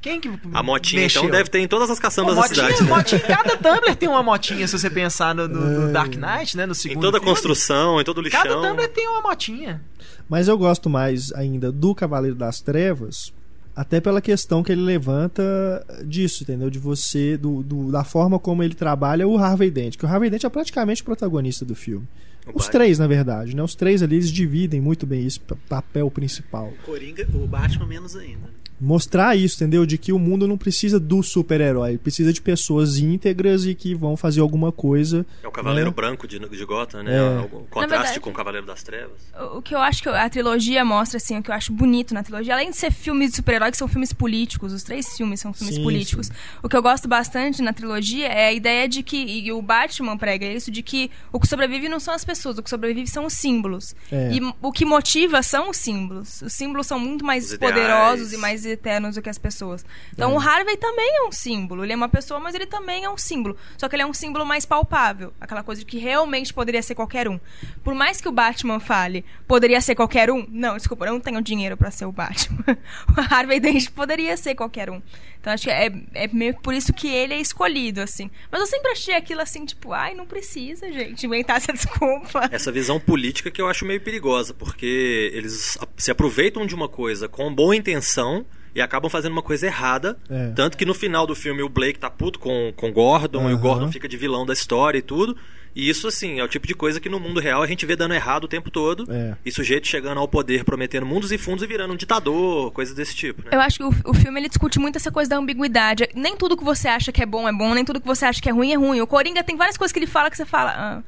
quem 0.00 0.20
que. 0.20 0.30
A 0.52 0.62
motinha, 0.62 1.02
mexeu? 1.02 1.22
então, 1.22 1.32
deve 1.36 1.50
ter 1.50 1.58
em 1.58 1.66
todas 1.68 1.90
as 1.90 1.98
Pô, 1.98 2.02
caçambas 2.02 2.34
da 2.36 2.40
motinha, 2.42 2.66
cidade. 2.68 2.84
Né? 2.84 2.96
motinha, 2.96 3.20
cada 3.20 3.56
Tumblr 3.56 3.96
tem 3.96 4.08
uma 4.08 4.22
motinha, 4.22 4.66
se 4.68 4.78
você 4.78 4.88
pensar 4.90 5.34
no, 5.34 5.48
no- 5.48 5.60
no 5.80 5.88
É. 5.88 5.92
Dark 5.92 6.14
Knight, 6.14 6.56
né? 6.56 6.66
No 6.66 6.72
Em 6.72 6.74
segundo 6.74 7.00
toda 7.02 7.16
a 7.18 7.20
filme. 7.20 7.34
construção, 7.34 8.00
em 8.00 8.04
todo 8.04 8.18
o 8.18 8.22
lixão. 8.22 8.42
Cada 8.42 8.54
Tumblr 8.60 8.88
tem 8.88 9.08
uma 9.08 9.22
motinha. 9.22 9.82
Mas 10.28 10.46
eu 10.48 10.56
gosto 10.56 10.88
mais 10.88 11.32
ainda 11.32 11.72
do 11.72 11.92
Cavaleiro 11.94 12.36
das 12.36 12.60
Trevas, 12.60 13.32
até 13.74 14.00
pela 14.00 14.20
questão 14.20 14.62
que 14.62 14.72
ele 14.72 14.82
levanta 14.82 15.84
disso, 16.04 16.42
entendeu? 16.42 16.68
De 16.70 16.78
você, 16.78 17.36
do, 17.36 17.62
do- 17.62 17.90
da 17.90 18.04
forma 18.04 18.38
como 18.38 18.62
ele 18.62 18.74
trabalha 18.74 19.26
o 19.26 19.36
Harvey 19.38 19.70
Dent, 19.70 19.96
que 19.96 20.04
o 20.04 20.08
Harvey 20.08 20.28
Dent 20.30 20.44
é 20.44 20.48
praticamente 20.48 21.02
o 21.02 21.04
protagonista 21.04 21.64
do 21.64 21.74
filme. 21.74 22.06
O 22.46 22.50
Os 22.50 22.64
Batman. 22.66 22.70
três, 22.72 22.98
na 22.98 23.06
verdade, 23.06 23.54
né? 23.54 23.62
Os 23.62 23.74
três 23.74 24.02
ali 24.02 24.16
eles 24.16 24.30
dividem 24.30 24.80
muito 24.80 25.06
bem 25.06 25.24
isso, 25.26 25.40
pa- 25.42 25.56
papel 25.68 26.10
principal. 26.10 26.72
Coringa, 26.84 27.26
o 27.34 27.46
Batman 27.46 27.86
menos 27.86 28.16
ainda. 28.16 28.48
Mostrar 28.80 29.36
isso, 29.36 29.56
entendeu? 29.56 29.84
De 29.84 29.98
que 29.98 30.12
o 30.12 30.18
mundo 30.18 30.48
não 30.48 30.56
precisa 30.56 30.98
do 30.98 31.22
super-herói, 31.22 31.98
precisa 31.98 32.32
de 32.32 32.40
pessoas 32.40 32.98
íntegras 32.98 33.66
e 33.66 33.74
que 33.74 33.94
vão 33.94 34.16
fazer 34.16 34.40
alguma 34.40 34.72
coisa. 34.72 35.26
É 35.42 35.48
o 35.48 35.50
Cavaleiro 35.50 35.90
né? 35.90 35.94
Branco 35.94 36.26
de, 36.26 36.38
de 36.38 36.64
Gotham, 36.64 37.02
né? 37.02 37.16
É. 37.16 37.40
O 37.40 37.48
contraste 37.70 37.88
verdade- 37.90 38.20
com 38.20 38.30
o 38.30 38.32
Cavaleiro 38.32 38.66
das 38.66 38.82
Trevas. 38.82 39.20
O 39.54 39.60
que 39.60 39.74
eu 39.74 39.78
acho 39.80 40.02
que 40.02 40.08
a 40.08 40.28
trilogia 40.30 40.84
mostra, 40.84 41.18
assim, 41.18 41.36
o 41.38 41.42
que 41.42 41.50
eu 41.50 41.54
acho 41.54 41.72
bonito 41.72 42.14
na 42.14 42.22
trilogia, 42.22 42.54
além 42.54 42.70
de 42.70 42.76
ser 42.76 42.90
filmes 42.90 43.30
de 43.30 43.36
super-herói, 43.36 43.70
que 43.70 43.76
são 43.76 43.86
filmes 43.88 44.12
políticos, 44.12 44.72
os 44.72 44.82
três 44.82 45.14
filmes 45.16 45.40
são 45.40 45.52
filmes 45.52 45.74
Sim, 45.76 45.82
políticos. 45.82 46.26
sim. 46.28 46.32
O 46.62 46.68
que 46.68 46.76
eu 46.76 46.82
gosto 46.82 47.06
bastante 47.06 47.60
na 47.60 47.72
trilogia 47.74 48.28
é 48.28 48.46
a 48.46 48.52
ideia 48.52 48.88
de 48.88 49.02
que, 49.02 49.16
e 49.18 49.52
o 49.52 49.60
Batman 49.60 50.16
prega 50.16 50.46
isso, 50.46 50.70
de 50.70 50.82
que 50.82 51.10
o 51.32 51.38
que 51.38 51.46
sobrevive 51.46 51.88
não 51.88 52.00
são 52.00 52.14
as 52.14 52.24
pessoas, 52.24 52.56
o 52.56 52.62
que 52.62 52.70
sobrevive 52.70 53.08
são 53.08 53.26
os 53.26 53.34
símbolos. 53.34 53.94
É. 54.10 54.32
E 54.32 54.40
o 54.62 54.72
que 54.72 54.84
motiva 54.86 55.42
são 55.42 55.68
os 55.70 55.76
símbolos. 55.76 56.40
Os 56.42 56.52
símbolos 56.52 56.86
são 56.86 56.98
muito 56.98 57.24
mais 57.24 57.46
Os 57.46 57.52
ideais. 57.52 57.74
poderosos 57.74 58.32
e 58.32 58.36
mais 58.38 58.64
eternos 58.70 59.16
do 59.16 59.22
que 59.22 59.28
as 59.28 59.36
pessoas. 59.38 59.84
Então 60.12 60.30
É. 60.30 60.34
o 60.34 60.38
Harvey 60.38 60.76
também 60.76 61.08
é 61.18 61.22
um 61.28 61.32
símbolo. 61.32 61.84
Ele 61.84 61.92
é 61.92 61.96
uma 61.96 62.08
pessoa, 62.08 62.40
mas 62.40 62.54
ele 62.54 62.66
também 62.66 63.04
é 63.04 63.10
um 63.10 63.18
símbolo. 63.18 63.56
Só 63.76 63.88
que 63.88 63.96
ele 63.96 64.02
é 64.02 64.06
um 64.06 64.14
símbolo 64.14 64.46
mais 64.46 64.64
palpável. 64.64 65.32
Aquela 65.40 65.62
coisa 65.62 65.80
de 65.80 65.86
que 65.86 65.98
realmente 65.98 66.54
poderia 66.54 66.82
ser 66.82 66.94
qualquer 66.94 67.28
um. 67.28 67.38
Por 67.84 67.94
mais 67.94 68.20
que 68.20 68.28
o 68.28 68.32
Batman 68.32 68.80
fale, 68.80 69.24
poderia 69.46 69.80
ser 69.80 69.94
qualquer 69.94 70.30
um. 70.30 70.46
Não, 70.48 70.76
desculpa, 70.76 71.04
eu 71.06 71.12
não 71.12 71.20
tenho 71.20 71.42
dinheiro 71.42 71.76
pra 71.76 71.90
ser 71.90 72.06
o 72.06 72.12
Batman. 72.12 72.64
o 73.16 73.34
Harvey 73.34 73.60
Dent 73.60 73.90
poderia 73.90 74.36
ser 74.36 74.54
qualquer 74.54 74.88
um. 74.88 75.02
Então 75.40 75.52
acho 75.54 75.64
que 75.64 75.70
é, 75.70 75.90
é 76.14 76.28
meio 76.28 76.54
que 76.54 76.62
por 76.62 76.74
isso 76.74 76.92
que 76.92 77.08
ele 77.08 77.32
é 77.32 77.40
escolhido, 77.40 78.02
assim. 78.02 78.30
Mas 78.52 78.60
eu 78.60 78.66
sempre 78.66 78.90
achei 78.92 79.14
aquilo 79.14 79.40
assim, 79.40 79.64
tipo, 79.64 79.92
ai, 79.92 80.12
não 80.14 80.26
precisa, 80.26 80.92
gente, 80.92 81.24
inventar 81.24 81.56
essa 81.56 81.72
desculpa. 81.72 82.48
Essa 82.52 82.70
visão 82.70 83.00
política 83.00 83.50
que 83.50 83.60
eu 83.60 83.66
acho 83.66 83.86
meio 83.86 84.02
perigosa, 84.02 84.52
porque 84.52 85.30
eles 85.32 85.78
se 85.96 86.10
aproveitam 86.10 86.66
de 86.66 86.74
uma 86.74 86.88
coisa 86.88 87.26
com 87.26 87.52
boa 87.54 87.74
intenção 87.74 88.44
e 88.74 88.80
acabam 88.80 89.10
fazendo 89.10 89.32
uma 89.32 89.42
coisa 89.42 89.66
errada. 89.66 90.16
É. 90.28 90.52
Tanto 90.54 90.76
que 90.76 90.84
no 90.84 90.94
final 90.94 91.26
do 91.26 91.34
filme 91.34 91.62
o 91.62 91.68
Blake 91.68 91.98
tá 91.98 92.10
puto 92.10 92.38
com, 92.38 92.72
com 92.76 92.88
o 92.88 92.92
Gordon 92.92 93.50
e 93.50 93.54
o. 93.54 93.58
Gordon 93.58 93.90
fica 93.90 94.08
de 94.08 94.16
vilão 94.16 94.46
da 94.46 94.52
história 94.52 94.98
e 94.98 95.02
tudo. 95.02 95.36
E 95.74 95.88
isso, 95.88 96.08
assim, 96.08 96.40
é 96.40 96.44
o 96.44 96.48
tipo 96.48 96.66
de 96.66 96.74
coisa 96.74 96.98
que 96.98 97.08
no 97.08 97.20
mundo 97.20 97.38
real 97.38 97.62
a 97.62 97.66
gente 97.66 97.86
vê 97.86 97.94
dando 97.94 98.12
errado 98.12 98.44
o 98.44 98.48
tempo 98.48 98.70
todo. 98.70 99.06
É. 99.08 99.36
E 99.44 99.52
sujeito 99.52 99.86
chegando 99.86 100.18
ao 100.18 100.26
poder, 100.26 100.64
prometendo 100.64 101.06
mundos 101.06 101.30
e 101.30 101.38
fundos 101.38 101.62
e 101.62 101.66
virando 101.66 101.94
um 101.94 101.96
ditador, 101.96 102.72
coisas 102.72 102.94
desse 102.94 103.14
tipo, 103.14 103.42
né? 103.42 103.50
Eu 103.52 103.60
acho 103.60 103.78
que 103.78 103.84
o, 103.84 104.10
o 104.10 104.14
filme 104.14 104.40
ele 104.40 104.48
discute 104.48 104.80
muito 104.80 104.96
essa 104.96 105.12
coisa 105.12 105.30
da 105.30 105.36
ambiguidade. 105.36 106.08
Nem 106.14 106.36
tudo 106.36 106.56
que 106.56 106.64
você 106.64 106.88
acha 106.88 107.12
que 107.12 107.22
é 107.22 107.26
bom 107.26 107.48
é 107.48 107.52
bom, 107.52 107.72
nem 107.72 107.84
tudo 107.84 108.00
que 108.00 108.06
você 108.06 108.24
acha 108.24 108.42
que 108.42 108.48
é 108.48 108.52
ruim 108.52 108.72
é 108.72 108.76
ruim. 108.76 109.00
O 109.00 109.06
Coringa 109.06 109.44
tem 109.44 109.56
várias 109.56 109.76
coisas 109.76 109.92
que 109.92 109.98
ele 110.00 110.08
fala 110.08 110.28
que 110.28 110.36
você 110.36 110.44
fala, 110.44 110.72
ah, 110.76 111.02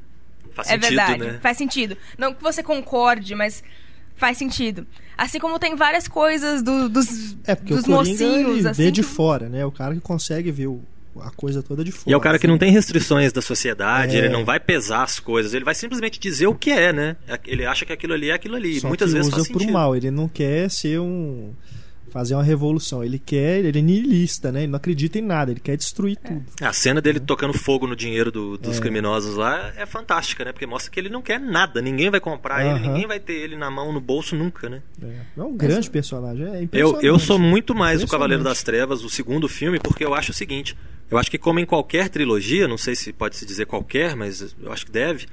Faz 0.53 0.67
é 0.67 0.71
sentido, 0.71 0.89
verdade, 0.89 1.19
né? 1.19 1.39
faz 1.41 1.57
sentido. 1.57 1.97
Não 2.17 2.33
que 2.33 2.41
você 2.41 2.63
concorde, 2.63 3.35
mas 3.35 3.63
faz 4.15 4.37
sentido. 4.37 4.87
Assim 5.17 5.39
como 5.39 5.59
tem 5.59 5.75
várias 5.75 6.07
coisas 6.07 6.61
do- 6.63 6.89
dos, 6.89 7.35
É, 7.45 7.55
porque 7.55 7.73
dos 7.73 7.83
o 7.83 7.85
Coringa 7.87 7.97
mocinhos, 8.11 8.57
ele 8.59 8.67
assim. 8.67 8.83
vê 8.83 8.91
de 8.91 9.03
fora, 9.03 9.47
né? 9.49 9.65
O 9.65 9.71
cara 9.71 9.93
que 9.93 10.01
consegue 10.01 10.51
ver 10.51 10.67
o- 10.67 10.81
a 11.21 11.29
coisa 11.29 11.61
toda 11.61 11.83
de 11.83 11.91
fora. 11.91 12.09
E 12.09 12.13
é 12.13 12.17
o 12.17 12.19
cara 12.19 12.39
que 12.39 12.47
não 12.47 12.57
tem 12.57 12.71
restrições 12.71 13.31
da 13.31 13.41
sociedade, 13.41 14.15
É. 14.15 14.19
ele 14.19 14.29
não 14.29 14.43
vai 14.43 14.59
pesar 14.59 15.03
as 15.03 15.19
coisas, 15.19 15.53
ele 15.53 15.63
vai 15.63 15.75
simplesmente 15.75 16.19
dizer 16.19 16.47
o 16.47 16.55
que 16.55 16.71
é, 16.71 16.91
né? 16.91 17.15
Ele 17.45 17.65
acha 17.65 17.85
que 17.85 17.93
aquilo 17.93 18.13
ali 18.13 18.29
é 18.31 18.33
aquilo 18.33 18.55
ali. 18.55 18.79
Só 18.79 18.87
Muitas 18.87 19.09
que 19.11 19.13
vezes 19.17 19.27
usa 19.27 19.37
faz 19.37 19.47
pro 19.49 19.59
sentido. 19.59 19.73
mal, 19.73 19.95
ele 19.95 20.09
não 20.09 20.27
quer 20.27 20.69
ser 20.71 20.99
um 20.99 21.51
fazer 22.13 22.35
uma 22.35 22.43
revolução. 22.43 23.03
Ele 23.03 23.17
quer, 23.17 23.65
ele 23.65 23.79
é 23.79 23.81
nihilista, 23.81 24.51
né? 24.51 24.59
Ele 24.61 24.67
não 24.71 24.77
acredita 24.77 25.17
em 25.17 25.21
nada, 25.21 25.49
ele 25.51 25.59
quer 25.59 25.75
destruir 25.75 26.15
tudo. 26.17 26.45
A 26.61 26.71
cena 26.71 27.01
dele 27.01 27.19
tocando 27.19 27.53
fogo 27.53 27.87
no 27.87 27.95
dinheiro 27.95 28.31
do- 28.31 28.55
dos 28.55 28.77
É. 28.77 28.79
criminosos 28.79 29.35
lá 29.35 29.73
é 29.75 29.83
fantástica, 29.87 30.45
né? 30.45 30.51
Porque 30.51 30.67
mostra 30.67 30.91
que 30.91 30.99
ele 30.99 31.09
não 31.09 31.23
quer 31.23 31.39
nada, 31.39 31.81
ninguém 31.81 32.11
vai 32.11 32.19
comprar 32.19 32.63
ele, 32.63 32.87
ninguém 32.87 33.07
vai 33.07 33.19
ter 33.19 33.33
ele 33.33 33.55
na 33.57 33.71
mão, 33.71 33.91
no 33.91 33.99
bolso 33.99 34.35
nunca, 34.35 34.69
né? 34.69 34.83
É, 35.01 35.39
é 35.39 35.43
um 35.43 35.57
grande 35.57 35.89
personagem, 35.89 36.45
é 36.45 36.57
Eu, 36.59 36.61
impressionante. 36.63 37.05
eu 37.05 37.17
sou 37.19 37.39
muito 37.39 37.73
mais 37.73 38.03
o 38.03 38.07
Cavaleiro 38.07 38.43
das 38.43 38.61
Trevas, 38.61 39.03
o 39.03 39.09
segundo 39.09 39.49
filme, 39.49 39.79
porque 39.79 40.05
eu 40.05 40.13
acho 40.13 40.29
o 40.29 40.33
seguinte: 40.35 40.77
eu 41.09 41.17
acho 41.17 41.31
que, 41.31 41.39
como 41.39 41.59
em 41.59 41.65
qualquer 41.65 42.09
trilogia, 42.09 42.67
não 42.67 42.77
sei 42.77 42.95
se 42.95 43.11
pode 43.11 43.35
se 43.37 43.45
dizer 43.45 43.65
qualquer, 43.65 44.15
mas 44.15 44.55
eu 44.61 44.71
acho 44.71 44.85
que 44.85 44.91
deve. 44.91 45.25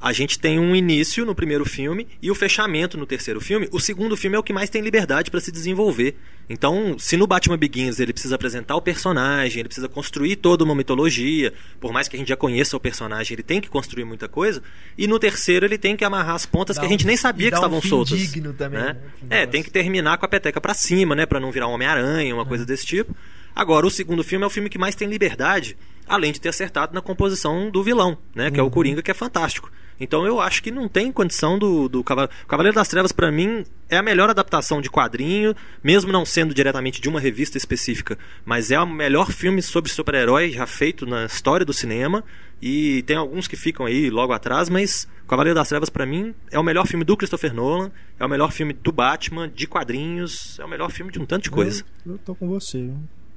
A 0.00 0.12
gente 0.12 0.38
tem 0.38 0.58
um 0.60 0.76
início 0.76 1.24
no 1.24 1.34
primeiro 1.34 1.64
filme 1.64 2.06
e 2.20 2.30
o 2.30 2.34
fechamento 2.34 2.98
no 2.98 3.06
terceiro 3.06 3.40
filme. 3.40 3.66
O 3.72 3.80
segundo 3.80 4.14
filme 4.16 4.36
é 4.36 4.38
o 4.38 4.42
que 4.42 4.52
mais 4.52 4.68
tem 4.68 4.82
liberdade 4.82 5.30
para 5.30 5.40
se 5.40 5.50
desenvolver. 5.50 6.14
Então, 6.50 6.96
se 6.98 7.16
no 7.16 7.26
Batman 7.26 7.56
Begins 7.56 7.98
ele 7.98 8.12
precisa 8.12 8.34
apresentar 8.36 8.76
o 8.76 8.82
personagem, 8.82 9.58
ele 9.60 9.68
precisa 9.68 9.88
construir 9.88 10.36
toda 10.36 10.62
uma 10.62 10.74
mitologia, 10.74 11.52
por 11.80 11.92
mais 11.92 12.08
que 12.08 12.14
a 12.14 12.18
gente 12.18 12.28
já 12.28 12.36
conheça 12.36 12.76
o 12.76 12.80
personagem, 12.80 13.34
ele 13.34 13.42
tem 13.42 13.60
que 13.60 13.68
construir 13.70 14.04
muita 14.04 14.28
coisa. 14.28 14.62
E 14.98 15.06
no 15.08 15.18
terceiro 15.18 15.64
ele 15.66 15.78
tem 15.78 15.96
que 15.96 16.04
amarrar 16.04 16.34
as 16.34 16.44
pontas 16.46 16.76
Dá 16.76 16.82
que 16.82 16.86
a 16.86 16.90
gente 16.90 17.04
um- 17.04 17.08
nem 17.08 17.16
sabia 17.16 17.48
que 17.48 17.54
um 17.56 17.58
estavam 17.58 17.80
fim 17.80 17.88
soltas. 17.88 18.18
digno 18.18 18.52
também, 18.52 18.78
né? 18.78 18.96
né, 19.22 19.42
É, 19.42 19.46
tem 19.46 19.62
que 19.62 19.70
terminar 19.70 20.18
com 20.18 20.26
a 20.26 20.28
peteca 20.28 20.60
pra 20.60 20.74
cima, 20.74 21.14
né, 21.14 21.24
Pra 21.26 21.40
não 21.40 21.50
virar 21.50 21.68
um 21.68 21.72
Homem-Aranha, 21.72 22.34
uma 22.34 22.44
coisa 22.46 22.64
desse 22.66 22.84
tipo. 22.86 23.16
Agora, 23.54 23.86
o 23.86 23.90
segundo 23.90 24.22
filme 24.22 24.44
é 24.44 24.46
o 24.46 24.50
filme 24.50 24.68
que 24.68 24.78
mais 24.78 24.94
tem 24.94 25.08
liberdade, 25.08 25.76
além 26.06 26.30
de 26.32 26.40
ter 26.40 26.50
acertado 26.50 26.94
na 26.94 27.00
composição 27.00 27.70
do 27.70 27.82
vilão, 27.82 28.18
né, 28.34 28.50
que 28.50 28.60
é 28.60 28.62
o 28.62 28.70
Coringa, 28.70 29.00
que 29.02 29.10
é 29.10 29.14
fantástico. 29.14 29.72
Então 29.98 30.26
eu 30.26 30.40
acho 30.40 30.62
que 30.62 30.70
não 30.70 30.88
tem 30.88 31.10
condição 31.10 31.58
do, 31.58 31.88
do 31.88 32.04
Cavaleiro... 32.04 32.34
Cavaleiro 32.46 32.74
das 32.74 32.88
Trevas, 32.88 33.12
pra 33.12 33.32
mim, 33.32 33.64
é 33.88 33.96
a 33.96 34.02
melhor 34.02 34.28
adaptação 34.28 34.80
de 34.80 34.90
quadrinho, 34.90 35.54
mesmo 35.82 36.12
não 36.12 36.24
sendo 36.24 36.54
diretamente 36.54 37.00
de 37.00 37.08
uma 37.08 37.20
revista 37.20 37.56
específica, 37.56 38.18
mas 38.44 38.70
é 38.70 38.78
o 38.78 38.86
melhor 38.86 39.30
filme 39.30 39.62
sobre 39.62 39.90
super-herói 39.90 40.50
já 40.50 40.66
feito 40.66 41.06
na 41.06 41.24
história 41.24 41.64
do 41.64 41.72
cinema. 41.72 42.22
E 42.60 43.02
tem 43.02 43.16
alguns 43.16 43.46
que 43.46 43.56
ficam 43.56 43.84
aí 43.84 44.08
logo 44.08 44.32
atrás, 44.32 44.70
mas 44.70 45.06
Cavaleiro 45.28 45.54
das 45.54 45.68
Trevas, 45.68 45.90
pra 45.90 46.06
mim, 46.06 46.34
é 46.50 46.58
o 46.58 46.62
melhor 46.62 46.86
filme 46.86 47.04
do 47.04 47.16
Christopher 47.16 47.52
Nolan, 47.52 47.90
é 48.18 48.24
o 48.24 48.28
melhor 48.28 48.50
filme 48.50 48.72
do 48.72 48.90
Batman, 48.90 49.48
de 49.48 49.66
quadrinhos, 49.66 50.58
é 50.58 50.64
o 50.64 50.68
melhor 50.68 50.90
filme 50.90 51.12
de 51.12 51.18
um 51.18 51.26
tanto 51.26 51.44
de 51.44 51.50
coisa. 51.50 51.84
Eu, 52.04 52.12
eu 52.12 52.18
tô 52.18 52.34
com 52.34 52.48
você. 52.48 52.78
viu? 52.78 52.96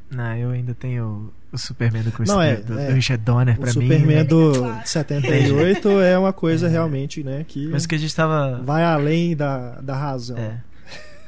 Não, 0.09 0.35
eu 0.37 0.49
ainda 0.51 0.73
tenho 0.73 1.31
o 1.51 1.57
Superman 1.57 2.03
do 2.03 2.11
Chris 2.11 2.29
Não, 2.29 2.41
é, 2.41 2.55
do, 2.57 2.77
é. 2.79 2.87
do 2.87 2.93
Richard 2.93 3.23
Donner 3.23 3.55
O 3.55 3.61
pra 3.61 3.73
mim. 3.73 3.81
Superman 3.81 4.15
né? 4.17 4.23
do 4.23 4.53
78 4.85 5.87
é 6.01 6.17
uma 6.17 6.33
coisa 6.33 6.67
realmente, 6.67 7.23
né, 7.23 7.43
que 7.47 7.67
Mas 7.67 7.85
que 7.85 7.95
a 7.95 7.97
gente 7.97 8.15
tava. 8.15 8.61
vai 8.63 8.83
além 8.83 9.35
da, 9.35 9.79
da 9.81 9.95
razão. 9.95 10.37
É. 10.37 10.57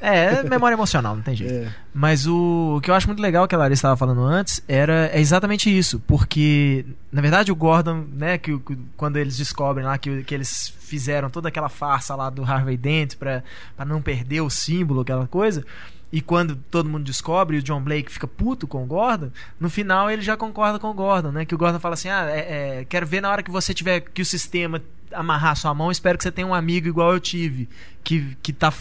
É, 0.03 0.25
é 0.39 0.43
memória 0.43 0.73
emocional, 0.73 1.15
não 1.15 1.21
tem 1.21 1.35
jeito. 1.35 1.53
É. 1.53 1.71
Mas 1.93 2.25
o, 2.25 2.77
o 2.77 2.81
que 2.81 2.89
eu 2.89 2.95
acho 2.95 3.05
muito 3.05 3.21
legal 3.21 3.47
que 3.47 3.53
a 3.53 3.57
Larissa 3.57 3.81
estava 3.81 3.95
falando 3.95 4.21
antes 4.23 4.59
era 4.67 5.11
é 5.13 5.19
exatamente 5.19 5.69
isso, 5.75 5.99
porque 6.07 6.83
na 7.11 7.21
verdade 7.21 7.51
o 7.51 7.55
Gordon, 7.55 8.05
né, 8.11 8.39
que, 8.39 8.51
o- 8.51 8.59
que 8.59 8.75
quando 8.97 9.17
eles 9.17 9.37
descobrem 9.37 9.85
lá 9.85 9.95
que, 9.99 10.23
que 10.23 10.33
eles 10.33 10.73
fizeram 10.79 11.29
toda 11.29 11.49
aquela 11.49 11.69
farsa 11.69 12.15
lá 12.15 12.31
do 12.31 12.43
Harvey 12.43 12.77
Dent 12.77 13.15
para 13.15 13.43
não 13.85 14.01
perder 14.01 14.41
o 14.41 14.49
símbolo, 14.49 15.01
aquela 15.01 15.27
coisa, 15.27 15.63
e 16.11 16.19
quando 16.21 16.55
todo 16.55 16.89
mundo 16.89 17.03
descobre 17.05 17.57
o 17.57 17.63
John 17.63 17.81
Blake 17.81 18.11
fica 18.11 18.27
puto 18.27 18.67
com 18.67 18.83
o 18.83 18.85
Gordon, 18.85 19.31
no 19.59 19.69
final 19.69 20.09
ele 20.11 20.21
já 20.21 20.35
concorda 20.35 20.77
com 20.77 20.89
o 20.89 20.93
Gordon, 20.93 21.31
né? 21.31 21.45
Que 21.45 21.55
o 21.55 21.57
Gordon 21.57 21.79
fala 21.79 21.93
assim: 21.93 22.09
ah, 22.09 22.25
é- 22.29 22.79
é, 22.81 22.85
quero 22.85 23.05
ver 23.05 23.21
na 23.21 23.29
hora 23.31 23.41
que 23.43 23.51
você 23.51 23.73
tiver 23.73 24.01
que 24.01 24.21
o 24.21 24.25
sistema 24.25 24.81
amarrar 25.13 25.55
sua 25.55 25.73
mão, 25.73 25.91
espero 25.91 26.17
que 26.17 26.23
você 26.23 26.31
tenha 26.31 26.47
um 26.47 26.53
amigo 26.53 26.87
igual 26.87 27.13
eu 27.13 27.19
tive, 27.19 27.67
que, 28.03 28.35
que 28.41 28.51
tá. 28.53 28.73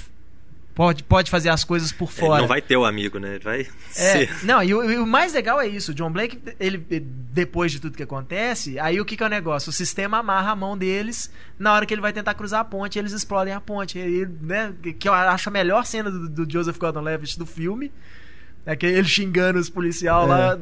Pode, 0.81 1.03
pode 1.05 1.31
fazer 1.31 1.51
as 1.51 1.63
coisas 1.63 1.93
por 1.93 2.09
Ele 2.09 2.19
fora. 2.21 2.41
não 2.41 2.49
vai 2.49 2.63
ter 2.63 2.75
o 2.75 2.87
amigo, 2.87 3.19
né? 3.19 3.35
Ele 3.35 3.45
vai 3.45 3.61
É, 3.61 4.27
ser. 4.27 4.45
não, 4.47 4.63
e 4.63 4.73
o, 4.73 4.91
e 4.91 4.97
o 4.97 5.07
mais 5.07 5.35
legal 5.35 5.61
é 5.61 5.69
isso. 5.69 5.93
O 5.93 5.95
John 5.95 6.11
Blake, 6.11 6.41
ele, 6.59 6.79
depois 6.79 7.71
de 7.71 7.79
tudo 7.79 7.95
que 7.99 8.03
acontece, 8.03 8.79
aí 8.79 8.99
o 8.99 9.05
que, 9.05 9.15
que 9.15 9.23
é 9.23 9.27
o 9.27 9.29
negócio? 9.29 9.69
O 9.69 9.73
sistema 9.75 10.21
amarra 10.21 10.53
a 10.53 10.57
mão 10.57 10.79
deles 10.79 11.31
na 11.59 11.75
hora 11.75 11.85
que 11.85 11.93
ele 11.93 12.01
vai 12.01 12.15
tentar 12.15 12.33
cruzar 12.33 12.61
a 12.61 12.65
ponte, 12.65 12.99
eles 12.99 13.13
explodem 13.13 13.53
a 13.53 13.61
ponte. 13.61 13.99
E, 13.99 14.25
né, 14.41 14.73
que 14.99 15.07
eu 15.07 15.13
acho 15.13 15.51
a 15.51 15.53
melhor 15.53 15.85
cena 15.85 16.11
do, 16.11 16.27
do 16.31 16.51
Joseph 16.51 16.79
Gordon-Levitt 16.79 17.39
do 17.39 17.45
filme. 17.45 17.93
É 18.65 18.75
que 18.75 18.87
ele 18.87 19.07
xingando 19.07 19.59
os 19.59 19.69
policial 19.69 20.27
lá, 20.27 20.59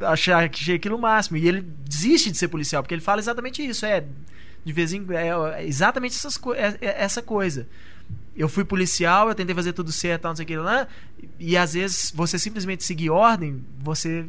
achei, 0.00 0.32
achei 0.34 0.74
aquilo 0.74 0.96
o 0.96 1.00
máximo. 1.00 1.36
E 1.36 1.46
ele 1.46 1.60
desiste 1.88 2.32
de 2.32 2.36
ser 2.36 2.48
policial, 2.48 2.82
porque 2.82 2.94
ele 2.94 3.00
fala 3.00 3.20
exatamente 3.20 3.64
isso. 3.64 3.86
É, 3.86 4.02
de 4.64 4.72
vez 4.72 4.92
em 4.92 5.06
é, 5.10 5.60
é 5.60 5.64
exatamente 5.64 6.16
essas 6.16 6.36
é- 6.56 6.78
é 6.80 7.04
essa 7.04 7.22
coisa. 7.22 7.68
Eu 8.36 8.48
fui 8.48 8.64
policial, 8.64 9.28
eu 9.28 9.34
tentei 9.34 9.54
fazer 9.54 9.72
tudo 9.72 9.90
certo, 9.90 10.22
tal, 10.22 10.30
não 10.32 10.36
sei 10.36 10.44
o 10.44 10.46
que 10.46 10.56
lá, 10.56 10.86
e 11.38 11.56
às 11.56 11.72
vezes 11.74 12.12
você 12.14 12.38
simplesmente 12.38 12.84
seguir 12.84 13.08
ordem, 13.10 13.64
você 13.78 14.26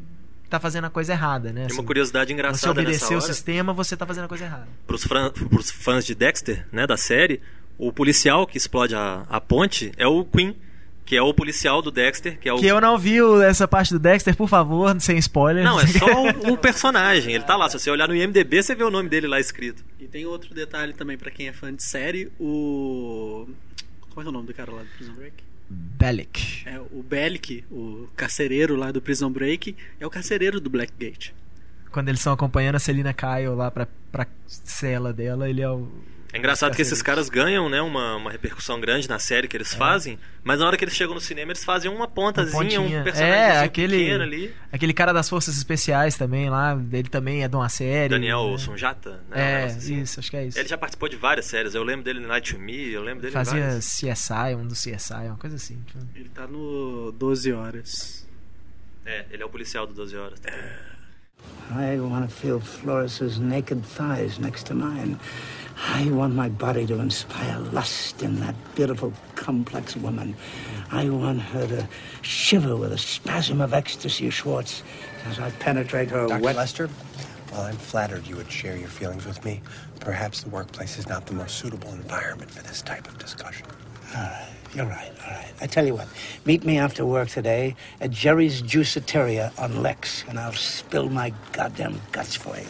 tá 0.49 0.59
fazendo 0.59 0.85
a 0.85 0.89
coisa 0.89 1.11
errada, 1.11 1.49
né? 1.49 1.53
Tem 1.53 1.61
uma 1.63 1.79
Assim, 1.79 1.83
curiosidade 1.85 2.27
você 2.29 2.33
engraçada 2.33 2.73
nessa 2.73 2.81
obedecer 2.81 3.15
o 3.15 3.21
sistema, 3.21 3.73
você 3.73 3.97
tá 3.97 4.05
fazendo 4.05 4.23
a 4.25 4.27
coisa 4.29 4.45
errada. 4.45 4.67
Pros, 4.87 5.03
fran- 5.03 5.29
pros 5.31 5.69
fãs 5.69 6.05
de 6.05 6.15
Dexter, 6.15 6.65
né, 6.71 6.87
da 6.87 6.95
série, 6.95 7.41
o 7.77 7.91
policial 7.91 8.47
que 8.47 8.57
explode 8.57 8.95
a, 8.95 9.25
a 9.29 9.41
ponte 9.41 9.91
é 9.97 10.07
o 10.07 10.23
Queen, 10.23 10.55
que 11.05 11.15
é 11.15 11.21
o 11.21 11.33
policial 11.33 11.81
do 11.81 11.89
Dexter, 11.91 12.37
que 12.39 12.47
é 12.49 12.53
o... 12.53 12.57
Que 12.59 12.65
eu 12.67 12.79
não 12.81 12.97
vi 12.97 13.17
essa 13.45 13.67
parte 13.67 13.93
do 13.93 13.99
Dexter, 13.99 14.35
por 14.35 14.47
favor, 14.49 14.95
sem 15.01 15.17
spoiler. 15.17 15.63
Não, 15.65 15.79
é 15.79 15.87
só 15.87 16.05
o, 16.49 16.53
o 16.53 16.57
personagem, 16.57 17.33
ele 17.35 17.43
tá 17.43 17.55
lá. 17.57 17.69
Se 17.69 17.77
você 17.79 17.89
olhar 17.91 18.07
no 18.07 18.15
IMDB, 18.15 18.61
você 18.63 18.73
vê 18.75 18.83
o 18.83 18.89
nome 18.91 19.07
dele 19.09 19.27
lá 19.27 19.39
escrito. 19.39 19.83
E 19.99 20.05
tem 20.05 20.25
outro 20.25 20.53
detalhe 20.53 20.93
também 20.93 21.17
pra 21.17 21.29
quem 21.31 21.47
é 21.49 21.53
fã 21.53 21.73
de 21.73 21.83
série, 21.83 22.29
o. 22.39 23.47
Como 24.17 24.25
é 24.25 24.29
o 24.31 24.33
nome 24.33 24.47
do 24.47 24.53
cara 24.55 24.71
lá 24.71 24.81
do 24.81 24.89
Prison 24.97 25.13
Break? 25.13 25.43
Bellic. 25.69 26.67
É, 26.67 26.79
o 26.79 27.03
Bellic, 27.03 27.63
o 27.69 28.07
carcereiro 28.15 28.75
lá 28.75 28.91
do 28.91 28.99
Prison 28.99 29.29
Break, 29.29 29.75
é 29.99 30.07
o 30.07 30.09
carcereiro 30.09 30.59
do 30.59 30.71
Blackgate. 30.71 31.35
Quando 31.91 32.09
eles 32.09 32.19
estão 32.19 32.33
acompanhando 32.33 32.77
a 32.77 32.79
Celina 32.79 33.13
Kyle 33.13 33.53
lá 33.55 33.69
pra, 33.69 33.87
pra 34.11 34.25
cela 34.47 35.13
dela, 35.13 35.47
ele 35.47 35.61
é 35.61 35.69
o. 35.69 35.87
É 36.33 36.37
engraçado 36.37 36.75
que 36.75 36.81
esses 36.81 37.01
caras 37.01 37.29
ganham, 37.29 37.69
né, 37.69 37.81
uma, 37.81 38.17
uma 38.17 38.29
repercussão 38.29 38.79
grande 38.81 39.07
na 39.07 39.17
série 39.17 39.47
que 39.47 39.55
eles 39.55 39.73
É. 39.73 39.77
fazem, 39.77 40.19
mas 40.43 40.59
na 40.59 40.67
hora 40.67 40.75
que 40.77 40.83
eles 40.83 40.93
chegam 40.93 41.15
no 41.15 41.21
cinema, 41.21 41.51
eles 41.53 41.63
fazem 41.63 41.89
uma 41.89 42.05
pontazinha, 42.07 42.57
um 42.81 42.83
pontinha. 42.83 43.03
personagem 43.03 43.33
É, 43.35 43.59
aquele- 43.59 43.97
pequeno 43.97 44.23
ali. 44.23 44.53
Aquele 44.71 44.93
cara 44.93 45.13
das 45.13 45.29
forças 45.29 45.55
especiais 45.57 46.17
também 46.17 46.49
lá, 46.49 46.77
ele 46.91 47.07
também 47.09 47.43
é 47.43 47.47
de 47.47 47.55
uma 47.55 47.69
série. 47.69 48.09
Daniel 48.09 48.51
né? 48.51 48.57
Sonjata, 48.57 49.21
né? 49.29 49.35
um 49.35 49.39
É, 49.39 49.63
assim. 49.65 50.01
isso, 50.01 50.19
acho 50.19 50.29
que 50.29 50.35
é 50.37 50.45
isso. 50.45 50.59
Ele 50.59 50.67
já 50.67 50.77
participou 50.77 51.07
de 51.07 51.15
várias 51.15 51.45
séries. 51.45 51.73
Eu 51.73 51.83
lembro 51.83 52.03
dele 52.03 52.19
no 52.19 52.27
Night 52.27 52.53
to 52.53 52.59
Me, 52.59 52.91
eu 52.91 53.01
lembro 53.03 53.21
dele 53.21 53.31
Fazia 53.33 53.61
várias. 53.61 53.85
CSI, 53.85 54.55
um 54.55 54.67
do 54.67 54.73
CSI, 54.73 55.13
uma 55.27 55.37
coisa 55.37 55.55
assim. 55.55 55.81
Ele 56.13 56.29
tá 56.29 56.45
no 56.45 57.13
12 57.17 57.53
Horas. 57.53 58.27
É, 59.05 59.25
ele 59.31 59.41
é 59.41 59.45
o 59.45 59.49
policial 59.49 59.87
do 59.87 59.93
12 59.93 60.17
Horas. 60.17 60.39
I 61.71 61.99
want 61.99 62.27
to 62.29 62.35
feel 62.35 62.59
Flores's 62.59 63.39
naked 63.39 63.81
thighs 63.95 64.37
next 64.39 64.65
to 64.65 64.75
mine. 64.75 65.17
I 65.79 66.09
want 66.09 66.33
my 66.33 66.49
body 66.49 66.87
to 66.87 66.99
inspire 66.99 67.59
lust 67.59 68.23
in 68.23 68.39
that 68.39 68.55
beautiful, 68.75 69.13
complex 69.35 69.95
woman. 69.95 70.35
I 70.91 71.09
want 71.09 71.41
her 71.41 71.67
to 71.67 71.87
shiver 72.23 72.75
with 72.75 72.91
a 72.91 72.97
spasm 72.97 73.61
of 73.61 73.73
ecstasy, 73.73 74.29
Schwartz, 74.29 74.81
as 75.25 75.39
I 75.39 75.51
penetrate 75.51 76.09
her 76.09 76.27
Dr. 76.27 76.41
wet. 76.41 76.55
Lester, 76.55 76.87
while 77.51 77.61
I'm 77.61 77.75
flattered 77.75 78.25
you 78.25 78.35
would 78.35 78.51
share 78.51 78.75
your 78.75 78.89
feelings 78.89 79.25
with 79.25 79.43
me, 79.45 79.61
perhaps 79.99 80.41
the 80.41 80.49
workplace 80.49 80.97
is 80.97 81.07
not 81.07 81.25
the 81.27 81.33
most 81.33 81.59
suitable 81.59 81.89
environment 81.89 82.49
for 82.49 82.63
this 82.63 82.81
type 82.81 83.07
of 83.07 83.17
discussion. 83.19 83.67
All 84.15 84.21
right, 84.23 84.47
you're 84.73 84.85
right, 84.85 85.11
all 85.25 85.31
right. 85.31 85.53
I 85.61 85.67
tell 85.67 85.85
you 85.85 85.93
what, 85.93 86.07
meet 86.45 86.65
me 86.65 86.79
after 86.79 87.05
work 87.05 87.29
today 87.29 87.75
at 88.01 88.09
Jerry's 88.11 88.61
Juiceteria 88.63 89.57
on 89.59 89.83
Lex, 89.83 90.23
and 90.27 90.39
I'll 90.39 90.53
spill 90.53 91.09
my 91.09 91.33
goddamn 91.51 92.01
guts 92.11 92.35
for 92.35 92.55
you. 92.57 92.65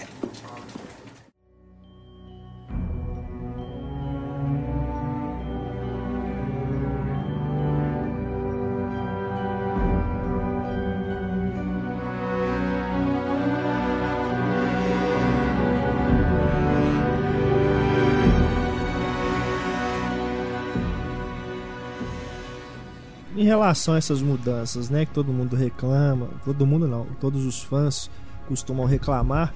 Relação 23.57 23.93
a 23.93 23.97
essas 23.97 24.21
mudanças, 24.21 24.89
né, 24.89 25.05
que 25.05 25.11
todo 25.13 25.31
mundo 25.33 25.55
reclama, 25.55 26.27
todo 26.45 26.65
mundo 26.65 26.87
não, 26.87 27.05
todos 27.19 27.45
os 27.45 27.61
fãs 27.61 28.09
costumam 28.47 28.85
reclamar 28.85 29.53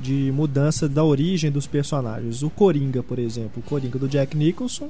de 0.00 0.32
mudança 0.34 0.88
da 0.88 1.04
origem 1.04 1.50
dos 1.50 1.66
personagens. 1.66 2.42
O 2.42 2.48
Coringa, 2.50 3.02
por 3.02 3.18
exemplo, 3.18 3.52
o 3.56 3.62
Coringa 3.62 3.98
do 3.98 4.08
Jack 4.08 4.34
Nicholson 4.36 4.88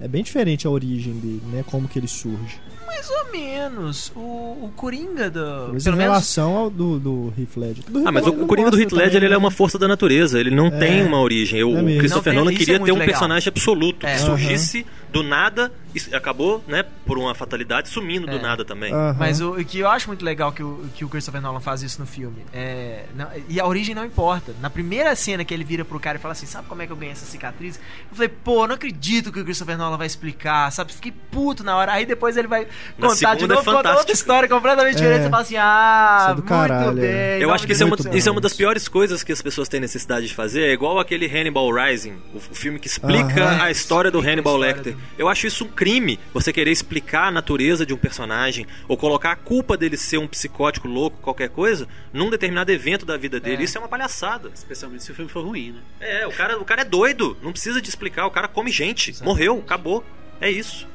é 0.00 0.06
bem 0.06 0.22
diferente 0.22 0.66
a 0.66 0.70
origem 0.70 1.14
dele, 1.14 1.42
né, 1.50 1.64
como 1.66 1.88
que 1.88 1.98
ele 1.98 2.06
surge. 2.06 2.60
Mais 2.86 3.08
ou 3.10 3.32
menos. 3.32 4.12
O, 4.14 4.20
o 4.20 4.72
Coringa 4.76 5.28
do. 5.30 5.70
Mas 5.72 5.84
pelo 5.84 5.96
em 5.96 5.98
menos. 5.98 6.12
relação 6.14 6.56
ao 6.56 6.70
do, 6.70 6.98
do 6.98 7.32
Heath 7.38 7.56
Ledger. 7.56 7.84
Do 7.90 7.98
Ah, 7.98 8.02
Heath 8.04 8.12
mas 8.14 8.26
o, 8.26 8.30
o 8.30 8.46
Coringa 8.46 8.70
do 8.70 8.80
Heath 8.80 8.92
Ledger 8.92 9.12
também, 9.14 9.26
ele 9.26 9.34
é 9.34 9.38
uma 9.38 9.50
força 9.50 9.78
da 9.78 9.86
natureza, 9.88 10.38
ele 10.38 10.50
não 10.50 10.70
tem 10.70 11.02
uma 11.04 11.18
origem. 11.20 11.62
O 11.64 11.76
É 11.76 11.82
mesmo. 11.82 11.98
Christopher 12.00 12.32
Nolan 12.34 12.52
isso 12.52 12.58
queria 12.60 12.76
é 12.76 12.78
ter 12.78 12.92
um 12.92 12.94
legal. 12.94 13.06
personagem 13.08 13.48
absoluto, 13.48 14.06
É. 14.06 14.14
que 14.14 14.20
surgisse 14.20 14.86
do 15.16 15.22
nada 15.22 15.72
acabou, 16.12 16.62
né, 16.68 16.84
por 17.06 17.16
uma 17.18 17.34
fatalidade, 17.34 17.88
sumindo 17.88 18.26
do 18.26 18.36
É. 18.36 18.42
nada 18.42 18.64
também. 18.66 18.92
Aham. 18.92 19.16
Mas 19.18 19.40
o, 19.40 19.52
o 19.52 19.64
que 19.64 19.78
eu 19.78 19.88
acho 19.88 20.08
muito 20.08 20.22
legal 20.24 20.52
que 20.52 20.62
o, 20.62 20.84
que 20.94 21.04
o 21.04 21.08
Christopher 21.08 21.40
Nolan 21.40 21.60
faz 21.60 21.82
isso 21.82 21.98
no 22.00 22.06
filme. 22.06 22.44
É, 22.52 23.04
não- 23.14 23.28
e 23.48 23.58
a 23.58 23.66
origem 23.66 23.94
não 23.94 24.04
importa. 24.04 24.52
Na 24.60 24.68
primeira 24.68 25.14
cena 25.16 25.42
que 25.44 25.54
ele 25.54 25.64
vira 25.64 25.84
pro 25.86 25.98
cara 25.98 26.18
e 26.18 26.20
fala 26.20 26.32
assim: 26.32 26.44
Sabe 26.44 26.68
como 26.68 26.82
é 26.82 26.86
que 26.86 26.92
eu 26.92 26.96
ganhei 26.96 27.12
essa 27.12 27.24
cicatriz? 27.24 27.80
Eu 28.10 28.14
falei, 28.16 28.28
pô, 28.28 28.66
não 28.66 28.74
acredito 28.74 29.32
que 29.32 29.40
o 29.40 29.44
Christopher 29.44 29.78
Nolan 29.78 29.96
vai 29.96 30.06
explicar, 30.06 30.70
sabe? 30.70 30.92
Fiquei 30.92 31.12
puto 31.30 31.64
na 31.64 31.74
hora. 31.76 31.92
Aí 31.92 32.04
depois 32.04 32.36
ele 32.36 32.46
vai 32.48 32.66
Na 32.98 33.08
contar 33.08 33.34
de 33.36 33.44
é 33.44 33.46
novo, 33.46 33.64
conta 33.64 33.94
outra 33.96 34.12
história 34.12 34.48
completamente 34.48 34.96
diferente. 34.96 35.20
É. 35.20 35.22
Você 35.24 35.30
fala 35.30 35.42
assim: 35.42 35.56
Ah, 35.56 36.26
é 36.26 36.28
do 36.30 36.34
muito 36.36 36.48
caralho, 36.48 36.92
bem. 36.92 37.04
é. 37.06 37.38
Eu 37.40 37.52
acho 37.54 37.66
que 37.66 37.72
isso 37.72 37.82
é, 37.82 37.86
uma, 37.86 37.96
isso 38.14 38.28
é 38.28 38.32
uma 38.32 38.40
das 38.40 38.52
piores 38.52 38.86
coisas 38.86 39.22
que 39.22 39.32
as 39.32 39.40
pessoas 39.40 39.66
têm 39.68 39.80
necessidade 39.80 40.26
de 40.26 40.34
fazer. 40.34 40.62
É 40.68 40.72
igual 40.74 40.98
aquele 40.98 41.26
Hannibal 41.26 41.70
Rising, 41.72 42.16
o, 42.34 42.36
o 42.36 42.40
filme 42.54 42.78
que 42.78 42.86
explica 42.86 43.42
Aham. 43.44 43.62
a 43.62 43.70
história 43.70 44.10
do 44.10 44.20
Hannibal 44.20 44.56
Lecter. 44.58 44.94
Eu 45.18 45.28
acho 45.28 45.46
isso 45.46 45.64
um 45.64 45.68
crime, 45.68 46.18
você 46.32 46.52
querer 46.52 46.70
explicar 46.70 47.28
a 47.28 47.30
natureza 47.30 47.86
de 47.86 47.94
um 47.94 47.96
personagem 47.96 48.66
ou 48.88 48.96
colocar 48.96 49.32
a 49.32 49.36
culpa 49.36 49.76
dele 49.76 49.96
ser 49.96 50.18
um 50.18 50.26
psicótico 50.26 50.86
louco, 50.88 51.18
qualquer 51.22 51.48
coisa, 51.48 51.88
num 52.12 52.28
determinado 52.30 52.70
evento 52.70 53.06
da 53.06 53.16
vida 53.16 53.40
dele. 53.40 53.62
É. 53.62 53.64
Isso 53.64 53.78
é 53.78 53.80
uma 53.80 53.88
palhaçada. 53.88 54.50
Especialmente 54.54 55.04
se 55.04 55.12
o 55.12 55.14
filme 55.14 55.30
for 55.30 55.44
ruim, 55.44 55.72
né? 55.72 55.80
É, 56.00 56.26
o 56.26 56.32
cara, 56.32 56.58
o 56.58 56.64
cara 56.64 56.82
é 56.82 56.84
doido, 56.84 57.36
não 57.42 57.52
precisa 57.52 57.80
de 57.80 57.88
explicar, 57.88 58.26
o 58.26 58.30
cara 58.30 58.48
come 58.48 58.70
gente, 58.70 59.14
morreu, 59.24 59.58
acabou. 59.58 60.04
É 60.40 60.50
isso. 60.50 60.86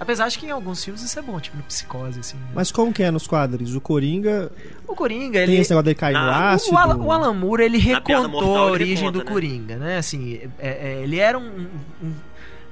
Apesar 0.00 0.28
de 0.28 0.36
que 0.36 0.46
em 0.46 0.50
alguns 0.50 0.82
filmes 0.84 1.00
isso 1.00 1.16
é 1.16 1.22
bom, 1.22 1.38
tipo 1.38 1.56
no 1.56 1.62
Psicose, 1.62 2.18
assim. 2.18 2.36
Mas 2.52 2.72
como 2.72 2.92
que 2.92 3.04
é 3.04 3.10
nos 3.12 3.28
quadrinhos? 3.28 3.76
O 3.76 3.80
Coringa 3.80 4.50
O 4.88 4.96
Coringa, 4.96 5.34
tem 5.38 5.42
ele. 5.54 5.56
esse 5.58 5.70
negócio 5.70 5.84
dele 5.84 5.94
cair 5.94 6.14
no 6.14 6.28
ácido? 6.28 6.74
O 6.74 6.78
Alan, 6.78 6.96
o 6.96 7.12
Alan 7.12 7.32
Moore, 7.32 7.62
ele 7.62 7.78
recontou 7.78 8.28
Mortal, 8.28 8.56
a 8.56 8.70
origem 8.72 8.96
reconta, 8.96 9.12
do 9.20 9.24
né? 9.24 9.30
Coringa, 9.30 9.76
né? 9.76 9.98
Assim, 9.98 10.40
é- 10.58 10.68
é- 10.98 11.02
ele 11.04 11.20
era 11.20 11.38
um- 11.38 11.68
um- 12.02 12.14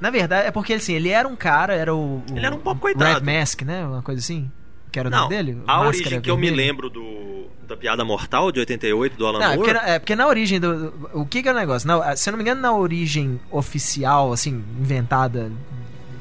Na 0.01 0.11
verdade, 0.11 0.49
é 0.49 0.51
porque 0.51 0.73
assim, 0.75 0.95
ele 0.95 1.11
era 1.11 1.29
um 1.29 1.37
cara, 1.37 1.75
era 1.75 1.95
o. 1.95 2.17
o 2.19 2.25
Ele 2.35 2.47
era 2.47 2.55
um 2.55 2.59
pobre 2.59 2.81
coitado. 2.81 3.25
Red 3.25 3.41
Mask, 3.41 3.63
né? 3.63 3.85
Uma 3.87 4.03
coisa 4.03 4.21
assim. 4.21 4.51
Que 4.91 4.99
era 4.99 5.09
o 5.09 5.11
Não, 5.11 5.19
nome 5.25 5.37
dele? 5.37 5.63
a 5.67 5.81
origem 5.83 6.21
que 6.21 6.31
eu 6.31 6.37
me 6.37 6.47
Vermelha. 6.49 6.67
lembro 6.67 6.91
do, 6.91 7.47
da 7.69 7.77
Piada 7.77 8.05
Mortal 8.05 8.51
de 8.51 8.59
88 8.59 9.17
do 9.17 9.25
Alan 9.27 9.39
Não, 9.39 9.45
é 9.53 9.57
Moore... 9.57 9.59
porque, 9.59 9.73
na- 9.73 9.89
é 9.93 9.99
porque 10.01 10.17
na 10.17 10.27
origem 10.27 10.59
do. 10.59 10.93
O 11.13 11.25
que 11.25 11.43
que 11.43 11.49
é 11.49 11.53
o 11.53 11.55
negócio? 11.55 11.87
Na- 11.87 12.17
se 12.17 12.29
eu 12.29 12.33
não 12.33 12.39
me 12.39 12.43
engano, 12.43 12.61
na 12.61 12.73
origem 12.75 13.39
oficial, 13.53 14.33
assim, 14.33 14.65
inventada 14.81 15.53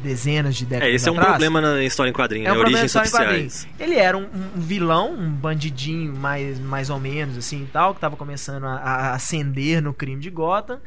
dezenas 0.03 0.55
de 0.55 0.65
décadas 0.65 0.93
É, 0.93 0.95
esse 0.95 1.09
é 1.09 1.11
um 1.11 1.15
atrás, 1.15 1.31
problema 1.31 1.59
na 1.59 1.83
história 1.83 2.09
em 2.09 2.13
quadrinho, 2.13 2.47
É 2.47 2.51
um 2.51 2.55
né? 2.55 2.59
Origens 2.61 2.95
oficiais. 2.95 3.25
quadrinhos. 3.27 3.67
Ele 3.79 3.95
era 3.95 4.17
um, 4.17 4.21
um 4.55 4.59
vilão, 4.61 5.13
um 5.13 5.29
bandidinho 5.29 6.15
mais, 6.15 6.57
mais 6.59 6.89
ou 6.89 6.99
menos 6.99 7.37
assim 7.37 7.63
e 7.63 7.65
tal, 7.65 7.93
que 7.93 7.99
tava 7.99 8.15
começando 8.15 8.63
a, 8.65 8.75
a 8.75 9.13
ascender 9.15 9.81
no 9.81 9.93
crime 9.93 10.21
de 10.21 10.29
Gotham. 10.29 10.79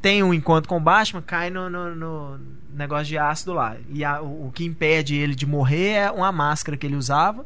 Tem 0.00 0.22
um 0.22 0.32
encontro 0.32 0.68
com 0.68 0.76
o 0.76 0.80
Batman, 0.80 1.20
cai 1.22 1.50
no, 1.50 1.68
no- 1.68 1.94
no 1.94 2.40
negócio 2.72 3.06
de 3.06 3.18
ácido 3.18 3.52
lá. 3.52 3.76
E 3.88 4.04
a- 4.04 4.20
o, 4.22 4.46
o 4.46 4.52
que 4.52 4.64
impede 4.64 5.16
ele 5.16 5.34
de 5.34 5.44
morrer 5.46 5.90
é 5.90 6.10
uma 6.10 6.30
máscara 6.30 6.76
que 6.76 6.86
ele 6.86 6.94
usava. 6.96 7.44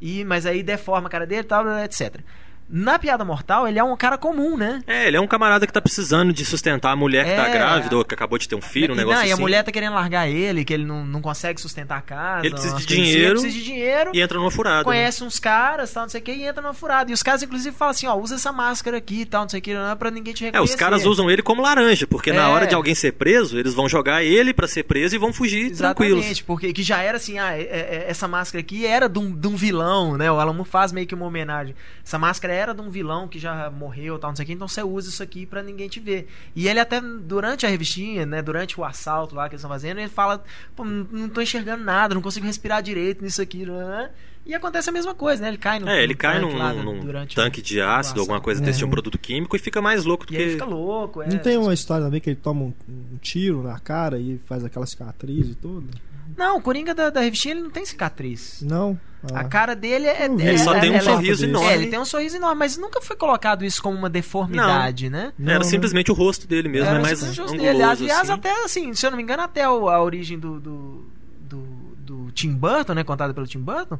E, 0.00 0.24
mas 0.24 0.44
aí 0.44 0.62
deforma 0.62 1.08
a 1.08 1.10
cara 1.10 1.26
dele 1.26 1.44
tal, 1.44 1.66
etc. 1.78 2.20
Na 2.68 2.98
Piada 2.98 3.24
Mortal, 3.24 3.68
ele 3.68 3.78
é 3.78 3.84
um 3.84 3.96
cara 3.96 4.18
comum, 4.18 4.56
né? 4.56 4.82
É, 4.88 5.06
ele 5.06 5.16
é 5.16 5.20
um 5.20 5.26
camarada 5.26 5.66
que 5.66 5.72
tá 5.72 5.80
precisando 5.80 6.32
de 6.32 6.44
sustentar 6.44 6.90
a 6.90 6.96
mulher 6.96 7.24
que 7.24 7.34
tá 7.36 7.48
É. 7.48 7.52
grávida 7.52 7.96
ou 7.96 8.04
que 8.04 8.12
acabou 8.12 8.38
de 8.38 8.48
ter 8.48 8.56
um 8.56 8.60
filho, 8.60 8.92
um 8.92 8.96
e, 8.96 8.98
negócio 8.98 9.20
não, 9.20 9.26
e 9.26 9.30
a 9.30 9.34
assim. 9.34 9.40
mulher 9.42 9.62
tá 9.62 9.70
querendo 9.70 9.94
largar 9.94 10.28
ele, 10.28 10.64
que 10.64 10.74
ele 10.74 10.84
não, 10.84 11.04
não 11.06 11.20
consegue 11.22 11.60
sustentar 11.60 11.98
a 11.98 12.00
casa. 12.02 12.44
Ele 12.44 12.50
precisa 12.54 12.74
de 12.76 12.84
assim, 12.84 12.94
dinheiro. 13.02 13.40
Precisa 13.40 13.52
de 13.52 13.64
dinheiro. 13.64 14.10
E 14.12 14.20
entra 14.20 14.38
numa 14.38 14.50
furada. 14.50 14.78
né? 14.78 14.84
conhece 14.84 15.22
uns 15.22 15.38
caras, 15.38 15.92
tal, 15.92 16.02
não 16.04 16.08
sei 16.10 16.20
o 16.20 16.24
que, 16.24 16.32
e 16.32 16.42
entra 16.44 16.60
numa 16.60 16.74
furada. 16.74 17.10
E 17.10 17.14
os 17.14 17.22
caras, 17.22 17.42
inclusive, 17.42 17.74
falam 17.76 17.90
assim, 17.92 18.06
ó, 18.08 18.16
usa 18.16 18.34
essa 18.34 18.50
máscara 18.50 18.96
aqui, 18.96 19.24
tal, 19.24 19.42
não 19.42 19.48
sei 19.48 19.60
o 19.60 19.62
que, 19.62 19.72
não 19.72 19.90
é 19.90 19.94
pra 19.94 20.10
ninguém 20.10 20.34
te 20.34 20.42
É, 20.44 20.46
reconhecer. 20.48 20.74
os 20.74 20.78
caras 20.78 21.06
usam 21.06 21.30
ele 21.30 21.42
como 21.42 21.62
laranja, 21.62 22.06
porque 22.06 22.32
na 22.32 22.42
É. 22.48 22.48
hora 22.48 22.66
de 22.66 22.74
alguém 22.74 22.94
ser 22.96 23.12
preso, 23.12 23.58
eles 23.58 23.74
vão 23.74 23.88
jogar 23.88 24.24
ele 24.24 24.52
pra 24.52 24.66
ser 24.66 24.82
preso 24.82 25.14
e 25.14 25.18
vão 25.18 25.32
fugir 25.32 25.70
tranquilos. 25.76 26.14
Exatamente, 26.18 26.42
porque 26.44 26.72
que 26.72 26.82
já 26.82 27.00
era 27.00 27.16
assim, 27.16 27.38
ah, 27.38 27.56
é- 27.56 27.62
é- 27.62 28.04
essa 28.08 28.26
máscara 28.26 28.60
aqui 28.60 28.84
era 28.84 29.08
de 29.08 29.18
um, 29.20 29.30
de 29.32 29.46
um 29.46 29.54
vilão, 29.56 30.16
né? 30.16 30.30
O 30.32 30.40
Alamo 30.40 30.64
faz 30.64 30.90
meio 30.90 31.06
que 31.06 31.14
uma 31.14 31.26
homenagem. 31.26 31.74
Essa 32.04 32.18
máscara 32.18 32.55
era 32.56 32.74
de 32.74 32.80
um 32.80 32.90
vilão 32.90 33.28
que 33.28 33.38
já 33.38 33.70
morreu, 33.70 34.18
tal, 34.18 34.30
não 34.30 34.36
sei 34.36 34.44
o 34.44 34.46
que, 34.46 34.52
então 34.52 34.68
você 34.68 34.82
usa 34.82 35.08
isso 35.08 35.22
aqui 35.22 35.46
pra 35.46 35.62
ninguém 35.62 35.88
te 35.88 36.00
ver. 36.00 36.28
E 36.54 36.68
ele 36.68 36.80
até, 36.80 37.00
durante 37.00 37.66
a 37.66 37.68
revistinha, 37.68 38.26
né, 38.26 38.42
durante 38.42 38.80
o 38.80 38.84
assalto 38.84 39.34
lá 39.34 39.48
que 39.48 39.54
eles 39.54 39.60
estão 39.60 39.70
fazendo, 39.70 39.98
ele 39.98 40.08
fala, 40.08 40.42
pô, 40.74 40.84
não, 40.84 41.06
não 41.10 41.28
tô 41.28 41.40
enxergando 41.40 41.84
nada, 41.84 42.14
não 42.14 42.22
consigo 42.22 42.46
respirar 42.46 42.82
direito 42.82 43.22
nisso 43.22 43.40
aqui, 43.40 43.64
né? 43.66 44.10
E 44.46 44.54
acontece 44.54 44.88
a 44.88 44.92
mesma 44.92 45.12
coisa, 45.12 45.42
né? 45.42 45.48
Ele 45.48 45.58
cai 45.58 45.80
no 45.80 45.88
É, 45.88 46.00
ele 46.02 46.12
no 46.12 46.18
cai 46.18 46.40
num, 46.40 46.56
lá, 46.56 46.72
num 46.72 47.00
durante 47.00 47.34
tanque 47.34 47.60
de 47.60 47.80
ácido, 47.80 48.20
alguma 48.20 48.40
coisa 48.40 48.60
desse, 48.60 48.84
um 48.84 48.88
produto 48.88 49.18
químico 49.18 49.56
e 49.56 49.58
fica 49.58 49.82
mais 49.82 50.04
louco 50.04 50.24
do 50.24 50.32
E 50.32 50.36
que. 50.36 50.50
fica 50.50 50.64
louco, 50.64 51.20
é. 51.20 51.28
Não 51.28 51.38
tem 51.38 51.58
uma 51.58 51.74
história 51.74 52.04
também 52.04 52.20
que 52.20 52.30
ele 52.30 52.36
toma 52.36 52.62
um, 52.62 52.72
um 52.88 53.16
tiro 53.20 53.64
na 53.64 53.80
cara 53.80 54.20
e 54.20 54.38
faz 54.46 54.64
aquela 54.64 54.86
cicatriz 54.86 55.48
e 55.48 55.54
tudo? 55.56 55.88
Não, 56.36 56.58
o 56.58 56.60
Coringa 56.60 56.94
da, 56.94 57.08
da 57.10 57.20
revistinha 57.20 57.54
ele 57.54 57.62
não 57.62 57.70
tem 57.70 57.84
cicatriz. 57.84 58.60
Não? 58.62 58.98
Ah. 59.32 59.40
A 59.40 59.44
cara 59.44 59.74
dele 59.74 60.06
é. 60.06 60.28
Vi. 60.28 60.42
é- 60.42 60.48
Ele 60.50 60.58
só 60.58 60.74
é- 60.74 60.80
tem 60.80 60.90
um 60.90 60.94
é- 60.96 61.00
sorriso 61.00 61.40
desse. 61.40 61.44
enorme. 61.44 61.68
É, 61.68 61.74
ele 61.74 61.86
tem 61.88 61.98
um 61.98 62.04
sorriso 62.04 62.36
enorme, 62.36 62.58
mas 62.58 62.76
nunca 62.76 63.00
foi 63.00 63.16
colocado 63.16 63.64
isso 63.64 63.82
como 63.82 63.96
uma 63.96 64.10
deformidade, 64.10 65.08
né? 65.10 65.32
Não, 65.38 65.50
Era 65.50 65.58
não. 65.64 65.66
simplesmente 65.68 66.10
o 66.10 66.14
rosto 66.14 66.46
dele 66.46 66.68
mesmo, 66.68 66.88
Era 66.88 66.98
é 66.98 67.02
mais 67.02 67.22
anguloso, 67.22 67.56
dele. 67.56 67.82
Aliás, 67.82 68.00
assim. 68.02 68.32
até 68.32 68.64
assim, 68.64 68.94
se 68.94 69.04
eu 69.06 69.10
não 69.10 69.16
me 69.16 69.22
engano, 69.22 69.42
até 69.42 69.68
o- 69.68 69.88
a 69.88 70.00
origem 70.02 70.38
do, 70.38 70.60
do, 70.60 71.04
do, 71.40 71.62
do 71.98 72.30
Tim 72.32 72.52
Burton, 72.54 72.94
né? 72.94 73.02
Contada 73.02 73.32
pelo 73.34 73.46
Tim 73.46 73.60
Burton, 73.60 73.98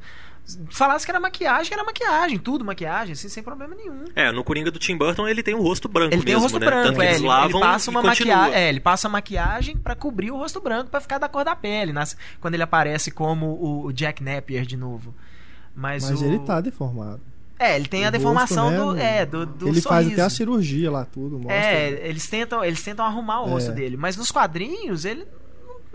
falasse 0.70 1.04
que 1.04 1.10
era 1.10 1.18
maquiagem, 1.20 1.66
que 1.68 1.74
era 1.74 1.82
maquiagem, 1.84 2.38
tudo 2.38 2.64
maquiagem, 2.64 3.12
assim, 3.14 3.28
sem 3.28 3.42
problema 3.42 3.74
nenhum. 3.74 4.04
É, 4.14 4.30
no 4.30 4.44
Coringa 4.44 4.70
do 4.70 4.78
Tim 4.78 4.96
Burton 4.96 5.26
ele 5.26 5.42
tem 5.42 5.54
o 5.54 5.60
rosto 5.62 5.88
branco 5.88 6.14
Ele 6.14 6.22
tem 6.22 6.34
o 6.34 6.38
mesmo, 6.38 6.42
rosto 6.44 6.58
né? 6.60 6.66
branco, 6.66 6.86
Tanto 6.88 6.96
que 6.98 7.02
é, 7.02 7.06
eles 7.08 7.18
ele, 7.18 7.28
lavam 7.28 7.60
ele 7.60 7.68
passa 7.68 7.90
uma 7.90 8.02
maquiagem, 8.02 8.54
é, 8.54 8.68
ele 8.68 8.80
passa 8.80 9.08
maquiagem 9.08 9.76
pra 9.76 9.94
cobrir 9.94 10.30
o 10.30 10.36
rosto 10.36 10.60
branco 10.60 10.90
pra 10.90 11.00
ficar 11.00 11.18
da 11.18 11.28
cor 11.28 11.44
da 11.44 11.56
pele, 11.56 11.92
nas- 11.92 12.16
quando 12.40 12.54
ele 12.54 12.62
aparece 12.62 13.10
como 13.10 13.46
o, 13.86 13.92
Jack 13.92 14.22
Napier 14.22 14.64
de 14.64 14.76
novo. 14.76 15.14
Mas, 15.74 16.08
Mas 16.08 16.22
o- 16.22 16.24
ele 16.24 16.38
tá 16.40 16.60
deformado. 16.60 17.20
É, 17.58 17.74
ele 17.74 17.86
tem 17.88 18.04
O 18.04 18.08
a 18.08 18.10
deformação 18.10 18.68
rosto, 18.68 18.84
do, 18.86 18.92
né, 18.94 19.18
é, 19.20 19.26
do, 19.26 19.46
do 19.46 19.68
Ele 19.68 19.80
faz 19.80 20.04
sorriso. 20.04 20.12
até 20.12 20.22
a 20.22 20.30
cirurgia 20.30 20.90
lá, 20.90 21.06
tudo. 21.06 21.38
Mostra. 21.38 21.54
É, 21.54 22.06
eles 22.06 22.26
tentam, 22.28 22.62
eles 22.62 22.82
tentam 22.82 23.04
arrumar 23.04 23.42
o 23.42 23.46
É. 23.46 23.50
rosto 23.50 23.72
dele, 23.72 23.96
mas 23.96 24.14
nos 24.16 24.30
quadrinhos 24.30 25.04
ele 25.06 25.26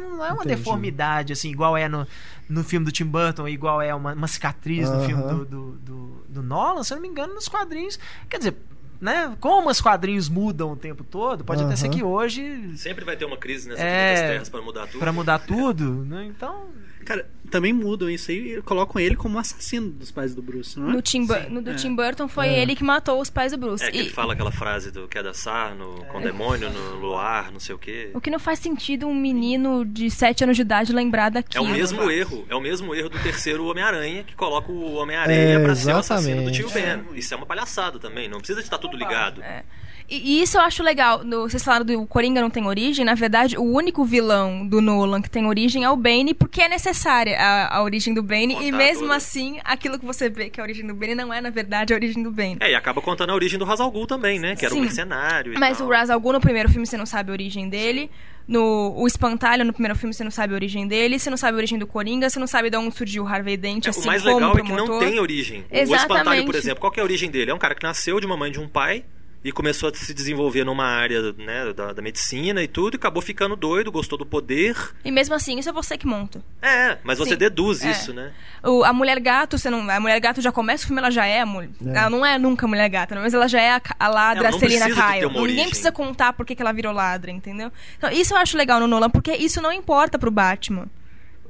não, 0.02 0.26
é 0.26 0.32
uma 0.34 0.44
Entendi. 0.44 0.56
deformidade 0.56 1.34
assim, 1.34 1.50
igual 1.52 1.78
é 1.78 1.88
no, 1.88 2.06
no 2.50 2.64
filme 2.64 2.86
do 2.86 2.92
Tim 2.92 3.06
Burton, 3.06 3.48
igual 3.48 3.82
é 3.82 3.94
uma, 3.96 4.14
uma 4.14 4.28
cicatriz 4.28 4.90
no 4.90 4.98
Aham. 4.98 5.06
filme 5.06 5.24
do, 5.24 5.46
do, 5.46 5.72
do, 5.74 6.26
do 6.28 6.44
Nolan, 6.44 6.84
se 6.84 6.94
eu 6.94 6.96
não 6.96 7.02
me 7.02 7.08
engano, 7.08 7.34
nos 7.34 7.48
quadrinhos. 7.48 7.98
Quer 8.30 8.38
dizer, 8.40 8.56
né, 9.00 9.36
como 9.40 9.70
os 9.70 9.82
quadrinhos 9.82 10.30
mudam 10.30 10.72
o 10.72 10.76
tempo 10.76 11.04
todo, 11.04 11.44
pode 11.44 11.64
até 11.64 11.76
ser 11.76 11.90
que 11.90 12.04
hoje 12.04 12.78
Sempre 12.78 13.04
vai 13.06 13.16
ter 13.18 13.26
uma 13.26 13.38
crise 13.38 13.68
nessa 13.70 13.82
É, 13.82 14.12
das 14.14 14.22
terras 14.30 14.50
pra 14.50 14.62
mudar 14.62 14.88
tudo. 14.88 15.00
pra 15.00 15.12
mudar 15.12 15.40
tudo, 15.40 16.06
né? 16.06 16.26
Então, 16.26 16.68
Cara, 17.06 17.28
também 17.52 17.74
mudam 17.74 18.10
isso 18.10 18.32
aí 18.32 18.56
e 18.58 18.62
colocam 18.62 19.00
ele 19.00 19.16
como 19.16 19.38
assassino 19.38 19.90
dos 19.92 20.10
pais 20.12 20.34
do 20.34 20.42
Bruce, 20.42 20.80
não 20.80 20.90
é? 20.90 20.94
No, 20.94 21.02
Tim, 21.02 21.28
Sim. 21.28 21.34
no 21.50 21.62
do 21.62 21.72
É. 21.72 21.76
Tim 21.76 21.96
Burton 21.96 22.28
foi 22.28 22.48
É. 22.48 22.62
ele 22.62 22.76
que 22.76 22.84
matou 22.84 23.20
os 23.22 23.30
pais 23.30 23.52
do 23.52 23.58
Bruce. 23.58 23.84
É 23.84 23.92
que 23.92 23.98
E- 23.98 24.02
ele 24.02 24.10
fala 24.10 24.34
aquela 24.34 24.52
frase 24.52 24.90
do 24.92 25.08
quer 25.08 25.22
dançar 25.24 25.76
no, 25.76 26.04
com 26.06 26.22
demônio, 26.22 26.70
no 26.70 26.96
luar, 27.00 27.52
não 27.52 27.60
sei 27.60 27.76
o 27.76 27.78
quê. 27.78 28.10
O 28.14 28.22
que 28.22 28.30
não 28.32 28.40
faz 28.40 28.60
sentido 28.60 29.08
um 29.08 29.14
menino 29.14 29.86
de 29.86 30.10
7 30.10 30.44
anos 30.44 30.56
de 30.56 30.62
idade 30.62 30.94
lembrar 30.94 31.30
daquilo. 31.30 31.66
É 31.66 31.68
o 31.68 31.72
mesmo 31.72 32.10
erro, 32.10 32.46
é 32.50 32.56
o 32.56 32.62
mesmo 32.62 32.96
erro 32.96 33.10
do 33.10 33.20
terceiro 33.20 33.66
Homem-Aranha, 33.66 34.24
que 34.24 34.36
coloca 34.36 34.72
o 34.72 34.94
Homem-Aranha 34.96 35.60
É, 35.60 35.60
pra 35.64 35.76
ser 35.76 35.94
o 35.94 35.98
assassino 35.98 36.44
do 36.44 36.50
exatamente. 36.50 36.58
tio 36.58 36.70
Ben. 36.70 37.18
Isso 37.20 37.34
é 37.34 37.38
uma 37.38 37.46
palhaçada 37.46 38.00
também, 38.00 38.28
não 38.30 38.38
precisa 38.40 38.60
de 38.60 38.66
estar 38.66 38.78
tudo 38.78 38.96
ligado. 38.98 39.44
É. 39.44 39.64
E, 40.12 40.40
e 40.40 40.42
isso 40.42 40.58
eu 40.58 40.62
acho 40.62 40.84
legal. 40.84 41.24
No, 41.24 41.44
vocês 41.50 41.64
falaram 41.64 41.86
do 41.86 42.06
Coringa 42.06 42.42
não 42.42 42.50
tem 42.50 42.68
origem. 42.68 43.06
Na 43.06 43.16
verdade, 43.16 43.58
o 43.58 43.64
único 43.64 44.04
vilão 44.04 44.68
do 44.68 44.82
Nolan 44.82 45.22
que 45.22 45.30
tem 45.30 45.46
origem 45.46 45.86
é 45.86 45.90
o 45.90 45.96
Bane, 45.96 46.34
porque 46.34 46.62
é 46.62 46.68
necessária 46.68 47.40
a, 47.40 47.78
a 47.78 47.82
origem 47.82 48.14
do 48.14 48.22
Bane. 48.22 48.54
E 48.56 48.66
Contar 48.66 48.78
mesmo 48.78 49.04
toda. 49.04 49.16
assim, 49.16 49.60
aquilo 49.64 49.98
que 49.98 50.06
você 50.06 50.30
vê 50.30 50.50
que 50.50 50.60
é 50.60 50.64
a 50.64 50.66
origem 50.66 50.86
do 50.86 50.94
Bane 50.94 51.16
não 51.16 51.34
é, 51.34 51.40
na 51.40 51.50
verdade, 51.50 51.94
a 51.94 51.96
origem 51.96 52.22
do 52.22 52.30
Bane. 52.30 52.58
É, 52.60 52.72
e 52.72 52.76
acaba 52.76 53.02
contando 53.02 53.30
a 53.30 53.34
origem 53.34 53.58
do 53.58 53.64
Hazal 53.64 53.90
Ghul 53.90 54.06
também, 54.06 54.38
né? 54.38 54.54
Que 54.58 54.66
era 54.66 54.74
um 54.74 54.80
Sim. 54.80 54.84
mercenário 54.84 55.54
e 55.54 55.58
Mas 55.58 55.78
tal. 55.78 55.88
o 55.88 55.90
Ra's 55.90 56.10
al 56.10 56.20
Ghul, 56.20 56.34
no 56.34 56.42
primeiro 56.42 56.68
filme, 56.68 56.86
você 56.86 56.98
não 56.98 57.06
sabe 57.06 57.30
a 57.30 57.34
origem 57.34 57.70
dele. 57.70 58.12
No 58.46 58.94
o 58.98 59.08
Espantalho, 59.08 59.64
no 59.64 59.72
primeiro 59.72 59.98
filme, 59.98 60.14
você 60.14 60.26
não 60.26 60.32
sabe 60.32 60.52
a 60.52 60.56
origem 60.56 60.86
dele. 60.90 61.18
Você 61.20 61.30
não 61.30 61.38
sabe 61.38 61.54
a 61.54 61.58
origem 61.58 61.80
do 61.80 61.88
Coringa. 61.88 62.30
Você 62.30 62.38
não 62.38 62.48
sabe 62.48 62.70
de 62.70 62.76
onde 62.76 62.94
surgiu 62.98 63.24
o 63.24 63.28
Harvey 63.28 63.56
Dent, 63.56 63.86
É, 63.86 63.92
assim 63.92 64.02
o 64.02 64.06
mais 64.08 64.24
legal 64.24 64.58
é 64.58 64.62
que 64.62 64.74
não 64.74 65.00
tem 65.00 65.20
origem. 65.22 65.62
O 65.62 65.66
Exatamente. 65.74 66.02
espantalho, 66.02 66.46
por 66.46 66.56
exemplo, 66.56 66.82
qual 66.82 66.92
que 66.92 67.00
é 67.00 67.02
a 67.02 67.06
origem 67.06 67.32
dele? 67.32 67.52
É 67.52 67.54
um 67.54 67.60
cara 67.60 67.74
que 67.76 67.84
nasceu 67.84 68.20
de 68.20 68.26
uma 68.26 68.36
mãe 68.36 68.50
e 68.50 68.54
de 68.54 68.60
um 68.60 68.68
pai 68.68 69.06
e 69.44 69.52
começou 69.52 69.90
a 69.90 69.94
se 69.94 70.14
desenvolver 70.14 70.64
numa 70.64 70.86
área 70.86 71.34
né, 71.34 71.74
da, 71.74 71.94
da 71.94 72.02
medicina 72.02 72.62
e 72.62 72.68
tudo, 72.68 72.96
e 72.96 72.98
acabou 72.98 73.22
ficando 73.22 73.56
doido, 73.56 73.92
gostou 73.92 74.18
do 74.18 74.26
poder. 74.26 74.76
E 75.04 75.12
mesmo 75.12 75.34
assim, 75.34 75.58
isso 75.58 75.70
é 75.70 75.72
você 75.74 75.98
que 75.98 76.06
monta. 76.06 76.44
É, 76.62 76.98
mas 77.04 77.18
você 77.18 77.32
Sim. 77.32 77.38
deduz 77.38 77.84
É. 77.84 77.90
isso, 77.92 78.14
né? 78.14 78.32
O- 78.64 78.84
a 78.84 78.94
mulher 78.94 79.20
gato, 79.20 79.58
você 79.58 79.70
não, 79.70 79.90
a 79.90 80.00
mulher 80.00 80.20
gato 80.20 80.42
já 80.42 80.52
começa 80.52 80.84
o 80.84 80.88
filme, 80.88 81.00
ela 81.02 81.10
já 81.10 81.26
é 81.26 81.42
a 81.42 81.46
mulher. 81.46 81.70
É. 81.86 81.98
Ela 81.98 82.10
não 82.10 82.26
é 82.26 82.38
nunca 82.38 82.68
mulher 82.68 82.88
gata, 82.90 83.16
mas 83.16 83.34
ela 83.34 83.48
já 83.48 83.60
é 83.60 83.72
a, 83.72 83.82
a 84.00 84.08
ladra 84.08 84.52
não 84.52 84.60
Celina 84.60 84.86
uma 85.28 85.42
Ninguém 85.48 85.68
precisa 85.68 85.92
contar 85.92 86.34
por 86.34 86.46
que 86.46 86.56
que 86.56 86.62
ela 86.62 86.72
virou 86.72 86.94
ladra, 86.94 87.32
entendeu? 87.32 87.72
Então, 87.98 88.12
isso 88.12 88.34
eu 88.34 88.38
acho 88.38 88.56
legal 88.56 88.80
no 88.80 88.88
Nolan, 88.88 89.10
porque 89.10 89.34
isso 89.34 89.60
não 89.62 89.72
importa 89.72 90.20
pro 90.20 90.30
Batman. 90.30 90.88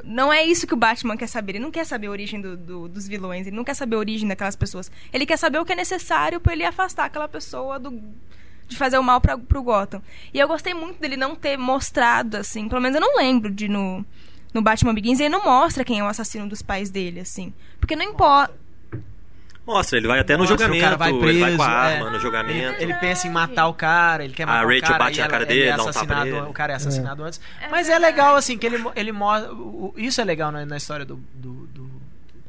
Não 0.03 0.31
é 0.31 0.43
isso 0.43 0.65
que 0.67 0.73
o 0.73 0.77
Batman 0.77 1.15
quer 1.17 1.27
saber. 1.27 1.53
Ele 1.53 1.59
não 1.63 1.71
quer 1.71 1.85
saber 1.85 2.07
a 2.07 2.11
origem 2.11 2.41
do- 2.41 2.57
do- 2.57 2.87
dos 2.87 3.07
vilões, 3.07 3.47
ele 3.47 3.55
não 3.55 3.63
quer 3.63 3.73
saber 3.75 3.95
a 3.95 3.99
origem 3.99 4.27
daquelas 4.27 4.55
pessoas. 4.55 4.91
Ele 5.13 5.25
quer 5.25 5.37
saber 5.37 5.59
o 5.59 5.65
que 5.65 5.73
é 5.73 5.75
necessário 5.75 6.39
pra 6.39 6.53
ele 6.53 6.63
afastar 6.65 7.05
aquela 7.05 7.27
pessoa 7.27 7.77
do. 7.79 8.01
de 8.67 8.77
fazer 8.77 8.97
o 8.97 9.03
mal 9.03 9.19
pra, 9.19 9.37
pro 9.37 9.61
Gotham. 9.61 10.01
E 10.33 10.39
eu 10.39 10.47
gostei 10.47 10.73
muito 10.73 10.97
dele 10.99 11.17
não 11.17 11.35
ter 11.35 11.57
mostrado, 11.57 12.37
assim, 12.37 12.69
pelo 12.69 12.79
menos 12.79 12.95
eu 12.95 13.01
não 13.01 13.17
lembro 13.17 13.51
de 13.51 13.67
no, 13.67 14.05
no 14.53 14.61
Batman 14.61 14.93
Begins, 14.93 15.19
ele 15.19 15.27
não 15.27 15.43
mostra 15.43 15.83
quem 15.83 15.99
é 15.99 16.03
o 16.03 16.07
assassino 16.07 16.47
dos 16.47 16.61
pais 16.61 16.89
dele, 16.89 17.19
assim. 17.19 17.53
Porque 17.81 17.97
não 17.97 18.05
importa. 18.05 18.60
Mostra, 19.65 19.97
ele 19.99 20.07
vai 20.07 20.19
até 20.19 20.33
no 20.33 20.39
Mostra, 20.39 20.55
o 20.55 20.59
julgamento, 20.59 20.83
cara 20.83 20.97
vai 20.97 21.09
ele 21.11 21.19
vai 21.19 21.31
preso, 21.51 21.57
com 21.57 21.63
a 21.63 21.67
é. 21.89 21.93
arma 21.95 22.09
no 22.09 22.19
julgamento. 22.19 22.81
Ele 22.81 22.93
pensa 22.95 23.27
em 23.27 23.29
matar 23.29 23.67
o 23.67 23.73
cara, 23.73 24.23
ele 24.23 24.33
quer 24.33 24.45
matar 24.45 24.59
A 24.59 24.65
o 24.65 24.67
Rachel 24.67 24.81
cara. 24.81 24.97
bate 24.97 25.13
e 25.15 25.17
na 25.19 25.23
ela- 25.25 25.31
cara 25.31 25.43
ele 25.43 25.53
dele, 25.53 25.61
é 25.61 25.67
dá 25.67 25.73
um 25.73 25.77
tapa 25.77 25.89
assassinado, 25.91 26.25
nele. 26.25 26.39
O 26.41 26.53
cara 26.53 26.73
é 26.73 26.75
assassinado 26.75 27.23
antes. 27.23 27.41
É 27.61 27.67
Mas 27.69 27.87
é 27.89 27.99
legal, 27.99 28.35
assim, 28.35 28.57
que 28.57 28.65
ele, 28.65 28.83
ele 28.95 29.11
mostra. 29.11 29.53
o- 29.53 29.93
o- 29.95 29.99
Isso 29.99 30.19
é 30.19 30.23
legal 30.23 30.51
na, 30.51 30.65
na 30.65 30.77
história 30.77 31.05
do, 31.05 31.15
do, 31.33 31.67
do, 31.67 31.91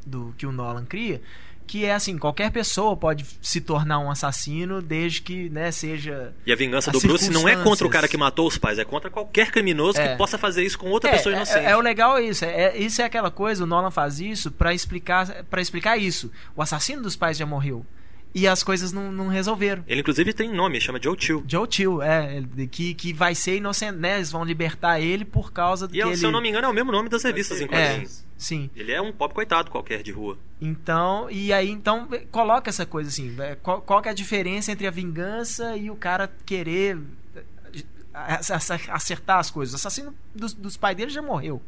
do 0.07 0.35
que 0.39 0.47
o 0.47 0.53
Nolan 0.53 0.85
cria. 0.87 1.21
Que 1.67 1.85
é 1.87 1.95
assim, 1.95 2.19
qualquer 2.19 2.51
pessoa 2.51 2.97
pode 2.97 3.25
se 3.41 3.61
tornar 3.61 3.99
um 3.99 4.11
assassino 4.11 4.83
desde 4.83 5.23
que, 5.23 5.49
né, 5.49 5.71
seja. 5.71 6.35
E 6.45 6.53
a 6.53 6.57
vingança 6.57 6.91
do 6.91 7.01
Bruce 7.01 7.31
não 7.31 7.49
é 7.49 7.57
contra 7.57 7.87
o 7.87 7.91
cara 7.91 8.07
que 8.09 8.17
matou 8.17 8.47
os 8.47 8.59
pais, 8.59 8.79
é 8.79 8.85
contra 8.85 9.09
qualquer 9.11 9.51
criminoso 9.51 9.99
É. 9.99 10.09
que 10.09 10.17
possa 10.19 10.37
fazer 10.37 10.65
isso 10.65 10.79
com 10.79 10.91
outra 10.91 11.11
É, 11.11 11.13
pessoa 11.15 11.33
é- 11.35 11.37
inocente. 11.37 11.65
É, 11.65 11.77
o 11.77 11.81
legal 11.81 12.19
é 12.19 12.23
isso. 12.25 12.45
É, 12.45 12.65
é- 12.65 12.77
isso 12.79 13.01
é 13.01 13.05
aquela 13.05 13.31
coisa, 13.31 13.65
o 13.65 13.67
Nolan 13.67 13.91
faz 13.91 14.21
isso 14.21 14.51
pra 14.51 14.75
explicar, 14.75 15.45
pra 15.45 15.63
explicar 15.63 15.97
isso. 15.97 16.31
O 16.55 16.61
assassino 16.61 17.03
dos 17.03 17.17
pais 17.17 17.39
já 17.39 17.47
morreu. 17.47 17.87
E 18.35 18.49
as 18.49 18.63
coisas 18.63 18.93
não, 18.93 19.13
não 19.13 19.29
resolveram. 19.29 19.85
Ele 19.87 20.01
inclusive 20.01 20.33
tem 20.33 20.51
nome, 20.51 20.81
chama 20.81 20.99
Joe 21.03 21.15
Chill. 21.19 21.45
Joe 21.47 21.67
Chill, 21.71 22.01
é, 22.01 22.43
que, 22.71 22.95
que 22.95 23.13
vai 23.13 23.35
ser 23.35 23.57
inocente, 23.59 23.99
né? 23.99 24.17
Eles 24.17 24.31
vão 24.33 24.43
libertar 24.45 25.01
ele 25.01 25.25
por 25.25 25.53
causa 25.53 25.87
do 25.87 25.95
E 25.95 25.99
que 25.99 26.03
é, 26.03 26.07
ele... 26.07 26.17
se 26.17 26.25
eu 26.25 26.33
não 26.33 26.41
me 26.41 26.49
engano 26.49 26.67
é 26.67 26.71
o 26.71 26.73
mesmo 26.73 26.91
nome 26.91 27.09
das 27.11 27.23
revistas 27.23 27.61
em 27.61 27.65
É, 27.65 27.69
quadrinhos. 27.69 28.25
sim. 28.39 28.71
Ele 28.75 28.91
é 28.91 29.03
um 29.03 29.13
pobre 29.13 29.35
coitado 29.35 29.71
qualquer 29.71 30.03
de 30.03 30.11
rua. 30.13 30.39
Então, 30.61 31.29
e 31.31 31.53
aí, 31.53 31.69
então, 31.69 32.09
coloca 32.31 32.71
essa 32.71 32.87
coisa 32.87 33.11
assim, 33.11 33.35
é, 33.39 33.55
qual, 33.57 33.83
qual 33.83 34.01
que 34.01 34.09
é 34.09 34.13
a 34.13 34.15
diferença 34.15 34.73
entre 34.73 34.87
a 34.87 34.91
vingança 34.91 35.77
e 35.77 35.91
o 35.91 35.97
cara 35.97 36.33
querer 36.47 36.97
a- 38.15 38.41
acertar 38.95 39.39
as 39.39 39.51
coisas? 39.51 39.75
O 39.75 39.77
assassino 39.77 40.15
dos, 40.35 40.55
dos 40.55 40.77
pais 40.77 40.97
dele 40.97 41.11
já 41.11 41.21
morreu. 41.23 41.61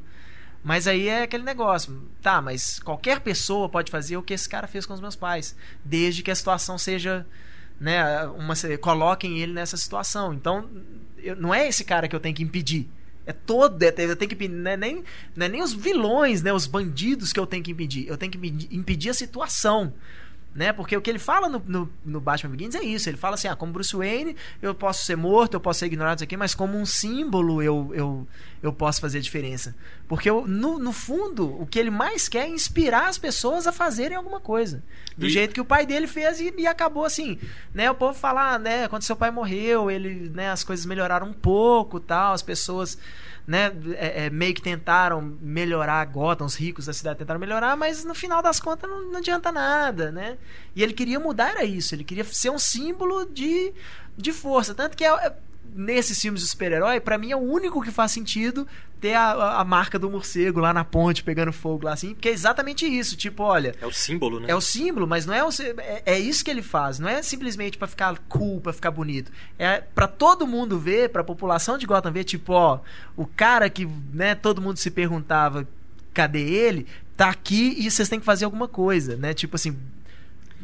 Mas 0.64 0.86
aí 0.88 1.08
é 1.08 1.22
aquele 1.24 1.42
negócio, 1.44 2.02
tá, 2.22 2.40
mas 2.40 2.78
qualquer 2.78 3.20
pessoa 3.20 3.68
pode 3.68 3.90
fazer 3.90 4.16
o 4.16 4.22
que 4.22 4.32
esse 4.32 4.48
cara 4.48 4.66
fez 4.66 4.86
com 4.86 4.94
os 4.94 5.00
meus 5.00 5.14
pais, 5.14 5.54
desde 5.84 6.22
que 6.22 6.30
a 6.30 6.34
situação 6.34 6.78
seja, 6.78 7.26
né, 7.78 8.26
uma, 8.28 8.54
coloquem 8.80 9.38
ele 9.40 9.52
nessa 9.52 9.76
situação. 9.76 10.32
Então, 10.32 10.66
eu- 11.18 11.36
não 11.36 11.52
é 11.54 11.68
esse 11.68 11.84
cara 11.84 12.08
que 12.08 12.16
eu 12.16 12.20
tenho 12.20 12.34
que 12.34 12.42
impedir. 12.42 12.88
É 13.26 13.32
todo, 13.32 13.82
é, 13.82 13.88
eu 13.98 14.16
tenho 14.16 14.28
que 14.34 14.48
não 14.48 14.70
é 14.70 14.76
nem, 14.76 15.04
não 15.36 15.46
é 15.46 15.48
nem 15.50 15.62
os 15.62 15.72
vilões, 15.74 16.42
né, 16.42 16.50
os 16.52 16.66
bandidos 16.66 17.30
que 17.30 17.38
eu 17.40 17.46
tenho 17.46 17.62
que 17.62 17.70
impedir. 17.72 18.08
Eu 18.08 18.16
tenho 18.16 18.32
que 18.32 18.38
impedir- 18.38 18.68
impedir 18.70 19.10
a 19.10 19.14
situação. 19.14 19.92
Né? 20.54 20.72
Porque 20.72 20.96
o 20.96 21.00
que 21.00 21.10
ele 21.10 21.18
fala 21.18 21.48
no, 21.48 21.60
no, 21.66 21.90
no 22.04 22.20
Batman 22.20 22.50
Begins 22.54 22.76
é 22.76 22.82
isso. 22.84 23.08
Ele 23.10 23.16
fala 23.16 23.34
assim: 23.34 23.48
ah, 23.48 23.56
como 23.56 23.72
Bruce 23.72 23.96
Wayne, 23.96 24.36
eu 24.62 24.72
posso 24.72 25.04
ser 25.04 25.16
morto, 25.16 25.54
eu 25.54 25.60
posso 25.60 25.80
ser 25.80 25.86
ignorado, 25.86 26.18
isso 26.18 26.24
aqui, 26.24 26.36
mas 26.36 26.54
como 26.54 26.78
um 26.78 26.86
símbolo 26.86 27.60
eu, 27.60 27.90
eu, 27.92 28.28
eu 28.66 28.72
posso 28.72 29.00
fazer 29.00 29.18
a 29.18 29.20
diferença. 29.20 29.74
Porque 30.08 30.28
eu, 30.28 30.46
no, 30.46 30.78
no 30.78 30.92
fundo, 30.92 31.60
o 31.60 31.66
que 31.66 31.78
ele 31.78 31.90
mais 31.90 32.28
quer 32.28 32.46
é 32.46 32.48
inspirar 32.48 33.08
as 33.08 33.18
pessoas 33.18 33.66
a 33.66 33.72
fazerem 33.72 34.16
alguma 34.16 34.40
coisa. 34.40 34.82
Do 35.16 35.26
E- 35.26 35.30
jeito 35.30 35.52
que 35.54 35.60
o 35.60 35.64
pai 35.64 35.84
dele 35.86 36.06
fez 36.06 36.40
e, 36.40 36.52
e 36.56 36.66
acabou 36.66 37.04
assim. 37.04 37.38
Né? 37.72 37.90
O 37.90 37.94
povo 37.94 38.18
fala, 38.18 38.54
ah, 38.54 38.58
né, 38.58 38.88
quando 38.88 39.02
seu 39.02 39.16
pai 39.16 39.30
morreu, 39.30 39.90
ele, 39.90 40.30
né, 40.34 40.50
as 40.50 40.64
coisas 40.64 40.86
melhoraram 40.86 41.28
um 41.28 41.32
pouco 41.32 41.98
tal, 42.00 42.32
as 42.32 42.42
pessoas 42.42 42.96
né, 43.46 43.70
é, 43.96 44.24
é, 44.26 44.30
meio 44.30 44.54
que 44.54 44.62
tentaram 44.62 45.36
melhorar 45.40 46.02
Gotham, 46.06 46.46
os 46.46 46.54
ricos 46.54 46.86
da 46.86 46.94
cidade 46.94 47.18
tentaram 47.18 47.38
melhorar, 47.38 47.76
mas 47.76 48.02
no 48.02 48.14
final 48.14 48.42
das 48.42 48.58
contas 48.58 48.88
não, 48.88 49.10
não 49.10 49.18
adianta 49.18 49.52
nada, 49.52 50.10
né? 50.10 50.38
E 50.74 50.82
ele 50.82 50.94
queria 50.94 51.20
mudar 51.20 51.50
era 51.50 51.64
isso, 51.64 51.94
ele 51.94 52.04
queria 52.04 52.24
ser 52.24 52.48
um 52.50 52.58
símbolo 52.58 53.26
de, 53.26 53.74
de 54.16 54.32
força, 54.32 54.74
tanto 54.74 54.96
que 54.96 55.04
é, 55.04 55.08
é- 55.08 55.36
nesses 55.74 56.20
filmes 56.20 56.40
de 56.42 56.48
super-herói, 56.48 57.00
pra 57.00 57.16
mim 57.18 57.30
é 57.30 57.36
o 57.36 57.40
único 57.40 57.82
que 57.82 57.90
faz 57.90 58.10
sentido 58.12 58.66
ter 59.00 59.14
a, 59.14 59.32
a- 59.32 59.60
a 59.60 59.64
marca 59.64 59.98
do 59.98 60.10
morcego 60.10 60.60
lá 60.60 60.72
na 60.72 60.84
ponte 60.84 61.22
pegando 61.22 61.52
fogo 61.52 61.84
lá 61.84 61.92
assim, 61.92 62.14
porque 62.14 62.28
é 62.28 62.32
exatamente 62.32 62.86
isso, 62.86 63.16
tipo, 63.16 63.42
olha, 63.42 63.74
É 63.80 63.86
o 63.86 63.92
símbolo, 63.92 64.40
né? 64.40 64.46
é 64.48 64.54
o 64.54 64.60
símbolo, 64.60 65.06
mas 65.06 65.26
não 65.26 65.34
é, 65.34 65.44
o, 65.44 65.48
é, 65.78 66.02
é 66.06 66.18
isso 66.18 66.44
que 66.44 66.50
ele 66.50 66.62
faz. 66.62 66.98
Não 66.98 67.08
é 67.08 67.22
simplesmente 67.22 67.76
pra 67.76 67.86
ficar 67.86 68.16
cool, 68.28 68.60
pra 68.60 68.72
ficar 68.72 68.90
bonito. 68.90 69.30
É 69.58 69.80
pra 69.80 70.06
todo 70.08 70.46
mundo 70.46 70.78
ver, 70.78 71.10
pra 71.10 71.22
população 71.24 71.76
de 71.76 71.86
Gotham 71.86 72.12
ver, 72.12 72.24
tipo, 72.24 72.52
ó, 72.52 72.80
o 73.16 73.26
cara 73.26 73.68
que, 73.68 73.86
né, 74.12 74.34
todo 74.34 74.62
mundo 74.62 74.76
se 74.78 74.90
perguntava 74.90 75.66
cadê 76.12 76.40
ele, 76.42 76.86
tá 77.16 77.28
aqui 77.28 77.74
e 77.76 77.90
vocês 77.90 78.08
têm 78.08 78.20
que 78.20 78.24
fazer 78.26 78.44
alguma 78.44 78.68
coisa, 78.68 79.16
né? 79.16 79.34
Tipo 79.34 79.56
assim, 79.56 79.76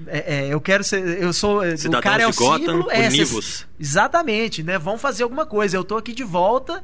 é, 0.07 0.47
é, 0.47 0.49
eu 0.55 0.61
quero 0.61 0.83
ser, 0.85 1.03
eu 1.23 1.33
sou, 1.33 1.61
o 1.63 1.77
Cidadãos 1.79 2.03
cara 2.03 2.23
é 2.23 2.27
o 2.27 2.33
Gotham, 2.35 2.59
símbolo, 2.59 2.91
é, 2.91 3.09
univos. 3.09 3.67
exatamente, 3.79 4.63
né? 4.63 4.79
Vão 4.79 4.97
fazer 4.99 5.23
alguma 5.23 5.45
coisa. 5.47 5.77
Eu 5.77 5.85
tô 5.85 5.97
aqui 5.97 6.13
de 6.13 6.25
volta 6.25 6.83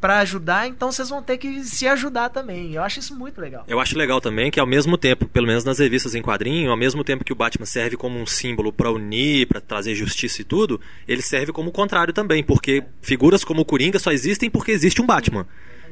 pra 0.00 0.18
ajudar, 0.18 0.66
então 0.68 0.92
vocês 0.92 1.08
vão 1.08 1.22
ter 1.22 1.38
que 1.38 1.64
se 1.64 1.86
ajudar 1.88 2.28
também. 2.28 2.74
Eu 2.74 2.82
acho 2.82 2.98
isso 3.00 3.14
muito 3.16 3.40
legal. 3.40 3.64
Eu 3.66 3.80
acho 3.80 3.96
legal 3.96 4.20
também 4.20 4.50
que 4.50 4.60
ao 4.60 4.66
mesmo 4.66 4.98
tempo, 4.98 5.26
pelo 5.26 5.46
menos 5.46 5.64
nas 5.64 5.78
revistas 5.78 6.14
em 6.14 6.20
quadrinho, 6.20 6.70
ao 6.70 6.76
mesmo 6.76 7.02
tempo 7.02 7.24
que 7.24 7.32
o 7.32 7.36
Batman 7.36 7.64
serve 7.64 7.96
como 7.96 8.18
um 8.20 8.26
símbolo 8.26 8.70
pra 8.70 8.90
unir, 8.90 9.46
pra 9.46 9.62
trazer 9.62 9.94
justiça 9.94 10.42
e 10.42 10.44
tudo, 10.44 10.78
ele 11.08 11.22
serve 11.22 11.52
como 11.52 11.70
o 11.70 11.72
contrário 11.72 12.12
também, 12.12 12.44
porque 12.44 12.84
figuras 13.00 13.42
como 13.44 13.62
o 13.62 13.64
Coringa 13.64 13.98
só 13.98 14.12
existem 14.12 14.50
porque 14.50 14.72
existe 14.72 15.00
um 15.00 15.06
Batman. 15.06 15.46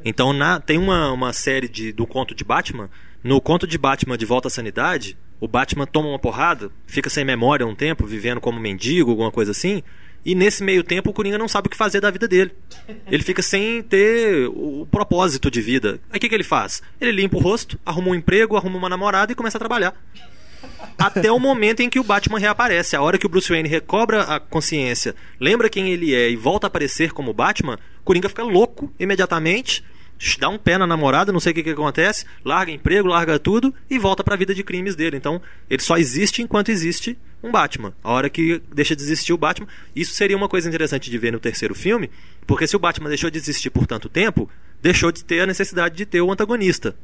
Então 0.04 0.32
na- 0.34 0.60
tem 0.60 0.76
uma, 0.76 1.10
uma 1.10 1.32
série 1.32 1.66
de, 1.68 1.90
do 1.90 2.06
conto 2.06 2.34
de 2.34 2.44
Batman, 2.44 2.90
no 3.24 3.40
conto 3.40 3.66
de 3.66 3.78
Batman 3.78 4.18
de 4.18 4.26
Volta 4.26 4.48
à 4.48 4.50
Sanidade, 4.50 5.16
o 5.42 5.48
Batman 5.48 5.86
toma 5.86 6.08
uma 6.08 6.20
porrada, 6.20 6.70
fica 6.86 7.10
sem 7.10 7.24
memória 7.24 7.66
um 7.66 7.74
tempo, 7.74 8.06
vivendo 8.06 8.40
como 8.40 8.60
mendigo, 8.60 9.10
alguma 9.10 9.32
coisa 9.32 9.50
assim, 9.50 9.82
e 10.24 10.36
nesse 10.36 10.62
meio 10.62 10.84
tempo 10.84 11.10
o 11.10 11.12
Coringa 11.12 11.36
não 11.36 11.48
sabe 11.48 11.66
o 11.66 11.70
que 11.70 11.76
fazer 11.76 12.00
da 12.00 12.12
vida 12.12 12.28
dele. 12.28 12.52
Ele 13.08 13.24
fica 13.24 13.42
sem 13.42 13.82
ter 13.82 14.46
o 14.46 14.86
propósito 14.88 15.50
de 15.50 15.60
vida. 15.60 15.98
Aí 16.12 16.18
o 16.18 16.20
que, 16.20 16.28
que 16.28 16.34
ele 16.36 16.44
faz? 16.44 16.80
Ele 17.00 17.10
limpa 17.10 17.38
o 17.38 17.40
rosto, 17.40 17.76
arruma 17.84 18.10
um 18.10 18.14
emprego, 18.14 18.56
arruma 18.56 18.78
uma 18.78 18.88
namorada 18.88 19.32
e 19.32 19.34
começa 19.34 19.58
a 19.58 19.58
trabalhar. 19.58 20.00
Até 20.96 21.32
o 21.32 21.40
momento 21.40 21.80
em 21.80 21.90
que 21.90 21.98
o 21.98 22.04
Batman 22.04 22.38
reaparece. 22.38 22.94
A 22.94 23.02
hora 23.02 23.18
que 23.18 23.26
o 23.26 23.28
Bruce 23.28 23.48
Wayne 23.48 23.68
recobra 23.68 24.22
a 24.22 24.38
consciência, 24.38 25.12
lembra 25.40 25.68
quem 25.68 25.90
ele 25.90 26.14
é 26.14 26.30
e 26.30 26.36
volta 26.36 26.66
a 26.66 26.68
aparecer 26.68 27.10
como 27.10 27.32
Batman, 27.32 27.80
Coringa 28.04 28.28
fica 28.28 28.44
louco 28.44 28.92
imediatamente, 28.96 29.82
dá 30.38 30.48
um 30.48 30.58
pé 30.58 30.78
na 30.78 30.86
namorada, 30.86 31.32
não 31.32 31.40
sei 31.40 31.52
o 31.52 31.54
que, 31.54 31.62
que 31.62 31.70
acontece, 31.70 32.24
larga 32.44 32.70
emprego, 32.70 33.08
larga 33.08 33.38
tudo 33.38 33.74
e 33.90 33.98
volta 33.98 34.22
pra 34.22 34.36
vida 34.36 34.54
de 34.54 34.62
crimes 34.62 34.94
dele. 34.94 35.16
Então, 35.16 35.40
ele 35.68 35.82
só 35.82 35.96
existe 35.96 36.42
enquanto 36.42 36.70
existe 36.70 37.18
um 37.42 37.50
Batman. 37.50 37.92
A 38.02 38.12
hora 38.12 38.30
que 38.30 38.62
deixa 38.72 38.94
de 38.94 39.02
existir 39.02 39.32
o 39.32 39.38
Batman, 39.38 39.66
isso 39.94 40.14
seria 40.14 40.36
uma 40.36 40.48
coisa 40.48 40.68
interessante 40.68 41.10
de 41.10 41.18
ver 41.18 41.32
no 41.32 41.40
terceiro 41.40 41.74
filme, 41.74 42.10
porque 42.46 42.66
se 42.66 42.76
o 42.76 42.78
Batman 42.78 43.08
deixou 43.08 43.30
de 43.30 43.38
existir 43.38 43.70
por 43.70 43.86
tanto 43.86 44.08
tempo, 44.08 44.48
deixou 44.80 45.10
de 45.10 45.24
ter 45.24 45.40
a 45.40 45.46
necessidade 45.46 45.96
de 45.96 46.06
ter 46.06 46.20
o 46.20 46.30
antagonista. 46.30 46.94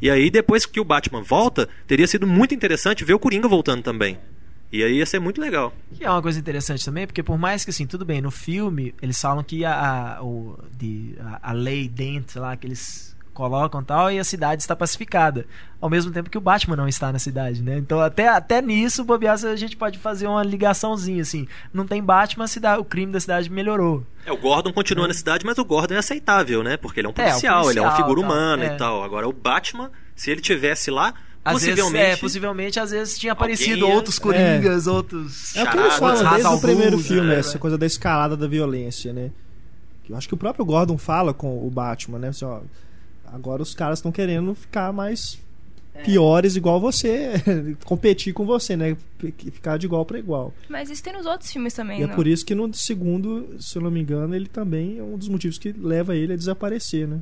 E 0.00 0.10
aí, 0.10 0.30
depois 0.30 0.66
que 0.66 0.78
o 0.78 0.84
Batman 0.84 1.22
volta, 1.22 1.68
teria 1.86 2.06
sido 2.06 2.26
muito 2.26 2.54
interessante 2.54 3.04
ver 3.04 3.14
o 3.14 3.18
Coringa 3.18 3.48
voltando 3.48 3.82
também. 3.82 4.18
E 4.72 4.82
aí 4.82 4.98
ia 4.98 5.06
ser 5.06 5.18
muito 5.18 5.40
legal. 5.40 5.72
Que 5.94 6.04
é 6.04 6.10
uma 6.10 6.22
coisa 6.22 6.38
interessante 6.38 6.84
também, 6.84 7.06
porque 7.06 7.22
por 7.22 7.38
mais 7.38 7.64
que 7.64 7.70
assim, 7.70 7.86
tudo 7.86 8.04
bem, 8.04 8.20
no 8.20 8.30
filme 8.30 8.94
eles 9.00 9.20
falam 9.20 9.42
que 9.42 9.64
a, 9.64 10.16
a, 10.18 10.24
o, 10.24 10.58
de, 10.76 11.14
a, 11.20 11.50
a 11.50 11.52
lei 11.52 11.88
dentro 11.88 12.40
lá 12.40 12.56
que 12.56 12.66
eles 12.66 13.16
colocam 13.36 13.84
tal 13.84 14.10
e 14.10 14.18
a 14.18 14.24
cidade 14.24 14.62
está 14.62 14.74
pacificada. 14.74 15.46
Ao 15.78 15.90
mesmo 15.90 16.10
tempo 16.10 16.30
que 16.30 16.38
o 16.38 16.40
Batman 16.40 16.74
não 16.74 16.88
está 16.88 17.12
na 17.12 17.18
cidade, 17.18 17.62
né? 17.62 17.76
Então 17.76 18.00
até, 18.00 18.28
até 18.28 18.62
nisso, 18.62 19.04
bobear, 19.04 19.34
a 19.34 19.56
gente 19.56 19.76
pode 19.76 19.98
fazer 19.98 20.26
uma 20.26 20.42
ligaçãozinha 20.42 21.20
assim. 21.20 21.46
Não 21.72 21.86
tem 21.86 22.02
Batman, 22.02 22.46
cidade, 22.46 22.80
o 22.80 22.84
crime 22.84 23.12
da 23.12 23.20
cidade 23.20 23.50
melhorou. 23.50 24.02
É, 24.24 24.32
o 24.32 24.36
Gordon 24.36 24.72
continua 24.72 25.06
na 25.06 25.14
cidade, 25.14 25.44
mas 25.44 25.58
o 25.58 25.64
Gordon 25.64 25.94
é 25.94 25.98
aceitável, 25.98 26.62
né? 26.62 26.76
Porque 26.76 26.98
ele 26.98 27.06
é 27.06 27.10
um 27.10 27.14
É, 27.16 27.26
o 27.26 27.28
policial, 27.28 27.70
ele 27.70 27.78
é 27.78 27.82
uma 27.82 27.90
policial, 27.90 28.08
figura 28.08 28.20
tal, 28.26 28.30
humana 28.30 28.64
é. 28.64 28.74
e 28.74 28.76
tal. 28.78 29.04
Agora, 29.04 29.28
o 29.28 29.32
Batman, 29.32 29.90
se 30.16 30.30
ele 30.30 30.40
tivesse 30.40 30.90
lá, 30.90 31.12
Às 31.46 31.52
possivelmente. 31.54 31.92
vezes, 31.92 32.12
é, 32.12 32.16
possivelmente, 32.20 32.80
às 32.80 32.90
vezes 32.90 33.18
tinha 33.18 33.32
aparecido 33.32 33.84
Alguém 33.84 33.96
outros 33.96 34.18
coringas, 34.18 34.86
outros. 34.86 35.54
É 35.56 35.62
o 35.64 35.70
que 35.70 35.76
eles 35.78 35.94
falam 35.94 36.30
desde 36.30 36.48
o 36.48 36.60
primeiro 36.60 36.98
filme, 36.98 37.28
né, 37.28 37.38
essa 37.38 37.50
velho? 37.50 37.60
coisa 37.60 37.78
da 37.78 37.86
escalada 37.86 38.36
da 38.36 38.46
violência, 38.46 39.12
né? 39.12 39.30
Eu 40.08 40.16
acho 40.16 40.28
que 40.28 40.34
o 40.34 40.36
próprio 40.36 40.64
Gordon 40.64 40.98
fala 40.98 41.32
com 41.34 41.66
o 41.66 41.70
Batman, 41.70 42.18
né? 42.18 42.28
Assim, 42.28 42.44
ó, 42.44 42.60
agora 43.26 43.62
os 43.62 43.74
caras 43.74 43.98
estão 43.98 44.12
querendo 44.12 44.54
ficar 44.54 44.92
mais 44.92 45.38
É. 45.94 46.02
piores 46.02 46.54
igual 46.56 46.78
você, 46.80 47.32
competir 47.84 48.32
com 48.34 48.44
você, 48.44 48.76
né? 48.76 48.96
Ficar 49.52 49.78
de 49.78 49.86
igual 49.86 50.04
para 50.04 50.18
igual. 50.18 50.52
Mas 50.68 50.90
isso 50.90 51.02
tem 51.02 51.12
nos 51.12 51.26
outros 51.26 51.50
filmes 51.50 51.72
também, 51.74 52.00
E 52.00 52.02
é 52.02 52.06
não? 52.06 52.14
por 52.14 52.26
isso 52.26 52.44
que 52.44 52.54
no 52.54 52.72
segundo, 52.74 53.56
se 53.58 53.76
eu 53.78 53.82
não 53.82 53.90
me 53.90 54.00
engano, 54.00 54.34
ele 54.34 54.46
também 54.46 54.98
é 54.98 55.02
um 55.02 55.16
dos 55.16 55.28
motivos 55.28 55.58
que 55.58 55.72
leva 55.72 56.14
ele 56.14 56.34
a 56.34 56.36
desaparecer, 56.36 57.08
né? 57.08 57.18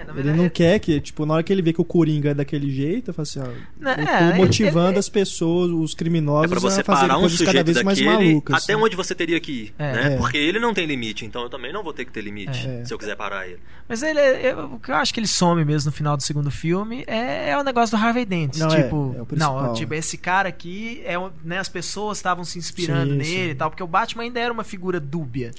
É, 0.00 0.04
na 0.04 0.12
Ele 0.12 0.22
verdade, 0.22 0.38
não 0.38 0.48
quer 0.48 0.78
que, 0.78 1.00
tipo, 1.00 1.26
na 1.26 1.34
hora 1.34 1.42
que 1.42 1.52
ele 1.52 1.62
vê 1.62 1.72
que 1.72 1.80
o 1.80 1.84
Coringa 1.84 2.30
é 2.30 2.34
daquele 2.34 2.70
jeito, 2.70 3.10
ele 3.10 3.14
fala 3.14 3.22
assim, 3.22 3.40
ó, 3.40 3.44
Não, 3.78 3.90
eu 3.92 3.96
tô 4.06 4.12
é, 4.12 4.28
ele- 4.30 4.38
motivando 4.38 4.90
ele- 4.90 4.98
as 4.98 5.08
pessoas, 5.08 5.70
os 5.70 5.92
É 5.92 5.96
criminosos 5.96 6.50
pra 6.50 6.60
você 6.60 6.80
a 6.80 6.84
fazerem 6.84 7.08
parar 7.08 7.18
um 7.18 7.20
coisas 7.22 7.40
cada 7.42 7.62
vez 7.62 7.82
mais 7.82 7.98
daquele 7.98 8.28
malucas. 8.30 8.62
até 8.64 8.76
onde 8.76 8.96
você 8.96 9.14
teria 9.14 9.38
que 9.40 9.52
ir, 9.52 9.74
É. 9.78 9.92
né? 9.92 10.14
É. 10.14 10.16
Porque 10.16 10.38
ele 10.38 10.58
não 10.58 10.72
tem 10.72 10.86
limite, 10.86 11.24
então 11.24 11.42
eu 11.42 11.50
também 11.50 11.72
não 11.72 11.82
vou 11.82 11.92
ter 11.92 12.04
que 12.04 12.12
ter 12.12 12.20
limite 12.22 12.66
É. 12.66 12.84
se 12.84 12.92
eu 12.94 12.98
quiser 12.98 13.16
parar 13.16 13.46
ele. 13.46 13.58
Mas 13.88 14.02
ele, 14.02 14.20
eu- 14.20 14.74
o 14.74 14.78
que 14.80 14.90
eu 14.90 14.94
acho 14.94 15.12
que 15.12 15.20
ele 15.20 15.26
some 15.26 15.64
mesmo 15.64 15.90
no 15.90 15.96
final 15.96 16.16
do 16.16 16.22
segundo 16.22 16.50
filme 16.50 17.04
é, 17.06 17.50
é 17.50 17.58
o 17.58 17.62
negócio 17.64 17.96
do 17.96 18.02
Harvey 18.02 18.24
Dent. 18.24 18.56
Não, 18.56 18.68
é, 18.72 18.82
tipo, 18.82 19.26
é 19.32 19.36
não, 19.36 19.72
tipo, 19.74 19.92
esse 19.94 20.16
cara 20.16 20.48
aqui, 20.48 21.02
é, 21.04 21.14
né, 21.44 21.58
as 21.58 21.68
pessoas 21.68 22.18
estavam 22.18 22.44
se 22.44 22.58
inspirando 22.58 23.10
Sim, 23.12 23.18
nele 23.18 23.24
sim. 23.24 23.50
e 23.50 23.54
tal, 23.54 23.68
porque 23.70 23.82
o 23.82 23.86
Batman 23.86 24.22
ainda 24.22 24.38
era 24.40 24.52
uma 24.52 24.64
figura 24.64 25.00
dúbia. 25.00 25.50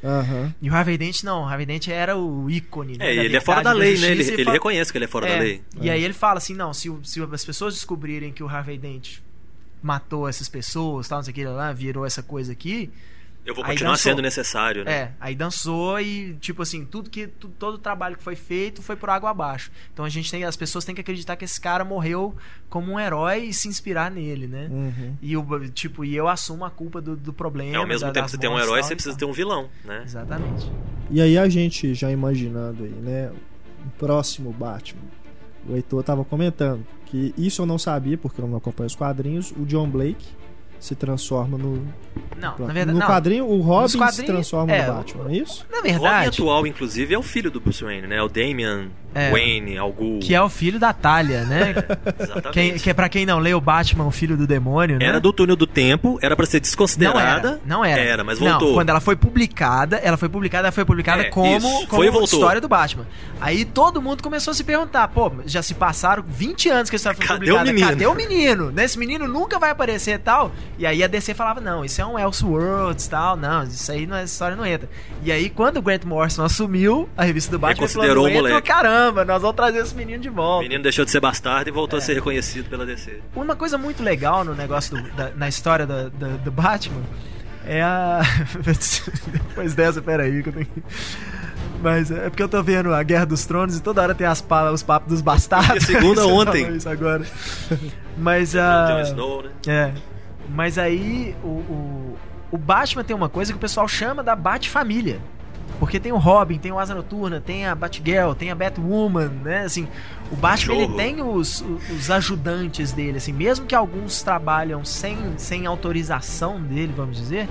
E 0.61 0.69
o 0.69 0.73
Harvey 0.73 0.97
Dent 0.97 1.23
não, 1.23 1.43
o 1.43 1.45
Harvey 1.45 1.65
Dent 1.65 1.88
era 1.89 2.18
o 2.18 2.49
ícone. 2.49 2.97
né, 2.97 3.11
É, 3.11 3.15
da 3.18 3.23
ele 3.23 3.35
é 3.38 3.41
fora 3.41 3.57
verdade, 3.57 3.77
da 3.80 3.84
lei, 3.85 3.97
né? 3.97 4.07
justiça, 4.15 4.30
Ele, 4.33 4.41
ele 4.41 4.45
fa- 4.45 4.51
reconhece 4.53 4.91
que 4.91 4.97
ele 4.97 5.05
é 5.05 5.07
fora 5.07 5.27
É, 5.27 5.33
da 5.37 5.43
lei. 5.43 5.61
E 5.79 5.89
aí 5.89 6.03
ele 6.03 6.13
fala 6.13 6.37
assim, 6.37 6.53
não, 6.53 6.73
se, 6.73 6.89
se 7.03 7.21
as 7.21 7.45
pessoas 7.45 7.73
descobrirem 7.73 8.31
que 8.31 8.43
o 8.43 8.47
Harvey 8.47 8.77
Dent 8.77 9.19
matou 9.81 10.27
essas 10.27 10.47
pessoas, 10.47 11.07
tal, 11.07 11.19
não 11.19 11.23
sei 11.23 11.31
o 11.31 11.35
que 11.35 11.45
lá, 11.45 11.71
virou 11.73 12.05
essa 12.05 12.21
coisa 12.21 12.51
aqui, 12.51 12.89
Eu 13.43 13.55
vou 13.55 13.63
continuar 13.65 13.97
sendo 13.97 14.21
necessário, 14.21 14.85
né? 14.85 14.91
É, 14.93 15.11
aí 15.19 15.33
dançou 15.33 15.99
e, 15.99 16.35
tipo 16.39 16.61
assim, 16.61 16.85
tudo 16.85 17.09
que. 17.09 17.25
tu- 17.25 17.47
todo 17.57 17.73
o 17.73 17.77
trabalho 17.79 18.15
que 18.15 18.21
foi 18.23 18.35
feito 18.35 18.83
foi 18.83 18.95
por 18.95 19.09
água 19.09 19.31
abaixo. 19.31 19.71
Então 19.91 20.05
a 20.05 20.09
gente 20.09 20.29
tem. 20.29 20.43
As 20.43 20.55
pessoas 20.55 20.85
têm 20.85 20.93
que 20.93 21.01
acreditar 21.01 21.35
que 21.35 21.43
esse 21.43 21.59
cara 21.59 21.83
morreu 21.83 22.35
como 22.69 22.91
um 22.91 22.99
herói 22.99 23.45
e 23.45 23.51
se 23.53 23.67
inspirar 23.67 24.11
nele, 24.11 24.45
né? 24.45 24.67
Uhum. 24.69 25.15
E 25.23 25.35
o, 25.35 25.69
tipo, 25.69 26.05
e 26.05 26.15
eu 26.15 26.27
assumo 26.27 26.63
a 26.65 26.69
culpa 26.69 27.01
do, 27.01 27.15
do 27.15 27.33
problema. 27.33 27.73
É, 27.73 27.77
ao 27.77 27.87
mesmo 27.87 28.05
da- 28.05 28.13
tempo 28.13 28.25
que 28.25 28.31
você 28.31 28.37
tem 28.37 28.47
um 28.47 28.59
herói, 28.59 28.79
tal, 28.81 28.87
você 28.89 28.93
precisa 28.95 29.15
tal. 29.17 29.19
ter 29.21 29.25
um 29.25 29.33
vilão, 29.33 29.67
né? 29.83 30.03
Exatamente. 30.05 30.71
E 31.09 31.19
aí 31.19 31.35
a 31.35 31.49
gente 31.49 31.95
já 31.95 32.11
imaginando 32.11 32.83
aí, 32.83 32.91
né, 32.91 33.31
o 33.85 33.89
próximo 33.97 34.51
Batman. 34.51 35.01
O 35.67 35.75
Heitor 35.75 36.03
tava 36.03 36.23
comentando 36.25 36.85
que 37.05 37.33
isso 37.37 37.61
eu 37.61 37.65
não 37.65 37.77
sabia, 37.77 38.17
porque 38.17 38.41
eu 38.41 38.47
não 38.47 38.57
acompanho 38.57 38.87
os 38.87 38.95
quadrinhos, 38.95 39.51
o 39.51 39.65
John 39.65 39.89
Blake 39.89 40.25
se 40.79 40.95
transforma 40.95 41.57
no... 41.57 41.75
Não, 42.39 42.57
na 42.57 42.73
verdade. 42.73 42.93
no 42.93 42.99
não. 42.99 43.05
quadrinho, 43.05 43.45
o 43.45 43.61
Robin 43.61 44.11
se 44.11 44.23
transforma 44.23 44.73
é, 44.73 44.87
no 44.87 44.93
Batman, 44.93 45.23
não 45.25 45.29
é 45.29 45.35
isso? 45.35 45.65
Na 45.69 45.77
O 45.77 45.81
Robin 45.81 45.91
verdade. 45.91 46.27
atual, 46.41 46.65
inclusive, 46.65 47.13
é 47.13 47.17
o 47.17 47.21
filho 47.21 47.51
do 47.51 47.61
Bruce 47.61 47.83
Wayne, 47.83 48.07
né? 48.07 48.21
O 48.23 48.27
Damian 48.27 48.89
É. 49.13 49.29
Wayne, 49.31 49.77
Algu. 49.77 50.19
Que 50.19 50.33
é 50.33 50.41
o 50.41 50.47
filho 50.49 50.79
da 50.79 50.93
Talia, 50.93 51.43
né? 51.43 51.75
Exatamente. 52.17 52.51
Quem, 52.51 52.73
que 52.77 52.89
é 52.89 52.93
pra 52.93 53.09
quem 53.09 53.25
não 53.25 53.39
lê 53.39 53.53
o 53.53 53.59
Batman, 53.61 54.05
o 54.05 54.11
filho 54.11 54.38
do 54.38 54.47
demônio, 54.47 54.97
né? 54.99 55.05
Era 55.05 55.19
do 55.19 55.33
túnel 55.33 55.55
do 55.55 55.67
tempo, 55.67 56.17
era 56.21 56.35
pra 56.35 56.45
ser 56.45 56.57
Não 56.57 56.61
desconsiderada. 56.61 57.47
era, 57.49 57.59
não 57.65 57.83
era. 57.83 58.01
Era, 58.01 58.23
mas 58.23 58.39
Não, 58.39 58.51
voltou. 58.51 58.73
quando 58.73 58.89
ela 58.89 58.99
foi 59.01 59.15
publicada, 59.15 59.97
ela 59.97 60.15
foi 60.17 60.29
publicada, 60.29 60.67
ela 60.67 60.71
foi 60.71 60.85
publicada 60.85 61.23
É, 61.23 61.29
como, 61.29 61.57
isso. 61.57 61.88
como 61.88 62.01
Foi 62.01 62.07
e 62.07 62.09
voltou. 62.09 62.39
história 62.39 62.61
do 62.61 62.67
Batman. 62.69 63.05
Aí 63.39 63.65
todo 63.65 64.01
mundo 64.01 64.23
começou 64.23 64.51
a 64.51 64.53
se 64.53 64.63
perguntar, 64.63 65.07
pô, 65.09 65.31
já 65.45 65.61
se 65.61 65.73
passaram 65.73 66.23
20 66.27 66.69
anos 66.69 66.89
que 66.89 66.95
essa 66.95 67.11
história 67.11 67.17
foi 67.17 67.27
Cadê 67.27 67.51
o 67.51 67.57
publicada. 67.57 67.71
menino? 67.73 67.89
Cadê 67.89 68.05
o 68.07 68.15
menino? 68.15 68.71
Né, 68.71 68.85
Esse 68.85 68.97
menino 68.97 69.27
nunca 69.27 69.59
vai 69.59 69.71
aparecer 69.71 70.15
e 70.15 70.19
tal. 70.19 70.51
E 70.77 70.85
aí 70.85 71.03
a 71.03 71.07
DC 71.07 71.33
falava, 71.33 71.59
não, 71.59 71.83
isso 71.83 71.99
é 72.01 72.05
um 72.05 72.17
Elseworlds 72.17 73.05
e 73.05 73.09
tal, 73.09 73.35
não, 73.35 73.63
isso 73.63 73.91
aí 73.91 74.05
não 74.05 74.15
é 74.17 74.23
história 74.23 74.55
não 74.55 74.65
entra. 74.65 74.89
E 75.23 75.31
aí 75.31 75.49
quando 75.49 75.77
o 75.77 75.81
Grant 75.81 76.03
Morrison 76.05 76.43
assumiu 76.43 77.09
a 77.17 77.23
revista 77.23 77.51
do 77.51 77.59
Batman, 77.59 77.83
ele 77.85 77.93
falou, 77.93 78.15
não 78.15 78.21
o 78.23 78.27
entra, 78.27 78.38
moleque. 78.41 78.67
Caramba, 79.01 79.25
nós 79.25 79.41
vamos 79.41 79.55
trazer 79.55 79.79
esse 79.79 79.95
menino 79.95 80.21
de 80.21 80.29
O 80.29 80.33
volta. 80.33 80.63
menino 80.63 80.83
deixou 80.83 81.03
de 81.05 81.11
ser 81.11 81.19
bastardo 81.19 81.69
e 81.69 81.71
voltou 81.71 81.99
É. 81.99 82.01
a 82.01 82.05
ser 82.05 82.13
reconhecido 82.13 82.69
pela 82.69 82.85
DC. 82.85 83.19
Uma 83.35 83.55
coisa 83.55 83.77
muito 83.77 84.03
legal 84.03 84.43
no 84.43 84.53
negócio 84.53 84.95
do- 85.01 85.11
da- 85.11 85.31
na 85.35 85.47
história 85.49 85.85
da- 85.85 86.09
da- 86.09 86.37
do 86.37 86.51
Batman 86.51 87.01
é 87.65 87.81
a. 87.81 88.21
Depois 89.31 89.73
dessa, 89.73 90.01
peraí, 90.01 90.41
que 90.43 90.49
eu 90.49 90.53
tenho 90.53 90.65
que. 90.65 90.83
Mas 91.81 92.11
é 92.11 92.29
porque 92.29 92.43
eu 92.43 92.49
tô 92.49 92.61
vendo 92.61 92.93
a 92.93 93.01
Guerra 93.01 93.25
dos 93.25 93.45
Tronos 93.45 93.75
e 93.75 93.81
toda 93.81 94.01
hora 94.03 94.13
tem 94.13 94.27
as 94.27 94.39
pa- 94.41 94.71
os 94.71 94.83
papos 94.83 95.09
dos 95.09 95.21
bastardos. 95.21 95.83
E 95.83 95.87
segunda 95.87 96.25
ontem. 96.27 96.75
Isso 96.75 96.87
agora. 96.87 97.23
Mas 98.17 98.55
a. 98.55 99.01
Snow, 99.03 99.43
né? 99.43 99.49
É. 99.67 99.91
Mas 100.49 100.77
aí 100.77 101.35
o, 101.43 101.47
o, 101.47 102.17
o 102.51 102.57
Batman 102.57 103.03
tem 103.03 103.15
uma 103.15 103.29
coisa 103.29 103.51
que 103.51 103.57
o 103.57 103.61
pessoal 103.61 103.87
chama 103.87 104.21
da 104.21 104.35
Bat-família. 104.35 105.19
Porque 105.81 105.99
tem 105.99 106.11
o 106.11 106.17
Robin, 106.17 106.59
tem 106.59 106.71
o 106.71 106.77
Asa 106.77 106.93
Noturna, 106.93 107.41
tem 107.41 107.65
a 107.65 107.73
Batgirl, 107.73 108.33
tem 108.33 108.51
a 108.51 108.55
Batwoman, 108.55 109.29
né? 109.43 109.61
Assim, 109.63 109.87
o 110.31 110.35
Batman 110.35 110.75
ele 110.75 110.93
tem 110.95 111.23
os, 111.23 111.65
os 111.89 112.11
ajudantes 112.11 112.91
dele, 112.91 113.17
assim, 113.17 113.33
mesmo 113.33 113.65
que 113.65 113.73
alguns 113.73 114.21
trabalham 114.21 114.85
sem, 114.85 115.17
sem 115.37 115.65
autorização 115.65 116.61
dele, 116.61 116.93
vamos 116.95 117.17
dizer, 117.17 117.49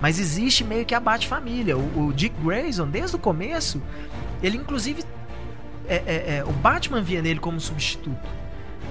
mas 0.00 0.18
existe 0.18 0.64
meio 0.64 0.86
que 0.86 0.94
a 0.94 1.00
Bat-família. 1.00 1.76
O, 1.76 2.06
o 2.06 2.12
Dick 2.14 2.34
Grayson, 2.42 2.88
desde 2.88 3.14
o 3.14 3.18
começo, 3.18 3.82
ele 4.42 4.56
inclusive. 4.56 5.04
é- 5.86 6.02
é- 6.06 6.36
é, 6.38 6.44
o 6.46 6.52
Batman 6.52 7.02
via 7.02 7.20
nele 7.20 7.40
como 7.40 7.60
substituto. 7.60 8.16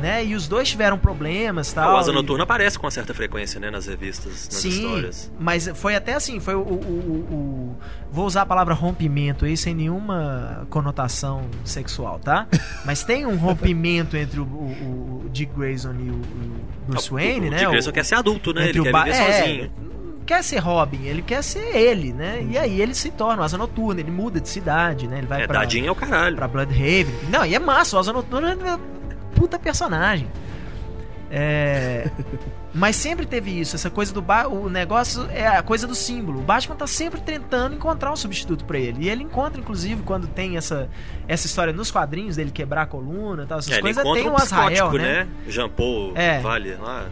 Né? 0.02 0.26
E 0.26 0.36
os 0.36 0.46
dois 0.48 0.68
tiveram 0.70 0.98
problemas 0.98 1.72
tal. 1.72 1.94
o 1.94 1.98
Asa 1.98 2.12
e- 2.12 2.14
Noturna 2.14 2.44
aparece 2.44 2.78
com 2.78 2.86
uma 2.86 2.92
certa 2.92 3.14
frequência, 3.14 3.60
né? 3.62 3.72
Nas 3.72 3.88
revistas, 3.88 4.34
nas 4.52 4.62
Sim, 4.62 4.70
histórias. 4.70 5.32
mas 5.40 5.70
foi 5.74 5.96
até 5.96 6.14
assim, 6.14 6.40
foi 6.42 6.54
o, 6.54 6.60
o- 6.60 6.64
o- 6.64 7.34
o- 7.34 7.76
Vou 8.12 8.26
usar 8.26 8.42
a 8.42 8.46
palavra 8.46 8.74
rompimento 8.74 9.46
aí 9.46 9.56
sem 9.58 9.74
nenhuma 9.74 10.68
conotação 10.70 11.44
sexual, 11.64 12.20
tá? 12.20 12.48
Mas 12.86 13.04
tem 13.04 13.26
um 13.26 13.36
rompimento 13.36 14.16
entre 14.16 14.40
o, 14.40 15.26
Dick 15.32 15.52
Grayson 15.54 15.92
e 16.00 16.10
o, 16.10 16.22
Bruce 16.88 17.10
O- 17.12 17.16
Wayne, 17.16 17.48
o 17.48 17.52
né? 17.52 17.58
Dick 17.58 17.68
O- 17.68 17.72
Grayson 17.72 17.92
quer 17.92 18.06
ser 18.06 18.16
adulto, 18.16 18.54
né? 18.54 18.70
Ele 18.70 18.82
quer 18.82 18.92
Ba- 18.92 19.04
viver 19.04 19.18
é, 19.18 19.40
sozinho. 19.42 19.72
quer 20.26 20.44
ser 20.44 20.60
Robin, 20.60 21.04
ele 21.04 21.22
quer 21.22 21.42
ser 21.44 21.76
ele, 21.76 22.14
né? 22.14 22.46
E 22.50 22.58
aí 22.58 22.80
ele 22.82 22.94
se 22.94 23.12
torna 23.12 23.42
o 23.42 23.46
Asa 23.46 23.58
Noturna, 23.58 24.00
ele 24.00 24.12
muda 24.12 24.40
de 24.40 24.48
cidade, 24.48 25.08
né? 25.08 25.18
Ele 25.18 25.28
vai 25.28 25.44
É, 25.44 25.48
pra, 25.48 25.60
dadinho 25.60 25.88
é 25.88 25.92
o 25.92 25.96
caralho. 25.96 26.36
pra 26.38 26.48
Bloodhaven. 26.48 27.16
Não, 27.30 27.46
e 27.46 27.54
é 27.56 27.60
massa, 27.60 27.98
o 27.98 28.00
Asa 28.00 28.14
Noturna 28.14 28.52
é 28.54 28.80
puta 29.36 29.60
personagem. 29.60 30.28
É... 31.30 32.10
Mas 32.74 32.98
sempre 32.98 33.26
teve 33.26 33.57
isso, 33.57 33.76
essa 33.76 33.90
coisa 33.90 34.14
do 34.14 34.22
ba... 34.22 34.48
o 34.49 34.70
negócio 34.70 35.28
é 35.32 35.48
a 35.48 35.64
coisa 35.64 35.88
do 35.88 35.95
símbolo. 35.95 36.40
O 36.40 36.41
Batman 36.41 36.76
tá 36.76 36.86
sempre 36.86 37.22
tentando 37.22 37.74
encontrar 37.74 38.12
um 38.12 38.16
substituto 38.18 38.66
pra 38.66 38.78
ele. 38.78 39.06
E 39.06 39.10
ele 39.10 39.24
encontra, 39.24 39.60
inclusive, 39.60 40.03
quando 40.03 40.28
tem 40.28 40.57
essa, 40.57 40.90
essa 41.26 41.48
história 41.48 41.72
nos 41.72 41.90
quadrinhos 41.90 42.36
dele 42.36 42.52
quebrar 42.52 42.82
a 42.82 42.86
coluna 42.86 43.44
e 43.44 43.45
tal, 43.45 43.60
essas 43.60 43.72
É, 43.72 43.80
coisas, 43.80 44.03
tem 44.03 44.30
um 44.30 44.34
o 44.34 44.36
Azrael, 44.36 44.91
né? 44.91 45.24
né? 45.24 45.28
Jean 45.48 45.70
Paul 45.70 46.12
É. 46.16 46.40
Vale 46.40 46.76
lá, 46.76 47.06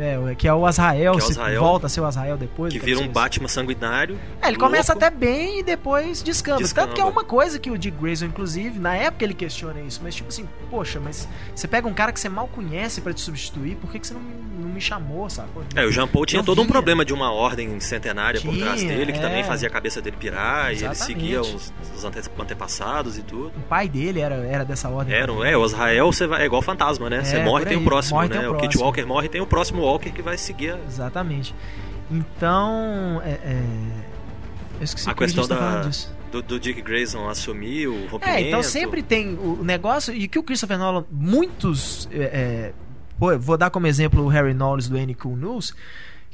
É, 0.00 0.34
que 0.34 0.48
é 0.48 0.54
o 0.54 0.64
Azrael, 0.66 1.12
Que 1.12 1.20
é 1.20 1.22
o 1.22 1.26
se 1.26 1.32
Azrael, 1.32 1.60
volta 1.60 1.86
a 1.86 1.88
ser 1.90 2.00
o 2.00 2.04
Azrael 2.06 2.36
depois. 2.36 2.72
que 2.72 2.78
vira 2.78 3.00
um. 3.00 3.08
Batman 3.08 3.48
sanguinário. 3.48 4.18
É, 4.40 4.48
ele 4.48 4.56
começa 4.56 4.92
louco. 4.92 5.04
até 5.06 5.14
bem 5.14 5.60
e 5.60 5.62
depois 5.62 6.22
descamba. 6.22 6.58
Descamba. 6.58 6.86
Tanto 6.88 6.94
que 6.96 7.00
é 7.00 7.04
uma 7.04 7.24
coisa 7.24 7.58
que 7.58 7.70
o 7.70 7.76
Dick 7.76 7.96
Grayson, 8.00 8.26
inclusive, 8.26 8.78
na 8.78 8.94
época 8.96 9.24
ele 9.24 9.34
questiona 9.34 9.80
isso, 9.80 10.00
mas 10.02 10.14
tipo 10.14 10.28
assim, 10.28 10.48
poxa, 10.70 11.00
mas 11.00 11.28
você 11.54 11.66
pega 11.68 11.86
um 11.88 11.92
cara 11.92 12.12
que 12.12 12.20
você 12.20 12.28
mal 12.28 12.48
conhece 12.48 13.00
pra 13.00 13.12
te 13.12 13.20
substituir, 13.20 13.76
por 13.76 13.90
que, 13.90 13.98
que 13.98 14.06
você 14.06 14.14
não, 14.14 14.20
não 14.20 14.68
me 14.68 14.80
chamou, 14.80 15.28
sacou? 15.28 15.62
É, 15.74 15.84
o 15.84 15.90
Jean 15.92 16.06
Paul 16.08 16.24
tinha 16.24 16.42
todo 16.42 16.62
um 16.62 16.66
problema 16.66 17.04
de 17.04 17.12
uma 17.12 17.32
ordem 17.32 17.78
centenária 17.80 18.40
por 18.40 18.56
trás 18.56 18.80
Tinha, 18.80 18.94
dele, 18.96 19.12
que 19.12 19.18
é. 19.18 19.22
também 19.22 19.44
fazia 19.44 19.68
a 19.68 19.70
cabeça 19.70 20.00
dele 20.00 20.16
pirar, 20.18 20.66
e 20.72 20.76
ele 20.76 20.84
Exatamente. 20.86 21.04
seguia 21.06 21.40
os, 21.40 21.72
os 21.96 22.04
ante- 22.04 22.30
antepassados 22.38 23.18
e 23.18 23.22
tudo. 23.22 23.48
O 23.56 23.62
pai 23.68 23.88
dele 23.88 24.20
era, 24.20 24.34
era 24.36 24.64
dessa 24.64 24.88
ordem. 24.88 25.14
Era, 25.14 25.32
é, 25.48 25.56
o 25.56 25.64
Azrael 25.64 26.10
você 26.12 26.26
vai, 26.26 26.42
é 26.42 26.46
igual 26.46 26.62
fantasma, 26.62 27.10
né? 27.10 27.22
Você 27.24 27.36
É, 27.36 27.44
morre 27.44 27.64
por 27.64 27.68
tem 27.70 27.78
o 27.78 27.84
próximo, 27.84 28.16
Morre, 28.16 28.28
né? 28.28 28.38
tem 28.38 28.46
o 28.46 28.50
o 28.50 28.54
Kit 28.54 28.60
próximo. 28.62 28.84
Walker 28.84 29.04
morre 29.04 29.28
tem 29.28 29.40
o 29.40 29.46
próximo 29.46 29.82
Walker 29.90 30.10
que 30.10 30.22
vai 30.22 30.36
seguir 30.38 30.72
a, 30.72 30.78
Exatamente. 30.86 31.54
Então, 32.10 33.22
é, 33.24 33.30
é... 33.30 33.62
eu 34.78 34.84
esqueci 34.84 35.08
a 35.08 35.14
porque 35.14 35.26
questão 35.26 35.44
gente 35.44 35.56
tá 35.56 35.82
da, 35.82 35.88
disso. 35.88 36.14
do, 36.32 36.42
do 36.42 36.58
Dick 36.58 36.82
Grayson 36.82 37.28
assumir 37.28 37.86
o 37.86 38.06
rompimento. 38.06 38.38
É, 38.38 38.40
então 38.42 38.62
sempre 38.62 39.02
tem 39.02 39.38
o 39.38 39.62
negócio, 39.62 40.12
e 40.12 40.26
que 40.26 40.38
o 40.38 40.42
Christopher 40.42 40.78
Nolan, 40.78 41.04
muitos. 41.10 42.08
é, 42.12 42.72
é, 43.22 43.38
vou 43.38 43.56
dar 43.56 43.70
como 43.70 43.86
exemplo 43.86 44.24
o 44.24 44.28
Harry 44.28 44.54
Knowles 44.54 44.88
do 44.88 44.96
N 44.96 45.14
Cool 45.14 45.36
News, 45.36 45.74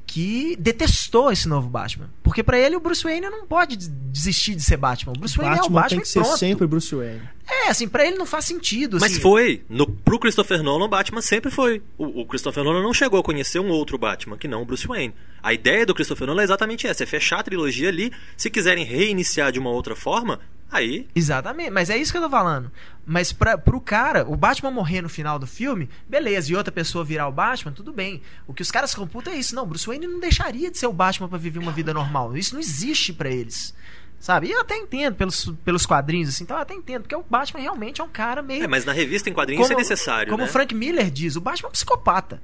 que 0.06 0.56
detestou 0.58 1.32
esse 1.32 1.48
novo 1.48 1.68
Batman. 1.68 2.08
Porque 2.22 2.42
pra 2.42 2.58
ele 2.58 2.76
o 2.76 2.80
Bruce 2.80 3.02
Wayne 3.02 3.28
não 3.28 3.46
pode 3.46 3.76
des- 3.76 3.88
desistir 3.88 4.54
de 4.54 4.62
ser 4.62 4.76
Batman. 4.76 5.12
O 5.16 5.18
Bruce 5.18 5.36
Wayne 5.36 5.56
é 5.56 5.58
o 5.58 5.62
Batman 5.62 5.74
Batman 5.80 5.88
tem 5.88 6.00
que 6.00 6.08
ser 6.08 6.20
pronto. 6.20 6.38
sempre 6.38 6.66
Bruce 6.66 6.94
Wayne. 6.94 7.22
É, 7.48 7.68
assim, 7.68 7.88
pra 7.88 8.06
ele 8.06 8.16
não 8.16 8.24
faz 8.26 8.44
sentido. 8.44 8.98
Mas 9.00 9.12
assim. 9.12 9.20
foi. 9.20 9.62
No, 9.68 9.86
pro 9.86 10.18
Christopher 10.18 10.62
Nolan, 10.62 10.84
o 10.86 10.88
Batman 10.88 11.20
sempre 11.20 11.50
foi. 11.50 11.82
O, 11.98 12.22
o 12.22 12.26
Christopher 12.26 12.62
Nolan 12.64 12.82
não 12.82 12.94
chegou 12.94 13.18
a 13.18 13.22
conhecer 13.22 13.58
um 13.58 13.68
outro 13.68 13.98
Batman 13.98 14.36
que 14.38 14.48
não 14.48 14.62
o 14.62 14.64
Bruce 14.64 14.86
Wayne. 14.86 15.14
A 15.42 15.52
ideia 15.52 15.84
do 15.84 15.94
Christopher 15.94 16.26
Nolan 16.26 16.42
é 16.42 16.44
exatamente 16.44 16.86
essa: 16.86 17.02
é 17.02 17.06
fechar 17.06 17.40
a 17.40 17.42
trilogia 17.42 17.88
ali. 17.88 18.12
Se 18.36 18.48
quiserem 18.48 18.84
reiniciar 18.84 19.52
de 19.52 19.58
uma 19.58 19.70
outra 19.70 19.94
forma, 19.94 20.40
aí. 20.70 21.08
Exatamente, 21.14 21.70
mas 21.70 21.90
é 21.90 21.96
isso 21.96 22.12
que 22.12 22.18
eu 22.18 22.22
tô 22.22 22.30
falando. 22.30 22.70
Mas 23.04 23.32
pra, 23.32 23.56
pro 23.56 23.80
cara, 23.80 24.28
o 24.28 24.36
Batman 24.36 24.70
morrer 24.70 25.00
no 25.00 25.08
final 25.08 25.38
do 25.38 25.46
filme, 25.46 25.88
beleza, 26.08 26.52
e 26.52 26.56
outra 26.56 26.72
pessoa 26.72 27.04
virar 27.04 27.28
o 27.28 27.32
Batman, 27.32 27.72
tudo 27.72 27.92
bem. 27.92 28.20
O 28.46 28.52
que 28.52 28.62
os 28.62 28.70
caras 28.70 28.94
computam 28.94 29.32
é 29.32 29.36
isso. 29.36 29.54
Não, 29.54 29.66
Bruce 29.66 29.86
Wayne 29.86 30.06
não 30.06 30.18
deixaria 30.18 30.70
de 30.70 30.78
ser 30.78 30.86
o 30.86 30.92
Batman 30.92 31.28
pra 31.28 31.38
viver 31.38 31.58
uma 31.58 31.72
vida 31.72 31.94
normal. 31.94 32.36
Isso 32.36 32.54
não 32.54 32.60
existe 32.60 33.12
pra 33.12 33.28
eles. 33.28 33.74
Sabe? 34.18 34.48
E 34.48 34.52
eu 34.52 34.60
até 34.60 34.76
entendo 34.76 35.14
pelos, 35.14 35.52
pelos 35.64 35.86
quadrinhos, 35.86 36.30
assim, 36.30 36.44
então 36.44 36.56
eu 36.56 36.62
até 36.62 36.74
entendo, 36.74 37.02
porque 37.02 37.14
o 37.14 37.22
Batman 37.22 37.60
realmente 37.60 38.00
é 38.00 38.04
um 38.04 38.08
cara 38.08 38.42
meio. 38.42 38.64
É, 38.64 38.66
mas 38.66 38.84
na 38.84 38.92
revista 38.92 39.28
em 39.28 39.32
quadrinhos 39.32 39.64
isso 39.64 39.72
é 39.72 39.76
necessário. 39.76 40.30
Como 40.30 40.42
né? 40.42 40.48
o 40.48 40.52
Frank 40.52 40.74
Miller 40.74 41.10
diz, 41.10 41.36
o 41.36 41.40
Batman 41.40 41.68
é 41.68 41.70
um 41.70 41.72
psicopata. 41.72 42.40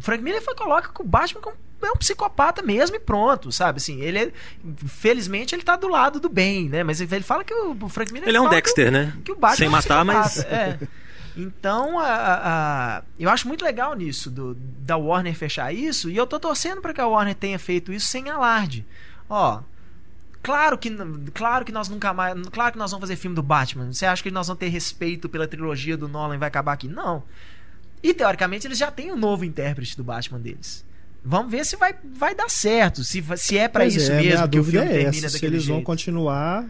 Frank 0.00 0.22
Miller 0.22 0.42
foi, 0.42 0.54
coloca 0.54 0.90
que 0.92 1.00
o 1.00 1.04
Batman 1.04 1.40
como- 1.40 1.56
é 1.80 1.90
um 1.92 1.96
psicopata 1.96 2.60
mesmo 2.62 2.96
e 2.96 2.98
pronto, 2.98 3.52
sabe? 3.52 3.76
Assim, 3.78 4.00
ele 4.00 4.18
é, 4.18 4.32
felizmente 4.88 5.54
ele 5.54 5.62
tá 5.62 5.76
do 5.76 5.86
lado 5.88 6.18
do 6.18 6.28
bem, 6.28 6.68
né? 6.68 6.82
Mas 6.82 7.00
ele 7.00 7.22
fala 7.22 7.44
que 7.44 7.54
o, 7.54 7.88
Frank 7.88 8.12
Miller 8.12 8.28
Ele 8.28 8.36
é 8.36 8.40
um 8.40 8.44
fala 8.44 8.56
que 8.56 8.62
Dexter, 8.62 8.90
né? 8.90 9.12
que 9.24 9.32
o 9.32 9.36
Batman 9.36 9.56
Sem 9.56 9.66
é 9.66 9.68
um 9.68 9.72
matar, 9.72 10.04
mas. 10.04 10.38
é. 10.44 10.78
Então, 11.36 11.98
a- 12.00 12.06
a- 12.98 13.02
eu 13.18 13.30
acho 13.30 13.46
muito 13.46 13.64
legal 13.64 13.94
nisso, 13.94 14.28
do- 14.28 14.54
da 14.56 14.96
Warner 14.96 15.36
fechar 15.36 15.72
isso, 15.72 16.10
e 16.10 16.16
eu 16.16 16.26
tô 16.26 16.40
torcendo 16.40 16.80
para 16.80 16.92
que 16.92 17.00
a 17.00 17.06
Warner 17.06 17.34
tenha 17.36 17.58
feito 17.60 17.92
isso 17.92 18.08
sem 18.08 18.28
alarde. 18.28 18.84
Ó, 19.30 19.60
claro 20.42 20.76
que, 20.76 20.90
claro 21.32 21.64
que 21.64 21.70
nós 21.70 21.88
nunca 21.88 22.12
mais. 22.12 22.34
Claro 22.48 22.72
que 22.72 22.78
nós 22.78 22.90
vamos 22.90 23.02
fazer 23.04 23.14
filme 23.14 23.36
do 23.36 23.42
Batman. 23.42 23.92
Você 23.92 24.04
acha 24.04 24.20
que 24.20 24.32
nós 24.32 24.48
vamos 24.48 24.58
ter 24.58 24.66
respeito 24.68 25.28
pela 25.28 25.46
trilogia 25.46 25.96
do 25.96 26.08
Nolan 26.08 26.34
e 26.34 26.38
vai 26.38 26.48
acabar 26.48 26.72
aqui? 26.72 26.88
Não. 26.88 27.22
E 28.02 28.14
teoricamente 28.14 28.66
eles 28.66 28.78
já 28.78 28.90
têm 28.90 29.12
um 29.12 29.16
novo 29.16 29.44
intérprete 29.44 29.96
do 29.96 30.04
Batman 30.04 30.38
deles. 30.40 30.84
Vamos 31.24 31.50
ver 31.50 31.64
se 31.66 31.76
vai, 31.76 31.94
vai 32.14 32.34
dar 32.34 32.48
certo, 32.48 33.02
se, 33.04 33.22
se 33.36 33.58
é 33.58 33.68
pra 33.68 33.82
Pois 33.82 33.96
isso 33.96 34.12
é, 34.12 34.22
mesmo 34.22 34.48
que 34.48 34.58
o 34.58 34.64
filme 34.64 34.86
é 34.86 34.88
termina 34.90 35.08
essa, 35.08 35.28
se 35.28 35.34
daquele 35.34 35.56
eles 35.56 35.66
vão 35.66 35.76
jeito. 35.76 35.86
continuar 35.86 36.64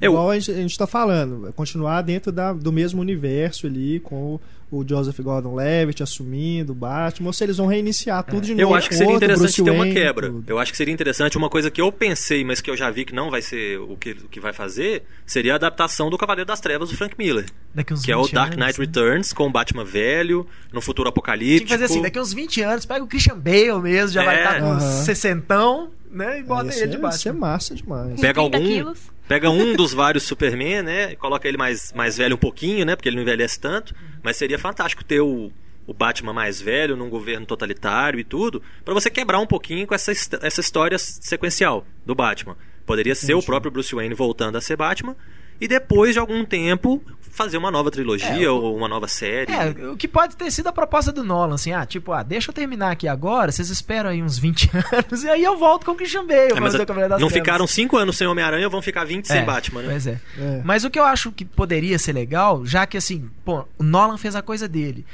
Eu- 0.00 0.12
igual 0.12 0.30
a 0.30 0.38
gente, 0.38 0.50
a 0.50 0.54
gente 0.54 0.76
tá 0.78 0.86
falando, 0.86 1.52
continuar 1.54 2.02
dentro 2.02 2.30
da, 2.32 2.52
do 2.52 2.72
mesmo 2.72 3.00
universo 3.00 3.66
ali, 3.66 4.00
com 4.00 4.34
o, 4.70 4.78
o 4.80 4.84
Joseph 4.88 5.18
Gordon-Levitt 5.20 6.02
assumindo 6.02 6.72
o 6.72 6.74
Batman, 6.74 7.28
ou 7.28 7.32
se 7.32 7.44
eles 7.44 7.56
vão 7.58 7.66
reiniciar 7.66 8.22
tudo 8.24 8.40
de 8.42 8.54
novo. 8.54 8.62
Eu 8.62 8.74
acho 8.74 8.88
que 8.88 8.94
seria 8.94 9.12
outro 9.12 9.24
interessante 9.24 9.62
Bruce 9.62 9.64
ter 9.64 9.70
uma 9.70 9.86
quebra. 9.86 10.26
tudo. 10.30 10.44
Eu 10.50 10.58
acho 10.58 10.72
que 10.72 10.76
seria 10.76 10.92
interessante 10.92 11.38
uma 11.38 11.48
coisa 11.48 11.70
que 11.70 11.80
eu 11.80 11.90
pensei, 11.92 12.44
mas 12.44 12.60
que 12.60 12.68
eu 12.70 12.76
já 12.76 12.90
vi 12.90 13.04
que 13.04 13.14
não 13.14 13.30
vai 13.30 13.40
ser 13.40 13.78
o 13.78 13.96
que, 13.96 14.10
o 14.10 14.28
que 14.28 14.40
vai 14.40 14.52
fazer, 14.52 15.04
seria 15.24 15.52
a 15.52 15.56
adaptação 15.56 16.10
do 16.10 16.18
Cavaleiro 16.18 16.48
das 16.48 16.60
Trevas 16.60 16.90
do 16.90 16.96
Frank 16.96 17.14
Miller. 17.16 17.46
Daqui 17.74 17.94
uns 17.94 18.02
Que 18.02 18.10
é 18.12 18.16
o 18.16 18.22
20 18.24 18.34
Dark 18.34 18.52
anos, 18.54 18.66
Knight 18.66 18.80
né? 18.80 18.86
Returns, 18.86 19.32
com 19.32 19.46
o 19.46 19.50
Batman 19.50 19.84
velho, 19.84 20.46
no 20.72 20.80
futuro 20.80 21.06
Tinha 21.06 21.10
apocalíptico. 21.10 21.66
que 21.66 21.72
fazer 21.72 21.84
assim, 21.84 22.02
daqui 22.02 22.18
uns 22.18 22.32
20 22.32 22.60
anos, 22.62 22.84
pega 22.84 23.04
o 23.04 23.06
Christian 23.06 23.38
Bale 23.38 23.80
mesmo, 23.80 24.08
já 24.12 24.24
vai 24.24 24.36
É. 24.36 24.38
estar 24.44 24.60
com 24.60 24.66
Aham. 24.72 24.80
sessentão, 25.04 25.90
né? 26.10 26.40
E 26.40 26.42
bota 26.42 26.68
Isso 26.70 26.80
ele 26.80 26.88
de 26.88 26.96
é, 26.96 27.08
isso 27.08 27.28
é 27.28 27.32
Batman. 27.32 27.46
massa 27.46 27.74
demais. 27.74 28.20
Pega 28.20 28.40
30 28.40 28.40
algum, 28.56 28.66
quilos. 28.66 29.13
Pega 29.28 29.50
um 29.50 29.74
dos 29.74 29.92
vários 29.92 30.24
Superman, 30.24 30.82
né? 30.82 31.12
E 31.12 31.16
coloca 31.16 31.46
ele 31.48 31.56
mais, 31.56 31.92
mais 31.92 32.16
velho 32.16 32.34
um 32.34 32.38
pouquinho, 32.38 32.84
né? 32.84 32.96
Porque 32.96 33.08
ele 33.08 33.16
não 33.16 33.22
envelhece 33.22 33.58
tanto. 33.58 33.94
Mas 34.22 34.36
seria 34.36 34.58
fantástico 34.58 35.04
ter 35.04 35.20
o, 35.20 35.52
o 35.86 35.94
Batman 35.94 36.32
mais 36.32 36.60
velho 36.60 36.96
num 36.96 37.08
governo 37.08 37.46
totalitário 37.46 38.18
e 38.18 38.24
tudo, 38.24 38.62
pra 38.84 38.94
você 38.94 39.10
quebrar 39.10 39.38
um 39.38 39.46
pouquinho 39.46 39.86
com 39.86 39.94
essa, 39.94 40.12
essa 40.12 40.60
história 40.60 40.98
sequencial 40.98 41.86
do 42.04 42.14
Batman. 42.14 42.56
Poderia 42.86 43.14
ser 43.14 43.34
o 43.34 43.42
próprio 43.42 43.72
Bruce 43.72 43.94
Wayne 43.94 44.14
voltando 44.14 44.56
a 44.56 44.60
ser 44.60 44.76
Batman 44.76 45.16
e 45.60 45.66
depois 45.66 46.12
de 46.12 46.18
algum 46.18 46.44
tempo 46.44 47.02
fazer 47.34 47.56
uma 47.58 47.70
nova 47.70 47.90
trilogia 47.90 48.46
É, 48.46 48.48
o- 48.50 48.54
ou 48.62 48.76
uma 48.76 48.88
nova 48.88 49.08
série. 49.08 49.52
É, 49.52 49.70
o 49.90 49.96
que 49.96 50.06
pode 50.08 50.36
ter 50.36 50.50
sido 50.50 50.68
a 50.68 50.72
proposta 50.72 51.10
do 51.12 51.22
Nolan, 51.24 51.56
assim, 51.56 51.72
ah, 51.72 51.84
tipo, 51.84 52.12
ah, 52.12 52.22
deixa 52.22 52.50
eu 52.50 52.54
terminar 52.54 52.92
aqui 52.92 53.08
agora, 53.08 53.50
vocês 53.52 53.68
esperam 53.70 54.10
aí 54.10 54.22
uns 54.22 54.38
20 54.38 54.70
anos 54.92 55.22
e 55.24 55.28
aí 55.28 55.42
eu 55.42 55.56
volto 55.56 55.84
com 55.84 55.92
o 55.92 55.94
Christian 55.96 56.24
Bale 56.26 56.52
É, 56.52 56.60
mas 56.60 56.72
fazer 56.72 56.82
o 56.84 56.86
Cavaleiro 56.86 57.10
das 57.10 57.20
não 57.20 57.28
Trevas. 57.28 57.44
ficaram 57.46 57.66
cinco 57.66 57.96
anos 57.96 58.16
sem 58.16 58.26
Homem-Aranha, 58.26 58.68
vão 58.68 58.80
ficar 58.80 59.04
20 59.04 59.26
sem 59.26 59.38
É, 59.40 59.44
Batman, 59.44 59.82
né? 59.82 59.88
Pois 59.90 60.06
é. 60.06 60.20
É. 60.38 60.60
Mas 60.64 60.84
o 60.84 60.90
que 60.90 60.98
eu 60.98 61.04
acho 61.04 61.32
que 61.32 61.44
poderia 61.44 61.98
ser 61.98 62.12
legal, 62.12 62.64
já 62.64 62.86
que 62.86 62.96
assim, 62.96 63.28
pô, 63.44 63.64
o 63.76 63.82
Nolan 63.82 64.16
fez 64.16 64.34
a 64.36 64.42
coisa 64.42 64.68
dele. 64.68 65.04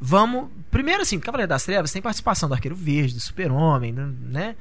Vamos. 0.00 0.48
Primeiro, 0.70 1.02
assim, 1.02 1.18
Cavaleiro 1.18 1.48
das 1.48 1.64
Trevas 1.64 1.90
tem 1.92 2.00
participação 2.02 2.48
do 2.48 2.54
Arqueiro 2.54 2.76
Verde, 2.76 3.14
do 3.14 3.20
Super-Homem, 3.20 3.92
né? 3.92 4.54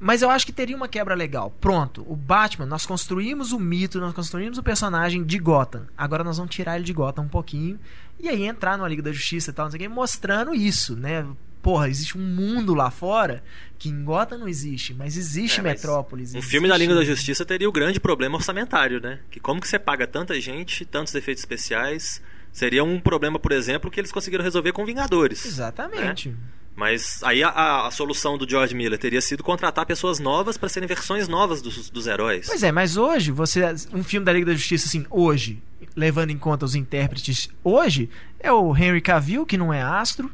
Mas 0.00 0.22
eu 0.22 0.30
acho 0.30 0.46
que 0.46 0.52
teria 0.52 0.74
uma 0.74 0.88
quebra 0.88 1.14
legal. 1.14 1.54
Pronto, 1.60 2.02
o 2.08 2.16
Batman, 2.16 2.64
nós 2.64 2.86
construímos 2.86 3.52
o 3.52 3.60
mito, 3.60 4.00
nós 4.00 4.14
construímos 4.14 4.56
o 4.56 4.62
personagem 4.62 5.22
de 5.22 5.38
Gotham. 5.38 5.86
Agora 5.96 6.24
nós 6.24 6.38
vamos 6.38 6.54
tirar 6.54 6.76
ele 6.76 6.84
de 6.86 6.92
Gotham 6.94 7.24
um 7.24 7.28
pouquinho 7.28 7.78
e 8.18 8.26
aí 8.26 8.44
entrar 8.44 8.78
numa 8.78 8.88
Liga 8.88 9.02
da 9.02 9.12
Justiça 9.12 9.50
e 9.50 9.52
tal, 9.52 9.66
não 9.66 9.70
sei 9.70 9.78
o 9.78 9.80
quê, 9.82 9.88
mostrando 9.88 10.54
isso, 10.54 10.96
né? 10.96 11.26
Porra, 11.60 11.90
existe 11.90 12.16
um 12.16 12.22
mundo 12.22 12.72
lá 12.72 12.90
fora 12.90 13.44
que 13.78 13.90
em 13.90 14.02
Gotham 14.02 14.38
não 14.38 14.48
existe, 14.48 14.94
mas 14.94 15.18
existe 15.18 15.60
É, 15.60 15.62
mas 15.62 15.72
Metrópolis. 15.74 16.34
Um 16.34 16.40
filme 16.40 16.66
da 16.66 16.76
Liga 16.78 16.94
da 16.94 17.04
Justiça 17.04 17.44
teria 17.44 17.68
o 17.68 17.72
grande 17.72 18.00
problema 18.00 18.36
orçamentário, 18.36 19.00
né? 19.02 19.20
Que 19.30 19.38
como 19.38 19.60
que 19.60 19.68
você 19.68 19.78
paga 19.78 20.06
tanta 20.06 20.40
gente, 20.40 20.86
tantos 20.86 21.14
efeitos 21.14 21.42
especiais, 21.42 22.22
seria 22.50 22.82
um 22.82 22.98
problema, 22.98 23.38
por 23.38 23.52
exemplo, 23.52 23.90
que 23.90 24.00
eles 24.00 24.10
conseguiram 24.10 24.42
resolver 24.42 24.72
com 24.72 24.86
Vingadores. 24.86 25.44
Exatamente. 25.44 26.34
Mas 26.80 27.22
aí 27.22 27.42
a, 27.44 27.86
a- 27.86 27.90
solução 27.90 28.38
do 28.38 28.48
George 28.48 28.74
Miller 28.74 28.98
teria 28.98 29.20
sido 29.20 29.44
contratar 29.44 29.84
pessoas 29.84 30.18
novas 30.18 30.56
para 30.56 30.68
serem 30.70 30.86
versões 30.88 31.28
novas 31.28 31.60
dos, 31.60 31.90
dos 31.90 32.06
heróis. 32.06 32.46
Pois 32.46 32.62
é, 32.62 32.72
mas 32.72 32.96
hoje, 32.96 33.30
você. 33.30 33.62
Um 33.92 34.02
filme 34.02 34.24
da 34.24 34.32
Liga 34.32 34.46
da 34.46 34.54
Justiça, 34.54 34.86
assim, 34.88 35.04
hoje, 35.10 35.62
levando 35.94 36.30
em 36.30 36.38
conta 36.38 36.64
os 36.64 36.74
intérpretes, 36.74 37.50
hoje, 37.62 38.08
é 38.38 38.50
o 38.50 38.74
Henry 38.74 39.02
Cavill, 39.02 39.44
que 39.44 39.58
não 39.58 39.70
é 39.74 39.82
astro. 39.82 40.32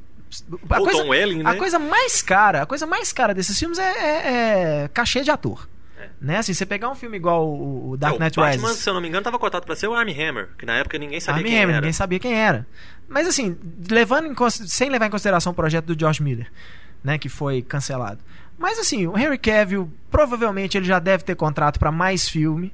A 0.70 0.78
Ou 0.78 0.84
coisa, 0.84 1.02
Tom 1.02 1.08
Welling, 1.08 1.42
né? 1.42 1.50
a 1.50 1.54
coisa 1.56 1.78
mais 1.80 2.22
cara, 2.22 2.62
a 2.62 2.66
coisa 2.66 2.86
mais 2.86 3.12
cara 3.12 3.34
desses 3.34 3.58
filmes 3.58 3.78
é, 3.78 3.82
é- 3.90 4.82
é 4.84 4.88
cachê 4.94 5.22
de 5.22 5.30
ator. 5.32 5.68
Né? 6.20 6.38
Assim, 6.38 6.54
você 6.54 6.64
pegar 6.64 6.88
um 6.90 6.94
filme 6.94 7.16
igual 7.16 7.46
o, 7.46 7.90
o 7.90 7.96
Dark 7.96 8.14
É, 8.14 8.16
o 8.16 8.20
Knight 8.20 8.36
Batman, 8.36 8.68
Rises. 8.68 8.82
se 8.82 8.88
eu 8.88 8.94
não 8.94 9.00
me 9.00 9.08
engano, 9.08 9.20
estava 9.20 9.38
cotado 9.38 9.66
para 9.66 9.74
ser 9.76 9.86
o 9.88 9.94
Armie 9.94 10.14
Hammer, 10.20 10.48
que 10.58 10.64
na 10.64 10.74
época 10.76 10.96
ninguém 10.98 11.20
sabia 11.20 11.38
Armie 11.40 11.50
quem 11.50 11.58
Hammer, 11.62 11.74
era. 11.74 11.80
ninguém 11.80 11.92
sabia 11.92 12.18
quem 12.18 12.34
era. 12.34 12.66
Mas 13.08 13.26
assim, 13.26 13.56
levando 13.90 14.26
em 14.26 14.50
sem 14.50 14.90
levar 14.90 15.06
em 15.06 15.10
consideração 15.10 15.52
o 15.52 15.54
projeto 15.54 15.86
do 15.86 15.98
George 15.98 16.22
Miller, 16.22 16.50
né, 17.02 17.18
que 17.18 17.28
foi 17.28 17.62
cancelado. 17.62 18.20
Mas 18.58 18.78
assim, 18.78 19.06
o 19.06 19.16
Henry 19.16 19.38
Cavill, 19.38 19.90
provavelmente 20.10 20.76
ele 20.76 20.86
já 20.86 20.98
deve 20.98 21.24
ter 21.24 21.34
contrato 21.34 21.78
para 21.78 21.92
mais 21.92 22.28
filme. 22.28 22.72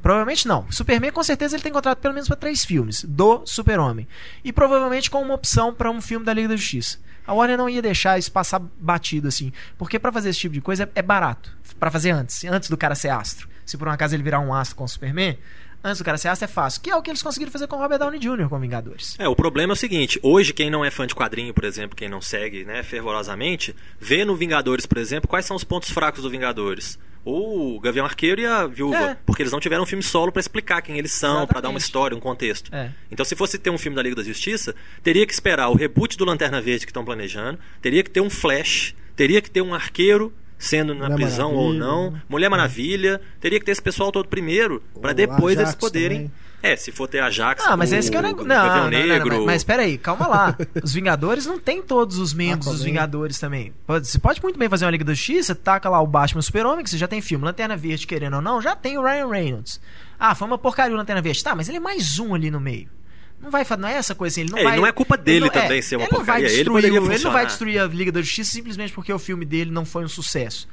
Provavelmente 0.00 0.46
não. 0.46 0.70
Superman 0.70 1.10
com 1.10 1.22
certeza 1.22 1.56
ele 1.56 1.62
tem 1.62 1.72
contrato 1.72 1.98
pelo 1.98 2.14
menos 2.14 2.28
para 2.28 2.36
três 2.36 2.64
filmes 2.64 3.04
do 3.04 3.42
Super-Homem. 3.44 4.06
E 4.44 4.52
provavelmente 4.52 5.10
com 5.10 5.20
uma 5.20 5.34
opção 5.34 5.74
para 5.74 5.90
um 5.90 6.00
filme 6.00 6.24
da 6.24 6.32
Liga 6.32 6.48
da 6.48 6.56
Justiça. 6.56 6.98
A 7.26 7.34
Warner 7.34 7.58
não 7.58 7.68
ia 7.68 7.82
deixar 7.82 8.18
isso 8.18 8.32
passar 8.32 8.58
batido 8.58 9.28
assim, 9.28 9.52
porque 9.76 9.98
para 9.98 10.10
fazer 10.10 10.30
esse 10.30 10.38
tipo 10.38 10.54
de 10.54 10.62
coisa 10.62 10.84
é, 10.84 10.88
é 10.94 11.02
barato. 11.02 11.54
Para 11.78 11.90
fazer 11.90 12.10
antes, 12.10 12.42
antes 12.44 12.70
do 12.70 12.76
cara 12.76 12.94
ser 12.94 13.10
astro. 13.10 13.48
Se 13.66 13.76
por 13.76 13.86
um 13.86 13.90
acaso 13.90 14.14
ele 14.14 14.22
virar 14.22 14.40
um 14.40 14.54
astro 14.54 14.76
com 14.76 14.84
o 14.84 14.88
Superman, 14.88 15.36
antes 15.82 15.98
do 15.98 16.04
cara 16.04 16.18
ser 16.18 16.28
astro 16.28 16.44
é 16.44 16.48
fácil, 16.48 16.80
que 16.82 16.90
é 16.90 16.96
o 16.96 17.02
que 17.02 17.10
eles 17.10 17.22
conseguiram 17.22 17.52
fazer 17.52 17.66
com 17.66 17.76
o 17.76 17.78
Robert 17.78 17.98
Downey 17.98 18.18
Jr. 18.18 18.48
com 18.48 18.58
Vingadores. 18.58 19.14
É, 19.18 19.28
o 19.28 19.36
problema 19.36 19.72
é 19.72 19.74
o 19.74 19.76
seguinte, 19.76 20.18
hoje 20.22 20.52
quem 20.52 20.70
não 20.70 20.84
é 20.84 20.90
fã 20.90 21.06
de 21.06 21.14
quadrinho, 21.14 21.52
por 21.54 21.64
exemplo, 21.64 21.96
quem 21.96 22.08
não 22.08 22.20
segue, 22.20 22.64
né, 22.64 22.82
fervorosamente, 22.82 23.74
vê 24.00 24.24
no 24.24 24.36
Vingadores, 24.36 24.86
por 24.86 24.98
exemplo, 24.98 25.28
quais 25.28 25.44
são 25.46 25.56
os 25.56 25.64
pontos 25.64 25.90
fracos 25.90 26.22
do 26.22 26.30
Vingadores. 26.30 26.98
O 27.24 27.78
Gavião 27.80 28.06
Arqueiro 28.06 28.40
e 28.40 28.46
a 28.46 28.66
Viúva, 28.66 28.96
É. 28.96 29.16
porque 29.26 29.42
eles 29.42 29.52
não 29.52 29.60
tiveram 29.60 29.82
um 29.82 29.86
filme 29.86 30.02
solo 30.02 30.32
pra 30.32 30.40
explicar 30.40 30.80
quem 30.80 30.96
eles 30.96 31.12
são, 31.12 31.46
pra 31.46 31.60
dar 31.60 31.68
uma 31.68 31.78
história, 31.78 32.16
um 32.16 32.20
contexto. 32.20 32.74
É. 32.74 32.90
Então, 33.10 33.24
se 33.24 33.36
fosse 33.36 33.58
ter 33.58 33.68
um 33.70 33.76
filme 33.76 33.94
da 33.96 34.02
Liga 34.02 34.14
da 34.16 34.22
Justiça, 34.22 34.74
teria 35.02 35.26
que 35.26 35.32
esperar 35.32 35.68
o 35.68 35.74
reboot 35.74 36.16
do 36.16 36.24
Lanterna 36.24 36.60
Verde 36.60 36.86
que 36.86 36.90
estão 36.90 37.04
planejando, 37.04 37.58
teria 37.82 38.02
que 38.02 38.08
ter 38.10 38.20
um 38.20 38.30
Flash, 38.30 38.94
teria 39.14 39.42
que 39.42 39.50
ter 39.50 39.60
um 39.60 39.74
arqueiro 39.74 40.32
sendo 40.58 40.94
na 40.94 41.04
Mulher 41.08 41.14
prisão 41.16 41.52
ou 41.54 41.72
Maravilha, 41.72 41.86
não, 41.86 42.10
né? 42.10 42.22
Mulher 42.28 42.48
Maravilha, 42.50 43.20
teria 43.40 43.58
que 43.60 43.64
ter 43.66 43.72
esse 43.72 43.82
pessoal 43.82 44.10
todo 44.10 44.28
primeiro, 44.28 44.82
pra 45.00 45.12
O 45.12 45.14
depois 45.14 45.56
Ajax 45.56 45.70
eles 45.70 45.74
poderem 45.74 46.18
também. 46.24 46.32
é, 46.62 46.74
se 46.76 46.90
for 46.90 47.06
ter 47.06 47.20
Ajax, 47.20 47.64
Ah, 47.66 47.76
mas 47.76 47.92
o, 47.92 47.94
esse 47.94 48.10
que 48.10 48.16
é 48.16 48.20
o 48.20 48.22
negócio. 48.22 48.44
o 48.44 48.48
Não, 48.48 48.56
não, 48.66 48.74
não, 48.74 48.82
não, 48.82 48.90
Negro. 48.90 49.36
mas, 49.36 49.44
mas 49.46 49.64
peraí, 49.64 49.96
calma 49.96 50.26
lá. 50.26 50.56
Os 50.82 50.92
Vingadores 50.92 51.46
não 51.46 51.58
tem 51.60 51.80
todos 51.80 52.18
os 52.18 52.34
membros 52.34 52.66
dos 52.66 52.74
Aquaman. 52.76 52.84
Vingadores 52.84 53.38
também. 53.38 53.72
Pode- 53.86 54.08
Você 54.08 54.18
pode 54.18 54.42
muito 54.42 54.58
bem 54.58 54.68
fazer 54.68 54.84
uma 54.84 54.90
Liga 54.90 55.04
da 55.04 55.14
Justiça, 55.14 55.54
taca 55.54 55.88
lá 55.88 56.00
o 56.00 56.06
Batman 56.06 56.42
Super-Homem, 56.42 56.82
que 56.84 56.90
você 56.90 56.98
já 56.98 57.06
tem 57.06 57.20
filme. 57.20 57.44
Lanterna 57.44 57.76
Verde, 57.76 58.06
querendo 58.06 58.34
ou 58.36 58.42
não, 58.42 58.60
já 58.60 58.74
tem 58.74 58.98
o 58.98 59.02
Ryan 59.04 59.28
Reynolds. 59.28 59.80
Ah, 60.18 60.34
foi 60.34 60.48
uma 60.48 60.58
porcaria 60.58 60.92
o 60.94 60.98
Lanterna 60.98 61.22
Verde. 61.22 61.44
Tá, 61.44 61.54
mas 61.54 61.68
ele 61.68 61.76
é 61.76 61.80
mais 61.80 62.18
um 62.18 62.34
ali 62.34 62.50
no 62.50 62.58
meio. 62.60 62.88
Não 63.40 63.50
vai 63.50 63.64
não 63.78 63.88
é 63.88 63.94
essa 63.94 64.14
coisa 64.14 64.34
assim, 64.34 64.40
ele 64.42 64.50
não 64.50 64.58
É, 64.58 64.64
vai. 64.64 64.76
não 64.76 64.86
é 64.86 64.92
culpa 64.92 65.16
dele 65.16 65.38
ele 65.38 65.44
não- 65.46 65.52
também 65.62 65.80
ser 65.80 65.96
uma 65.96 66.04
ele 66.04 66.12
não 66.12 66.18
vai 66.18 66.26
porcaria, 66.26 66.46
ele 66.46 66.54
destruir 66.56 66.74
poderia 66.82 67.00
o- 67.02 67.12
Ele 67.12 67.24
não 67.24 67.30
vai 67.32 67.46
destruir 67.46 67.78
a 67.80 67.86
Liga 67.86 68.10
da 68.12 68.20
Justiça 68.20 68.50
simplesmente 68.50 68.92
porque 68.92 69.12
o 69.12 69.18
filme 69.18 69.44
dele 69.44 69.70
não 69.70 69.84
foi 69.84 70.04
um 70.04 70.08
sucesso. 70.08 70.68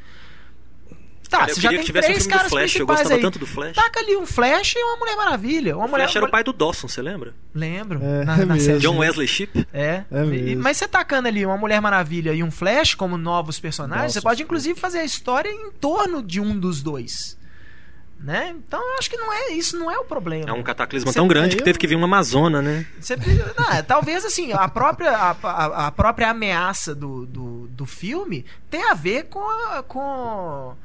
Tá, 1.29 1.39
Cara, 1.39 1.51
eu 1.51 1.55
você 1.55 1.61
já 1.61 1.69
tem 1.69 1.79
que 1.79 1.85
tivesse 1.85 2.07
um 2.07 2.11
três 2.11 2.27
do 2.27 2.29
caras 2.29 2.49
Flash, 2.49 2.75
eu 2.75 2.85
gostava 2.85 3.15
aí. 3.15 3.21
tanto 3.21 3.39
do 3.39 3.47
Flash. 3.47 3.75
Taca 3.75 3.99
ali 3.99 4.15
um 4.15 4.27
Flash 4.27 4.75
e 4.75 4.83
uma 4.83 4.97
Mulher 4.97 5.15
Maravilha. 5.15 5.75
Uma 5.75 5.85
O 5.85 5.89
mulher, 5.89 6.03
Flash 6.05 6.15
era 6.17 6.25
o 6.25 6.29
pai 6.29 6.43
do 6.43 6.53
Dawson, 6.53 6.87
você 6.87 7.01
lembra? 7.01 7.33
Lembro. 7.53 7.99
É, 8.03 8.23
na, 8.23 8.41
é 8.41 8.45
na 8.45 8.59
série. 8.59 8.77
John 8.79 8.99
Wesley 8.99 9.27
Shipp. 9.27 9.67
É. 9.73 10.03
É 10.11 10.23
E- 10.23 10.25
mesmo. 10.27 10.61
mas 10.61 10.77
você 10.77 10.87
tacando 10.87 11.27
ali 11.27 11.43
uma 11.43 11.57
Mulher 11.57 11.81
Maravilha 11.81 12.31
e 12.31 12.43
um 12.43 12.51
Flash 12.51 12.93
como 12.93 13.17
novos 13.17 13.59
personagens, 13.59 14.13
você 14.13 14.21
pode 14.21 14.43
inclusive 14.43 14.79
fazer 14.79 14.99
a 14.99 15.03
história 15.03 15.49
em 15.49 15.71
torno 15.71 16.21
de 16.21 16.39
um 16.39 16.57
dos 16.57 16.83
dois. 16.83 17.35
Né? 18.19 18.55
Então 18.57 18.81
eu 18.81 18.97
acho 18.97 19.09
que 19.09 19.17
não 19.17 19.31
é 19.31 19.51
isso 19.51 19.77
não 19.77 19.91
é 19.91 19.99
o 19.99 20.03
problema. 20.05 20.49
É 20.49 20.53
um 20.53 20.63
cataclisma 20.63 21.11
Você- 21.11 21.19
tão 21.19 21.27
grande 21.27 21.57
que 21.57 21.63
teve 21.63 21.77
que 21.77 21.85
vir 21.85 21.95
uma 21.95 22.05
Amazona, 22.05 22.59
né? 22.61 22.85
Você 22.99 23.15
não, 23.57 23.71
é, 23.71 23.81
talvez 23.83 24.25
assim, 24.25 24.51
a 24.51 24.67
própria, 24.67 25.11
a, 25.15 25.35
a- 25.43 25.87
a 25.87 25.91
própria 25.91 26.29
ameaça 26.31 26.95
do, 26.95 27.25
do, 27.27 27.67
do 27.67 27.85
filme 27.85 28.43
tem 28.69 28.89
a 28.89 28.93
ver 28.95 29.23
com, 29.25 29.39
a- 29.69 29.83
com, 29.83 30.75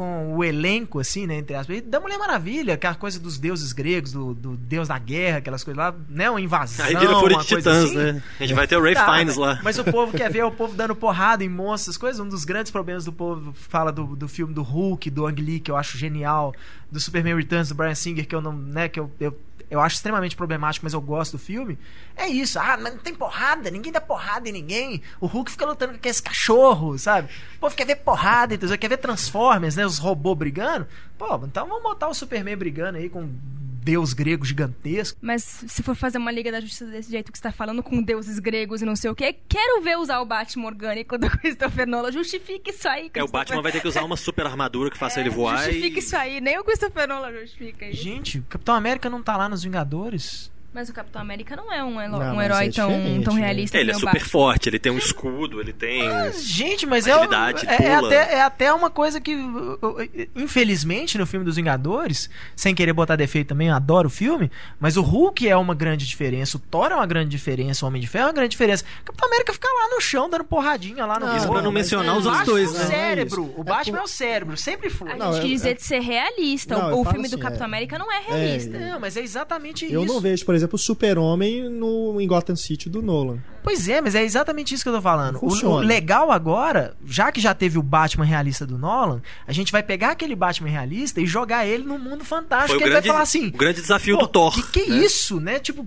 com 0.00 0.34
o 0.34 0.42
elenco, 0.42 0.98
assim, 0.98 1.26
né? 1.26 1.36
Entre 1.36 1.54
aspas, 1.54 1.82
da 1.82 2.00
Mulher 2.00 2.16
Maravilha, 2.16 2.72
aquela 2.72 2.94
coisa 2.94 3.20
dos 3.20 3.38
deuses 3.38 3.70
gregos, 3.74 4.12
do, 4.12 4.32
do 4.32 4.56
deus 4.56 4.88
da 4.88 4.98
guerra, 4.98 5.36
aquelas 5.36 5.62
coisas 5.62 5.76
lá, 5.76 5.94
né? 6.08 6.30
Uma 6.30 6.40
invasão. 6.40 6.86
Aí 6.86 6.96
vira 6.96 7.20
Fúria 7.20 7.36
de 7.36 7.44
Titãs, 7.44 7.84
assim. 7.84 7.96
né? 7.96 8.22
A 8.38 8.42
gente 8.46 8.54
vai 8.56 8.66
ter 8.66 8.78
o 8.78 8.82
Ray 8.82 8.94
Tá, 8.94 9.04
Fiennes 9.04 9.36
mas- 9.36 9.36
lá. 9.36 9.60
Mas 9.62 9.78
o 9.78 9.84
povo 9.84 10.16
quer 10.16 10.30
ver 10.32 10.42
o 10.42 10.50
povo 10.56 10.74
dando 10.74 10.94
porrada 10.96 11.44
em 11.44 11.50
monstros, 11.50 11.98
coisas. 11.98 12.18
Um 12.18 12.26
dos 12.26 12.46
grandes 12.46 12.72
problemas 12.72 13.04
do 13.04 13.12
povo 13.12 13.52
fala 13.52 13.92
do, 13.92 14.16
do 14.16 14.26
filme 14.26 14.54
do 14.54 14.62
Hulk, 14.62 15.10
do 15.10 15.26
Ang 15.26 15.38
Lee, 15.42 15.60
que 15.60 15.70
eu 15.70 15.76
acho 15.76 15.98
genial, 15.98 16.54
do 16.90 16.98
Superman 16.98 17.36
Returns, 17.36 17.68
do 17.68 17.74
Brian 17.74 17.94
Singer, 17.94 18.26
que 18.26 18.34
eu 18.34 18.40
não. 18.40 18.54
Né, 18.54 18.88
que 18.88 18.98
eu, 18.98 19.10
eu, 19.20 19.38
eu 19.70 19.80
acho 19.80 19.96
extremamente 19.96 20.34
problemático, 20.34 20.84
mas 20.84 20.92
eu 20.92 21.00
gosto 21.00 21.32
do 21.32 21.38
filme, 21.38 21.78
é 22.16 22.26
isso. 22.26 22.58
Ah, 22.58 22.76
mas 22.80 22.92
não 22.94 23.00
tem 23.00 23.14
porrada, 23.14 23.70
ninguém 23.70 23.92
dá 23.92 24.00
porrada 24.00 24.48
em 24.48 24.52
ninguém. 24.52 25.00
O 25.20 25.26
Hulk 25.26 25.50
fica 25.50 25.64
lutando 25.64 25.92
com 25.92 25.98
aqueles 25.98 26.20
cachorros, 26.20 27.02
sabe? 27.02 27.28
O 27.56 27.60
povo 27.60 27.76
quer 27.76 27.86
ver 27.86 27.96
porrada, 27.96 28.54
entendeu? 28.54 28.76
quer 28.76 28.88
ver 28.88 28.96
Transformers, 28.96 29.76
né? 29.76 29.86
Os 29.86 29.98
robôs 29.98 30.36
brigando. 30.36 30.88
Pô, 31.16 31.40
então 31.44 31.68
vamos 31.68 31.82
botar 31.82 32.08
o 32.08 32.14
Superman 32.14 32.56
brigando 32.56 32.98
aí 32.98 33.08
com 33.08 33.32
deus 33.82 34.12
grego 34.12 34.44
gigantesco. 34.44 35.18
Mas 35.20 35.42
se 35.66 35.82
for 35.82 35.94
fazer 35.94 36.18
uma 36.18 36.30
Liga 36.30 36.52
da 36.52 36.60
Justiça 36.60 36.86
desse 36.86 37.10
jeito 37.10 37.32
que 37.32 37.38
você 37.38 37.42
tá 37.42 37.52
falando, 37.52 37.82
com 37.82 38.02
deuses 38.02 38.38
gregos 38.38 38.82
e 38.82 38.84
não 38.84 38.96
sei 38.96 39.10
o 39.10 39.14
quê, 39.14 39.34
quero 39.48 39.82
ver 39.82 39.96
usar 39.98 40.20
o 40.20 40.26
Batman 40.26 40.66
orgânico 40.66 41.18
do 41.18 41.28
Christopher 41.38 41.86
Nolan. 41.86 42.12
Justifique 42.12 42.70
isso 42.70 42.88
aí, 42.88 43.10
É, 43.14 43.22
o 43.22 43.28
Batman 43.28 43.62
vai 43.62 43.72
ter 43.72 43.80
que 43.80 43.88
usar 43.88 44.04
uma 44.04 44.16
super 44.16 44.46
armadura 44.46 44.90
que 44.90 44.98
faça 44.98 45.20
É, 45.20 45.22
ele 45.22 45.30
voar 45.30 45.64
Justifique 45.64 45.96
e... 45.96 45.98
isso 45.98 46.16
aí, 46.16 46.40
nem 46.40 46.58
o 46.58 46.64
Christopher 46.64 47.08
Nolan 47.08 47.32
justifica 47.32 47.86
isso. 47.86 48.02
Gente, 48.02 48.38
o 48.38 48.42
Capitão 48.44 48.74
América 48.74 49.08
não 49.08 49.22
tá 49.22 49.36
lá 49.36 49.48
nos 49.48 49.62
Vingadores? 49.62 50.50
Mas 50.72 50.88
o 50.88 50.92
Capitão 50.92 51.20
América 51.20 51.56
não 51.56 51.72
é 51.72 51.82
um, 51.82 52.00
elo- 52.00 52.18
Não, 52.20 52.36
um 52.36 52.40
herói 52.40 52.68
é 52.68 52.70
tão, 52.70 52.88
tão 53.24 53.34
né? 53.34 53.40
realista 53.40 53.76
É, 53.76 53.80
ele 53.80 53.90
é 53.90 53.94
super 53.94 54.20
forte, 54.20 54.68
ele 54.68 54.78
tem 54.78 54.92
um 54.92 54.98
escudo, 54.98 55.60
ele 55.60 55.72
tem... 55.72 56.02
Gente, 56.32 56.86
mas 56.86 57.08
é, 57.08 57.10
é, 57.10 57.84
é 57.86 57.94
até, 57.96 58.14
é 58.36 58.40
até 58.42 58.72
uma 58.72 58.88
coisa 58.88 59.20
que, 59.20 59.34
uh, 59.34 59.78
uh, 59.82 59.98
infelizmente, 60.36 61.18
no 61.18 61.26
filme 61.26 61.44
dos 61.44 61.56
Vingadores, 61.56 62.30
sem 62.54 62.74
querer 62.74 62.92
botar 62.92 63.16
defeito 63.16 63.48
também, 63.48 63.68
eu 63.68 63.74
adoro 63.74 64.06
o 64.06 64.10
filme, 64.10 64.50
mas 64.78 64.96
o 64.96 65.02
Hulk 65.02 65.48
é 65.48 65.56
uma 65.56 65.74
grande 65.74 66.06
diferença, 66.06 66.56
o 66.56 66.60
Thor 66.60 66.92
é 66.92 66.94
uma 66.94 67.06
grande 67.06 67.30
diferença, 67.30 67.84
o 67.84 67.88
Homem 67.88 68.00
de 68.00 68.06
Ferro 68.06 68.24
é 68.24 68.26
uma 68.28 68.32
grande 68.34 68.50
diferença. 68.50 68.84
O 69.02 69.04
Capitão 69.06 69.26
América 69.28 69.52
fica 69.52 69.68
lá 69.68 69.94
no 69.94 70.00
chão, 70.00 70.30
dando 70.30 70.44
porradinha 70.44 71.04
lá 71.04 71.18
no 71.18 71.26
Não, 71.26 71.36
Isso 71.36 71.48
pra 71.48 71.62
não 71.62 71.72
mencionar 71.72 72.14
é- 72.14 72.18
os 72.18 72.26
O 72.26 72.28
outros 72.28 72.46
Batman 72.46 72.52
dois, 72.54 72.68
é 72.68 72.70
o 72.70 72.78
né? 72.78 72.86
cérebro. 72.86 73.54
É 73.56 73.60
O 73.60 73.64
Batman 73.64 73.98
é 73.98 74.02
o 74.02 74.06
cérebro, 74.08 74.56
sempre 74.56 74.88
foi. 74.90 75.10
A 75.12 75.16
Não, 75.16 75.32
gente 75.32 75.36
eu- 75.36 75.42
quis 75.42 75.50
eu- 75.50 75.56
dizer 75.56 75.74
de 75.74 75.82
ser 75.82 76.00
realista. 76.00 76.76
Não, 76.78 76.86
o 76.98 77.00
eu 77.00 77.04
filme 77.10 77.28
do 77.28 77.34
assim, 77.34 77.42
Capitão 77.42 77.64
é- 77.64 77.68
América 77.68 77.98
não 77.98 78.12
é 78.12 78.20
realista. 78.20 78.78
Não, 78.78 79.00
mas 79.00 79.16
é 79.16 79.20
exatamente 79.20 79.84
isso. 79.86 79.94
Eu 79.94 80.04
não 80.04 80.20
vejo, 80.20 80.44
por 80.44 80.54
exemplo, 80.54 80.59
o 80.66 80.78
Super-Homem 80.78 81.68
no, 81.68 82.20
em 82.20 82.26
Gotham 82.26 82.56
City 82.56 82.88
do 82.88 83.02
Nolan. 83.02 83.38
Pois 83.62 83.88
é, 83.88 84.00
mas 84.00 84.14
é 84.14 84.24
exatamente 84.24 84.74
isso 84.74 84.82
que 84.82 84.88
eu 84.88 84.94
tô 84.94 85.02
falando. 85.02 85.38
O, 85.42 85.48
o 85.48 85.78
legal 85.78 86.30
agora, 86.30 86.96
já 87.04 87.30
que 87.30 87.40
já 87.40 87.54
teve 87.54 87.78
o 87.78 87.82
Batman 87.82 88.24
realista 88.24 88.66
do 88.66 88.78
Nolan, 88.78 89.20
a 89.46 89.52
gente 89.52 89.70
vai 89.70 89.82
pegar 89.82 90.10
aquele 90.10 90.34
Batman 90.34 90.68
realista 90.68 91.20
e 91.20 91.26
jogar 91.26 91.66
ele 91.66 91.84
no 91.84 91.98
mundo 91.98 92.24
fantástico. 92.24 92.74
Foi 92.74 92.78
o 92.78 92.82
ele 92.82 92.90
grande, 92.90 93.06
vai 93.08 93.14
falar 93.14 93.22
assim: 93.22 93.48
o 93.48 93.52
grande 93.52 93.80
desafio 93.80 94.16
do 94.16 94.26
Thor. 94.26 94.52
Que 94.54 94.62
que 94.62 94.80
é 94.80 94.88
né? 94.88 95.04
isso, 95.04 95.40
né? 95.40 95.58
Tipo, 95.58 95.84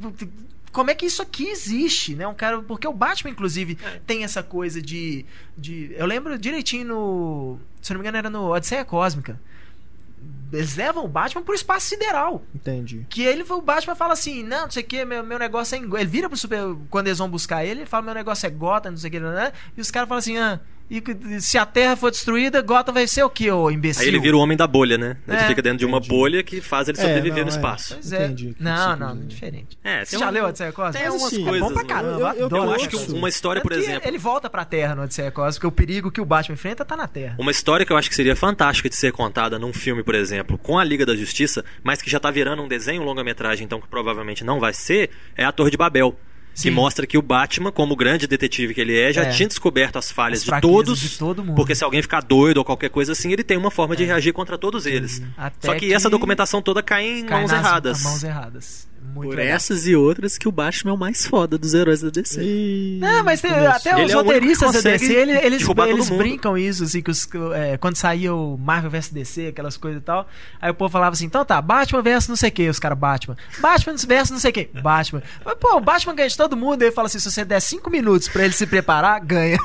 como 0.72 0.90
é 0.90 0.96
que 0.96 1.06
isso 1.06 1.22
aqui 1.22 1.48
existe, 1.48 2.16
né? 2.16 2.28
Um 2.28 2.34
cara, 2.34 2.62
porque 2.62 2.88
o 2.88 2.94
Batman 2.94 3.32
inclusive 3.32 3.78
É. 3.84 4.00
tem 4.06 4.24
essa 4.24 4.42
coisa 4.44 4.82
de 4.82 5.26
de 5.58 5.92
eu 5.96 6.06
lembro 6.06 6.38
direitinho 6.38 6.86
no, 6.86 7.60
se 7.82 7.92
eu 7.92 7.96
não 7.96 8.02
me 8.02 8.08
engano 8.08 8.18
era 8.18 8.30
no 8.30 8.52
Odisseia 8.52 8.84
Cósmica. 8.84 9.40
Eles 10.54 10.76
levam 10.76 11.04
o 11.04 11.08
Batman 11.08 11.42
pro 11.42 11.56
espaço 11.56 11.88
sideral. 11.88 12.44
Entendi. 12.54 13.06
Que 13.10 13.24
ele, 13.24 13.44
o 13.50 13.62
Batman 13.62 13.96
fala 13.96 14.14
assim, 14.14 14.44
não, 14.44 14.64
não 14.64 14.72
sei 14.72 14.84
o 14.84 14.86
que, 14.86 15.04
meu, 15.04 15.24
meu 15.24 15.40
negócio 15.40 15.76
é 15.76 15.80
em... 15.80 15.88
Go-" 15.88 15.98
Ele 15.98 16.06
vira 16.10 16.30
pro 16.30 16.38
super... 16.38 16.60
Quando 16.90 17.08
eles 17.08 17.18
vão 17.18 17.30
buscar 17.30 17.66
ele, 17.66 17.82
ele 17.82 17.86
fala, 17.86 18.04
meu 18.04 18.14
negócio 18.14 18.46
é 18.46 18.50
Gotham, 18.50 18.92
não 18.92 18.98
sei 18.98 19.10
o 19.10 19.12
que, 19.12 19.20
né? 19.20 19.52
E 19.76 19.82
os 19.82 19.90
caras 19.90 20.08
falam 20.08 20.20
assim, 20.20 20.38
ah, 20.38 20.60
e 20.90 21.02
se 21.42 21.58
a 21.58 21.66
Terra 21.66 21.96
for 21.96 22.12
destruída, 22.12 22.62
Gotham 22.62 22.94
vai 22.94 23.08
ser 23.08 23.24
o 23.24 23.30
que, 23.30 23.50
ô 23.50 23.72
imbecil? 23.72 24.04
Aí 24.04 24.08
ele 24.10 24.20
vira 24.20 24.36
o 24.38 24.40
homem 24.40 24.56
da 24.56 24.68
bolha, 24.68 24.98
né? 24.98 25.18
Ele 25.28 25.38
É. 25.38 25.48
fica 25.48 25.62
dentro 25.62 25.80
de 25.80 25.86
uma 25.86 25.98
Entendi. 25.98 26.10
bolha 26.10 26.44
que 26.44 26.62
faz 26.62 26.88
ele 26.88 26.98
É, 27.00 27.02
sobreviver 27.02 27.38
não, 27.40 27.44
no 27.46 27.50
é. 27.50 27.56
espaço. 27.56 27.94
Pois 27.96 28.12
é. 28.14 28.26
Entendi 28.26 28.56
Não, 28.60 28.96
não, 28.96 29.16
dizer. 29.16 29.28
diferente. 29.28 29.78
É, 29.84 30.06
Você 30.06 30.18
já 30.18 30.28
um- 30.28 30.32
leu 30.32 30.46
Odisseia 30.46 30.72
Cósmica? 30.72 31.00
Tem 31.00 31.08
algumas 31.08 31.34
assim, 31.34 31.42
É 31.42 31.46
coisas. 31.50 31.68
bom 31.68 31.74
pra 31.74 31.84
né? 31.84 31.90
caramba, 31.90 32.20
Eu- 32.20 32.28
eu, 32.28 32.50
eu-. 32.50 32.58
Eu 32.66 32.72
acho 32.74 32.90
que 32.90 32.96
uma 33.14 33.30
história, 33.30 33.62
por 33.62 33.72
exemplo. 33.72 34.08
Ele 34.08 34.18
volta 34.18 34.50
pra 34.50 34.64
Terra 34.66 34.94
no 34.96 35.04
Odisseia 35.04 35.32
Cósmica, 35.32 35.54
porque 35.54 35.68
o 35.68 35.72
perigo 35.72 36.12
que 36.12 36.22
o 36.22 36.26
Batman 36.26 36.54
enfrenta 36.54 36.86
tá 36.86 36.96
na 36.96 37.08
Terra. 37.08 37.36
Uma 37.40 37.52
história 37.52 37.86
que 37.86 37.92
eu 37.92 37.98
acho 37.98 38.10
que 38.10 38.16
seria 38.16 38.36
fantástica 38.36 38.88
de 38.90 38.96
ser 38.96 39.12
contada 39.12 39.58
num 39.58 39.74
filme, 39.74 40.04
por 40.04 40.14
exemplo, 40.16 40.58
com 40.58 40.78
a 40.78 40.84
Liga 40.84 41.06
da 41.06 41.16
Justiça, 41.16 41.64
mas 41.84 42.02
que 42.02 42.10
já 42.10 42.20
tá 42.20 42.30
virando 42.30 42.62
um 42.62 42.68
desenho 42.68 43.04
longa-metragem, 43.04 43.66
então 43.66 43.80
que 43.82 43.88
provavelmente 43.88 44.44
não 44.44 44.60
vai 44.60 44.74
ser, 44.74 45.10
é 45.36 45.44
a 45.46 45.52
Torre 45.52 45.72
de 45.72 45.78
Babel. 45.78 46.16
Sim. 46.54 46.70
Que 46.70 46.72
mostra 46.76 47.08
que 47.08 47.18
o 47.18 47.22
Batman, 47.22 47.72
como 47.72 47.96
grande 47.96 48.28
detetive 48.28 48.74
que 48.74 48.82
ele 48.82 48.98
é, 49.00 49.12
já 49.12 49.24
É. 49.24 49.30
tinha 49.32 49.48
descoberto 49.48 49.98
as 49.98 50.12
falhas 50.12 50.40
As 50.48 50.56
de 50.56 50.62
todos. 50.62 51.00
de 51.00 51.18
todo. 51.18 51.44
Porque 51.56 51.74
se 51.74 51.84
alguém 51.84 52.02
ficar 52.02 52.22
doido 52.22 52.58
ou 52.58 52.66
qualquer 52.66 52.90
coisa 52.90 53.12
assim, 53.14 53.32
ele 53.32 53.44
tem 53.44 53.58
uma 53.58 53.72
forma 53.72 53.96
de 53.96 54.04
reagir 54.04 54.34
contra 54.34 54.58
todos 54.58 54.86
eles. 54.86 55.22
Até 55.38 55.68
Só 55.68 55.74
que, 55.74 55.88
que 55.88 55.94
essa 55.94 56.10
documentação 56.10 56.62
toda 56.62 56.84
cai 56.84 57.06
em 57.20 57.26
Cai 57.26 57.40
mãos 57.40 57.52
erradas. 57.52 58.04
Mãos 58.04 58.24
erradas. 58.24 58.88
Muito 59.14 59.30
Por 59.30 59.38
legal. 59.38 59.56
essas 59.56 59.86
e 59.86 59.96
outras 59.96 60.38
que 60.38 60.48
o 60.48 60.52
Batman 60.52 60.92
é 60.92 60.94
o 60.96 60.98
mais 60.98 61.26
foda 61.26 61.58
dos 61.58 61.74
heróis 61.74 62.02
da 62.02 62.10
DC. 62.10 62.42
E... 62.42 62.98
Não, 63.02 63.24
mas 63.24 63.42
tem- 63.42 63.52
até 63.52 63.92
Ele 63.94 64.06
os 64.06 64.12
é 64.12 64.16
roteiristas 64.16 64.74
da 64.74 64.82
DC, 64.82 65.06
ele- 65.14 65.32
eles, 65.38 65.68
eles 65.88 66.10
mundo. 66.10 66.18
brincam 66.18 66.58
isso, 66.58 66.84
assim, 66.84 67.02
que 67.02 67.12
os- 67.12 67.28
é, 67.54 67.78
quando 67.78 67.96
saía 67.96 68.34
o 68.34 68.58
Marvel 68.58 68.90
vs 68.90 69.10
DC, 69.10 69.48
aquelas 69.48 69.78
coisas 69.78 70.02
e 70.02 70.04
tal, 70.04 70.28
aí 70.62 70.72
o 70.72 70.74
povo 70.74 70.92
falava 70.92 71.14
assim, 71.14 71.26
então 71.26 71.44
tá, 71.46 71.62
Batman 71.62 72.02
versus 72.02 72.30
não 72.30 72.36
sei 72.36 72.50
o 72.50 72.52
que, 72.52 72.70
os 72.70 72.80
caras 72.80 72.98
Batman. 72.98 73.38
Batman 73.60 73.96
versus 74.08 74.32
não 74.32 74.40
sei 74.40 74.52
o 74.52 74.54
que, 74.54 74.70
Batman. 74.82 75.22
Mas, 75.46 75.56
pô, 75.60 75.78
o 75.78 75.82
Batman 75.82 76.16
ganha 76.16 76.30
de 76.30 76.38
todo 76.38 76.58
mundo, 76.58 76.82
aí 76.82 76.88
ele 76.88 76.96
fala 76.96 77.06
assim, 77.08 77.20
se 77.20 77.30
você 77.30 77.46
der 77.46 77.60
cinco 77.62 77.90
minutos 77.90 78.28
pra 78.30 78.44
ele 78.46 78.54
se 78.54 78.66
preparar, 78.66 79.20
ganha. 79.20 79.58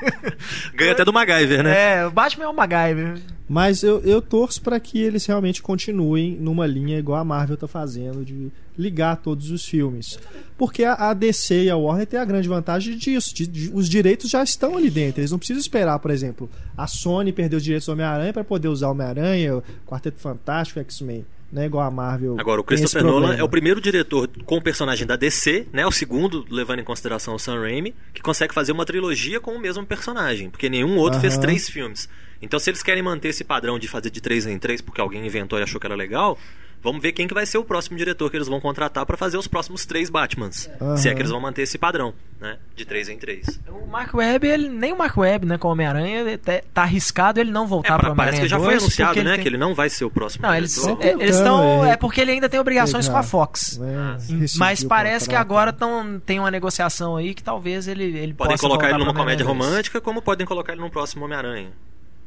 Ganha 0.75 0.93
até 0.93 1.05
do 1.05 1.13
MacGyver, 1.13 1.63
né? 1.63 1.99
É, 2.01 2.07
o 2.07 2.11
Batman 2.11 2.45
é 2.45 2.49
o 2.49 2.53
MacGyver. 2.55 3.19
Mas 3.49 3.83
eu, 3.83 4.01
eu 4.01 4.21
torço 4.21 4.61
para 4.61 4.79
que 4.79 5.01
eles 5.01 5.25
realmente 5.25 5.63
continuem 5.63 6.37
numa 6.39 6.67
linha 6.67 6.99
igual 6.99 7.19
a 7.19 7.25
Marvel 7.25 7.57
tá 7.57 7.67
fazendo, 7.67 8.23
de 8.25 8.51
ligar 8.77 9.17
todos 9.17 9.51
os 9.51 9.65
filmes. 9.65 10.19
Porque 10.59 10.85
a, 10.85 10.93
a 10.95 11.15
DC 11.15 11.65
e 11.65 11.71
a 11.71 11.77
Warner 11.77 12.07
têm 12.07 12.21
a 12.21 12.25
grande 12.27 12.47
vantagem 12.49 12.97
disso. 12.97 13.35
de- 13.35 13.47
de- 13.47 13.71
os 13.73 13.89
direitos 13.89 14.29
já 14.31 14.43
estão 14.43 14.77
ali 14.77 14.91
dentro. 14.91 15.21
Eles 15.21 15.31
não 15.31 15.39
precisam 15.39 15.61
esperar, 15.61 15.99
por 15.99 16.11
exemplo, 16.11 16.51
a 16.77 16.87
Sony 16.87 17.33
perder 17.33 17.57
os 17.57 17.65
direitos 17.65 17.87
do 17.87 17.93
Homem-Aranha 17.93 18.33
para 18.35 18.45
poder 18.45 18.69
usar 18.69 18.89
o 18.89 18.91
Homem-Aranha, 18.91 19.57
o 19.57 19.63
Quarteto 19.87 20.21
Fantástico, 20.21 20.79
X-Men. 20.81 21.25
Não 21.51 21.63
é 21.63 21.65
igual 21.65 21.87
a 21.87 21.91
Marvel. 21.91 22.37
Agora, 22.39 22.61
o 22.61 22.65
Christopher 22.65 23.03
Nolan 23.03 23.35
é 23.35 23.43
o 23.43 23.49
primeiro 23.49 23.81
diretor 23.81 24.29
com 24.45 24.59
o 24.59 24.63
personagem 24.63 25.07
da 25.07 25.17
DC, 25.17 25.67
né? 25.73 25.87
O 25.87 25.91
segundo, 25.91 26.45
levando 26.51 26.81
em 26.81 26.85
consideração 26.85 27.35
o 27.35 27.39
Sam 27.39 27.61
Raimi, 27.61 27.95
que 28.13 28.21
consegue 28.21 28.53
fazer 28.53 28.73
uma 28.73 28.85
trilogia 28.85 29.41
com 29.41 29.53
o 29.53 29.59
mesmo 29.59 29.87
personagem. 29.87 30.51
Porque 30.51 30.69
nenhum 30.69 30.99
outro 30.99 31.19
fez 31.19 31.33
Aham. 31.33 31.41
três 31.41 31.67
filmes. 31.71 32.07
Então, 32.41 32.59
se 32.61 32.71
eles 32.71 32.83
querem 32.83 33.03
manter 33.03 33.29
esse 33.29 33.43
padrão 33.45 33.79
de 33.79 33.89
fazer 33.89 34.11
de 34.11 34.21
três 34.21 34.47
em 34.47 34.59
três, 34.59 34.81
porque 34.81 35.01
alguém 35.01 35.27
inventou 35.27 35.59
e 35.59 35.63
achou 35.63 35.81
que 35.81 35.87
era 35.87 35.97
legal, 35.97 36.39
vamos 36.81 37.03
ver 37.03 37.11
quem 37.11 37.27
que 37.27 37.35
vai 37.35 37.45
ser 37.45 37.59
o 37.59 37.65
próximo 37.65 37.97
diretor 37.99 38.31
que 38.31 38.37
eles 38.37 38.47
vão 38.47 38.61
contratar 38.61 39.05
para 39.05 39.17
fazer 39.17 39.37
os 39.37 39.49
próximos 39.49 39.85
três 39.85 40.09
Batmans. 40.09 40.71
Aham. 40.81 40.97
Se 40.97 41.09
é 41.09 41.15
que 41.15 41.21
eles 41.21 41.33
vão 41.33 41.41
manter 41.41 41.63
esse 41.63 41.77
padrão, 41.77 42.15
né? 42.41 42.57
De 42.77 42.85
três 42.85 43.09
em 43.09 43.19
três. 43.19 43.59
O 43.69 43.89
Mark 43.89 44.15
Webb, 44.15 44.47
ele, 44.47 44.69
nem 44.69 44.93
o 44.93 44.97
Mark 44.99 45.17
Webb, 45.17 45.47
né, 45.47 45.59
com 45.59 45.67
o 45.67 45.73
Homem-Aranha, 45.73 46.39
tá, 46.39 46.61
tá 46.73 46.83
arriscado 46.83 47.41
ele 47.41 47.51
não 47.51 47.65
É, 47.65 47.67
voltar 47.67 47.89
pra- 47.95 47.99
pro 48.05 48.13
Homem-Aranha 48.13 48.33
parece 48.37 48.43
que 48.43 48.49
já 48.49 48.57
foi 48.59 48.67
2, 48.69 48.83
anunciado, 48.85 49.25
né? 49.25 49.33
tem- 49.35 49.43
Que 49.43 49.49
ele 49.49 49.59
não 49.59 49.75
vai 49.75 49.91
ser 49.91 50.05
o 50.05 50.11
próximo 50.11 50.47
Não, 50.47 50.55
eles 50.55 50.75
diretor. 50.77 51.05
é, 51.05 51.11
eles 51.15 51.37
estão. 51.37 51.85
é, 51.85 51.91
É 51.91 51.97
porque 51.97 52.21
ele 52.21 52.31
ainda 52.31 52.49
tem 52.49 52.61
obrigações 52.61 53.07
pegar, 53.09 53.15
com 53.19 53.19
a 53.19 53.29
Fox. 53.29 53.79
né, 53.79 54.17
Mas 54.57 54.85
parece 54.85 55.29
que 55.29 55.35
agora 55.35 55.73
tão, 55.73 56.21
tem 56.25 56.39
uma 56.39 56.53
negociação 56.53 57.17
aí 57.17 57.35
que 57.35 57.43
talvez 57.43 57.89
ele, 57.89 58.05
ele 58.05 58.33
Podem 58.35 58.53
possa 58.57 58.61
colocar 58.69 58.91
ele 58.91 58.99
numa 58.99 59.13
comédia 59.13 59.45
Homem-Aranha 59.45 59.55
2. 59.55 59.67
romântica, 59.73 60.01
como 60.01 60.23
podem 60.23 60.47
colocar 60.47 60.73
ele 60.75 60.81
num 60.81 60.91
próximo 60.91 61.25
Homem-Aranha. 61.25 61.73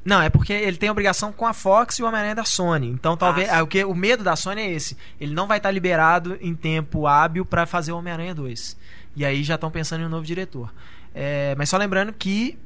Não, 0.03 0.21
é 0.21 0.29
porque 0.29 0.51
ele 0.51 0.77
tem 0.77 0.89
obrigação 0.89 1.31
com 1.31 1.45
a 1.45 1.53
Fox 1.53 1.99
e 1.99 2.03
o 2.03 2.07
Homem-Aranha 2.07 2.35
da 2.35 2.43
Sony. 2.43 2.87
Então 2.87 3.15
talvez. 3.15 3.49
Ah, 3.49 3.59
ah, 3.59 3.63
o, 3.63 3.67
que, 3.67 3.83
o 3.83 3.93
medo 3.93 4.23
da 4.23 4.35
Sony 4.35 4.61
é 4.61 4.71
esse. 4.71 4.97
Ele 5.19 5.33
não 5.33 5.47
vai 5.47 5.57
estar 5.57 5.69
liberado 5.69 6.37
em 6.41 6.55
tempo 6.55 7.05
hábil 7.05 7.45
pra 7.45 7.65
fazer 7.65 7.91
o 7.91 7.97
Homem-Aranha 7.97 8.33
2. 8.33 8.77
E 9.15 9.25
aí 9.25 9.43
já 9.43 9.55
estão 9.55 9.69
pensando 9.69 10.01
em 10.01 10.05
um 10.05 10.09
novo 10.09 10.25
diretor. 10.25 10.73
É, 11.13 11.53
mas 11.57 11.69
só 11.69 11.77
lembrando 11.77 12.13
que 12.13 12.57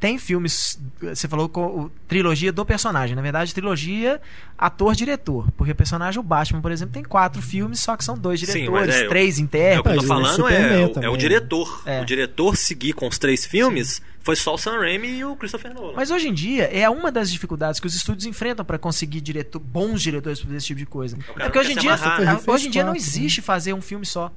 tem 0.00 0.18
filmes. 0.18 0.80
Você 1.00 1.28
falou 1.28 1.48
com 1.48 1.90
trilogia 2.08 2.50
do 2.50 2.64
personagem. 2.64 3.14
Na 3.14 3.20
verdade, 3.20 3.54
trilogia 3.54 4.20
ator-diretor. 4.58 5.52
Porque 5.56 5.72
o 5.72 5.76
personagem, 5.76 6.18
o 6.18 6.22
Batman, 6.22 6.62
por 6.62 6.72
exemplo, 6.72 6.94
tem 6.94 7.04
quatro 7.04 7.42
filmes, 7.42 7.80
só 7.80 7.96
que 7.96 8.02
são 8.02 8.16
dois 8.16 8.40
Sim, 8.40 8.46
diretores, 8.46 8.86
mas 8.86 8.96
é, 8.96 9.08
três 9.08 9.38
É, 9.38 9.42
o 9.78 9.82
que 9.82 9.88
eu 9.90 9.96
tô 9.98 10.02
falando 10.02 10.48
é, 10.48 10.82
é 10.84 10.88
também, 10.88 11.08
o 11.10 11.12
né? 11.12 11.18
diretor. 11.18 11.82
É. 11.84 12.00
O 12.00 12.06
diretor 12.06 12.56
seguir 12.56 12.94
com 12.94 13.06
os 13.06 13.18
três 13.18 13.44
filmes 13.44 14.00
foi 14.22 14.36
só 14.36 14.54
o 14.54 14.58
Sam 14.58 14.78
Raimi 14.78 15.18
e 15.18 15.24
o 15.24 15.36
Christopher 15.36 15.74
Nolan. 15.74 15.92
Mas 15.94 16.10
hoje 16.10 16.28
em 16.28 16.34
dia 16.34 16.64
é 16.64 16.88
uma 16.88 17.12
das 17.12 17.30
dificuldades 17.30 17.78
que 17.78 17.86
os 17.86 17.94
estúdios 17.94 18.24
enfrentam 18.24 18.64
para 18.64 18.78
conseguir 18.78 19.20
diretor, 19.20 19.58
bons 19.58 20.00
diretores 20.00 20.38
para 20.38 20.46
fazer 20.46 20.56
esse 20.56 20.66
tipo 20.66 20.78
de 20.78 20.86
coisa. 20.86 21.18
É 21.36 21.44
porque 21.44 21.58
não 21.58 21.64
hoje 21.64 21.72
em 21.72 21.76
dia, 21.76 21.96
né? 21.96 22.40
hoje 22.46 22.68
em 22.68 22.70
dia 22.70 22.84
não 22.84 22.94
existe 22.96 23.42
fazer 23.42 23.74
um 23.74 23.82
filme 23.82 24.06
só. 24.06 24.32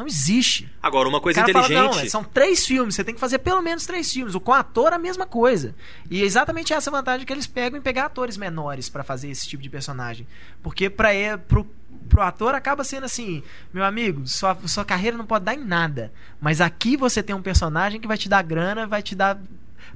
Não 0.00 0.06
existe. 0.06 0.66
Agora, 0.82 1.06
uma 1.06 1.20
coisa 1.20 1.42
inteligente. 1.42 1.74
fala, 1.74 1.94
não, 1.94 2.08
são 2.08 2.24
três 2.24 2.64
filmes, 2.66 2.94
você 2.94 3.04
tem 3.04 3.14
que 3.14 3.20
fazer 3.20 3.38
pelo 3.40 3.60
menos 3.60 3.84
três 3.84 4.10
filmes. 4.10 4.34
O 4.34 4.40
com 4.40 4.50
ator, 4.50 4.94
a 4.94 4.98
mesma 4.98 5.26
coisa. 5.26 5.74
E 6.10 6.22
é 6.22 6.24
exatamente 6.24 6.72
essa 6.72 6.90
vantagem 6.90 7.26
que 7.26 7.32
eles 7.32 7.46
pegam 7.46 7.78
em 7.78 7.82
pegar 7.82 8.06
atores 8.06 8.38
menores 8.38 8.88
para 8.88 9.04
fazer 9.04 9.28
esse 9.28 9.46
tipo 9.46 9.62
de 9.62 9.68
personagem. 9.68 10.26
Porque 10.62 10.88
pra, 10.88 11.12
ele, 11.12 11.36
pro, 11.36 11.66
pro 12.08 12.22
ator 12.22 12.54
acaba 12.54 12.82
sendo 12.82 13.04
assim, 13.04 13.42
meu 13.74 13.84
amigo, 13.84 14.26
sua, 14.26 14.56
sua 14.64 14.86
carreira 14.86 15.18
não 15.18 15.26
pode 15.26 15.44
dar 15.44 15.54
em 15.54 15.62
nada. 15.62 16.10
Mas 16.40 16.62
aqui 16.62 16.96
você 16.96 17.22
tem 17.22 17.36
um 17.36 17.42
personagem 17.42 18.00
que 18.00 18.08
vai 18.08 18.16
te 18.16 18.26
dar 18.26 18.40
grana, 18.40 18.86
vai 18.86 19.02
te 19.02 19.14
dar 19.14 19.38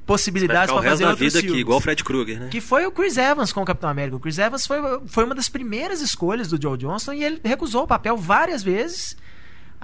possibilidades 0.04 0.70
para 0.70 0.82
fazer 0.82 1.04
outros 1.04 1.20
vida 1.20 1.38
aqui, 1.38 1.46
filmes. 1.46 1.60
igual 1.62 1.78
o 1.78 1.80
Fred 1.80 2.04
Krueger, 2.04 2.40
né? 2.40 2.48
Que 2.50 2.60
foi 2.60 2.84
o 2.84 2.92
Chris 2.92 3.16
Evans 3.16 3.54
com 3.54 3.62
o 3.62 3.64
Capitão 3.64 3.88
América. 3.88 4.16
O 4.16 4.20
Chris 4.20 4.38
Evans 4.38 4.66
foi, 4.66 4.78
foi 5.06 5.24
uma 5.24 5.34
das 5.34 5.48
primeiras 5.48 6.02
escolhas 6.02 6.48
do 6.48 6.60
Joe 6.60 6.76
Johnston 6.76 7.14
e 7.14 7.24
ele 7.24 7.40
recusou 7.42 7.84
o 7.84 7.86
papel 7.86 8.16
várias 8.16 8.62
vezes. 8.62 9.16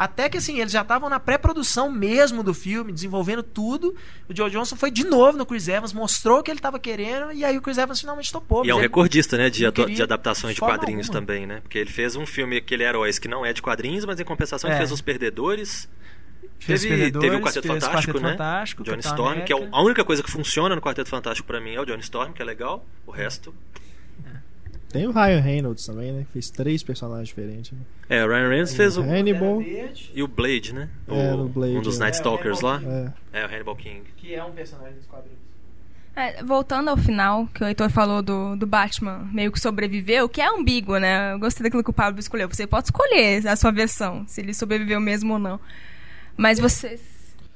Até 0.02 0.30
que 0.30 0.38
assim, 0.38 0.58
eles 0.60 0.72
já 0.72 0.80
estavam 0.80 1.10
na 1.10 1.20
pré-produção 1.20 1.90
mesmo 1.90 2.42
do 2.42 2.54
filme, 2.54 2.90
desenvolvendo 2.90 3.42
tudo. 3.42 3.94
O 4.28 4.34
Joe 4.34 4.50
Johnson 4.50 4.74
foi 4.74 4.90
de 4.90 5.04
novo 5.04 5.36
no 5.36 5.44
Chris 5.44 5.68
Evans, 5.68 5.92
mostrou 5.92 6.38
o 6.38 6.42
que 6.42 6.50
ele 6.50 6.58
estava 6.58 6.78
querendo, 6.78 7.32
e 7.32 7.44
aí 7.44 7.58
o 7.58 7.60
Chris 7.60 7.76
Evans 7.76 8.00
finalmente 8.00 8.32
topou. 8.32 8.64
E 8.64 8.70
é 8.70 8.74
um 8.74 8.78
ele- 8.78 8.86
recordista, 8.86 9.36
né, 9.36 9.50
de, 9.50 9.70
de 9.70 10.02
adaptações 10.02 10.54
de 10.54 10.60
quadrinhos 10.60 11.08
alguma. 11.08 11.20
também, 11.20 11.46
né? 11.46 11.60
Porque 11.60 11.76
ele 11.76 11.90
fez 11.90 12.16
um 12.16 12.24
filme, 12.24 12.56
aquele 12.56 12.82
Heróis, 12.82 13.18
que 13.18 13.28
não 13.28 13.44
é 13.44 13.52
de 13.52 13.60
quadrinhos, 13.60 14.06
mas 14.06 14.18
em 14.18 14.24
compensação 14.24 14.68
ele 14.70 14.74
É. 14.76 14.78
fez 14.78 14.90
Os 14.90 15.02
Perdedores. 15.02 15.86
Fez 16.58 16.82
teve, 16.82 17.10
teve 17.12 17.36
o 17.36 17.40
Quarteto 17.40 17.66
Fantástico, 17.68 17.94
Quarteto 17.96 18.20
né? 18.20 18.30
Fantástico, 18.32 18.82
Johnny 18.82 19.00
Storm, 19.00 19.42
que 19.44 19.52
é 19.52 19.56
América. 19.56 19.76
a 19.76 19.82
única 19.82 20.04
coisa 20.04 20.22
que 20.22 20.30
funciona 20.30 20.74
no 20.74 20.80
Quarteto 20.80 21.08
Fantástico 21.10 21.46
pra 21.46 21.60
mim 21.60 21.74
é 21.74 21.80
o 21.80 21.84
Johnny 21.84 22.00
Storm, 22.02 22.32
que 22.32 22.40
é 22.40 22.44
legal. 22.44 22.86
O 23.06 23.10
resto. 23.10 23.54
Tem 24.92 25.06
o 25.06 25.12
Ryan 25.12 25.40
Reynolds 25.40 25.86
também, 25.86 26.12
né? 26.12 26.26
Fez 26.32 26.50
três 26.50 26.82
personagens 26.82 27.28
diferentes. 27.28 27.72
Né? 27.72 27.78
É, 28.08 28.24
o 28.24 28.28
Ryan 28.28 28.48
Reynolds 28.48 28.74
fez 28.74 28.96
o. 28.96 29.02
Hannibal. 29.02 29.62
E 29.62 30.22
o 30.22 30.26
Blade, 30.28 30.74
né? 30.74 30.88
É, 31.08 31.32
O- 31.32 31.36
no 31.36 31.48
Blade, 31.48 31.76
um 31.76 31.82
dos 31.82 31.96
é. 31.96 32.00
Night 32.00 32.16
Stalkers 32.16 32.60
lá. 32.60 32.82
É. 33.32 33.40
É, 33.40 33.46
o 33.46 33.48
Hannibal 33.48 33.76
King. 33.76 34.02
Que 34.16 34.34
é 34.34 34.44
um 34.44 34.50
personagem 34.52 34.94
dos 34.94 35.06
quadrinhos. 35.06 35.38
É, 36.16 36.42
voltando 36.42 36.88
ao 36.90 36.96
final, 36.96 37.46
que 37.54 37.62
o 37.62 37.66
Heitor 37.66 37.88
falou 37.88 38.20
do, 38.20 38.56
do 38.56 38.66
Batman 38.66 39.28
meio 39.32 39.52
que 39.52 39.60
sobreviveu, 39.60 40.28
que 40.28 40.40
é 40.40 40.48
ambíguo, 40.48 40.98
né? 40.98 41.32
Eu 41.34 41.38
gostei 41.38 41.62
daquilo 41.62 41.84
que 41.84 41.90
o 41.90 41.92
Pablo 41.94 42.18
escolheu. 42.18 42.48
Você 42.48 42.66
pode 42.66 42.86
escolher 42.86 43.46
a 43.46 43.54
sua 43.54 43.70
versão, 43.70 44.24
se 44.26 44.40
ele 44.40 44.52
sobreviveu 44.52 45.00
mesmo 45.00 45.34
ou 45.34 45.38
não. 45.38 45.60
Mas 46.36 46.58
você. 46.58 46.98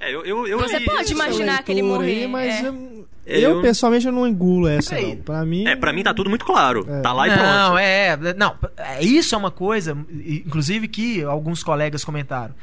É, 0.07 0.15
eu, 0.15 0.25
eu, 0.27 0.47
eu 0.47 0.59
Você 0.61 0.79
li- 0.79 0.85
pode 0.85 1.13
imaginar 1.13 1.63
que 1.63 1.73
ele 1.73 1.83
morrer, 1.83 2.23
Aí, 2.23 2.29
mas 2.29 2.63
é. 2.65 2.69
eu, 2.69 3.07
É, 3.27 3.39
eu, 3.39 3.51
eu- 3.57 3.63
pessoalmente 3.63 4.07
eu 4.07 4.13
não 4.13 4.27
engulo 4.27 4.69
essa, 4.69 4.99
não. 5.01 5.17
Pra 5.17 5.45
mim. 5.45 5.67
É, 5.67 5.75
pra 5.77 5.93
mim 5.93 6.03
tá 6.03 6.13
tudo 6.13 6.29
muito 6.29 6.45
claro. 6.45 6.87
É. 6.89 7.01
Tá 7.01 7.13
lá 7.13 7.27
e 7.27 7.31
não, 7.31 7.37
pronto. 7.37 7.79
é. 7.79 8.17
Não, 8.37 8.55
é, 8.77 9.03
isso 9.05 9.35
é 9.35 9.39
uma 9.39 9.51
coisa, 9.51 9.97
inclusive, 10.25 10.89
que 10.89 11.23
alguns 11.23 11.63
colegas 11.63 12.05
comentaram. 12.05 12.55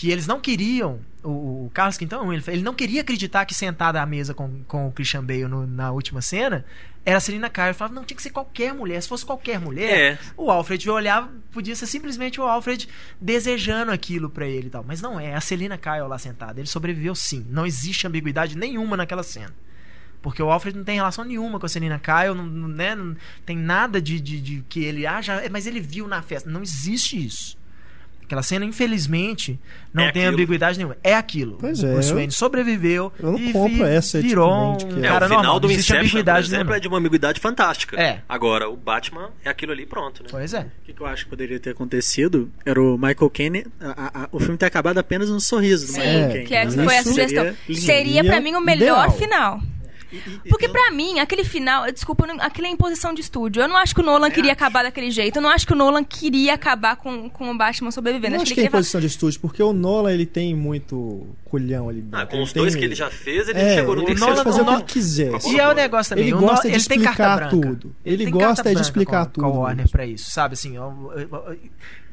Que 0.00 0.12
eles 0.12 0.28
não 0.28 0.38
queriam. 0.38 1.00
O, 1.24 1.66
o 1.66 1.70
Carlos 1.74 1.98
Quintão, 1.98 2.32
ele, 2.32 2.40
ele 2.46 2.62
não 2.62 2.72
queria 2.72 3.00
acreditar 3.00 3.44
que 3.44 3.52
sentada 3.52 4.00
à 4.00 4.06
mesa 4.06 4.32
com, 4.32 4.62
com 4.68 4.86
o 4.86 4.92
Christian 4.92 5.24
Bale 5.24 5.48
no- 5.48 5.66
na 5.66 5.90
última 5.90 6.22
cena 6.22 6.64
era 7.04 7.16
a 7.18 7.20
Selina 7.20 7.50
Kyle. 7.50 7.64
Ele 7.66 7.74
falava, 7.74 7.94
não, 7.96 8.04
tinha 8.04 8.14
que 8.16 8.22
ser 8.22 8.30
qualquer 8.30 8.72
mulher. 8.72 9.02
Se 9.02 9.08
fosse 9.08 9.26
qualquer 9.26 9.58
mulher, 9.58 10.12
É. 10.12 10.18
o 10.36 10.52
Alfred 10.52 10.88
olhava, 10.88 11.28
podia 11.50 11.74
ser 11.74 11.86
simplesmente 11.86 12.40
o 12.40 12.44
Alfred 12.44 12.88
desejando 13.20 13.90
aquilo 13.90 14.30
pra 14.30 14.46
ele 14.46 14.68
e 14.68 14.70
tal. 14.70 14.84
Mas 14.86 15.00
não 15.02 15.18
é, 15.18 15.30
é 15.30 15.34
a 15.34 15.40
Selina 15.40 15.76
Kyle 15.76 16.06
lá 16.08 16.16
sentada. 16.16 16.60
Ele 16.60 16.68
sobreviveu 16.68 17.16
sim. 17.16 17.44
Não 17.50 17.66
existe 17.66 18.06
ambiguidade 18.06 18.56
nenhuma 18.56 18.96
naquela 18.96 19.24
cena. 19.24 19.52
Porque 20.22 20.40
o 20.40 20.48
Alfred 20.50 20.76
não 20.78 20.84
tem 20.84 20.94
relação 20.94 21.24
nenhuma 21.24 21.58
com 21.58 21.66
a 21.66 21.68
Selina 21.68 21.98
Kyle, 21.98 22.36
não, 22.36 22.46
não, 22.46 22.68
né, 22.68 22.94
não 22.94 23.16
tem 23.44 23.56
nada 23.56 24.00
de, 24.00 24.20
de, 24.20 24.40
de 24.40 24.64
que 24.68 24.84
ele 24.84 25.06
acha, 25.06 25.42
mas 25.50 25.66
ele 25.66 25.80
viu 25.80 26.06
na 26.06 26.22
festa. 26.22 26.48
Não 26.48 26.62
existe 26.62 27.24
isso. 27.24 27.58
Aquela 28.28 28.42
cena, 28.42 28.62
infelizmente, 28.66 29.58
não 29.90 30.04
É 30.04 30.12
tem 30.12 30.20
aquilo. 30.26 30.34
ambiguidade 30.34 30.76
nenhuma. 30.76 30.98
É 31.02 31.14
aquilo. 31.14 31.56
Pois 31.58 31.82
o 31.82 31.86
é, 31.86 31.92
Bruce 31.94 32.10
eu- 32.10 32.16
Wayne 32.16 32.30
sobreviveu 32.32 33.10
eu 33.18 33.32
não 33.32 33.38
e 33.38 33.52
compro 33.54 33.86
vi- 33.86 33.90
essa, 33.90 34.20
virou 34.20 34.76
tipicamente, 34.76 34.84
um 34.84 35.00
que 35.00 35.06
É, 35.06 35.08
cara 35.08 35.24
o 35.24 35.28
final 35.30 35.42
normal. 35.44 35.60
do 35.60 35.72
Inception, 35.72 36.22
por 36.24 36.36
exemplo, 36.36 36.52
nenhuma. 36.58 36.76
é 36.76 36.80
de 36.80 36.88
uma 36.88 36.98
ambiguidade 36.98 37.40
fantástica. 37.40 37.98
É. 37.98 38.20
Agora, 38.28 38.68
o 38.68 38.76
Batman 38.76 39.30
é 39.42 39.48
aquilo 39.48 39.72
ali 39.72 39.86
pronto, 39.86 40.22
né? 40.22 40.28
Pois 40.30 40.52
é. 40.52 40.60
O 40.60 40.66
que, 40.84 40.92
que 40.92 41.00
eu 41.00 41.06
acho 41.06 41.24
que 41.24 41.30
poderia 41.30 41.58
ter 41.58 41.70
acontecido 41.70 42.50
era 42.66 42.78
o 42.78 42.98
Michael 42.98 43.30
Caine. 43.30 43.66
a- 43.80 43.86
a- 44.20 44.24
a- 44.24 44.28
o 44.30 44.38
filme 44.38 44.58
ter 44.58 44.66
acabado 44.66 44.98
apenas 44.98 45.30
no 45.30 45.40
sorriso 45.40 45.86
do 45.86 45.92
Sim, 45.92 46.00
Michael 46.00 46.18
É, 46.24 46.28
Caine. 46.32 46.44
que 46.46 46.54
essa 46.54 46.68
isso 46.68 46.84
foi 46.84 46.84
a 46.98 47.02
seria 47.02 47.12
sugestão. 47.28 47.44
lindo. 47.66 47.80
Seria 47.80 48.24
pra 48.24 48.40
mim 48.42 48.54
o 48.54 48.60
melhor 48.60 49.06
Ideal. 49.06 49.10
final. 49.12 49.62
Porque 50.48 50.68
pra 50.68 50.90
mim, 50.90 51.18
aquele 51.20 51.44
final, 51.44 51.90
desculpa, 51.92 52.24
eu 52.24 52.34
não- 52.34 52.42
aquilo 52.44 52.66
é 52.66 52.70
imposição 52.70 53.12
de 53.12 53.20
estúdio. 53.20 53.62
Eu 53.62 53.68
não 53.68 53.76
acho 53.76 53.94
que 53.94 54.00
o 54.00 54.04
Nolan 54.04 54.30
queria 54.30 54.52
acabar 54.52 54.82
daquele 54.82 55.10
jeito. 55.10 55.36
Eu 55.36 55.42
não 55.42 55.50
acho 55.50 55.66
que 55.66 55.72
o 55.72 55.76
Nolan 55.76 56.02
queria 56.04 56.54
acabar 56.54 56.96
com, 56.96 57.28
com 57.28 57.50
o 57.50 57.56
Batman 57.56 57.90
sobrevivendo. 57.90 58.30
Não 58.34 58.36
Acho 58.36 58.42
acho 58.44 58.50
que 58.50 58.54
que 58.54 58.60
é 58.60 58.62
ele 58.64 58.68
imposição 58.68 59.00
de 59.00 59.06
estúdio, 59.06 59.40
porque 59.40 59.62
o 59.62 59.72
Nola 59.72 60.12
ele 60.12 60.24
tem 60.26 60.54
muito 60.54 61.26
culhão 61.44 61.88
ali. 61.88 62.04
Ah, 62.12 62.26
com 62.26 62.34
Ele 62.36 62.42
os 62.44 62.52
tem- 62.52 62.62
dois 62.62 62.74
que 62.74 62.84
ele 62.84 62.94
já 62.94 63.10
fez, 63.10 63.48
ele 63.48 63.58
É, 63.58 63.74
chegou 63.74 63.94
no 63.96 64.00
ele 64.02 64.06
terceiro 64.08 64.34
pode 64.34 64.44
fazer 64.44 64.60
o 64.60 64.64
que 64.64 64.70
Nolan- 64.70 64.78
ele 64.82 64.86
quiser. 64.92 65.32
E 65.46 65.60
é 65.60 65.68
o 65.68 65.72
negócio 65.74 66.10
também. 66.10 66.24
Ele 66.24 66.34
o 66.34 66.38
gosta 66.40 66.54
No- 66.68 66.70
de 66.70 66.76
ele 66.76 66.84
tem 66.84 67.00
carta 67.02 67.22
explicar 67.22 67.48
tudo. 67.50 67.96
Ele 68.04 68.24
tem 68.24 68.32
gosta 68.32 68.46
carta 68.62 68.74
de 68.74 68.80
explicar 68.82 69.10
com, 69.12 69.16
a- 69.16 69.26
Com 69.26 69.40
a 69.40 69.50
tudo 69.50 69.58
Warner 69.60 69.88
pra 69.90 70.06
isso, 70.06 70.30
sabe? 70.30 70.54
Assim, 70.54 70.76
ó, 70.78 70.88
ó, 70.88 70.92
ó, 71.32 71.52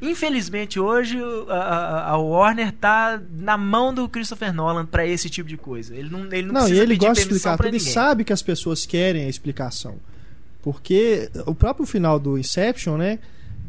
infelizmente 0.00 0.78
hoje 0.80 1.18
a, 1.48 2.10
a- 2.12 2.16
Warner 2.18 2.72
tá 2.72 3.20
na 3.38 3.56
mão 3.56 3.92
do 3.94 4.08
Christopher 4.08 4.52
Nolan 4.52 4.84
pra 4.86 5.06
esse 5.06 5.28
tipo 5.30 5.48
de 5.48 5.56
coisa. 5.56 5.94
Ele 5.94 6.08
não, 6.10 6.20
ele 6.32 6.42
não, 6.42 6.54
Não, 6.54 6.60
e 6.60 6.64
precisa 6.64 6.82
ele 6.82 6.94
pedir 6.94 7.06
gosta 7.06 7.14
de 7.14 7.20
explicar 7.34 7.56
tudo 7.56 7.68
e 7.68 7.72
ninguém. 7.72 7.92
sabe 7.92 8.24
que 8.24 8.32
as 8.32 8.42
pessoas 8.42 8.84
querem 8.86 9.24
a 9.24 9.28
explicação. 9.28 9.96
Porque 10.62 11.30
o 11.46 11.54
próprio 11.54 11.86
final 11.86 12.18
do 12.18 12.36
Inception, 12.36 12.96
né? 12.96 13.18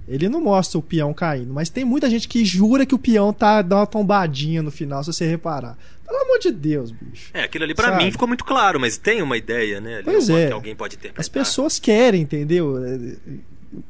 Ele 0.08 0.30
não 0.30 0.40
mostra 0.42 0.80
o 0.80 0.82
peão 0.82 1.14
caindo, 1.14 1.54
mas 1.54 1.70
tem 1.70 1.84
muita 1.84 2.10
gente 2.10 2.30
que 2.30 2.46
jura 2.46 2.86
que 2.86 2.96
o 2.96 2.98
peão 3.00 3.34
tá 3.34 3.62
dando 3.62 3.80
uma 3.82 3.86
tombadinha 3.86 4.64
no 4.64 4.72
final, 4.72 5.04
se 5.04 5.12
você 5.12 5.28
reparar. 5.28 5.78
Pelo 6.08 6.22
amor 6.22 6.40
de 6.40 6.50
Deus, 6.50 6.92
bicho. 6.92 7.30
É, 7.34 7.44
aquilo 7.44 7.66
ali 7.66 7.76
pra 7.76 7.90
Sabe? 7.90 8.06
mim 8.06 8.12
ficou 8.12 8.26
muito 8.26 8.46
claro, 8.46 8.80
mas 8.80 8.98
tem 8.98 9.22
uma 9.22 9.36
ideia, 9.36 9.82
né? 9.82 9.96
ali, 9.96 10.04
Pois 10.06 10.30
é. 10.30 10.48
Que 10.48 10.54
alguém 10.54 10.74
pode 10.76 10.96
interpretar. 10.96 11.20
As 11.22 11.28
pessoas 11.28 11.78
querem, 11.78 12.22
entendeu? 12.22 12.76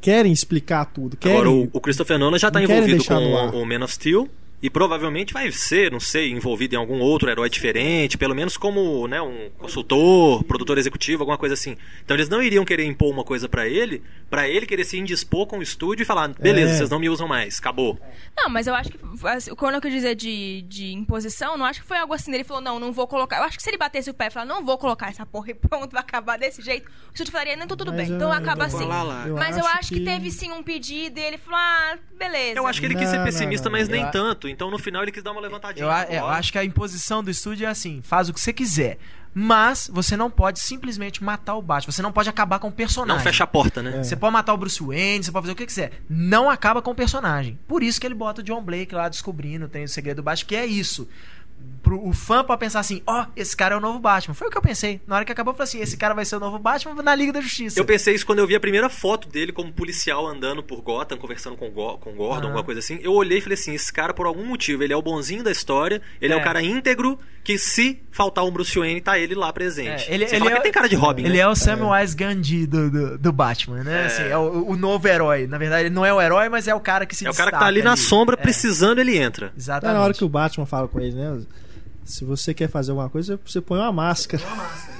Querem 0.01 0.31
explicar 0.31 0.85
tudo. 0.85 1.17
Querem... 1.17 1.37
Agora, 1.37 1.51
o, 1.51 1.69
o 1.71 1.81
Christopher 1.81 2.17
Nolan 2.17 2.37
já 2.37 2.49
tá 2.49 2.59
querem 2.59 2.75
envolvido 2.75 3.03
com 3.05 3.61
o 3.61 3.65
Man 3.65 3.83
of 3.83 3.93
Steel 3.93 4.29
e 4.61 4.69
provavelmente 4.69 5.33
vai 5.33 5.51
ser, 5.51 5.91
não 5.91 5.99
sei, 5.99 6.31
envolvido 6.31 6.73
em 6.73 6.77
algum 6.77 6.99
outro 6.99 7.29
herói 7.29 7.49
diferente, 7.49 8.17
pelo 8.17 8.33
menos 8.33 8.57
como 8.57 9.07
né, 9.07 9.21
um 9.21 9.49
consultor, 9.57 10.43
produtor 10.43 10.77
executivo, 10.79 11.21
alguma 11.23 11.37
coisa 11.37 11.53
assim. 11.53 11.77
Então 12.03 12.15
eles 12.17 12.27
não 12.27 12.41
iriam 12.41 12.65
querer 12.65 12.83
impor 12.85 13.11
uma 13.11 13.23
coisa 13.23 13.47
pra 13.47 13.67
ele, 13.67 14.01
pra 14.29 14.47
ele 14.49 14.65
querer 14.65 14.83
se 14.83 14.97
indispor 14.97 15.45
com 15.45 15.59
o 15.59 15.61
estúdio 15.61 16.01
e 16.01 16.05
falar, 16.05 16.29
beleza, 16.29 16.71
É. 16.73 16.77
vocês 16.77 16.89
não 16.89 16.97
me 16.99 17.07
usam 17.09 17.27
mais, 17.27 17.59
acabou. 17.59 17.99
Não, 18.35 18.49
mas 18.49 18.65
eu 18.67 18.73
acho 18.73 18.89
que 18.89 18.99
assim, 19.27 19.53
quando 19.55 19.75
eu 19.75 19.81
quis 19.81 19.91
dizer 19.91 20.15
de, 20.15 20.63
de 20.63 20.91
imposição, 20.91 21.55
não 21.57 21.65
acho 21.65 21.81
que 21.81 21.87
foi 21.87 21.97
algo 21.97 22.13
assim. 22.13 22.33
Ele 22.33 22.43
falou, 22.43 22.61
não, 22.61 22.79
não 22.79 22.91
vou 22.91 23.07
colocar. 23.07 23.37
Eu 23.37 23.43
acho 23.43 23.57
que 23.57 23.63
se 23.63 23.69
ele 23.69 23.77
batesse 23.77 24.09
o 24.09 24.13
pé 24.13 24.27
e 24.27 24.31
falar, 24.31 24.45
não 24.45 24.65
vou 24.65 24.77
colocar 24.77 25.09
essa 25.09 25.25
porra 25.25 25.51
e 25.51 25.53
pronto, 25.53 25.91
vai 25.91 26.01
acabar 26.01 26.37
desse 26.37 26.61
jeito, 26.63 26.87
o 26.87 27.13
estúdio 27.13 27.31
falaria, 27.31 27.55
não, 27.55 27.65
então 27.65 27.77
tudo 27.77 27.91
Mas 27.91 28.01
bem, 28.01 28.09
eu- 28.09 28.15
então 28.15 28.27
eu 28.29 28.33
acaba 28.33 28.65
assim. 28.65 28.85
lá, 28.85 29.03
lá. 29.03 29.25
Mas 29.27 29.55
eu 29.57 29.65
acho 29.65 29.89
que... 29.93 29.99
teve 30.01 30.31
sim 30.31 30.51
um 30.51 30.63
pedido 30.63 31.19
e 31.19 31.23
ele 31.23 31.37
falou, 31.37 31.59
ah, 31.59 31.97
beleza. 32.17 32.57
Eu 32.59 32.65
acho 32.67 32.79
que 32.79 32.85
ele 32.87 32.95
quis 32.95 33.07
ser 33.09 33.17
Não, 33.17 33.23
pessimista, 33.25 33.69
não, 33.69 33.71
não. 33.71 33.79
mas 33.79 33.89
nem 33.89 34.01
Eu 34.46 34.46
Então 34.49 34.71
no 34.71 34.77
final 34.77 35.03
ele 35.03 35.11
quis 35.11 35.23
dar 35.23 35.31
uma 35.31 35.41
levantadinha. 35.41 35.85
Eu, 35.85 35.91
é, 35.91 36.19
eu 36.19 36.25
acho 36.27 36.51
que 36.51 36.57
a 36.57 36.63
imposição 36.63 37.23
do 37.23 37.29
estúdio 37.29 37.65
é 37.65 37.69
assim: 37.69 38.01
faz 38.01 38.29
o 38.29 38.33
que 38.33 38.39
você 38.39 38.53
quiser. 38.53 38.97
Mas 39.39 39.87
você 39.93 40.17
não 40.17 40.31
pode 40.31 40.59
simplesmente 40.59 41.23
matar 41.23 41.55
o 41.55 41.61
Batman. 41.61 41.91
Você 41.91 42.01
não 42.01 42.11
pode 42.11 42.27
acabar 42.27 42.57
com 42.57 42.69
o 42.69 42.71
personagem. 42.71 43.17
Não 43.17 43.23
fecha 43.23 43.43
a 43.43 43.47
porta, 43.47 43.83
né? 43.83 43.99
É. 43.99 44.03
Você 44.03 44.15
pode 44.15 44.33
matar 44.33 44.51
o 44.51 44.57
Bruce 44.57 44.81
Wayne, 44.81 45.23
você 45.23 45.31
pode 45.31 45.43
fazer 45.43 45.53
o 45.53 45.55
que 45.55 45.65
quiser. 45.67 45.91
Não 46.09 46.49
acaba 46.49 46.81
com 46.81 46.89
o 46.89 46.95
personagem. 46.95 47.59
Por 47.67 47.83
isso 47.83 48.01
que 48.01 48.07
ele 48.07 48.15
bota 48.15 48.41
o 48.41 48.43
John 48.43 48.63
Blake 48.63 48.95
lá 48.95 49.07
descobrindo, 49.07 49.67
tem 49.67 49.83
o 49.83 49.87
segredo 49.87 50.17
do 50.17 50.23
Batman, 50.23 50.47
que 50.47 50.55
é 50.55 50.65
isso. 50.65 51.07
Pro, 51.87 52.05
o 52.05 52.11
fã 52.11 52.43
pode 52.43 52.59
pensar 52.59 52.81
assim, 52.81 53.01
ó, 53.07 53.25
esse 53.35 53.55
cara 53.55 53.75
é 53.75 53.77
o 53.77 53.81
novo 53.81 53.97
Batman. 53.99 54.33
Foi 54.33 54.47
o 54.47 54.51
que 54.51 54.57
eu 54.57 54.61
pensei. 54.61 54.99
Na 55.07 55.15
hora 55.15 55.23
que 55.25 55.31
acabou, 55.31 55.53
eu 55.53 55.57
falei 55.57 55.69
assim, 55.69 55.79
esse 55.81 55.95
cara 55.95 56.13
vai 56.13 56.25
ser 56.25 56.35
o 56.35 56.39
novo 56.39 56.59
Batman 56.59 57.01
na 57.01 57.15
Liga 57.15 57.31
da 57.31 57.39
Justiça. 57.39 57.79
Eu 57.79 57.85
pensei 57.85 58.13
isso 58.13 58.25
quando 58.25 58.39
eu 58.39 58.47
vi 58.47 58.55
a 58.55 58.59
primeira 58.59 58.89
foto 58.89 59.29
dele 59.29 59.51
como 59.53 59.71
policial 59.71 60.27
andando 60.27 60.61
por 60.61 60.81
Gotham, 60.81 61.17
conversando 61.17 61.55
com, 61.55 61.69
Go 61.71 61.97
com 61.99 62.11
Gordon, 62.11 62.33
Aham. 62.39 62.45
alguma 62.47 62.63
coisa 62.63 62.79
assim. 62.79 62.99
Eu 63.01 63.13
olhei 63.13 63.37
e 63.37 63.41
falei 63.41 63.53
assim: 63.53 63.73
esse 63.73 63.91
cara, 63.93 64.13
por 64.13 64.25
algum 64.25 64.45
motivo, 64.45 64.83
ele 64.83 64.91
é 64.91 64.97
o 64.97 65.01
bonzinho 65.01 65.43
da 65.43 65.51
história, 65.51 66.01
ele 66.21 66.33
é, 66.33 66.37
É. 66.37 66.39
o 66.39 66.43
cara 66.43 66.61
íntegro 66.61 67.17
que, 67.43 67.57
se 67.57 68.01
faltar 68.11 68.43
um 68.43 68.51
Bruce 68.51 68.77
Wayne, 68.77 68.99
tá 68.99 69.17
ele 69.17 69.33
lá 69.33 69.53
presente. 69.53 70.11
É, 70.11 70.13
ele, 70.13 70.27
Você 70.27 70.35
ele 70.35 70.39
fala 70.43 70.51
é, 70.51 70.57
que 70.57 70.63
tem 70.63 70.71
cara 70.73 70.89
de 70.89 70.95
Robin, 70.97 71.23
Ele 71.23 71.35
né? 71.35 71.39
é 71.39 71.47
o 71.47 71.55
Samwise 71.55 72.13
Gandhi 72.13 72.67
do, 72.67 72.91
do, 72.91 73.17
do 73.17 73.31
Batman, 73.31 73.83
né? 73.85 74.01
É. 74.01 74.05
Assim, 74.07 74.23
é 74.23 74.37
o, 74.37 74.71
o 74.71 74.75
novo 74.75 75.07
herói. 75.07 75.47
Na 75.47 75.57
verdade, 75.57 75.83
ele 75.85 75.95
não 75.95 76.05
é 76.05 76.13
o 76.13 76.21
herói, 76.21 76.49
mas 76.49 76.67
é 76.67 76.75
o 76.75 76.79
cara 76.81 77.05
que 77.05 77.15
se 77.15 77.25
É 77.25 77.29
o 77.29 77.33
cara 77.33 77.49
que 77.51 77.57
tá 77.57 77.65
ali 77.65 77.81
na 77.81 77.95
sombra, 77.95 78.35
É, 78.37 78.41
precisando, 78.41 78.99
ele 78.99 79.17
entra. 79.17 79.53
Exatamente. 79.57 79.95
na 79.97 80.03
hora 80.03 80.13
que 80.13 80.25
o 80.25 80.29
Batman 80.29 80.65
fala 80.65 80.89
com 80.89 80.99
ele, 80.99 81.15
né? 81.15 81.39
Se 82.07 82.23
você 82.23 82.53
quer 82.53 82.69
fazer 82.69 82.91
alguma 82.91 83.09
coisa, 83.09 83.39
você 83.45 83.59
põe 83.59 83.79
uma 83.79 83.91
máscara. 83.91 84.41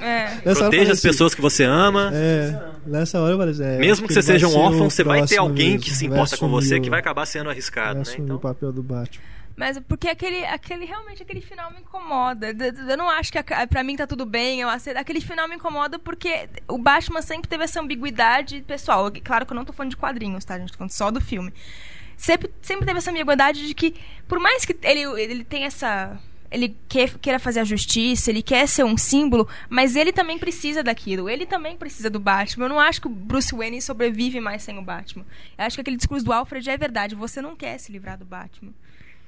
É. 0.02 0.28
Proteja 0.54 0.92
as 0.92 1.00
assim, 1.00 1.08
pessoas 1.08 1.34
que 1.34 1.42
você 1.42 1.64
ama. 1.64 2.12
É, 2.14 2.62
nessa 2.86 3.20
hora 3.22 3.34
eu 3.34 3.38
falei 3.38 3.54
assim, 3.54 3.64
é, 3.64 3.78
Mesmo 3.78 4.08
que 4.08 4.14
você 4.14 4.22
seja 4.22 4.48
um 4.48 4.58
órfão, 4.58 4.88
o 4.88 4.92
você 4.92 5.04
vai 5.04 5.26
ter 5.26 5.38
alguém 5.38 5.72
mesmo, 5.72 5.84
que 5.84 5.90
se 5.92 6.06
importa 6.06 6.38
com 6.38 6.50
você 6.50 6.66
assumir 6.76 6.82
que 6.82 6.88
o- 6.90 6.92
vai 6.92 7.00
acabar 7.00 7.26
sendo 7.26 7.50
arriscado, 7.50 7.88
vai 7.88 7.96
né? 7.96 8.02
assumir 8.02 8.24
Então, 8.26 8.36
o 8.36 8.40
papel 8.40 8.72
do 8.74 8.84
Batman. 8.84 9.24
Mas 9.56 9.80
porque 9.88 10.08
aquele, 10.10 10.46
aquele 10.46 10.86
realmente 10.86 11.24
aquele 11.24 11.42
final 11.42 11.72
me 11.72 11.80
incomoda. 11.80 12.50
Eu 12.88 12.96
não 12.98 13.10
acho 13.10 13.32
que 13.32 13.40
a- 13.40 13.68
pra 13.68 13.84
mim 13.84 13.96
tá 13.96 14.06
tudo 14.06 14.24
bem. 14.24 14.62
Eu 14.62 14.70
aceito. 14.70 14.98
Aquele 14.98 15.20
final 15.20 15.48
me 15.48 15.56
incomoda 15.56 15.98
porque 15.98 16.48
o 16.68 16.78
Batman 16.78 17.24
sempre 17.24 17.48
teve 17.48 17.64
essa 17.64 17.82
ambiguidade 17.82 18.62
pessoal. 18.68 19.12
Claro 19.24 19.48
que 19.48 19.54
eu 19.54 19.56
não 19.56 19.66
tô 19.66 19.74
falando 19.74 19.90
de 19.90 19.98
quadrinhos, 19.98 20.46
tá? 20.46 20.54
A 20.56 20.60
gente 20.60 20.72
tá 20.74 20.78
falando 20.78 20.92
só 20.92 21.10
do 21.10 21.20
filme. 21.20 21.52
Sempre, 22.16 22.52
sempre 22.62 22.86
teve 22.86 23.00
essa 23.00 23.10
ambiguidade 23.10 23.66
de 23.68 23.74
que, 23.74 23.96
por 24.28 24.40
mais 24.40 24.64
que 24.64 24.78
ele, 24.84 25.02
ele 25.20 25.44
tenha 25.44 25.66
essa. 25.68 26.16
Ele 26.50 26.76
quer, 26.88 27.18
queira 27.18 27.40
fazer 27.40 27.60
a 27.60 27.64
justiça, 27.64 28.30
ele 28.30 28.42
quer 28.42 28.68
ser 28.68 28.84
um 28.84 28.98
símbolo, 28.98 29.48
mas 29.70 29.96
ele 29.96 30.12
também 30.12 30.38
precisa 30.38 30.84
daquilo. 30.84 31.30
Ele 31.30 31.46
também 31.46 31.78
precisa 31.78 32.10
do 32.10 32.20
Batman. 32.20 32.66
Eu 32.66 32.70
não 32.70 32.80
acho 32.80 33.02
que 33.02 33.08
o 33.08 33.12
Bruce 33.12 33.56
Wayne 33.56 33.82
sobrevive 33.82 34.40
mais 34.40 34.64
sem 34.64 34.78
o 34.78 34.82
Batman. 34.82 35.26
Eu 35.58 35.66
acho 35.66 35.76
que 35.76 35.82
aquele 35.82 35.98
discurso 35.98 36.26
do 36.26 36.34
Alfred 36.34 36.70
é 36.70 36.78
verdade. 36.78 37.16
Você 37.16 37.42
não 37.42 37.56
quer 37.56 37.78
se 37.78 37.92
livrar 37.92 38.18
do 38.18 38.26
Batman. 38.26 38.74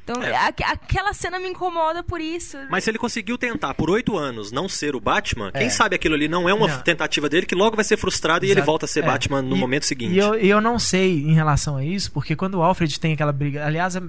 Então, 0.09 0.23
É. 0.23 0.35
a- 0.35 0.47
aquela 0.71 1.13
cena 1.13 1.39
me 1.39 1.47
incomoda 1.49 2.03
por 2.03 2.19
isso. 2.19 2.57
Mas 2.69 2.83
se 2.83 2.89
ele 2.89 2.97
conseguiu 2.97 3.37
tentar 3.37 3.73
por 3.75 3.89
oito 3.89 4.17
anos 4.17 4.51
não 4.51 4.67
ser 4.67 4.95
o 4.95 4.99
Batman, 4.99 5.51
quem 5.51 5.67
É. 5.67 5.69
sabe 5.69 5.95
aquilo 5.95 6.15
ali 6.15 6.27
não 6.27 6.49
é 6.49 6.53
uma 6.53 6.67
Não. 6.67 6.81
tentativa 6.81 7.29
dele 7.29 7.45
que 7.45 7.53
logo 7.55 7.75
vai 7.75 7.85
ser 7.85 7.97
frustrado 7.97 8.43
e 8.45 8.47
ele 8.49 8.59
Exato. 8.59 8.65
volta 8.65 8.85
a 8.85 8.87
ser 8.87 9.03
É. 9.03 9.05
Batman 9.07 9.41
no 9.41 9.55
E- 9.55 9.59
momento 9.59 9.85
seguinte. 9.85 10.13
E 10.13 10.17
eu, 10.17 10.33
eu 10.35 10.59
não 10.61 10.79
sei 10.79 11.19
em 11.23 11.33
relação 11.33 11.77
a 11.77 11.83
isso, 11.85 12.11
porque 12.11 12.35
quando 12.35 12.55
o 12.55 12.61
Alfred 12.63 12.99
tem 12.99 13.13
aquela 13.13 13.31
briga. 13.31 13.65
Aliás, 13.65 13.95
é 13.95 14.01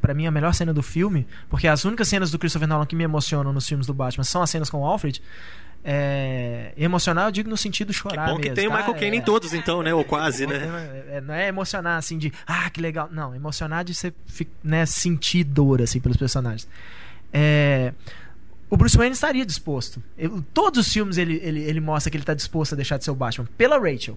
pra 0.00 0.14
mim 0.14 0.26
a 0.26 0.30
melhor 0.30 0.54
cena 0.54 0.72
do 0.72 0.82
filme, 0.82 1.26
porque 1.50 1.66
as 1.66 1.84
únicas 1.84 2.06
cenas 2.08 2.30
do 2.30 2.38
Christopher 2.38 2.68
Nolan 2.68 2.86
que 2.86 2.94
me 2.96 3.04
emocionam 3.04 3.52
nos 3.52 3.66
filmes 3.66 3.86
do 3.86 3.94
Batman 3.94 4.24
são 4.24 4.42
as 4.42 4.50
cenas 4.50 4.70
com 4.70 4.78
o 4.78 4.86
Alfred. 4.86 5.20
É, 5.84 6.72
emocionar, 6.76 7.26
eu 7.26 7.32
digo 7.32 7.50
no 7.50 7.56
sentido 7.56 7.88
de 7.88 7.94
Que 7.94 8.00
chorar 8.00 8.28
bom 8.28 8.36
que 8.36 8.42
mesmo, 8.42 8.54
tem 8.54 8.68
o 8.68 8.70
tá? 8.70 8.76
Michael 8.76 8.94
Caine 8.94 9.16
É- 9.16 9.20
em 9.20 9.22
todos, 9.22 9.52
então, 9.52 9.82
né? 9.82 9.92
Ou 9.92 10.04
quase, 10.04 10.46
né? 10.46 11.04
é- 11.10 11.16
é- 11.16 11.20
não 11.20 11.34
é 11.34 11.48
emocionar 11.48 11.98
assim 11.98 12.18
de 12.18 12.32
ah, 12.46 12.70
que 12.70 12.80
legal. 12.80 13.08
Não, 13.10 13.34
emocionar 13.34 13.84
de 13.84 13.92
você 13.94 14.12
né, 14.62 14.86
sentir 14.86 15.42
dor 15.44 15.82
assim 15.82 15.98
pelos 16.00 16.16
personagens. 16.16 16.68
É, 17.32 17.92
o 18.70 18.76
Bruce 18.76 18.96
Wayne 18.96 19.12
estaria 19.12 19.44
disposto. 19.44 20.02
Eu- 20.16 20.44
todos 20.54 20.86
os 20.86 20.92
filmes 20.92 21.18
ele, 21.18 21.40
ele, 21.42 21.62
ele 21.62 21.80
mostra 21.80 22.10
que 22.10 22.16
ele 22.16 22.22
está 22.22 22.34
disposto 22.34 22.74
a 22.74 22.76
deixar 22.76 22.96
de 22.98 23.04
ser 23.04 23.10
o 23.10 23.14
Batman 23.14 23.46
pela 23.58 23.76
Rachel. 23.78 24.16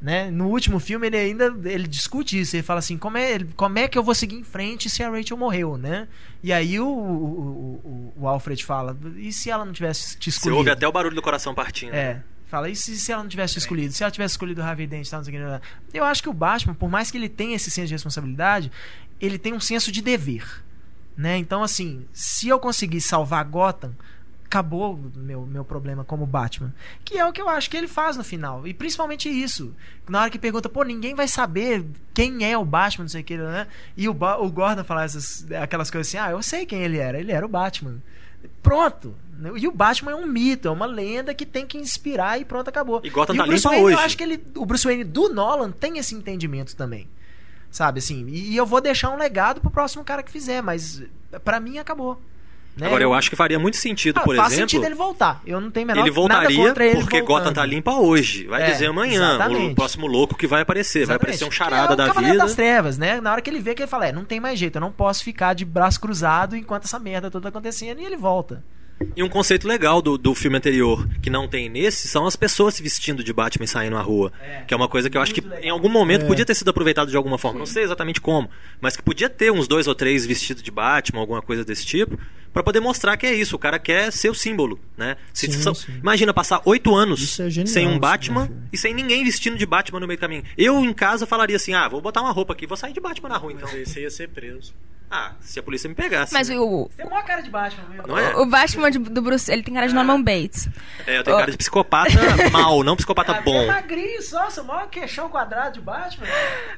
Né? 0.00 0.30
No 0.30 0.46
último 0.46 0.78
filme 0.78 1.08
ele 1.08 1.16
ainda 1.16 1.52
ele 1.64 1.88
discute 1.88 2.38
isso, 2.38 2.54
ele 2.54 2.62
fala 2.62 2.78
assim, 2.78 2.96
como 2.96 3.18
é, 3.18 3.40
como 3.56 3.80
é 3.80 3.88
que 3.88 3.98
eu 3.98 4.02
vou 4.02 4.14
seguir 4.14 4.36
em 4.36 4.44
frente 4.44 4.88
se 4.88 5.02
a 5.02 5.10
Rachel 5.10 5.36
morreu, 5.36 5.76
né? 5.76 6.06
E 6.40 6.52
aí 6.52 6.78
o, 6.78 6.86
o, 6.86 7.80
o, 7.84 8.12
o 8.16 8.28
Alfred 8.28 8.64
fala, 8.64 8.96
e 9.16 9.32
se 9.32 9.50
ela 9.50 9.64
não 9.64 9.72
tivesse 9.72 10.16
te 10.16 10.30
Você 10.30 10.36
escolhido? 10.36 10.58
ouve 10.58 10.70
até 10.70 10.86
o 10.86 10.92
barulho 10.92 11.16
do 11.16 11.22
coração 11.22 11.52
partindo. 11.52 11.94
É. 11.94 12.22
Fala, 12.46 12.70
e 12.70 12.76
se, 12.76 12.96
se 12.96 13.12
ela 13.12 13.22
não 13.22 13.28
tivesse 13.28 13.58
escolhido? 13.58 13.92
Se 13.92 14.02
ela 14.02 14.10
tivesse 14.10 14.32
escolhido 14.32 14.62
o 14.62 14.64
Harvey 14.64 14.86
Dent 14.86 15.06
que. 15.06 15.14
não 15.14 15.24
sei 15.24 15.34
o 15.34 15.60
que. 15.60 15.98
Eu 15.98 16.04
acho 16.04 16.22
que 16.22 16.30
o 16.30 16.32
Batman, 16.32 16.74
por 16.74 16.88
mais 16.88 17.10
que 17.10 17.18
ele 17.18 17.28
tenha 17.28 17.56
esse 17.56 17.70
senso 17.70 17.88
de 17.88 17.94
responsabilidade, 17.94 18.72
ele 19.20 19.36
tem 19.38 19.52
um 19.52 19.60
senso 19.60 19.92
de 19.92 20.00
dever. 20.00 20.64
Né? 21.16 21.36
Então, 21.36 21.62
assim, 21.62 22.06
se 22.12 22.48
eu 22.48 22.58
conseguir 22.58 23.00
salvar 23.00 23.44
Gotham, 23.44 23.92
acabou 24.48 24.94
o 24.94 25.18
meu, 25.18 25.42
meu 25.46 25.64
problema 25.64 26.02
como 26.02 26.26
Batman. 26.26 26.74
Que 27.04 27.18
é 27.18 27.26
o 27.26 27.32
que 27.32 27.40
eu 27.40 27.48
acho 27.48 27.68
que 27.68 27.76
ele 27.76 27.86
faz 27.86 28.16
no 28.16 28.24
final. 28.24 28.66
E 28.66 28.72
principalmente 28.72 29.28
isso. 29.28 29.74
Na 30.08 30.22
hora 30.22 30.30
que 30.30 30.38
pergunta, 30.38 30.70
pô, 30.70 30.82
ninguém 30.82 31.14
vai 31.14 31.28
saber 31.28 31.84
quem 32.14 32.50
é 32.50 32.56
o 32.56 32.64
Batman, 32.64 33.04
não 33.04 33.08
sei 33.10 33.20
o 33.20 33.24
que, 33.24 33.36
né? 33.36 33.66
E 33.94 34.08
o, 34.08 34.12
o 34.12 34.50
Gordon 34.50 34.82
falar 34.84 35.04
essas, 35.04 35.46
aquelas 35.52 35.90
coisas 35.90 36.08
assim, 36.08 36.16
ah, 36.16 36.30
eu 36.30 36.42
sei 36.42 36.64
quem 36.64 36.82
ele 36.82 36.96
era. 36.96 37.20
Ele 37.20 37.30
era 37.30 37.44
o 37.44 37.48
Batman. 37.48 38.02
Pronto. 38.62 39.14
E 39.56 39.68
o 39.68 39.72
Batman 39.72 40.12
é 40.12 40.14
um 40.16 40.26
mito, 40.26 40.66
é 40.66 40.70
uma 40.70 40.86
lenda 40.86 41.34
que 41.34 41.44
tem 41.44 41.66
que 41.66 41.76
inspirar 41.76 42.40
e 42.40 42.44
pronto, 42.44 42.68
acabou. 42.68 43.00
E 43.04 43.10
Gotham 43.10 43.34
o 43.34 43.36
tá 43.36 43.46
Bruce 43.46 43.58
limpa 43.58 43.68
Wayne, 43.68 43.84
hoje. 43.84 43.96
Eu 43.96 44.00
acho 44.00 44.16
que 44.16 44.22
ele, 44.22 44.44
o 44.56 44.66
Bruce 44.66 44.84
Wayne 44.84 45.04
do 45.04 45.28
Nolan 45.28 45.70
tem 45.70 45.98
esse 45.98 46.14
entendimento 46.14 46.74
também. 46.74 47.06
Sabe, 47.70 47.98
assim, 47.98 48.26
e, 48.28 48.52
e 48.52 48.56
eu 48.56 48.64
vou 48.64 48.80
deixar 48.80 49.10
um 49.10 49.18
legado 49.18 49.60
pro 49.60 49.70
próximo 49.70 50.02
cara 50.02 50.22
que 50.22 50.30
fizer, 50.30 50.62
mas 50.62 51.02
pra 51.44 51.60
mim 51.60 51.78
acabou. 51.78 52.20
Né? 52.78 52.86
Agora, 52.86 53.02
eu 53.02 53.12
acho 53.12 53.28
que 53.28 53.34
faria 53.36 53.58
muito 53.58 53.76
sentido, 53.76 54.18
Ah, 54.18 54.22
por 54.22 54.36
faz 54.36 54.52
exemplo. 54.52 54.70
sentido 54.70 54.84
ele 54.86 54.94
voltar. 54.94 55.42
Eu 55.44 55.60
não 55.60 55.70
tenho 55.70 55.86
menor 55.86 56.00
Ele 56.00 56.10
nada 56.10 56.20
voltaria 56.20 56.56
contra 56.68 56.86
ele 56.86 57.00
porque 57.00 57.18
voltando. 57.20 57.38
Gotham 57.38 57.52
tá 57.52 57.66
limpa 57.66 57.92
hoje. 57.96 58.46
Vai 58.46 58.62
É, 58.62 58.70
dizer 58.70 58.86
amanhã 58.86 59.34
exatamente. 59.34 59.72
o 59.72 59.74
próximo 59.74 60.06
louco 60.06 60.36
que 60.36 60.46
vai 60.46 60.62
aparecer. 60.62 61.04
Vai 61.06 61.16
aparecer 61.16 61.44
um 61.44 61.48
Exatamente. 61.48 61.74
charada 61.76 61.92
é 61.94 61.96
da 61.96 62.06
Cavaleiro 62.06 62.34
vida. 62.34 62.44
das 62.44 62.54
Trevas, 62.54 62.96
né? 62.98 63.20
Na 63.20 63.32
hora 63.32 63.42
que 63.42 63.50
ele 63.50 63.60
vê 63.60 63.74
que 63.74 63.82
ele 63.82 63.88
fala, 63.90 64.06
é, 64.06 64.12
não 64.12 64.24
tem 64.24 64.38
mais 64.40 64.58
jeito, 64.58 64.76
eu 64.76 64.80
não 64.80 64.92
posso 64.92 65.24
ficar 65.24 65.54
de 65.54 65.64
braço 65.64 66.00
cruzado 66.00 66.54
enquanto 66.56 66.84
essa 66.84 66.98
merda 66.98 67.30
toda 67.30 67.42
tá 67.44 67.48
acontecendo 67.48 68.00
e 68.00 68.04
ele 68.04 68.16
volta. 68.16 68.62
E 69.14 69.22
um 69.22 69.28
conceito 69.28 69.66
legal 69.66 70.02
do, 70.02 70.18
do 70.18 70.34
filme 70.34 70.56
anterior, 70.56 71.08
que 71.22 71.30
não 71.30 71.46
tem 71.46 71.68
nesse, 71.68 72.08
são 72.08 72.26
as 72.26 72.34
pessoas 72.34 72.74
se 72.74 72.82
vestindo 72.82 73.22
de 73.22 73.32
Batman 73.32 73.64
e 73.64 73.68
saindo 73.68 73.94
na 73.94 74.02
rua. 74.02 74.32
Que 74.66 74.74
é 74.74 74.76
uma 74.76 74.88
coisa 74.88 75.08
que 75.08 75.16
eu 75.16 75.20
acho 75.22 75.32
que 75.32 75.42
em 75.62 75.70
algum 75.70 75.88
momento 75.88 76.24
É. 76.24 76.26
podia 76.26 76.44
ter 76.44 76.54
sido 76.54 76.68
aproveitado 76.70 77.08
de 77.10 77.16
alguma 77.16 77.38
forma. 77.38 77.58
Não 77.58 77.66
sei 77.66 77.84
exatamente 77.84 78.20
como, 78.20 78.50
mas 78.80 78.96
que 78.96 79.02
podia 79.02 79.28
ter 79.30 79.52
uns 79.52 79.68
dois 79.68 79.86
ou 79.86 79.94
três 79.94 80.26
vestidos 80.26 80.62
de 80.62 80.70
Batman, 80.70 81.20
alguma 81.20 81.40
coisa 81.40 81.64
desse 81.64 81.86
tipo, 81.86 82.18
pra 82.52 82.62
poder 82.62 82.80
mostrar 82.80 83.16
que 83.16 83.26
é 83.26 83.32
isso. 83.34 83.54
O 83.54 83.58
cara 83.58 83.78
quer 83.78 84.10
ser 84.12 84.30
o 84.30 84.34
símbolo, 84.34 84.80
né? 84.96 85.16
Se- 85.32 85.46
Sim, 85.46 85.62
são- 85.62 85.74
sim. 85.74 85.92
Imagina 85.98 86.34
passar 86.34 86.60
oito 86.64 86.94
anos 86.94 87.20
Isso 87.22 87.42
é 87.42 87.50
genial, 87.50 87.72
sem 87.72 87.82
isso, 87.84 87.90
um 87.90 87.94
né, 87.94 88.00
Batman 88.00 88.46
filho? 88.46 88.62
e 88.72 88.76
sem 88.78 88.92
ninguém 88.94 89.24
vestindo 89.24 89.56
de 89.56 89.64
Batman 89.66 90.00
no 90.00 90.06
meio 90.08 90.18
do 90.18 90.20
caminho. 90.20 90.42
Eu 90.56 90.80
em 90.84 90.92
casa 90.92 91.24
falaria 91.24 91.54
assim: 91.56 91.72
ah, 91.72 91.86
vou 91.88 92.00
botar 92.00 92.20
uma 92.20 92.32
roupa 92.32 92.52
aqui, 92.52 92.66
vou 92.66 92.76
sair 92.76 92.92
de 92.92 93.00
Batman 93.00 93.28
na 93.28 93.36
rua 93.36 93.52
então. 93.52 93.68
Mas 93.68 93.76
aí 93.78 93.86
você 93.86 94.00
ia 94.02 94.10
ser 94.10 94.28
preso. 94.28 94.74
Ah, 95.10 95.32
se 95.40 95.58
a 95.58 95.62
polícia 95.62 95.88
me 95.88 95.94
pegasse. 95.94 96.32
Mas 96.34 96.48
né? 96.50 96.58
o, 96.58 96.90
Tem 96.96 97.06
uma 97.06 97.22
cara 97.22 97.40
de 97.40 97.48
Batman 97.50 97.88
mesmo. 97.88 98.06
Não 98.08 98.18
é? 98.18 98.36
o 98.36 98.44
Batman 98.46 98.90
de- 98.90 98.98
do 98.98 99.22
Bruce, 99.22 99.50
ele 99.50 99.62
tem 99.62 99.72
cara 99.74 99.86
de 99.88 99.94
Norman 99.94 100.22
Bates. 100.22 100.68
É, 101.06 101.18
eu 101.18 101.24
tenho 101.24 101.36
cara 101.38 101.50
de 101.50 101.56
psicopata 101.56 102.10
mal, 102.52 102.82
não 102.84 102.94
psicopata 102.96 103.32
Ah, 103.32 103.40
bom. 103.40 103.58
bem 103.58 103.66
magrinho 103.68 104.20
só, 104.22 104.50
seu 104.50 104.64
maior 104.64 104.88
queixão 104.88 105.28
quadrado 105.30 105.74
de 105.74 105.80
Batman. 105.80 106.26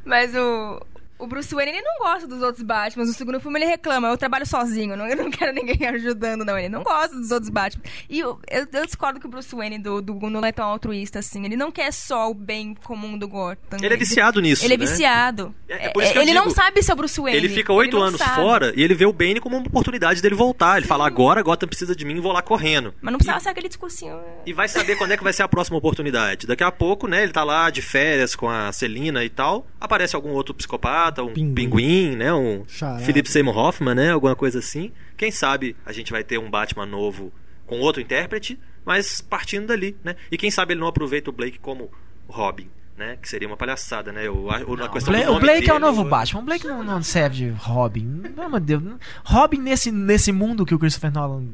Mas 0.05 0.35
o, 0.36 0.81
o 1.20 1.26
Bruce 1.26 1.55
Wayne 1.55 1.72
ele 1.72 1.82
não 1.82 1.98
gosta 1.98 2.26
dos 2.26 2.42
outros 2.42 2.64
Batman. 2.64 3.05
No 3.05 3.12
segundo 3.12 3.40
filme 3.40 3.59
ele 3.59 3.66
reclama, 3.66 4.09
eu 4.09 4.18
trabalho 4.18 4.47
sozinho, 4.47 4.97
não, 4.97 5.06
eu 5.06 5.16
não 5.16 5.30
quero 5.30 5.52
ninguém 5.52 5.86
ajudando, 5.88 6.44
não. 6.44 6.59
Ele 6.59 6.68
não 6.68 6.82
gosta 6.82 7.14
dos 7.14 7.30
outros 7.30 7.51
Batman. 7.51 7.82
E 8.09 8.18
eu, 8.18 8.38
eu, 8.51 8.66
eu 8.72 8.86
discordo 8.86 9.20
que 9.20 9.26
o 9.26 9.28
Bruce 9.28 9.55
Wayne 9.55 9.78
do, 9.78 10.01
do 10.01 10.30
não 10.30 10.44
é 10.44 10.52
tão 10.52 10.66
altruísta 10.66 11.18
assim. 11.18 11.44
Ele 11.44 11.56
não 11.56 11.70
quer 11.70 11.92
só 11.92 12.30
o 12.30 12.34
bem 12.34 12.74
comum 12.74 13.18
do 13.18 13.28
Gotham. 13.28 13.78
Ele 13.82 13.94
é 13.94 13.97
viciado 13.97 14.40
nisso. 14.40 14.64
Ele 14.64 14.74
é 14.74 14.76
né? 14.76 14.86
viciado. 14.86 15.55
É- 15.68 15.86
é 15.86 15.88
por 15.90 16.02
isso 16.02 16.12
que 16.12 16.18
eu 16.18 16.22
ele 16.22 16.32
digo, 16.32 16.44
não 16.44 16.51
sabe 16.51 16.82
ser 16.82 16.92
o 16.92 16.97
Bruce 16.97 17.20
Wayne. 17.20 17.36
Ele 17.36 17.48
fica 17.48 17.72
oito 17.72 17.98
anos 17.98 18.18
sabe. 18.18 18.34
fora 18.34 18.72
e 18.76 18.82
ele 18.82 18.94
vê 18.94 19.06
o 19.06 19.12
Bane 19.12 19.40
como 19.40 19.56
uma 19.56 19.66
oportunidade 19.66 20.22
dele 20.22 20.34
voltar. 20.34 20.78
Ele 20.78 20.86
fala, 20.86 21.06
agora 21.06 21.42
Gotham 21.42 21.68
precisa 21.68 21.94
de 21.94 22.05
mim 22.05 22.16
e 22.16 22.20
vou 22.20 22.32
lá 22.32 22.42
correndo. 22.42 22.94
Mas 23.01 23.12
não 23.12 23.18
precisava 23.18 23.40
ser 23.40 23.51
aquele 23.51 23.68
discursinho. 23.68 24.18
E 24.47 24.52
vai 24.52 24.68
saber 24.68 24.97
quando 24.97 25.12
é 25.12 25.16
que 25.16 25.24
vai 25.24 25.32
ser 25.32 25.42
a 25.42 25.48
próxima 25.48 25.78
oportunidade. 25.78 26.47
Daqui 26.47 26.64
a 26.64 26.70
pouco, 26.70 27.06
né, 27.06 27.22
ele 27.22 27.32
tá 27.32 27.44
lá 27.44 27.70
de 27.70 27.82
férias 27.82 28.34
com 28.34 28.48
a 28.48 28.72
Celina 28.72 29.24
e 29.24 29.28
tal, 29.28 29.66
aparece 29.80 30.14
algum 30.16 30.30
outro 30.30 30.55
psicopata, 30.55 31.09
um 31.22 31.32
Pinguim. 31.32 31.54
pinguim, 31.54 32.16
né, 32.16 32.32
um 32.32 32.64
Charada. 32.66 33.02
Philip 33.04 33.28
Seymour 33.30 33.56
Hoffman, 33.56 33.94
né, 33.94 34.10
alguma 34.12 34.34
coisa 34.36 34.58
assim. 34.60 34.92
Quem 35.16 35.30
sabe 35.30 35.76
a 35.84 35.92
gente 35.92 36.10
vai 36.12 36.22
ter 36.24 36.38
um 36.38 36.50
Batman 36.50 36.86
novo 36.86 37.32
com 37.66 37.78
outro 37.80 38.00
intérprete, 38.00 38.58
mas 38.84 39.20
partindo 39.20 39.66
dali, 39.68 39.96
né? 40.02 40.16
E 40.30 40.36
quem 40.36 40.50
sabe 40.50 40.72
ele 40.74 40.80
não 40.80 40.88
aproveita 40.88 41.30
o 41.30 41.32
Blake 41.32 41.58
como 41.58 41.90
Robin, 42.28 42.68
né, 42.96 43.16
que 43.20 43.28
seria 43.28 43.46
uma 43.48 43.56
palhaçada, 43.56 44.12
né? 44.12 44.28
O, 44.30 44.50
a, 44.50 44.56
a 44.56 44.88
questão 44.88 45.12
Bla- 45.12 45.24
do 45.26 45.32
o 45.34 45.40
Blake 45.40 45.68
é 45.68 45.72
o 45.72 45.78
dele, 45.78 45.86
novo 45.86 46.04
Batman. 46.04 46.40
O 46.40 46.44
Blake 46.44 46.66
não, 46.66 46.82
não 46.82 47.02
serve 47.02 47.36
de 47.36 47.48
Robin. 47.50 48.22
Pelo 48.34 48.42
amor 48.46 48.60
de 48.60 48.66
Deus. 48.66 48.82
Robin, 49.24 49.58
nesse, 49.58 49.90
nesse 49.92 50.32
mundo 50.32 50.64
que 50.66 50.74
o 50.74 50.78
Christopher 50.78 51.12
Nolan 51.12 51.48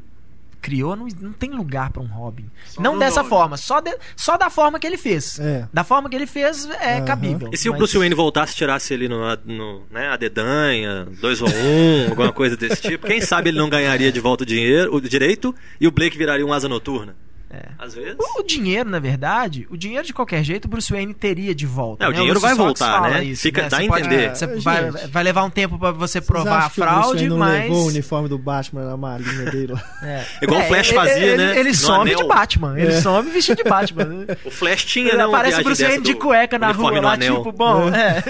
criou, 0.61 0.95
não, 0.95 1.07
não 1.21 1.31
tem 1.33 1.51
lugar 1.51 1.91
pra 1.91 2.01
um 2.01 2.07
Robin. 2.07 2.49
não 2.79 2.93
no 2.93 2.99
dessa 2.99 3.17
nome. 3.21 3.29
forma, 3.29 3.57
só, 3.57 3.79
de- 3.79 3.97
só 4.15 4.37
da 4.37 4.49
forma 4.49 4.79
que 4.79 4.85
ele 4.87 4.97
fez. 4.97 5.39
É. 5.39 5.67
Da 5.73 5.83
forma 5.83 6.09
que 6.09 6.15
ele 6.15 6.27
fez 6.27 6.65
é 6.81 6.95
Aham. 6.97 7.05
cabível. 7.05 7.49
E 7.53 7.57
se 7.57 7.69
o 7.69 7.71
Mas- 7.71 7.79
Bruce 7.79 7.97
Wayne 7.97 8.15
voltasse 8.15 8.53
e 8.53 8.55
tirasse 8.57 8.93
ele 8.93 9.07
no, 9.07 9.19
no 9.45 9.83
né, 9.91 10.07
a 10.09 10.17
dedanha, 10.17 11.07
2 11.21 11.41
ou 11.41 11.47
1, 11.49 11.51
um, 11.51 12.09
alguma 12.09 12.31
coisa 12.33 12.55
desse 12.57 12.81
tipo, 12.81 13.07
quem 13.07 13.21
sabe 13.21 13.49
ele 13.49 13.57
não 13.57 13.69
ganharia 13.69 14.11
de 14.11 14.19
volta 14.19 14.43
o 14.43 14.45
dinheiro, 14.47 14.93
o 14.95 15.01
direito 15.01 15.53
e 15.79 15.87
o 15.87 15.91
Blake 15.91 16.17
viraria 16.17 16.45
um 16.45 16.51
asa 16.53 16.67
noturna. 16.69 17.15
É. 17.49 17.69
Às 17.79 17.93
vezes. 17.95 18.15
O, 18.19 18.41
o 18.41 18.43
dinheiro, 18.43 18.89
na 18.89 18.99
verdade, 18.99 19.65
o 19.69 19.77
dinheiro 19.77 20.05
de 20.05 20.13
qualquer 20.13 20.43
jeito 20.43 20.65
o 20.65 20.67
Bruce 20.67 20.91
Wayne 20.91 21.13
teria 21.13 21.55
de 21.55 21.65
volta. 21.65 22.03
É, 22.03 22.07
o 22.07 22.11
né? 22.11 22.17
dinheiro 22.17 22.39
Lucius 22.39 22.57
vai 22.57 22.65
voltar, 22.65 23.01
né? 23.09 23.23
Isso, 23.23 23.41
Fica- 23.41 23.61
né? 23.63 23.69
dá 23.69 23.77
a 23.77 23.79
Você 23.81 23.87
pode- 23.87 24.01
entender. 24.05 24.35
você 24.35 24.45
É, 24.45 24.55
vai, 24.59 24.91
vai 24.91 25.23
levar 25.23 25.43
um 25.45 25.49
tempo 25.49 25.79
pra 25.79 25.91
você 25.91 26.19
provar 26.19 26.51
a 26.51 26.57
acham 26.65 26.69
que 26.71 26.81
o 26.81 26.83
Bruce 26.83 26.93
fraude, 26.99 27.15
Wayne 27.19 27.29
não 27.29 27.37
mas. 27.37 27.63
levou 27.63 27.83
o 27.83 27.87
uniforme 27.87 28.27
do 28.27 28.37
Batman 28.37 28.85
na 28.85 28.97
malinha 28.97 29.45
dele 29.49 29.71
lá. 29.73 29.83
É. 30.03 30.25
Igual 30.41 30.59
o 30.61 30.63
Flash 30.65 30.87
ele- 30.89 30.97
fazia, 30.97 31.15
ele, 31.25 31.37
né? 31.37 31.59
Ele 31.59 31.69
No 31.69 31.75
some 31.75 32.01
anel. 32.11 32.17
de 32.17 32.27
Batman. 32.27 32.79
Ele 32.79 32.91
É. 32.93 33.01
some 33.01 33.29
vestido 33.31 33.63
de 33.63 33.69
Batman. 33.69 34.03
né? 34.05 34.25
O 34.43 34.51
Flash 34.51 34.83
tinha, 34.83 35.07
Ele 35.07 35.17
né? 35.17 35.25
uma 35.25 35.37
aparece 35.37 35.61
o 35.61 35.63
Bruce 35.63 35.83
Wayne 35.83 36.03
de 36.03 36.13
cueca 36.15 36.59
na 36.59 36.71
rua 36.73 36.99
lá, 36.99 37.13
anel. 37.13 37.37
tipo, 37.37 37.51
bom, 37.53 37.87
é. 37.89 38.23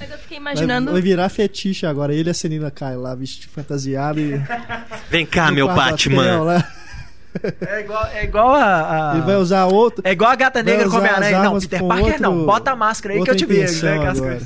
Mas 0.00 0.10
eu 0.10 0.18
fiquei 0.18 0.38
Vai, 0.40 0.52
imaginando. 0.52 0.90
vai 0.90 1.00
virar 1.00 1.28
fetiche 1.28 1.86
agora. 1.86 2.12
Ele 2.12 2.28
e 2.28 2.32
a 2.32 2.34
Celina 2.34 2.70
Kai 2.70 2.96
lá, 2.96 3.14
vestido 3.14 3.48
fantasiado 3.52 4.18
e. 4.18 4.42
Vem 5.08 5.24
cá, 5.24 5.52
meu 5.52 5.68
Batman. 5.68 6.64
É 7.66 7.80
igual, 7.80 8.06
é 8.12 8.24
igual 8.24 8.54
a. 8.54 9.10
a- 9.10 9.14
Ele 9.14 9.22
vai 9.26 9.36
usar 9.36 9.66
outro. 9.66 10.02
É 10.06 10.12
igual 10.12 10.30
a 10.30 10.34
gata 10.36 10.62
negra 10.62 10.88
com 10.88 10.96
Homem-Aranha. 10.96 11.38
as 11.38 11.44
Não, 11.44 11.58
Peter 11.60 11.84
Parker 11.84 12.06
outro- 12.06 12.22
não. 12.22 12.46
Bota 12.46 12.70
a 12.70 12.76
máscara 12.76 13.14
aí 13.14 13.22
que 13.22 13.30
eu 13.30 13.36
te 13.36 13.44
vejo. 13.46 13.84
Né, 13.84 14.08
agora. 14.08 14.40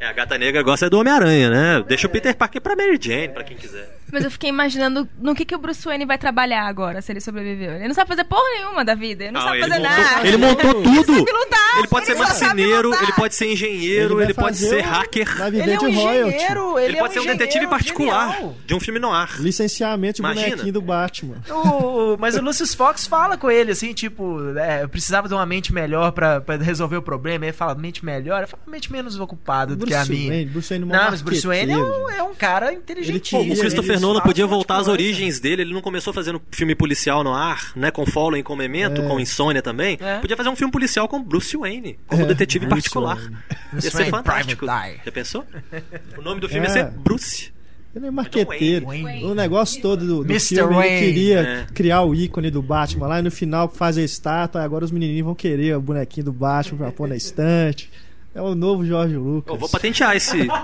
É, 0.00 0.06
a 0.06 0.12
gata 0.12 0.38
negra 0.38 0.62
gosta 0.62 0.88
do 0.88 0.98
Homem-Aranha, 0.98 1.50
né? 1.50 1.84
Deixa 1.86 2.06
o 2.06 2.10
Peter 2.10 2.34
Parker 2.36 2.60
pra 2.60 2.76
Mary 2.76 2.98
Jane, 3.00 3.28
pra 3.30 3.42
quem 3.42 3.56
quiser. 3.56 3.96
Mas 4.12 4.24
eu 4.24 4.30
fiquei 4.30 4.48
imaginando 4.48 5.06
no 5.18 5.34
que, 5.34 5.44
que 5.44 5.54
o 5.54 5.58
Bruce 5.58 5.84
Wayne 5.84 6.06
vai 6.06 6.16
trabalhar 6.16 6.62
agora, 6.66 7.02
se 7.02 7.12
ele 7.12 7.20
sobreviveu. 7.20 7.72
Ele 7.72 7.88
não 7.88 7.94
sabe 7.94 8.08
fazer 8.08 8.24
porra 8.24 8.42
nenhuma 8.56 8.82
da 8.84 8.94
vida. 8.94 9.24
Ele 9.24 9.32
não, 9.32 9.40
sabe 9.42 9.58
ele 9.58 9.68
fazer 9.68 9.80
montou, 9.82 9.98
nada. 10.04 10.26
ele 10.28 10.36
montou 10.38 10.74
tudo. 10.82 11.12
sabe 11.18 11.32
lutar, 11.32 11.78
Ele 11.78 11.88
pode 11.88 12.06
ser 12.06 12.12
ele 12.12 12.18
sabe 12.18 12.30
marceneiro, 12.40 12.94
ele 13.02 13.12
pode 13.12 13.34
ser 13.34 13.52
engenheiro, 13.52 14.14
vai 14.16 14.24
ele, 14.24 14.34
pode 14.34 14.56
ser 14.56 14.82
um- 14.82 14.88
hacker. 14.88 15.28
Ele 15.48 15.60
é 15.72 15.76
de 15.76 15.84
um 15.84 15.94
royalty. 15.94 16.34
engenheiro. 16.36 16.78
Ele, 16.78 16.96
é 16.96 17.00
pode 17.00 17.12
ser 17.12 17.20
um 17.20 17.26
detetive 17.26 17.66
particular 17.66 18.32
genial. 18.32 18.56
de 18.64 18.74
um 18.74 18.80
filme 18.80 18.98
no 19.00 19.12
ar. 19.12 19.38
Licenciamento 19.40 20.14
de 20.14 20.20
Imagina. 20.22 20.46
bonequinho 20.48 20.72
do 20.72 20.80
Batman. 20.80 21.36
O- 21.50 22.16
mas 22.18 22.36
o 22.36 22.40
Lucius 22.42 22.74
Fox 22.74 23.06
fala 23.06 23.36
com 23.36 23.50
ele, 23.50 23.72
assim, 23.72 23.92
tipo, 23.92 24.38
é, 24.56 24.84
eu 24.84 24.88
precisava 24.88 25.28
de 25.28 25.34
uma 25.34 25.44
mente 25.44 25.72
melhor 25.72 26.12
pra, 26.12 26.40
pra 26.40 26.56
resolver 26.56 26.96
o 26.96 27.02
problema. 27.02 27.44
Ele 27.44 27.52
fala, 27.52 27.74
mente 27.74 28.04
melhor? 28.04 28.38
Ele 28.38 28.46
fala, 28.46 28.62
mente 28.66 28.90
menos 28.90 29.18
ocupada 29.18 29.74
do 29.76 29.87
que 29.88 29.94
a 29.94 30.04
Bruce 30.04 30.12
minha. 30.12 30.28
Wayne, 30.30 30.50
Bruce 30.50 30.68
Wayne 30.68 30.82
é 30.82 30.86
um 30.86 30.88
Não, 30.98 31.10
mas 31.10 31.22
Bruce 31.22 31.46
Wayne 31.46 31.72
é 31.72 31.76
um, 31.78 32.10
é 32.10 32.22
um 32.22 32.34
cara 32.34 32.72
inteligente. 32.72 33.30
Pô, 33.30 33.40
o 33.42 33.56
Christopher 33.56 34.00
Nolan 34.00 34.20
podia 34.20 34.46
voltar 34.46 34.76
às 34.78 34.88
origens 34.88 35.40
dele. 35.40 35.62
Ele 35.62 35.74
não 35.74 35.80
começou 35.80 36.12
fazendo 36.12 36.40
filme 36.50 36.74
policial 36.74 37.24
no 37.24 37.32
ar, 37.34 37.72
né? 37.76 37.90
Com 37.90 38.06
Fallen, 38.06 38.42
com 38.42 38.54
Memento, 38.56 39.00
É. 39.02 39.06
com 39.06 39.18
Insônia 39.18 39.62
também. 39.62 39.98
É. 40.00 40.18
Podia 40.18 40.36
fazer 40.36 40.48
um 40.48 40.56
filme 40.56 40.70
policial 40.70 41.08
com 41.08 41.22
Bruce 41.22 41.56
Wayne, 41.56 41.98
como 42.06 42.22
É, 42.22 42.26
detetive 42.26 42.66
Bruce 42.66 42.82
particular. 42.82 43.16
Wayne. 43.16 43.36
Ia 43.74 43.80
ser 43.80 43.90
Wayne, 43.96 44.10
fantástico. 44.10 44.66
Já 44.66 45.12
pensou? 45.12 45.44
O 46.16 46.22
nome 46.22 46.40
do 46.40 46.48
filme 46.48 46.66
É. 46.66 46.68
ia 46.68 46.72
ser 46.72 46.84
Bruce. 46.90 47.52
Ele 47.96 48.06
é 48.06 48.10
marqueteiro. 48.10 48.86
Wayne. 48.86 49.24
O 49.24 49.34
negócio 49.34 49.80
todo 49.80 50.06
do, 50.06 50.16
do 50.24 50.30
Mr. 50.30 50.56
filme, 50.56 50.74
Wayne. 50.74 50.96
ele 50.96 51.06
queria 51.12 51.40
É. 51.40 51.66
criar 51.74 52.02
o 52.02 52.14
ícone 52.14 52.50
do 52.50 52.62
Batman 52.62 53.06
lá 53.08 53.18
e 53.18 53.22
no 53.22 53.30
final 53.30 53.68
fazer 53.68 54.02
a 54.02 54.04
estátua. 54.04 54.62
Agora 54.62 54.84
os 54.84 54.90
menininhos 54.90 55.24
vão 55.24 55.34
querer 55.34 55.74
o 55.76 55.80
bonequinho 55.80 56.26
do 56.26 56.32
Batman 56.32 56.78
pra 56.78 56.92
pôr 56.92 57.08
na 57.08 57.16
estante. 57.16 57.90
É 58.34 58.40
o 58.42 58.54
novo 58.54 58.84
Jorge 58.84 59.16
Lucas. 59.16 59.52
Eu 59.54 59.58
vou 59.58 59.68
patentear 59.68 60.14
esse. 60.16 60.46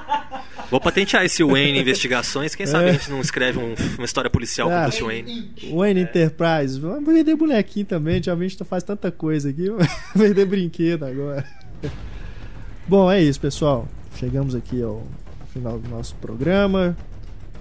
Vou 0.71 0.81
patentear 0.81 1.25
esse 1.25 1.45
Wayne 1.45 1.79
Investigações. 1.79 2.55
Quem 2.55 2.67
sabe 2.67 2.87
É. 2.87 2.91
a 2.91 2.93
gente 2.95 3.11
não 3.11 3.21
escreve 3.21 3.59
um- 3.59 3.75
uma 3.99 4.05
história 4.07 4.31
policial 4.31 4.69
com 4.69 4.75
Ah. 4.75 4.81
o 4.81 4.83
Bruce 4.85 5.03
Wayne. 5.03 5.53
Wayne 5.73 6.01
Enterprise. 6.01 6.81
Vamos 6.81 7.05
vender 7.13 7.37
bonequinho 7.37 7.85
também. 7.87 8.21
Já 8.23 8.33
a 8.33 8.37
gente 8.37 8.65
faz 8.65 8.83
tanta 8.83 9.13
coisa 9.13 9.51
aqui. 9.51 9.67
vender 10.17 10.47
brinquedo 10.47 11.05
agora. 11.05 11.45
Bom, 12.89 13.11
é 13.13 13.23
isso, 13.23 13.39
pessoal. 13.41 13.87
Chegamos 14.17 14.55
aqui 14.55 14.83
ao 14.83 15.03
final 15.53 15.79
do 15.79 15.89
nosso 15.89 16.15
programa. 16.17 16.97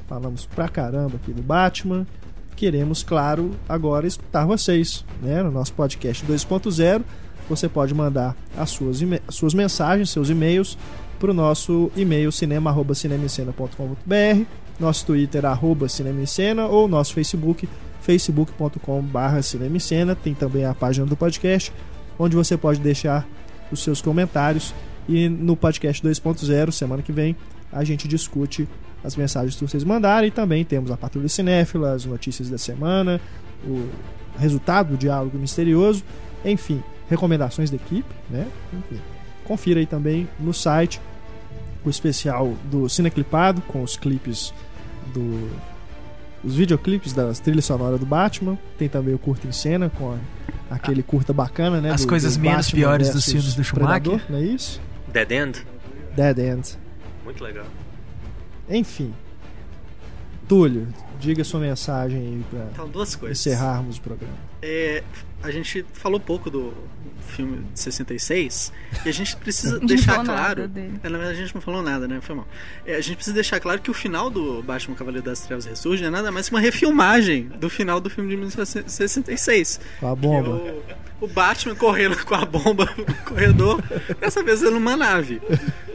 Falamos 0.08 0.46
pra 0.46 0.68
caramba 0.70 1.18
aqui 1.18 1.32
do 1.34 1.42
Batman. 1.42 2.08
Queremos, 2.56 3.04
claro, 3.04 3.52
agora 3.68 4.08
escutar 4.08 4.46
vocês, 4.46 5.04
né? 5.22 5.44
No 5.44 5.52
nosso 5.52 5.74
podcast 5.74 6.26
2.0. 6.26 7.04
Você 7.49 7.68
pode 7.68 7.94
mandar 7.94 8.36
as 8.57 8.70
suas, 8.70 8.99
suas 9.30 9.53
mensagens, 9.53 10.10
seus 10.10 10.30
e-mails 10.30 10.78
para 11.20 11.32
o 11.32 11.34
nosso 11.34 11.91
e-mail 11.95 12.32
cinema@cinemascena.com.br, 12.32 14.45
nosso 14.80 15.06
Twitter 15.06 15.45
arroba 15.45 15.88
ou 16.70 16.88
nosso 16.88 17.14
Facebook 17.14 17.68
facebook.com/barra 18.02 19.41
Cinema 19.41 19.78
em 19.78 19.80
Cena. 19.80 20.15
Tem 20.15 20.34
também 20.34 20.65
a 20.65 20.74
página 20.74 21.06
do 21.06 21.15
podcast 21.15 21.72
onde 22.18 22.36
você 22.36 22.57
pode 22.57 22.80
deixar 22.80 23.28
os 23.72 23.82
seus 23.82 24.02
comentários. 24.02 24.74
E 25.07 25.28
no 25.28 25.56
podcast 25.56 26.02
2.0 26.02 26.72
semana 26.72 27.02
que 27.02 27.11
vem 27.11 27.36
a 27.72 27.84
gente 27.84 28.07
discute 28.07 28.68
as 29.03 29.15
mensagens 29.15 29.56
que 29.56 29.68
vocês 29.68 29.84
mandarem. 29.84 30.30
E 30.30 30.32
também 30.32 30.64
temos 30.64 30.91
a 30.91 30.98
Patrulha 30.98 31.28
Cinéfila, 31.28 31.94
as 31.94 32.06
notícias 32.06 32.49
da 32.49 32.57
semana, 32.57 33.20
o 33.65 33.88
resultado 34.38 34.91
do 34.91 34.98
diálogo 34.98 35.38
misterioso, 35.38 36.03
enfim, 36.44 36.82
recomendações 37.10 37.70
da 37.70 37.76
equipe, 37.76 38.14
né? 38.30 38.48
Enfim, 38.74 39.02
confira 39.44 39.80
aí 39.80 39.86
também 39.86 40.28
no 40.40 40.54
site 40.54 41.00
o 41.86 41.90
especial 41.90 42.54
do 42.66 42.88
Cineclipado 42.88 43.62
com 43.64 43.84
os 43.84 43.98
clipes 43.98 44.54
do 45.14 45.50
os 46.44 46.56
videoclipes 46.56 47.14
das 47.14 47.40
trilhas 47.40 47.64
sonoras 47.64 47.98
do 48.00 48.06
Batman, 48.06 48.58
tem 48.78 48.90
também 48.90 49.14
o 49.14 49.18
curta 49.18 49.48
em 49.48 49.52
cena 49.54 49.90
com 49.90 50.12
a- 50.12 50.76
aquele 50.76 51.02
curta 51.02 51.32
bacana, 51.32 51.80
né? 51.80 51.92
As 51.92 52.02
do- 52.02 52.08
coisas 52.10 52.36
do 52.36 52.42
menos 52.42 52.66
Batman 52.66 52.80
piores 52.82 53.10
dos 53.12 53.24
filmes 53.24 53.54
do 53.56 53.64
Schumacher. 53.64 54.02
Predador, 54.02 54.22
não 54.30 54.40
é 54.40 54.42
isso? 54.44 54.82
Dead 55.08 55.32
End. 55.32 55.66
Dead 56.16 56.38
End. 56.40 56.78
Muito 57.24 57.42
legal. 57.42 57.66
Enfim. 58.70 59.14
Túlio, 60.48 60.88
diga 61.20 61.44
sua 61.44 61.60
mensagem 61.62 62.20
aí 62.20 62.44
pra 62.50 62.68
Então, 62.74 62.90
duas 62.90 63.16
coisas. 63.16 63.40
encerrarmos 63.40 63.98
o 63.98 64.02
programa. 64.02 64.34
É, 64.62 65.02
a 65.44 65.52
gente 65.52 65.86
falou 65.94 66.20
pouco 66.20 66.49
do 66.49 66.74
filme 67.28 67.65
de 67.74 67.80
66 67.80 68.72
e 69.06 69.10
a 69.10 69.11
gente 69.11 69.36
precisa 69.36 69.80
deixar 69.86 70.24
claro. 70.24 70.72
É, 71.03 71.10
na 71.10 71.18
verdade, 71.18 71.38
a 71.38 71.41
gente 71.41 71.53
não 71.53 71.61
falou 71.61 71.82
nada, 71.82 72.07
né? 72.07 72.22
Foi 72.22 72.36
mal. 72.36 72.48
É, 72.86 72.95
a 72.95 73.02
gente 73.02 73.15
precisa 73.15 73.34
deixar 73.34 73.60
claro 73.60 73.82
que 73.82 73.91
o 73.91 73.94
final 73.94 74.30
do 74.30 74.64
Batman 74.64 74.95
Cavaleiro 74.95 75.26
das 75.26 75.41
Trevas 75.41 75.65
Ressurge 75.65 76.06
é 76.06 76.10
nada 76.10 76.32
mais 76.32 76.48
que 76.48 76.56
uma 76.56 76.61
refilmagem 76.61 77.44
do 77.60 77.70
final 77.70 77.99
do 77.99 78.10
filme 78.10 78.30
de 78.30 78.38
1966. 78.38 79.82
Com 79.99 80.07
a 80.07 80.15
bomba. 80.15 80.49
O, 81.20 81.26
o 81.26 81.28
Batman 81.28 81.76
correndo 81.76 82.24
com 82.26 82.36
a 82.36 82.45
bomba 82.45 82.86
no 82.98 83.15
corredor, 83.26 83.82
dessa 84.20 84.41
vez 84.41 84.61
ele 84.61 84.72
numa 84.72 84.95
nave. 84.95 85.41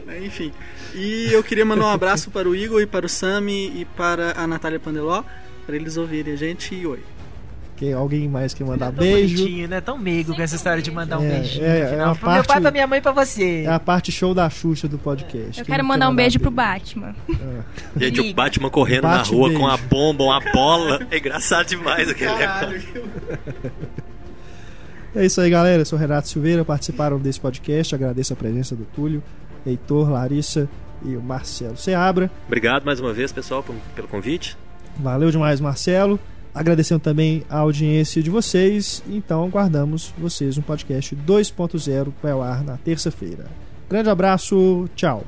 Né, 0.05 0.23
Enfim. 0.23 0.51
E 0.93 1.29
eu 1.31 1.43
queria 1.43 1.65
mandar 1.65 1.85
um 1.85 1.89
abraço 1.89 2.29
para 2.29 2.47
o 2.47 2.55
Igor 2.55 2.81
e 2.81 2.85
para 2.85 3.05
o 3.05 3.09
Sami 3.09 3.67
e 3.81 3.85
para 3.85 4.33
a 4.39 4.45
Natália 4.45 4.79
Pandeló, 4.79 5.23
para 5.65 5.75
eles 5.75 5.97
ouvirem 5.97 6.33
a 6.33 6.37
gente 6.37 6.75
e 6.75 6.85
oi. 6.85 6.99
Quem, 7.79 7.93
alguém 7.93 8.27
mais 8.27 8.53
quer 8.53 8.65
mandar 8.65 8.87
é 8.87 8.91
tão 8.91 8.97
beijo? 9.05 9.37
bonitinho, 9.37 9.67
né? 9.69 9.79
Tão 9.79 9.97
meigo 9.97 10.35
com 10.35 10.41
essa 10.41 10.53
história 10.57 10.81
de 10.83 10.91
mandar 10.91 11.17
um 11.17 11.23
É, 11.25 11.29
beijinho. 11.39 11.65
é, 11.65 11.79
é 11.79 12.05
uma 12.05 12.13
Pro 12.13 12.25
meu 12.27 12.35
parte- 12.35 12.47
pai, 12.47 12.61
pra 12.61 12.71
minha 12.71 12.85
mãe 12.85 12.99
e 12.99 13.01
pra 13.01 13.11
você. 13.13 13.63
É 13.63 13.71
a 13.71 13.79
parte 13.79 14.11
show 14.11 14.33
da 14.33 14.49
Xuxa 14.49 14.85
do 14.85 14.97
podcast. 14.97 15.59
Eu 15.59 15.65
Quem 15.65 15.73
quero 15.73 15.77
quer 15.77 15.83
mandar 15.83 16.09
um 16.09 16.15
beijo 16.15 16.37
pro 16.41 16.51
beijo? 16.51 16.69
Batman. 16.71 17.15
Gente, 17.95 18.19
o. 18.19 18.33
Batman 18.33 18.69
correndo 18.69 19.03
Bate 19.03 19.31
na 19.31 19.37
rua 19.37 19.47
beijo. 19.47 19.61
com 19.63 19.67
a 19.67 19.77
bomba, 19.77 20.23
uma 20.25 20.39
bola. 20.51 20.99
É 21.09 21.17
engraçado 21.19 21.67
demais 21.67 22.09
aquele 22.09 22.35
negócio. 22.35 23.03
É 25.15 25.25
isso 25.25 25.39
aí, 25.41 25.49
galera. 25.49 25.81
Eu 25.81 25.85
sou 25.85 25.97
Renato 25.97 26.27
Silveira. 26.27 26.63
Participaram 26.65 27.17
desse 27.17 27.39
podcast. 27.39 27.95
Agradeço 27.95 28.33
a 28.33 28.35
presença 28.35 28.75
do 28.75 28.83
Túlio, 28.85 29.23
Heitor, 29.65 30.09
Larissa 30.09 30.67
e 31.03 31.15
o 31.15 31.21
Marcelo 31.21 31.77
Seabra. 31.77 32.29
Obrigado 32.45 32.83
mais 32.83 32.99
uma 32.99 33.13
vez, 33.13 33.31
pessoal, 33.31 33.63
pelo 33.95 34.07
convite. 34.07 34.57
Valeu 34.97 35.31
demais, 35.31 35.59
Marcelo. 35.61 36.19
Agradecendo 36.53 36.99
também 36.99 37.43
a 37.49 37.59
audiência 37.59 38.21
de 38.21 38.29
vocês. 38.29 39.03
Então, 39.07 39.45
aguardamos 39.45 40.13
vocês 40.17 40.57
no 40.57 40.63
podcast 40.63 41.15
2.0 41.15 42.05
que 42.05 42.23
vai 42.23 42.31
ao 42.31 42.41
ar 42.41 42.63
na 42.63 42.77
terça-feira. 42.77 43.45
Grande 43.89 44.09
abraço, 44.09 44.89
tchau. 44.95 45.23